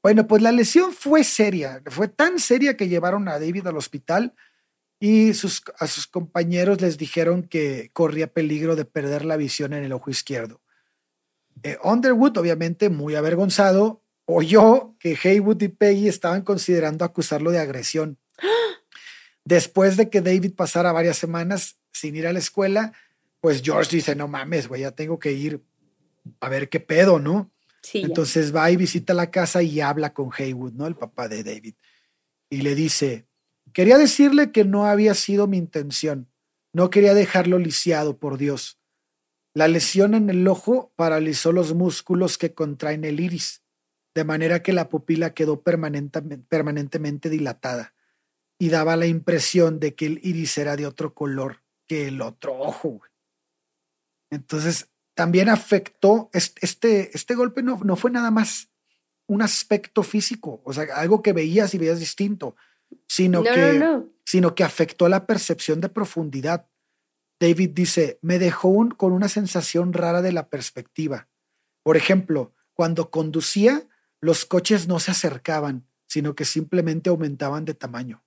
Bueno, 0.04 0.26
pues 0.28 0.42
la 0.42 0.52
lesión 0.52 0.92
fue 0.92 1.24
seria, 1.24 1.82
fue 1.86 2.08
tan 2.08 2.38
seria 2.38 2.76
que 2.76 2.88
llevaron 2.88 3.26
a 3.26 3.38
David 3.40 3.66
al 3.66 3.76
hospital 3.78 4.34
y 5.00 5.32
sus, 5.34 5.62
a 5.78 5.86
sus 5.86 6.06
compañeros 6.06 6.80
les 6.80 6.96
dijeron 6.98 7.42
que 7.42 7.90
corría 7.92 8.26
peligro 8.32 8.76
de 8.76 8.84
perder 8.84 9.24
la 9.24 9.36
visión 9.36 9.72
en 9.72 9.82
el 9.82 9.92
ojo 9.92 10.10
izquierdo. 10.10 10.60
Eh, 11.62 11.78
Underwood, 11.82 12.36
obviamente, 12.36 12.88
muy 12.90 13.14
avergonzado, 13.14 14.03
oyó 14.26 14.94
que 14.98 15.18
Haywood 15.22 15.62
y 15.62 15.68
Peggy 15.68 16.08
estaban 16.08 16.42
considerando 16.42 17.04
acusarlo 17.04 17.50
de 17.50 17.58
agresión. 17.58 18.18
Después 19.44 19.96
de 19.96 20.08
que 20.08 20.20
David 20.20 20.54
pasara 20.54 20.92
varias 20.92 21.18
semanas 21.18 21.78
sin 21.92 22.16
ir 22.16 22.26
a 22.26 22.32
la 22.32 22.38
escuela, 22.38 22.92
pues 23.40 23.62
George 23.62 23.96
dice, 23.96 24.16
no 24.16 24.26
mames, 24.26 24.68
güey, 24.68 24.82
ya 24.82 24.92
tengo 24.92 25.18
que 25.18 25.32
ir 25.32 25.62
a 26.40 26.48
ver 26.48 26.68
qué 26.68 26.80
pedo, 26.80 27.18
¿no? 27.18 27.50
Sí, 27.82 28.00
ya. 28.00 28.06
Entonces 28.06 28.54
va 28.54 28.70
y 28.70 28.76
visita 28.76 29.12
la 29.12 29.30
casa 29.30 29.62
y 29.62 29.80
habla 29.80 30.14
con 30.14 30.30
Haywood, 30.36 30.72
¿no? 30.72 30.86
El 30.86 30.96
papá 30.96 31.28
de 31.28 31.44
David. 31.44 31.74
Y 32.48 32.62
le 32.62 32.74
dice, 32.74 33.26
quería 33.74 33.98
decirle 33.98 34.50
que 34.50 34.64
no 34.64 34.86
había 34.86 35.12
sido 35.14 35.46
mi 35.46 35.58
intención. 35.58 36.30
No 36.72 36.88
quería 36.88 37.12
dejarlo 37.12 37.58
lisiado, 37.58 38.16
por 38.16 38.38
Dios. 38.38 38.78
La 39.52 39.68
lesión 39.68 40.14
en 40.14 40.30
el 40.30 40.48
ojo 40.48 40.92
paralizó 40.96 41.52
los 41.52 41.74
músculos 41.74 42.38
que 42.38 42.54
contraen 42.54 43.04
el 43.04 43.20
iris, 43.20 43.63
de 44.14 44.24
manera 44.24 44.62
que 44.62 44.72
la 44.72 44.88
pupila 44.88 45.34
quedó 45.34 45.62
permanentemente, 45.62 47.28
dilatada 47.30 47.94
y 48.58 48.68
daba 48.68 48.96
la 48.96 49.06
impresión 49.06 49.80
de 49.80 49.94
que 49.94 50.06
el 50.06 50.20
iris 50.22 50.56
era 50.58 50.76
de 50.76 50.86
otro 50.86 51.14
color 51.14 51.62
que 51.86 52.08
el 52.08 52.20
otro 52.22 52.56
ojo. 52.58 53.00
Entonces, 54.30 54.88
también 55.14 55.48
afectó, 55.48 56.30
es- 56.32 56.54
este, 56.60 57.10
este 57.16 57.34
golpe 57.34 57.62
no, 57.62 57.78
no 57.84 57.96
fue 57.96 58.10
nada 58.10 58.30
más 58.30 58.70
un 59.26 59.42
aspecto 59.42 60.02
físico, 60.02 60.60
o 60.64 60.72
sea, 60.72 60.84
algo 60.96 61.22
que 61.22 61.32
veías 61.32 61.72
y 61.74 61.78
veías 61.78 61.98
distinto, 61.98 62.56
sino, 63.08 63.42
No, 63.42 63.50
que, 63.52 63.78
no, 63.78 63.98
no. 63.98 64.08
sino 64.24 64.54
que 64.54 64.64
afectó 64.64 65.08
la 65.08 65.26
percepción 65.26 65.80
de 65.80 65.88
profundidad. 65.88 66.68
David 67.40 67.70
dice, 67.70 68.18
me 68.22 68.38
dejó 68.38 68.68
un- 68.68 68.90
con 68.90 69.12
una 69.12 69.28
sensación 69.28 69.92
rara 69.92 70.20
de 70.22 70.32
la 70.32 70.48
perspectiva. 70.48 71.28
Por 71.82 71.96
ejemplo, 71.96 72.54
cuando 72.74 73.10
conducía, 73.10 73.86
los 74.24 74.44
coches 74.46 74.88
no 74.88 74.98
se 75.00 75.10
acercaban, 75.10 75.86
sino 76.06 76.34
que 76.34 76.44
simplemente 76.44 77.10
aumentaban 77.10 77.64
de 77.64 77.74
tamaño. 77.74 78.24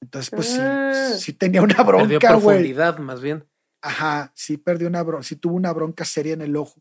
Entonces, 0.00 0.30
pues 0.30 0.56
Ah. 0.60 1.10
sí, 1.14 1.20
sí 1.20 1.32
tenía 1.32 1.60
una 1.62 1.74
Perdió 1.84 1.86
bronca, 2.20 2.34
güey. 2.34 2.44
profundidad, 2.58 2.98
más 2.98 3.20
bien. 3.20 3.44
Ajá, 3.82 4.32
sí 4.34 4.56
perdió 4.56 4.88
una 4.88 5.02
bronca, 5.02 5.24
sí 5.24 5.36
tuvo 5.36 5.54
una 5.56 5.72
bronca 5.72 6.04
seria 6.04 6.34
en 6.34 6.42
el 6.42 6.56
ojo. 6.56 6.80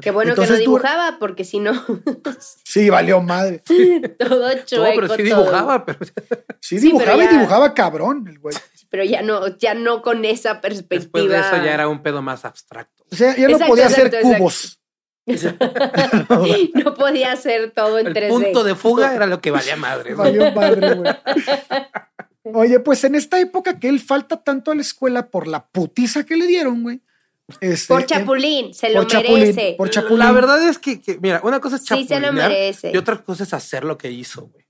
Qué 0.00 0.12
bueno 0.12 0.30
Entonces 0.30 0.58
que 0.58 0.64
no 0.64 0.70
dibujaba, 0.70 1.18
porque 1.18 1.44
si 1.44 1.58
no, 1.58 1.72
Sí, 2.64 2.88
valió 2.88 3.20
madre. 3.20 3.62
todo 4.18 4.48
No, 4.54 4.64
chueco. 4.64 5.00
pero 5.00 5.16
sí 5.16 5.28
todo. 5.28 5.40
dibujaba, 5.42 5.84
pero 5.84 5.98
Sí, 6.60 6.78
Sí, 6.78 6.78
dibujaba 6.78 7.12
pero 7.16 7.22
y 7.22 7.24
ya- 7.26 7.32
dibujaba 7.32 7.74
cabrón 7.74 8.28
el 8.28 8.38
güey. 8.38 8.56
Pero 8.88 9.04
ya 9.04 9.22
no, 9.22 9.56
ya 9.58 9.74
no 9.74 10.02
con 10.02 10.24
esa 10.24 10.60
perspectiva. 10.60 11.00
después 11.00 11.28
de 11.28 11.38
eso 11.40 11.64
ya 11.64 11.74
era 11.74 11.88
un 11.88 12.02
pedo 12.02 12.22
más 12.22 12.44
abstracto. 12.44 13.04
O 13.10 13.14
sea, 13.16 13.36
ya 13.36 13.44
no 13.46 13.50
Exacto, 13.54 13.66
podía 13.72 13.84
exacto, 13.84 14.06
hacer 14.06 14.14
exacto. 14.20 14.38
cubos. 14.38 14.79
no 16.74 16.94
podía 16.94 17.32
hacer 17.32 17.70
todo 17.72 17.98
en 17.98 18.08
El 18.08 18.14
3D. 18.14 18.28
punto 18.28 18.64
de 18.64 18.74
fuga 18.74 19.14
era 19.14 19.26
lo 19.26 19.40
que 19.40 19.50
valía 19.50 19.76
madre. 19.76 20.14
Valió 20.14 20.50
madre, 20.52 20.94
güey. 20.94 21.12
Oye, 22.54 22.80
pues 22.80 23.04
en 23.04 23.14
esta 23.14 23.38
época 23.38 23.78
que 23.78 23.88
él 23.88 24.00
falta 24.00 24.42
tanto 24.42 24.70
a 24.70 24.74
la 24.74 24.80
escuela 24.80 25.28
por 25.28 25.46
la 25.46 25.66
putiza 25.66 26.24
que 26.24 26.36
le 26.36 26.46
dieron, 26.46 26.82
güey. 26.82 27.00
este, 27.60 27.92
Por 27.92 28.06
Chapulín, 28.06 28.72
se 28.74 28.88
por 28.88 29.02
lo 29.02 29.04
Chapulín, 29.08 29.34
merece. 29.40 29.74
por 29.76 29.90
Chapulín. 29.90 30.18
La 30.20 30.32
verdad 30.32 30.68
es 30.68 30.78
que, 30.78 31.00
que, 31.00 31.18
mira, 31.20 31.40
una 31.44 31.60
cosa 31.60 31.76
es 31.76 31.82
Sí, 31.84 32.06
se 32.06 32.18
lo 32.18 32.32
merece. 32.32 32.90
y 32.92 32.96
otra 32.96 33.18
cosa 33.22 33.44
es 33.44 33.52
hacer 33.54 33.84
lo 33.84 33.98
que 33.98 34.10
hizo, 34.10 34.46
güey. 34.48 34.64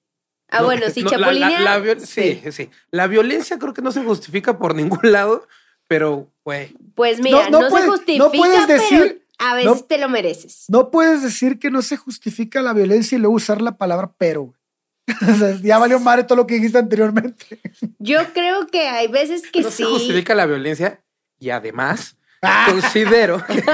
Ah, 0.51 0.59
No, 0.61 0.65
bueno, 0.67 0.87
sí, 0.93 1.03
no, 1.05 1.11
la- 1.13 1.33
la- 1.33 1.49
Chapulín. 1.49 1.65
la 1.65 1.79
viol- 1.79 2.01
sí, 2.01 2.43
sí. 2.51 2.71
La 2.91 3.07
violencia 3.07 3.57
creo 3.59 3.73
que 3.73 3.83
no 3.83 3.93
se 3.93 4.03
justifica 4.03 4.59
por 4.59 4.75
ningún 4.75 4.99
lado, 5.13 5.47
pero, 5.87 6.29
güey, 6.45 6.75
Pues 6.97 7.21
mira, 7.21 7.49
No- 7.49 7.51
no, 7.51 7.61
no 7.63 7.69
puedes- 7.69 7.85
se 7.85 7.87
no 7.87 7.93
justifica, 8.29 8.31
puedes 8.37 8.67
decir- 8.67 8.99
pero 8.99 9.20
a 9.41 9.55
veces 9.55 9.71
no- 9.71 9.85
te 9.85 9.99
lo 9.99 10.09
mereces. 10.09 10.65
No 10.69 10.91
puedes 10.91 11.23
decir 11.23 11.59
que 11.59 11.71
no 11.71 11.83
se 11.83 11.97
justifica 11.97 12.63
la 12.63 12.73
violencia 12.73 13.17
y 13.17 13.21
luego 13.21 13.35
usar 13.37 13.61
la 13.61 13.77
palabra 13.77 14.13
pero. 14.17 14.43
güey. 14.45 14.61
O 15.29 15.35
sea, 15.35 15.57
ya 15.61 15.79
valió 15.79 15.99
madre 15.99 16.23
todo 16.25 16.37
lo 16.37 16.47
que 16.47 16.55
dijiste 16.55 16.79
anteriormente. 16.79 17.59
Yo 17.99 18.33
creo 18.33 18.67
que 18.69 18.87
hay 18.89 19.09
veces 19.09 19.43
que 19.51 19.63
no 19.63 19.71
sí. 19.71 19.79
se 19.79 19.85
justifica 19.85 20.35
la 20.35 20.47
violencia 20.47 21.03
y 21.39 21.51
además 21.51 22.17
Ah. 22.43 22.69
considero 22.71 23.45
que, 23.47 23.63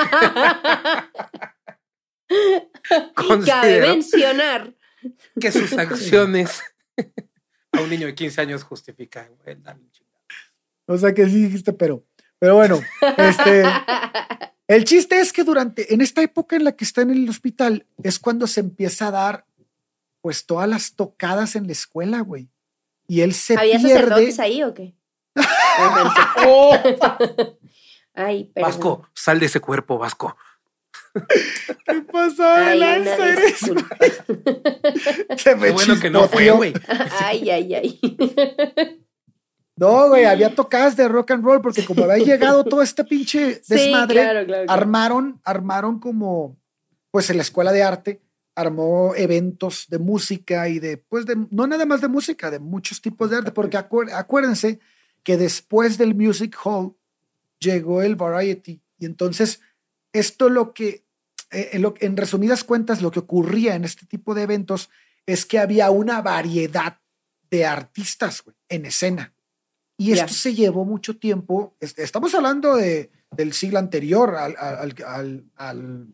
Cabe 2.88 3.12
considero 3.14 3.88
mencionar. 3.88 4.74
que 5.40 5.52
sus 5.52 5.72
acciones 5.74 6.62
a 7.72 7.80
un 7.80 7.90
niño 7.90 8.06
de 8.06 8.14
15 8.14 8.40
años 8.40 8.64
justifican. 8.64 9.28
O 10.86 10.96
sea 10.96 11.12
que 11.14 11.26
sí 11.26 11.44
dijiste 11.44 11.72
pero. 11.72 12.04
Pero 12.38 12.54
bueno, 12.56 12.80
este, 13.18 13.62
el 14.68 14.84
chiste 14.84 15.20
es 15.20 15.32
que 15.32 15.44
durante, 15.44 15.94
en 15.94 16.00
esta 16.00 16.22
época 16.22 16.56
en 16.56 16.64
la 16.64 16.72
que 16.72 16.84
está 16.84 17.02
en 17.02 17.10
el 17.10 17.28
hospital, 17.28 17.86
es 18.02 18.18
cuando 18.18 18.46
se 18.46 18.60
empieza 18.60 19.08
a 19.08 19.10
dar, 19.10 19.46
pues, 20.20 20.46
todas 20.46 20.68
las 20.68 20.94
tocadas 20.94 21.56
en 21.56 21.66
la 21.66 21.72
escuela, 21.72 22.20
güey. 22.20 22.48
Y 23.08 23.20
él 23.20 23.34
se 23.34 23.56
¿Había 23.56 23.78
pierde. 23.78 23.94
sacerdotes 23.94 24.40
ahí 24.40 24.62
o 24.62 24.74
qué? 24.74 24.94
Ay, 28.14 28.44
perdón. 28.54 28.70
Vasco, 28.70 29.08
sal 29.14 29.38
de 29.38 29.46
ese 29.46 29.60
cuerpo, 29.60 29.98
Vasco. 29.98 30.36
¿Qué 31.86 32.74
Lance? 32.74 33.14
una 33.14 33.32
Eres-. 33.32 33.58
Se 35.36 35.54
me 35.54 35.66
Qué 35.66 35.72
bueno 35.72 36.00
que 36.00 36.10
no 36.10 36.28
fue, 36.28 36.50
güey. 36.50 36.72
Ay, 37.20 37.50
ay, 37.50 37.74
ay. 37.74 38.00
No, 39.76 40.08
güey, 40.08 40.24
había 40.24 40.54
tocadas 40.54 40.96
de 40.96 41.06
rock 41.08 41.32
and 41.32 41.44
roll 41.44 41.60
porque 41.60 41.84
como 41.84 42.04
había 42.04 42.24
llegado 42.24 42.64
todo 42.64 42.80
este 42.82 43.04
pinche 43.04 43.54
Sí, 43.62 43.74
desmadre, 43.74 44.14
claro, 44.14 44.46
claro. 44.46 44.64
claro. 44.64 44.80
armaron, 44.80 45.40
armaron 45.44 46.00
como, 46.00 46.56
pues 47.10 47.28
en 47.30 47.36
la 47.36 47.42
escuela 47.42 47.72
de 47.72 47.82
arte, 47.82 48.20
armó 48.54 49.14
eventos 49.14 49.86
de 49.90 49.98
música 49.98 50.68
y 50.70 50.78
de, 50.78 50.96
pues 50.96 51.26
de, 51.26 51.36
no 51.50 51.66
nada 51.66 51.84
más 51.84 52.00
de 52.00 52.08
música, 52.08 52.50
de 52.50 52.58
muchos 52.58 53.02
tipos 53.02 53.28
de 53.28 53.36
arte, 53.36 53.52
porque 53.52 53.76
acuérdense 53.76 54.78
que 55.22 55.36
después 55.36 55.98
del 55.98 56.14
Music 56.14 56.56
Hall 56.64 56.94
llegó 57.58 58.00
el 58.02 58.16
Variety 58.16 58.80
y 58.98 59.04
entonces 59.04 59.60
esto 60.14 60.48
lo 60.48 60.72
que, 60.72 61.04
eh, 61.50 61.70
en, 61.72 61.82
lo- 61.82 61.94
en 62.00 62.16
resumidas 62.16 62.64
cuentas, 62.64 63.02
lo 63.02 63.10
que 63.10 63.18
ocurría 63.18 63.74
en 63.74 63.84
este 63.84 64.06
tipo 64.06 64.34
de 64.34 64.42
eventos 64.42 64.88
es 65.26 65.44
que 65.44 65.58
había 65.58 65.90
una 65.90 66.22
variedad 66.22 66.98
de 67.50 67.66
artistas 67.66 68.42
güey, 68.42 68.56
en 68.70 68.86
escena. 68.86 69.34
Y 69.98 70.12
esto 70.12 70.34
se 70.34 70.54
llevó 70.54 70.84
mucho 70.84 71.16
tiempo. 71.18 71.76
es- 71.80 71.98
Estamos 71.98 72.34
hablando 72.34 72.76
de, 72.76 73.10
del 73.30 73.52
siglo 73.52 73.78
anterior 73.78 74.34
al, 74.36 74.54
al, 74.58 74.94
al, 75.06 75.44
al, 75.56 76.06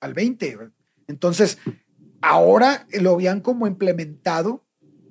al 0.00 0.14
20. 0.14 0.56
güey. 0.56 0.68
Entonces, 1.06 1.58
ahora 2.20 2.86
lo 3.00 3.12
habían 3.14 3.40
como 3.40 3.66
implementado 3.66 4.66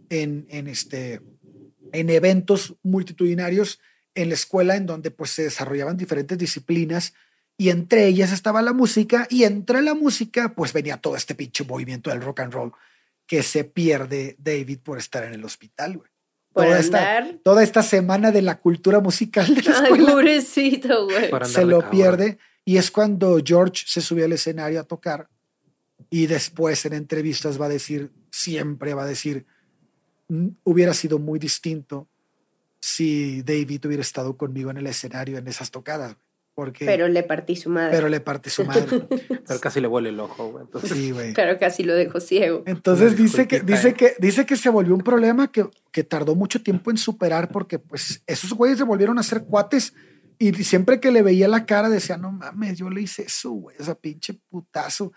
en, 0.10 0.46
en, 0.50 0.68
este, 0.68 1.22
en 1.92 2.10
eventos 2.10 2.76
multitudinarios 2.84 3.80
en 4.16 4.30
la 4.30 4.36
escuela 4.36 4.76
en 4.76 4.86
donde 4.86 5.12
pues 5.12 5.32
se 5.32 5.44
desarrollaban 5.44 5.96
diferentes 5.98 6.38
disciplinas 6.38 7.14
y 7.58 7.70
entre 7.70 8.08
ellas 8.08 8.32
estaba 8.32 8.62
la 8.62 8.74
música 8.74 9.28
y 9.30 9.44
entre 9.44 9.82
la 9.82 9.94
música 9.94 10.54
pues 10.56 10.74
venía 10.74 10.98
todo 10.98 11.16
este 11.16 11.36
pinche 11.36 11.64
movimiento 11.64 12.10
del 12.10 12.22
rock 12.22 12.42
and 12.42 12.54
roll 12.54 12.72
que 13.26 13.44
se 13.44 13.64
pierde 13.64 14.36
David 14.40 14.80
por 14.84 14.98
estar 14.98 15.24
en 15.24 15.34
el 15.34 15.44
hospital, 15.46 15.98
güey. 15.98 16.10
Por 16.58 16.66
Toda 16.66 16.80
esta, 16.80 17.26
toda 17.44 17.64
esta 17.64 17.84
semana 17.84 18.32
de 18.32 18.42
la 18.42 18.58
cultura 18.60 19.00
musical 19.00 19.54
de 19.54 19.62
la 19.62 19.78
Ay, 19.80 19.84
escuela 19.84 20.12
pobrecito, 20.12 21.06
güey. 21.06 21.30
Por 21.30 21.44
andar 21.44 21.62
se 21.62 21.66
lo 21.66 21.82
cabrón. 21.82 21.92
pierde 21.92 22.38
y 22.66 22.78
es 22.78 22.90
cuando 22.92 23.40
George 23.46 23.84
se 23.86 24.02
subió 24.02 24.26
al 24.26 24.34
escenario 24.34 24.80
a 24.80 24.84
tocar 24.84 25.30
y 26.10 26.26
después 26.28 26.84
en 26.86 26.94
entrevistas 26.94 27.60
va 27.62 27.66
a 27.68 27.70
decir, 27.70 28.12
siempre 28.32 28.94
va 28.94 29.04
a 29.04 29.08
decir, 29.08 29.46
"Mm, 30.30 30.48
hubiera 30.64 30.94
sido 30.94 31.20
muy 31.20 31.38
distinto 31.40 32.08
si 32.80 33.42
David 33.44 33.86
hubiera 33.86 34.02
estado 34.02 34.36
conmigo 34.38 34.72
en 34.72 34.78
el 34.78 34.88
escenario 34.88 35.38
en 35.38 35.48
esas 35.48 35.70
tocadas, 35.72 36.16
porque 36.58 36.86
Pero 36.86 37.08
le 37.08 37.22
partí 37.22 37.56
su 37.56 37.70
madre. 37.70 37.92
pero 37.96 38.10
le 38.10 38.20
parte 38.20 38.50
su 38.50 38.66
madre. 38.66 39.08
Pero 39.48 39.60
casi 39.60 39.80
le 39.80 39.88
vuelve 39.88 40.10
el 40.10 40.20
ojo, 40.20 40.50
güey. 40.50 40.66
Sí, 40.86 41.12
güey. 41.12 41.34
Pero 41.34 41.60
casi 41.60 41.84
lo 41.84 41.94
dejó 41.94 42.20
ciego. 42.20 42.64
Entonces 42.66 43.16
dice 43.16 43.48
que, 43.48 43.60
dice, 43.60 43.90
¿eh? 43.90 43.94
que, 43.94 44.16
dice 44.18 44.48
que 44.48 44.56
se 44.56 44.70
volvió 44.70 44.96
un 44.96 45.02
problema 45.02 45.52
que, 45.52 45.70
que 45.92 46.04
tardó 46.04 46.34
mucho 46.34 46.64
tiempo 46.64 46.90
en 46.90 46.98
superar 46.98 47.50
porque 47.52 47.78
pues 47.78 48.24
esos 48.26 48.54
güeyes 48.54 48.80
se 48.80 48.86
volvieron 48.86 49.20
a 49.20 49.24
ser 49.24 49.44
cuates 49.44 49.94
y 50.40 50.52
siempre 50.64 51.00
que 51.00 51.12
le 51.12 51.22
veía 51.22 51.48
la 51.48 51.68
cara 51.68 51.90
decía, 51.90 52.18
no 52.18 52.32
mames, 52.32 52.80
yo 52.80 52.90
le 52.90 53.02
hice 53.02 53.22
eso, 53.22 53.52
güey, 53.52 53.76
esa 53.78 53.94
pinche 53.94 54.34
putazo. 54.50 55.14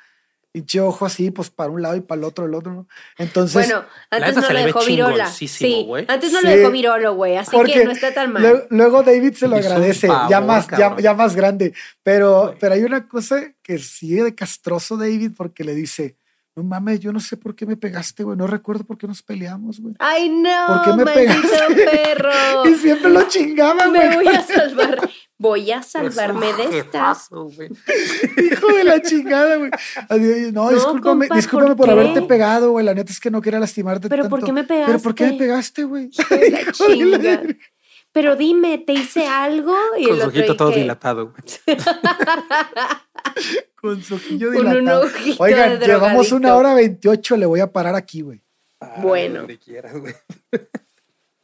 Pinche 0.52 0.81
ojo 0.81 1.06
así, 1.06 1.31
pues 1.31 1.48
para 1.48 1.70
un 1.70 1.81
lado 1.81 1.94
y 1.94 2.01
para 2.01 2.18
el 2.18 2.24
otro, 2.24 2.44
el 2.44 2.55
otro, 2.55 2.72
¿no? 2.72 2.89
Entonces. 3.18 3.55
Bueno, 3.68 3.85
antes 4.10 4.35
no 4.36 4.51
le 4.51 4.64
dejó 4.64 4.85
Virola. 4.85 5.27
Sí, 5.27 5.85
güey. 5.86 6.05
antes 6.09 6.32
no 6.32 6.40
Sí. 6.40 6.47
lo 6.47 6.51
dejó 6.51 6.70
Virolo, 6.72 7.14
güey. 7.14 7.36
Así 7.36 7.56
que 7.64 7.85
no 7.85 7.93
está 7.93 8.12
tan 8.12 8.32
mal. 8.32 8.43
Luego, 8.43 8.66
luego 8.70 9.02
David 9.05 9.35
se 9.35 9.47
lo 9.47 9.56
agradece, 9.56 10.09
ya 10.28 10.40
más, 10.40 10.66
ya, 10.68 10.97
ya 10.98 11.14
más 11.14 11.36
grande. 11.36 11.72
Pero, 12.02 12.56
pero 12.59 12.74
hay 12.74 12.82
una 12.82 13.06
cosa 13.06 13.55
que 13.62 13.78
sigue 13.78 14.24
de 14.24 14.35
castroso 14.35 14.97
David 14.97 15.32
porque 15.36 15.62
le 15.62 15.74
dice, 15.74 16.16
no 16.62 16.69
mames, 16.69 17.01
yo 17.01 17.12
no 17.12 17.20
sé 17.20 17.37
por 17.37 17.55
qué 17.55 17.65
me 17.66 17.77
pegaste, 17.77 18.23
güey. 18.23 18.37
No 18.37 18.47
recuerdo 18.47 18.85
por 18.85 18.99
qué 18.99 19.07
nos 19.07 19.23
peleamos, 19.23 19.81
güey. 19.81 19.95
Ay, 19.99 20.28
no, 20.28 20.51
¿Por 20.66 20.82
qué 20.82 20.91
me 20.93 21.05
maldito 21.05 21.32
pegaste? 21.43 21.85
perro. 21.91 22.31
Y 22.70 22.74
siempre 22.74 23.11
lo 23.11 23.23
chingaba, 23.28 23.87
güey. 23.89 24.09
Me 24.09 24.15
voy 24.16 24.27
a 24.28 24.43
salvar. 24.43 25.11
Voy 25.39 25.70
a 25.70 25.82
salvarme 25.82 26.53
de 26.53 26.66
un 26.69 26.74
estas. 26.74 27.31
Hijo 27.31 28.66
de 28.74 28.85
la 28.85 29.01
chingada, 29.01 29.57
güey. 29.57 29.70
No, 30.53 30.65
No, 30.65 30.70
discúlpame, 30.70 31.27
compa, 31.28 31.37
discúlpame 31.37 31.77
¿por 31.77 31.89
haberte 31.91 32.23
pegado, 32.23 32.73
güey. 32.73 32.85
La 32.85 32.93
neta 32.95 33.11
es 33.11 33.20
que 33.20 33.31
no 33.31 33.41
quería 33.41 33.59
lastimarte 33.59 34.09
¿Pero 34.11 34.24
tanto. 34.24 34.37
por 34.37 34.45
qué 34.45 34.53
me 34.53 34.65
¿Pero 34.65 34.99
por 35.01 35.15
qué 35.15 35.24
me 35.24 35.32
pegaste? 35.39 35.82
pegaste, 35.82 35.85
güey? 35.85 36.11
Hijo 36.12 36.35
de 36.37 36.51
la 36.51 36.61
Hijo 36.61 36.87
de 36.89 36.97
la- 36.97 37.41
chinga. 37.41 37.57
Pero 38.12 38.35
dime, 38.37 38.78
¿te 38.78 38.93
hice 38.93 39.27
algo? 39.27 39.74
Y 39.99 40.05
Con 40.05 40.15
el 40.15 40.20
su 40.23 40.27
otro, 40.28 40.39
ojito 40.41 40.53
¿y 40.53 40.57
todo 40.57 40.73
qué? 40.73 40.81
dilatado, 40.81 41.31
güey. 41.31 41.77
Con 43.81 44.03
su 44.03 44.15
ojillo 44.16 44.49
Con 44.53 44.66
un 44.66 44.73
dilatado. 44.73 45.05
ojito 45.07 45.43
Oigan, 45.43 45.78
de 45.78 45.87
llevamos 45.87 46.32
una 46.32 46.55
hora 46.57 46.74
veintiocho. 46.74 47.37
Le 47.37 47.47
voy 47.47 47.61
a 47.61 47.73
parar 47.73 47.95
aquí, 47.95 48.20
güey. 48.23 48.41
Ah, 48.81 48.97
Bueno. 49.01 49.39
Donde 49.41 49.59
quieras, 49.59 49.95
güey. 49.99 50.15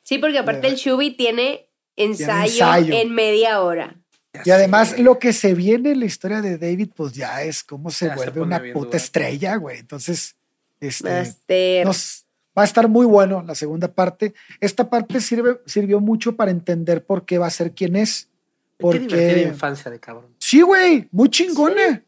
Sí, 0.02 0.18
porque 0.18 0.38
aparte 0.38 0.66
el 0.68 0.76
Shubi 0.76 1.12
tiene 1.16 1.68
ensayo, 1.96 2.52
ensayo. 2.52 2.94
en 2.94 3.14
media 3.14 3.60
hora. 3.62 3.96
Ya 4.34 4.42
Y 4.44 4.50
además, 4.50 4.98
lo 4.98 5.18
que 5.18 5.32
se 5.32 5.54
viene 5.54 5.92
en 5.92 6.00
la 6.00 6.06
historia 6.06 6.42
de 6.42 6.58
David, 6.58 6.90
pues 6.94 7.12
ya 7.14 7.42
es 7.42 7.64
cómo 7.64 7.90
se 7.90 8.06
Ya 8.08 8.14
vuelve 8.16 8.40
una 8.42 8.58
puta 8.58 8.86
dura. 8.86 8.96
estrella, 8.98 9.56
güey. 9.56 9.78
Entonces, 9.78 10.36
este, 10.78 11.82
nos, 11.84 12.25
va 12.56 12.62
a 12.62 12.64
estar 12.64 12.88
muy 12.88 13.06
bueno 13.06 13.42
la 13.46 13.54
segunda 13.54 13.88
parte. 13.92 14.34
Esta 14.60 14.88
parte 14.88 15.20
sirve, 15.20 15.60
sirvió 15.66 16.00
mucho 16.00 16.36
para 16.36 16.50
entender 16.50 17.04
por 17.04 17.24
qué 17.24 17.38
va 17.38 17.46
a 17.46 17.50
ser 17.50 17.72
quien 17.72 17.96
es. 17.96 18.28
Qué 18.78 18.86
divertida 18.98 19.18
Porque, 19.18 19.42
infancia 19.42 19.90
de 19.90 20.00
cabrón. 20.00 20.26
sí, 20.38 20.60
güey, 20.62 21.08
muy 21.10 21.28
chingona. 21.30 22.02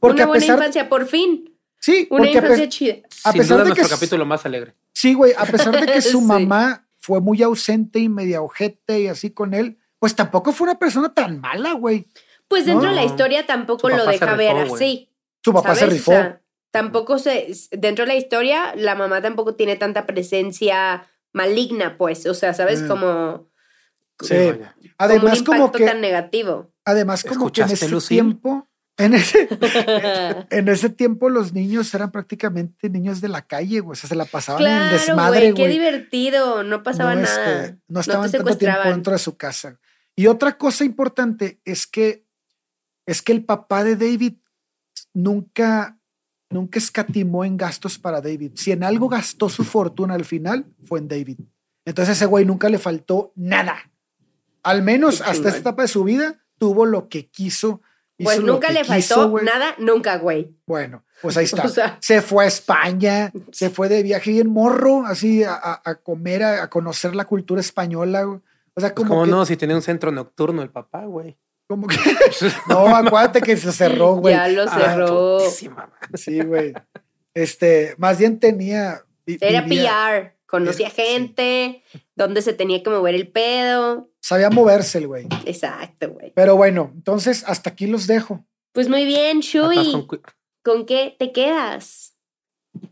Porque 0.00 0.16
una 0.16 0.24
a 0.24 0.26
buena 0.28 0.44
infancia, 0.46 0.88
por 0.88 1.06
fin. 1.06 1.52
sí, 1.78 2.06
Una 2.10 2.18
porque 2.24 2.38
a 2.38 2.40
pe- 2.40 2.46
infancia 2.48 2.68
chida. 2.68 2.94
A 3.24 3.32
Sin 3.32 3.40
pesar 3.40 3.56
duda 3.56 3.64
de 3.64 3.68
nuestro 3.70 3.88
que 3.88 3.94
capítulo 3.94 4.24
más 4.26 4.44
alegre. 4.46 4.74
Sí, 4.92 5.14
güey, 5.14 5.32
a 5.36 5.44
pesar 5.46 5.78
de 5.80 5.86
que 5.92 6.00
su 6.02 6.20
Sí. 6.20 6.24
mamá 6.24 6.86
fue 6.98 7.20
muy 7.20 7.42
ausente 7.42 7.98
y 7.98 8.08
media 8.08 8.40
ojete 8.42 9.00
y 9.00 9.08
así 9.08 9.30
con 9.30 9.52
él, 9.54 9.76
pues 9.98 10.14
tampoco 10.14 10.52
fue 10.52 10.66
una 10.68 10.78
persona 10.78 11.12
tan 11.12 11.40
mala, 11.40 11.72
güey. 11.72 12.06
Pues 12.48 12.66
dentro 12.66 12.88
de 12.88 12.94
la 12.94 13.04
historia 13.04 13.46
tampoco 13.46 13.88
lo 13.88 14.04
se 14.04 14.10
deja 14.12 14.34
ver 14.36 14.56
así. 14.56 15.08
Su 15.42 15.52
papá 15.52 15.74
se 15.74 15.80
¿sabes? 15.80 15.92
O 15.92 15.96
rifó. 15.96 16.10
sea, 16.12 16.40
tampoco 16.74 17.20
se. 17.20 17.46
Dentro 17.70 18.04
de 18.04 18.08
la 18.08 18.18
historia, 18.18 18.74
la 18.74 18.96
mamá 18.96 19.22
tampoco 19.22 19.54
tiene 19.54 19.76
tanta 19.76 20.06
presencia 20.06 21.06
maligna, 21.32 21.96
pues. 21.96 22.26
O 22.26 22.34
sea, 22.34 22.52
¿sabes? 22.52 22.82
Mm. 22.82 22.88
Como. 22.88 23.48
Sí. 24.20 24.34
vaya. 24.34 24.74
Además, 24.98 25.42
como 25.44 25.66
un 25.66 25.68
como 25.68 25.72
que, 25.72 25.84
tan 25.86 26.00
negativo. 26.00 26.72
además, 26.84 27.22
como 27.22 27.52
que 27.52 27.60
en 27.60 27.66
¿Escuchaste, 27.66 27.74
ese 27.74 27.88
Lucille? 27.88 28.20
tiempo, 28.22 28.68
en 28.96 29.14
ese, 29.14 29.48
en 30.50 30.68
ese 30.68 30.88
tiempo 30.90 31.28
los 31.28 31.52
niños 31.52 31.94
eran 31.94 32.10
prácticamente 32.10 32.90
niños 32.90 33.20
de 33.20 33.28
la 33.28 33.42
calle, 33.42 33.78
güey. 33.78 33.92
O 33.92 33.94
sea, 33.94 34.08
se 34.08 34.16
la 34.16 34.24
pasaban 34.24 34.62
en 34.62 34.68
el 34.68 34.78
claro, 34.78 34.96
desmadre, 34.96 35.40
güey. 35.52 35.54
Qué 35.54 35.62
güey. 35.62 35.72
divertido. 35.74 36.64
No 36.64 36.82
pasaba 36.82 37.14
no, 37.14 37.22
nada. 37.22 37.64
este, 37.66 37.78
no 37.86 38.00
estaban 38.00 38.28
te 38.32 38.38
tanto 38.38 38.58
tiempo 38.58 38.88
dentro 38.88 39.12
de 39.12 39.20
su 39.20 39.36
casa. 39.36 39.78
Y 40.16 40.26
otra 40.26 40.58
cosa 40.58 40.84
importante 40.84 41.60
es 41.64 41.86
que 41.86 42.26
es 43.06 43.22
que 43.22 43.30
el 43.30 43.44
papá 43.44 43.84
de 43.84 43.94
David 43.94 44.38
nunca 45.12 46.00
nunca 46.54 46.78
escatimó 46.78 47.44
en 47.44 47.56
gastos 47.58 47.98
para 47.98 48.20
David. 48.22 48.52
Si 48.54 48.72
en 48.72 48.82
algo 48.84 49.08
gastó 49.08 49.48
su 49.50 49.64
fortuna 49.64 50.14
al 50.14 50.24
final 50.24 50.66
fue 50.84 51.00
en 51.00 51.08
David. 51.08 51.40
Entonces 51.84 52.16
ese 52.16 52.24
güey 52.26 52.46
nunca 52.46 52.68
le 52.70 52.78
faltó 52.78 53.32
nada. 53.36 53.76
Al 54.62 54.82
menos 54.82 55.20
hasta 55.20 55.48
esta 55.50 55.58
etapa 55.60 55.82
de 55.82 55.88
su 55.88 56.04
vida 56.04 56.40
tuvo 56.58 56.86
lo 56.86 57.08
que 57.10 57.28
quiso. 57.28 57.82
hizo 58.16 58.28
Pues 58.30 58.40
nunca 58.42 58.70
le 58.70 58.80
quiso, 58.82 59.14
faltó 59.30 59.42
nada, 59.44 59.74
nunca, 59.78 60.16
güey. 60.16 60.56
Bueno, 60.66 61.04
pues 61.20 61.36
ahí 61.36 61.44
está. 61.52 61.64
O 61.64 61.68
sea. 61.68 61.98
se 62.00 62.22
fue 62.22 62.44
a 62.44 62.48
España, 62.48 63.30
se 63.52 63.68
fue 63.68 63.88
de 63.90 64.02
viaje 64.02 64.30
bien 64.30 64.48
morro, 64.48 65.04
así 65.04 65.44
a, 65.44 65.52
a- 65.54 65.82
a 65.84 65.94
comer, 65.96 66.42
a, 66.42 66.62
a 66.62 66.70
conocer 66.70 67.14
la 67.14 67.26
cultura 67.26 67.60
española. 67.60 68.26
O 68.26 68.40
sea, 68.80 68.92
Pues, 68.92 68.92
como 68.94 69.08
¿Cómo 69.10 69.24
que, 69.24 69.30
no? 69.30 69.44
Si 69.44 69.56
tenía 69.56 69.76
un 69.76 69.82
centro 69.82 70.10
nocturno 70.10 70.62
el 70.62 70.70
papá, 70.70 71.04
güey. 71.04 71.36
Como 71.66 71.86
que- 71.86 71.96
no, 72.68 72.94
acuérdate 72.94 73.40
que 73.40 73.56
se 73.56 73.72
cerró, 73.72 74.16
güey. 74.16 74.34
Ya 74.34 74.48
lo 74.48 74.62
Ah, 74.62 74.68
cerró. 74.78 75.38
madre. 75.74 75.90
Sí, 76.18 76.40
güey. 76.42 76.72
Este, 77.34 77.94
más 77.98 78.18
bien 78.18 78.38
tenía. 78.38 79.02
Era 79.26 79.62
vivía- 79.62 79.90
PR. 79.92 80.34
Conocía 80.46 80.88
Sí. 80.90 80.94
gente, 81.02 81.82
donde 82.14 82.40
se 82.42 82.52
tenía 82.52 82.80
que 82.82 82.90
mover 82.90 83.14
el 83.16 83.26
pedo. 83.28 84.10
Sabía 84.20 84.50
moverse 84.50 84.98
el 84.98 85.08
güey. 85.08 85.26
Exacto, 85.46 86.10
güey. 86.10 86.32
Pero 86.36 86.54
bueno, 86.56 86.92
entonces 86.94 87.42
hasta 87.46 87.70
aquí 87.70 87.86
los 87.88 88.06
dejo. 88.06 88.44
Pues 88.72 88.88
muy 88.88 89.04
bien, 89.04 89.40
Shui. 89.40 89.90
con 89.92 90.06
cu- 90.06 90.22
¿Con 90.62 90.86
qué 90.86 91.16
te 91.18 91.32
quedas? 91.32 92.14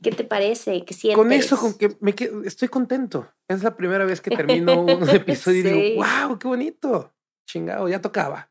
¿Qué 0.03 0.11
te 0.11 0.24
parece? 0.24 0.85
¿Qué 0.85 0.94
sientes? 0.94 1.16
Con 1.16 1.32
eso, 1.32 1.57
con 1.59 1.74
que 1.74 1.97
me 2.01 2.15
quedo, 2.15 2.43
estoy 2.44 2.69
contento. 2.69 3.28
Es 3.49 3.62
la 3.62 3.77
primera 3.77 4.05
vez 4.05 4.20
que 4.20 4.31
termino 4.35 4.81
un 4.82 5.09
episodio 5.11 5.61
y 5.61 5.62
Sí. 5.62 5.69
digo, 5.93 6.05
wow, 6.05 6.39
qué 6.39 6.49
bonito. 6.49 7.12
Chingado, 7.47 7.89
ya 7.89 8.01
tocaba. 8.01 8.49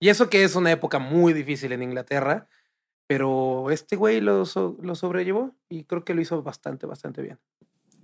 Y 0.00 0.08
eso 0.08 0.28
que 0.28 0.44
es 0.44 0.54
una 0.56 0.72
época 0.72 0.98
muy 0.98 1.32
difícil 1.32 1.72
en 1.72 1.82
Inglaterra, 1.82 2.48
pero 3.06 3.70
este 3.70 3.96
güey 3.96 4.20
lo, 4.20 4.44
so- 4.46 4.76
lo 4.82 4.94
sobrellevó 4.94 5.54
y 5.68 5.84
creo 5.84 6.04
que 6.04 6.14
lo 6.14 6.20
hizo 6.20 6.42
bastante, 6.42 6.86
bastante 6.86 7.22
bien. 7.22 7.38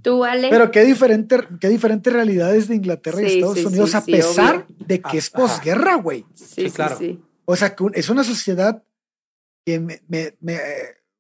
¿Tú, 0.03 0.25
Ale? 0.25 0.49
Pero 0.49 0.71
qué 0.71 0.85
diferente, 0.85 1.37
qué 1.61 1.69
diferentes 1.69 2.11
realidades 2.13 2.69
de 2.69 2.77
Inglaterra 2.77 3.21
y 3.23 3.29
Sí, 3.29 3.35
Estados 3.35 3.59
sí, 3.59 3.67
Unidos, 3.67 3.91
sí, 3.91 3.97
a 3.97 4.01
sí, 4.01 4.13
pesar 4.13 4.67
obvio. 4.69 4.87
de 4.87 5.01
que 5.03 5.19
es 5.19 5.31
Ajá. 5.35 5.43
posguerra, 5.43 5.95
güey. 5.97 6.25
sí, 6.35 6.45
sí, 6.47 6.63
sí, 6.63 6.71
claro. 6.71 6.97
sí. 6.97 7.21
O 7.45 7.55
sea, 7.57 7.75
que 7.75 7.85
es 7.95 8.09
una 8.09 8.25
sociedad 8.25 8.83
que 9.67 9.79
me, 9.81 10.01
me, 10.09 10.35
me, 10.41 10.59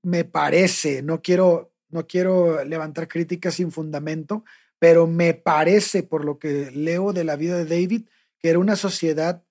me 0.02 0.24
parece, 0.24 1.02
no 1.02 1.20
quiero, 1.20 1.72
no 1.90 2.06
quiero 2.06 2.64
levantar 2.64 3.06
críticas 3.08 3.54
sin 3.54 3.70
fundamento, 3.70 4.44
pero 4.78 5.06
me 5.06 5.34
parece, 5.34 6.02
por 6.02 6.24
lo 6.24 6.38
que 6.38 6.70
leo 6.70 7.12
de 7.12 7.24
la 7.24 7.36
vida 7.36 7.56
de 7.58 7.66
David, 7.66 8.08
que 8.38 8.48
era 8.48 8.58
una 8.58 8.76
sociedad 8.76 9.42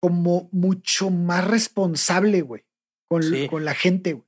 como 0.00 0.48
mucho 0.52 1.10
más 1.10 1.46
responsable, 1.46 2.42
güey, 2.42 2.64
con, 3.08 3.22
Sí. 3.22 3.48
con 3.48 3.64
la 3.64 3.74
gente, 3.74 4.12
güey. 4.14 4.26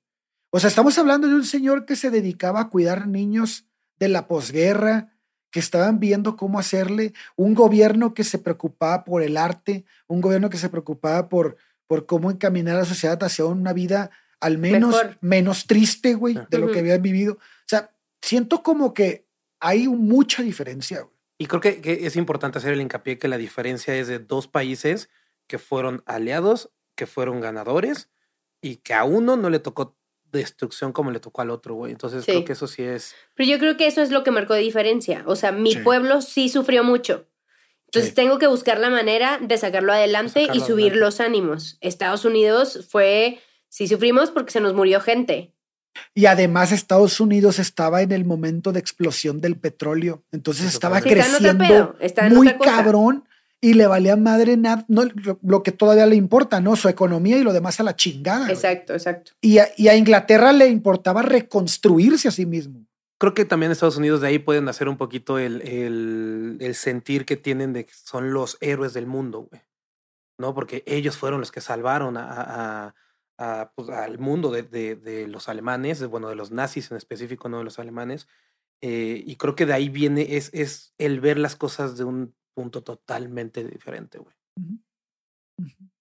O 0.51 0.59
sea, 0.61 0.69
estamos 0.69 0.99
hablando 0.99 1.28
de 1.28 1.35
un 1.35 1.45
señor 1.45 1.85
que 1.85 1.97
se 1.97 2.11
dedicaba 2.11 2.61
a 2.61 2.69
cuidar 2.70 3.07
niños 3.07 3.66
de 3.99 4.09
la 4.09 4.27
posguerra, 4.28 5.12
que 5.51 5.61
estaban 5.61 5.99
viendo 6.01 6.36
cómo 6.36 6.59
hacerle, 6.59 7.12
un 7.36 7.55
gobierno 7.55 8.15
que 8.15 8.24
se 8.24 8.39
preocupaba 8.39 9.05
por 9.05 9.23
el 9.23 9.36
arte, 9.36 9.85
un 10.07 10.20
gobierno 10.20 10.51
que 10.51 10.59
se 10.59 10.69
preocupaba 10.69 11.28
por, 11.28 11.57
por 11.86 12.07
cómo 12.07 12.31
encaminar 12.31 12.77
a 12.77 12.81
la 12.81 12.85
sociedad 12.85 13.23
hacia 13.23 13.45
una 13.45 13.73
vida 13.73 14.11
al 14.40 14.59
menos 14.59 14.90
Mejor. 14.95 15.19
menos 15.20 15.66
triste, 15.66 16.15
güey, 16.15 16.39
de 16.51 16.59
lo 16.59 16.70
que 16.70 16.78
habían 16.78 17.03
vivido. 17.03 17.35
O 17.35 17.66
sea, 17.66 17.90
siento 18.23 18.62
como 18.62 18.95
que 18.95 19.27
hay 19.59 19.89
mucha 19.89 20.43
diferencia, 20.43 21.01
güey. 21.01 21.15
Y 21.39 21.47
creo 21.47 21.61
que, 21.61 21.81
que 21.81 22.07
es 22.07 22.16
importante 22.16 22.59
hacer 22.59 22.73
el 22.73 22.81
hincapié 22.81 23.19
que 23.19 23.28
la 23.28 23.39
diferencia 23.39 23.95
es 23.97 24.07
de 24.09 24.19
dos 24.19 24.49
países 24.49 25.09
que 25.49 25.59
fueron 25.59 26.03
aliados, 26.07 26.70
que 26.95 27.07
fueron 27.07 27.41
ganadores 27.41 28.09
y 28.61 28.77
que 28.77 28.95
a 28.95 29.03
uno 29.05 29.37
no 29.37 29.51
le 29.51 29.59
tocó 29.59 29.97
destrucción 30.31 30.93
como 30.93 31.11
le 31.11 31.20
tocó 31.20 31.41
al 31.41 31.51
otro, 31.51 31.75
güey. 31.75 31.91
Entonces 31.93 32.25
Sí. 32.25 32.33
creo 32.33 32.45
que 32.45 32.53
eso 32.53 32.66
sí 32.66 32.83
es... 32.83 33.15
Pero 33.35 33.49
yo 33.49 33.59
creo 33.59 33.77
que 33.77 33.87
eso 33.87 34.03
es 34.03 34.11
lo 34.11 34.23
que 34.25 34.31
marcó 34.31 34.55
diferencia. 34.55 35.25
O 35.27 35.37
sea, 35.37 35.53
mi 35.53 35.73
Sí. 35.73 35.79
pueblo 35.79 36.20
sí 36.20 36.49
sufrió 36.51 36.85
mucho. 36.85 37.27
Entonces 37.87 38.11
Sí. 38.11 38.15
tengo 38.15 38.39
que 38.39 38.47
buscar 38.47 38.79
la 38.79 38.91
manera 38.91 39.39
de 39.41 39.57
sacarlo 39.57 39.93
adelante 39.93 40.43
Sacarlo 40.43 40.62
y 40.62 40.66
subir 40.66 40.93
adelante. 40.93 41.01
los 41.01 41.20
ánimos. 41.20 41.79
Estados 41.81 42.27
Unidos 42.27 42.87
fue, 42.91 43.41
sí 43.70 43.89
sufrimos 43.89 44.31
porque 44.31 44.53
se 44.53 44.61
nos 44.61 44.75
murió 44.75 45.01
gente. 45.01 45.55
Y 46.15 46.27
además 46.27 46.70
Estados 46.73 47.19
Unidos 47.20 47.59
estaba 47.59 48.03
en 48.03 48.12
el 48.12 48.25
momento 48.27 48.73
de 48.73 48.81
explosión 48.81 49.41
del 49.41 49.57
petróleo. 49.59 50.23
Entonces 50.31 50.66
estaba 50.66 51.01
también. 51.01 51.23
Sí, 51.25 51.31
está 51.31 51.39
en 51.39 51.47
otro 51.47 51.59
creciendo 51.59 51.75
pedo, 51.95 51.97
está 52.01 52.27
en 52.27 52.35
muy 52.35 52.53
cabrón 52.59 53.27
y 53.60 53.74
le 53.74 53.86
valía 53.86 54.16
madre 54.16 54.56
nada, 54.56 54.85
no, 54.89 55.05
lo, 55.05 55.39
lo 55.43 55.62
que 55.62 55.72
todavía 55.72 56.06
le 56.06 56.16
importa, 56.16 56.60
¿no? 56.60 56.76
Su 56.76 56.89
economía 56.89 57.36
y 57.39 57.43
lo 57.43 57.52
demás 57.52 57.80
a 57.80 57.82
la 57.82 57.97
chingada. 57.97 58.48
Exacto, 58.51 58.93
exacto. 58.93 59.32
Y 59.40 59.59
a, 59.59 59.68
y 59.76 59.89
a 59.89 59.97
Inglaterra 59.97 60.52
le 60.52 60.68
importaba 60.68 61.22
reconstruirse 61.22 62.28
a 62.28 62.30
sí 62.30 62.47
mismo. 62.47 62.86
Creo 63.20 63.35
que 63.35 63.44
también 63.44 63.72
Estados 63.72 63.97
Unidos 63.97 64.20
de 64.20 64.28
ahí 64.28 64.39
pueden 64.39 64.68
hacer 64.68 64.89
un 64.89 64.97
poquito 64.97 65.39
el, 65.40 65.60
el, 65.62 66.59
el 66.60 66.74
sentir 66.76 67.24
que 67.24 67.36
tienen 67.36 67.72
de 67.72 67.85
que 67.85 67.93
son 67.93 68.32
los 68.32 68.59
héroes 68.60 68.94
del 68.94 69.06
mundo, 69.06 69.48
güey. 69.51 69.62
¿No? 70.40 70.55
Porque 70.55 70.85
ellos 70.86 71.16
fueron 71.16 71.40
los 71.40 71.51
que 71.51 71.60
salvaron 71.60 72.16
a, 72.16 72.26
a- 72.30 72.94
a, 73.40 73.72
pues, 73.74 73.89
al 73.89 74.18
mundo 74.20 74.51
de, 74.52 74.62
de- 74.62 74.94
de 74.94 75.26
los 75.26 75.48
alemanes, 75.48 76.05
bueno, 76.06 76.28
de 76.28 76.36
los 76.36 76.52
nazis 76.52 76.90
en 76.93 76.97
específico, 76.97 77.48
no 77.48 77.59
de 77.59 77.64
los 77.64 77.80
alemanes. 77.80 78.28
Eh, 78.80 79.22
y 79.26 79.35
creo 79.35 79.56
que 79.56 79.66
de 79.66 79.72
ahí 79.72 79.89
viene, 79.89 80.36
es, 80.36 80.51
es 80.52 80.93
el 80.98 81.18
ver 81.20 81.39
las 81.39 81.56
cosas 81.56 81.97
de 81.97 82.05
un 82.05 82.35
punto 82.59 82.82
totalmente 82.82 83.62
diferente, 83.62 84.18
güey. 84.18 84.35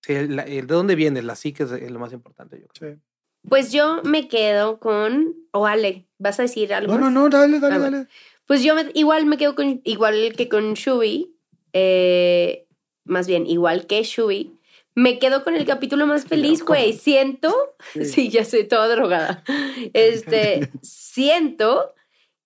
Sí, 0.01 0.13
el- 0.13 0.35
de 0.37 0.61
dónde 0.63 0.95
viene, 0.95 1.21
la 1.21 1.35
psique 1.35 1.61
es, 1.63 1.71
es 1.71 1.91
lo 1.91 1.99
más 1.99 2.13
importante, 2.13 2.59
yo 2.59 2.65
creo. 2.69 2.95
Sí. 2.95 3.01
Pues 3.47 3.71
yo 3.71 4.01
me 4.03 4.27
quedo 4.27 4.79
con. 4.79 5.35
O 5.51 5.67
Ale, 5.67 6.07
¿vas 6.17 6.39
a 6.39 6.43
decir 6.43 6.73
algo? 6.73 6.93
No, 6.93 6.97
no, 6.99 7.05
más? 7.05 7.13
no, 7.13 7.29
dale, 7.29 7.59
dale, 7.59 7.75
Ah, 7.75 7.79
dale. 7.79 8.07
Pues 8.47 8.63
yo 8.63 8.73
me- 8.73 8.89
igual 8.95 9.27
me 9.27 9.37
quedo 9.37 9.53
con. 9.53 9.81
Igual 9.83 10.33
que 10.35 10.49
con 10.49 10.73
Shubi. 10.73 11.35
eh, 11.73 12.65
más 13.05 13.27
bien, 13.27 13.45
igual 13.45 13.85
que 13.85 14.01
Shubi. 14.01 14.53
Me 14.95 15.19
quedo 15.19 15.43
con 15.43 15.53
el 15.55 15.65
capítulo 15.67 16.07
más 16.07 16.25
feliz, 16.25 16.63
güey. 16.63 16.93
Siento. 16.93 17.53
Sí. 18.03 18.29
ya 18.29 18.41
estoy 18.41 18.67
toda 18.67 18.87
drogada. 18.87 19.43
Este. 19.93 20.71
siento 20.81 21.93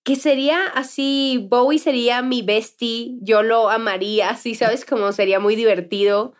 que 0.04 0.16
sería 0.16 0.66
así. 0.74 1.46
Bowie 1.50 1.78
sería 1.78 2.22
mi 2.22 2.42
bestie. 2.42 3.16
Yo 3.20 3.42
lo 3.42 3.70
amaría. 3.70 4.30
Así, 4.30 4.54
¿sabes? 4.54 4.84
Como 4.84 5.12
sería 5.12 5.38
muy 5.40 5.56
divertido. 5.56 6.34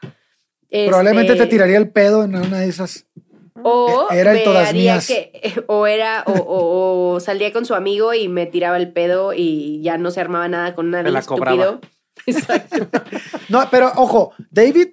Probablemente 0.71 1.33
Este, 1.33 1.45
te 1.45 1.51
tiraría 1.51 1.77
el 1.79 1.91
pedo 1.91 2.25
en 2.25 2.35
una 2.37 2.61
de 2.61 2.69
esas. 2.69 3.07
O 3.63 4.09
E- 4.11 4.19
era 4.19 4.33
el 4.33 4.43
todas 4.43 4.73
mías. 4.73 5.07
que, 5.07 5.63
o 5.67 5.87
era, 5.87 6.25
o, 6.27 6.33
o- 6.33 7.13
o 7.15 7.21
salía 7.21 7.53
con 7.53 7.65
su 7.67 7.75
amigo 7.75 8.15
y 8.15 8.27
me 8.29 8.47
tiraba 8.47 8.77
el 8.79 8.93
pedo 8.93 9.35
y 9.35 9.81
ya 9.83 9.99
no 9.99 10.11
se 10.11 10.21
armaba 10.21 10.49
nada 10.49 10.75
con 10.75 10.91
nadie 10.91 11.13
la 11.13 11.19
estúpido. 11.21 11.45
cobraba. 11.45 11.81
Exacto. 12.27 12.89
No, 13.49 13.69
pero 13.71 13.93
ojo, 13.97 14.33
David, 14.51 14.89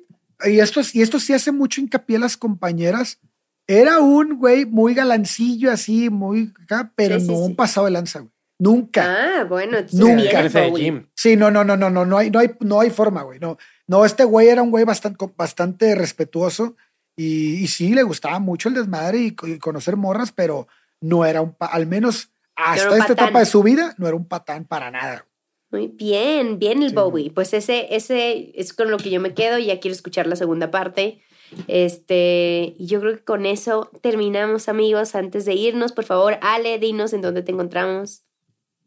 y 0.45 0.59
esto, 0.59 0.81
es- 0.81 0.93
y 0.93 1.01
esto 1.01 1.19
sí 1.19 1.33
hace 1.33 1.51
mucho 1.53 1.79
hincapié 1.81 2.17
a 2.17 2.19
las 2.19 2.35
compañeras, 2.37 3.19
era 3.67 3.99
un 4.01 4.37
güey 4.37 4.65
muy 4.65 4.93
galancillo 4.93 5.71
así, 5.71 6.09
muy 6.09 6.51
acá, 6.61 6.91
pero 6.95 7.15
Sí, 7.19 7.25
sí, 7.25 7.31
no 7.31 7.37
sí. 7.37 7.43
un 7.43 7.55
pasado 7.55 7.85
de 7.85 7.91
lanza, 7.93 8.19
güey. 8.19 8.31
Nunca. 8.59 9.39
Ah, 9.39 9.43
bueno, 9.45 9.77
Nunca. 9.93 10.43
de. 10.49 11.07
Sí, 11.15 11.35
no, 11.37 11.49
no, 11.49 11.63
no, 11.63 11.77
no, 11.77 11.89
no, 11.89 12.05
no 12.05 12.17
hay, 12.17 12.29
no 12.29 12.39
hay, 12.39 12.51
no 12.59 12.81
hay 12.81 12.89
forma, 12.89 13.23
güey. 13.23 13.39
No, 13.39 13.57
no, 13.87 14.03
este 14.05 14.25
güey 14.25 14.49
era 14.49 14.61
un 14.61 14.69
güey 14.69 14.83
bastante, 14.83 15.25
bastante 15.37 15.95
respetuoso 15.95 16.75
y, 17.15 17.55
y 17.63 17.67
sí 17.67 17.93
le 17.93 18.03
gustaba 18.03 18.39
mucho 18.39 18.67
el 18.69 18.75
desmadre 18.75 19.19
y, 19.19 19.31
co- 19.31 19.47
y 19.47 19.59
conocer 19.59 19.95
morras, 19.95 20.31
pero 20.33 20.67
no 20.99 21.25
era 21.25 21.41
un, 21.41 21.55
al 21.59 21.87
menos 21.87 22.31
hasta 22.55 22.83
esta 22.83 22.97
patán. 23.07 23.11
etapa 23.13 23.39
de 23.39 23.45
su 23.45 23.63
vida, 23.63 23.95
no 23.97 24.07
era 24.07 24.15
un 24.17 24.27
patán 24.27 24.65
para 24.65 24.91
nada. 24.91 25.25
Muy 25.71 25.87
bien, 25.87 26.59
bien 26.59 26.83
el 26.83 26.89
Sí, 26.89 26.95
Bowie. 26.95 27.31
Pues 27.31 27.53
ese, 27.53 27.95
ese 27.95 28.51
es 28.59 28.73
con 28.73 28.89
lo 28.91 28.97
que 28.97 29.09
yo 29.11 29.21
me 29.21 29.33
quedo. 29.35 29.57
Ya 29.59 29.79
quiero 29.79 29.93
escuchar 29.95 30.25
la 30.27 30.35
segunda 30.35 30.71
parte. 30.71 31.21
Este, 31.67 32.75
y 32.77 32.87
yo 32.87 32.99
creo 32.99 33.15
que 33.15 33.23
con 33.23 33.45
eso 33.45 33.89
terminamos, 34.01 34.67
amigos. 34.67 35.15
Antes 35.15 35.45
de 35.45 35.53
irnos, 35.53 35.91
por 35.93 36.05
favor, 36.05 36.37
Ale, 36.41 36.79
dinos 36.79 37.13
en 37.13 37.21
dónde 37.21 37.41
te 37.43 37.51
encontramos. 37.51 38.23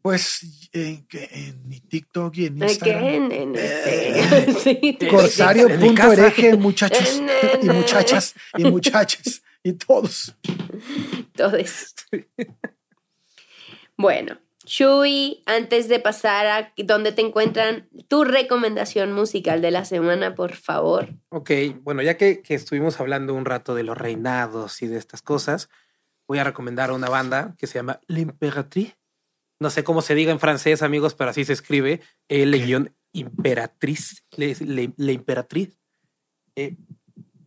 Pues 0.03 0.69
en, 0.73 1.07
en 1.11 1.65
mi 1.69 1.79
TikTok 1.79 2.35
y 2.35 2.47
en. 2.47 2.61
Instagram. 2.61 3.03
En, 3.05 3.31
en 3.31 3.55
este. 3.55 4.53
sí. 4.59 4.97
Corsario.ereje, 5.09 6.57
muchachos 6.57 7.21
y 7.61 7.69
muchachas 7.69 8.35
y 8.57 8.65
muchachas 8.65 9.41
y 9.63 9.71
todos. 9.73 10.35
Todos. 11.37 11.95
bueno, 13.97 14.37
Shui, 14.65 15.41
antes 15.45 15.87
de 15.87 15.99
pasar 15.99 16.47
a 16.47 16.73
dónde 16.75 17.13
te 17.13 17.21
encuentran, 17.21 17.87
tu 18.09 18.25
recomendación 18.25 19.13
musical 19.13 19.61
de 19.61 19.71
la 19.71 19.85
semana, 19.85 20.35
por 20.35 20.53
favor. 20.53 21.13
Ok, 21.29 21.49
bueno, 21.81 22.01
ya 22.01 22.17
que, 22.17 22.41
que 22.41 22.55
estuvimos 22.55 22.99
hablando 22.99 23.33
un 23.33 23.45
rato 23.45 23.73
de 23.73 23.83
los 23.83 23.97
reinados 23.97 24.81
y 24.81 24.87
de 24.87 24.97
estas 24.97 25.21
cosas, 25.21 25.69
voy 26.27 26.39
a 26.39 26.43
recomendar 26.43 26.91
una 26.91 27.07
banda 27.07 27.55
que 27.57 27.67
se 27.67 27.75
llama 27.79 28.01
L'Impératrice. 28.07 28.97
No 29.63 29.69
sé 29.69 29.85
cómo 29.85 30.01
se 30.01 30.13
diga 30.13 30.29
en 30.33 30.41
francés, 30.41 30.81
amigos, 30.83 31.15
pero 31.15 31.29
así 31.29 31.45
se 31.45 31.53
escribe. 31.53 32.01
L-Imperatriz. 32.27 34.25
Le, 34.35 34.55
le- 34.59 34.93
Le 34.97 35.13
Imperatriz. 35.13 35.79
Eh, 36.57 36.75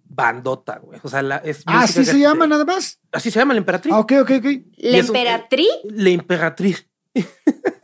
bandota, 0.08 0.78
güey. 0.78 0.98
O 1.02 1.08
sea, 1.10 1.20
la, 1.20 1.36
es 1.36 1.62
Ah, 1.66 1.82
¿así 1.82 2.04
se 2.06 2.18
llama 2.18 2.46
nada 2.46 2.64
más? 2.64 2.98
Así 3.12 3.30
se 3.30 3.38
llama 3.38 3.52
La 3.52 3.58
Imperatriz. 3.58 3.92
Ah, 3.92 4.00
ok, 4.00 4.12
ok, 4.22 4.30
ok. 4.38 4.46
La 4.78 4.96
emperatriz, 4.98 5.68
La 5.84 6.08
Imperatriz. 6.08 6.86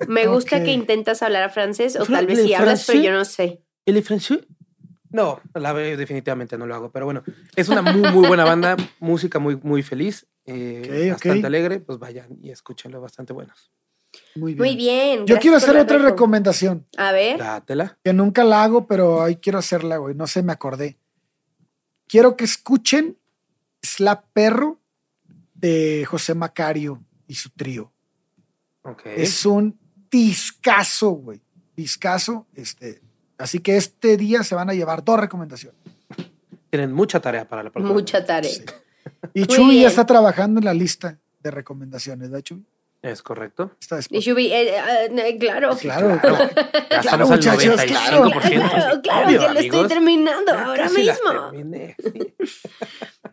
me 0.08 0.26
gusta 0.26 0.64
que 0.64 0.72
intentas 0.72 1.22
hablar 1.22 1.52
francés, 1.52 1.96
o 1.96 2.06
tal 2.06 2.26
vez 2.26 2.38
¿le 2.38 2.44
sí 2.44 2.54
hablas, 2.54 2.84
pero 2.86 3.00
francés? 3.00 3.04
yo 3.04 3.12
no 3.12 3.24
sé. 3.26 3.62
¿El 3.84 4.02
francés? 4.02 4.38
No, 5.10 5.42
la 5.54 5.74
definitivamente 5.74 6.56
no 6.56 6.66
lo 6.66 6.74
hago, 6.74 6.90
pero 6.90 7.04
bueno, 7.04 7.22
es 7.54 7.68
una 7.68 7.82
muy, 7.82 8.10
muy 8.12 8.26
buena 8.26 8.44
banda, 8.46 8.76
música 8.98 9.38
muy, 9.38 9.56
muy 9.56 9.82
feliz, 9.82 10.26
eh, 10.46 11.08
bastante 11.12 11.46
alegre, 11.46 11.80
pues 11.80 11.98
vayan 11.98 12.38
y 12.42 12.50
escúchenlo, 12.50 12.98
bastante 13.02 13.34
buenos. 13.34 13.70
Muy 14.34 14.54
bien. 14.54 14.58
Muy 14.66 14.76
bien. 14.76 15.26
Yo 15.26 15.38
quiero 15.38 15.56
hacer 15.56 15.76
otra 15.76 15.98
reco. 15.98 16.10
recomendación 16.10 16.86
A 16.96 17.12
ver. 17.12 17.38
Dátela. 17.38 17.98
que 18.02 18.12
nunca 18.12 18.44
la 18.44 18.62
hago, 18.62 18.86
pero 18.86 19.22
ahí 19.22 19.36
quiero 19.36 19.58
hacerla, 19.58 19.96
güey. 19.98 20.14
No 20.14 20.26
sé, 20.26 20.42
me 20.42 20.52
acordé. 20.52 20.98
Quiero 22.06 22.36
que 22.36 22.44
escuchen 22.44 23.18
Slap 23.82 24.24
Perro 24.32 24.80
de 25.54 26.04
José 26.06 26.34
Macario 26.34 27.02
y 27.26 27.34
su 27.34 27.50
trío. 27.50 27.92
Ok. 28.82 29.02
Es 29.06 29.46
un 29.46 29.78
discazo, 30.10 31.10
güey. 31.10 31.40
Discazo. 31.76 32.46
Este, 32.54 33.00
así 33.38 33.60
que 33.60 33.76
este 33.76 34.16
día 34.16 34.42
se 34.42 34.54
van 34.54 34.68
a 34.70 34.74
llevar 34.74 35.04
dos 35.04 35.18
recomendaciones. 35.18 35.80
Tienen 36.70 36.92
mucha 36.92 37.20
tarea 37.20 37.46
para 37.46 37.62
la 37.62 37.70
próxima. 37.70 37.92
Mucha 37.92 38.24
tarea. 38.24 38.50
Sí. 38.50 38.64
Y 39.34 39.46
Chuy 39.46 39.82
ya 39.82 39.88
está 39.88 40.06
trabajando 40.06 40.58
en 40.58 40.64
la 40.64 40.74
lista 40.74 41.18
de 41.40 41.50
recomendaciones, 41.50 42.30
¿verdad, 42.30 42.42
Chuy? 42.42 42.64
Es 43.02 43.20
correcto. 43.20 43.72
Está 43.80 43.98
Y. 44.10 44.20
Shubi, 44.20 44.52
eh, 44.52 44.76
eh, 44.76 45.10
eh, 45.16 45.38
claro. 45.38 45.76
Claro, 45.76 46.20
Claro. 46.20 46.38
claro. 46.38 46.50
Ya 46.54 47.00
Claro, 47.00 47.00
estamos 47.00 47.30
al 47.30 47.36
muchachos, 47.36 47.64
95%. 47.80 47.86
Claro, 47.86 49.02
claro, 49.02 49.26
Obvio, 49.26 49.40
que 49.40 49.54
lo 49.54 49.60
estoy 49.60 49.88
terminando 49.88 50.52
Ya 50.52 50.64
ahora 50.64 50.88
mismo. 50.88 51.50
terminé, 51.50 51.96
sí. 51.98 52.34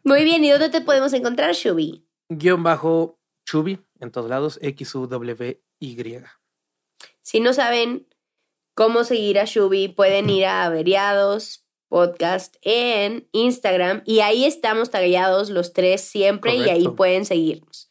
Muy 0.03 0.23
bien, 0.23 0.43
¿y 0.43 0.49
dónde 0.49 0.69
te 0.69 0.81
podemos 0.81 1.13
encontrar, 1.13 1.53
Shubi? 1.53 2.03
Guión 2.29 2.63
bajo 2.63 3.19
Chubi, 3.45 3.79
en 3.99 4.11
todos 4.11 4.29
lados, 4.29 4.57
X-U-W-Y. 4.61 6.23
Si 7.21 7.39
no 7.39 7.53
saben 7.53 8.07
cómo 8.73 9.03
seguir 9.03 9.39
a 9.39 9.45
Shubi, 9.45 9.87
pueden 9.89 10.29
ir 10.31 10.45
a 10.45 10.65
Averiados 10.65 11.65
Podcast 11.89 12.55
en 12.61 13.27
Instagram 13.33 14.01
y 14.05 14.19
ahí 14.21 14.45
estamos 14.45 14.89
tagueados 14.91 15.49
los 15.49 15.73
tres 15.73 16.01
siempre 16.01 16.55
y 16.55 16.69
ahí 16.69 16.87
pueden 16.87 17.25
seguirnos. 17.25 17.88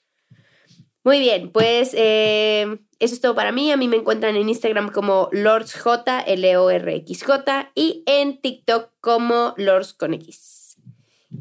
Muy 1.08 1.20
bien, 1.20 1.48
pues 1.48 1.92
eh, 1.94 2.80
eso 2.98 3.14
es 3.14 3.20
todo 3.22 3.34
para 3.34 3.50
mí. 3.50 3.72
A 3.72 3.78
mí 3.78 3.88
me 3.88 3.96
encuentran 3.96 4.36
en 4.36 4.46
Instagram 4.46 4.90
como 4.90 5.30
LordsJ, 5.32 5.86
L-O-R-X-J 6.26 7.70
y 7.74 8.02
en 8.04 8.38
TikTok 8.38 8.90
como 9.00 9.54
Lords 9.56 9.94
con 9.94 10.12
X. 10.12 10.76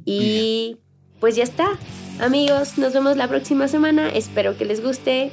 Y 0.05 0.77
pues 1.19 1.35
ya 1.35 1.43
está. 1.43 1.77
Amigos, 2.21 2.77
nos 2.77 2.93
vemos 2.93 3.17
la 3.17 3.27
próxima 3.27 3.67
semana. 3.67 4.07
Espero 4.07 4.57
que 4.57 4.63
les 4.63 4.81
guste, 4.81 5.31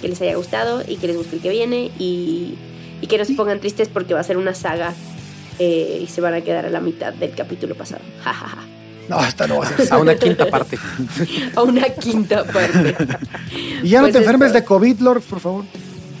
que 0.00 0.08
les 0.08 0.22
haya 0.22 0.36
gustado 0.36 0.82
y 0.88 0.96
que 0.96 1.08
les 1.08 1.18
guste 1.18 1.36
el 1.36 1.42
que 1.42 1.50
viene 1.50 1.90
y, 1.98 2.54
y 3.02 3.06
que 3.08 3.18
no 3.18 3.26
se 3.26 3.34
pongan 3.34 3.60
tristes 3.60 3.90
porque 3.90 4.14
va 4.14 4.20
a 4.20 4.24
ser 4.24 4.38
una 4.38 4.54
saga 4.54 4.94
eh, 5.58 6.00
y 6.02 6.06
se 6.06 6.22
van 6.22 6.32
a 6.32 6.40
quedar 6.40 6.64
a 6.64 6.70
la 6.70 6.80
mitad 6.80 7.12
del 7.12 7.34
capítulo 7.34 7.74
pasado. 7.74 8.00
Ja, 8.24 8.32
ja, 8.32 8.48
ja. 8.48 8.75
No, 9.08 9.24
esta 9.24 9.46
no 9.46 9.58
va 9.58 9.66
a 9.66 9.76
ser. 9.76 9.92
A 9.92 9.98
una 9.98 10.14
quinta 10.16 10.46
parte. 10.46 10.78
A 11.54 11.62
una 11.62 11.88
quinta 11.90 12.44
parte. 12.44 12.96
Y 13.82 13.88
ya 13.90 13.98
no 14.00 14.04
Pues 14.06 14.12
te 14.14 14.18
enfermes 14.20 14.48
esto. 14.48 14.58
de 14.60 14.64
COVID, 14.64 15.00
Lord, 15.00 15.22
por 15.22 15.40
favor. 15.40 15.64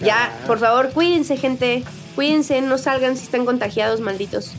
Ya, 0.02 0.32
por 0.46 0.58
favor, 0.58 0.90
cuídense, 0.90 1.36
gente. 1.36 1.82
Cuídense, 2.14 2.60
no 2.62 2.78
salgan 2.78 3.16
si 3.16 3.24
están 3.24 3.44
contagiados, 3.44 4.00
malditos. 4.00 4.52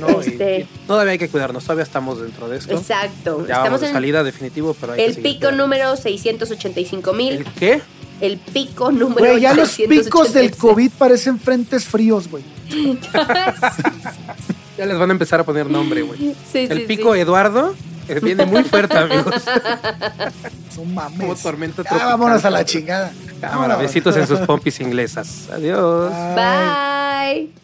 No, 0.00 0.20
Este- 0.20 0.60
y 0.62 0.86
todavía 0.86 1.12
hay 1.12 1.18
que 1.18 1.28
cuidarnos, 1.28 1.62
todavía 1.64 1.84
estamos 1.84 2.20
dentro 2.20 2.48
de 2.48 2.58
esto. 2.58 2.76
Exacto. 2.76 3.46
Ya 3.46 3.58
vamos 3.58 3.80
Estamos 3.80 3.80
de 3.80 3.86
en 3.88 3.92
salida 3.92 4.24
definitivo, 4.24 4.74
pero 4.80 4.92
hay 4.92 4.98
que 4.98 5.04
el 5.06 5.14
seguir 5.14 5.30
pico 5.34 5.38
cuidándonos. 5.50 5.66
número 5.68 5.96
685 5.96 7.10
¿El 7.12 7.16
mil. 7.16 7.44
qué? 7.58 7.80
El 8.20 8.38
pico 8.38 8.90
número 8.92 9.20
Güey, 9.26 9.40
ya 9.40 9.54
los 9.54 9.70
picos 9.70 10.32
del 10.32 10.46
886. 10.46 10.56
COVID 10.56 10.90
parecen 10.98 11.38
frentes 11.38 11.84
fríos, 11.84 12.28
güey. 12.28 12.42
Ya 14.76 14.86
les 14.86 14.98
van 14.98 15.10
a 15.10 15.12
empezar 15.12 15.40
a 15.40 15.44
poner 15.44 15.70
nombre, 15.70 16.02
güey. 16.02 16.34
Sí, 16.50 16.66
El 16.70 16.78
sí, 16.80 16.84
pico 16.86 17.14
sí. 17.14 17.20
Eduardo 17.20 17.74
eh, 18.08 18.20
viene 18.22 18.44
muy 18.44 18.64
fuerte, 18.64 18.96
amigos. 18.98 19.34
Son 20.74 20.92
mames. 20.92 21.20
Como 21.20 21.34
tormenta 21.36 21.82
Ya, 21.82 21.88
tropical. 21.88 22.08
vámonos 22.10 22.44
a 22.44 22.50
la 22.50 22.64
chingada. 22.64 23.12
Cámara, 23.40 23.76
besitos 23.76 24.16
en 24.16 24.26
sus 24.26 24.40
pompis 24.46 24.80
inglesas. 24.80 25.48
Adiós. 25.52 26.12
Bye. 26.34 27.44
Bye. 27.46 27.63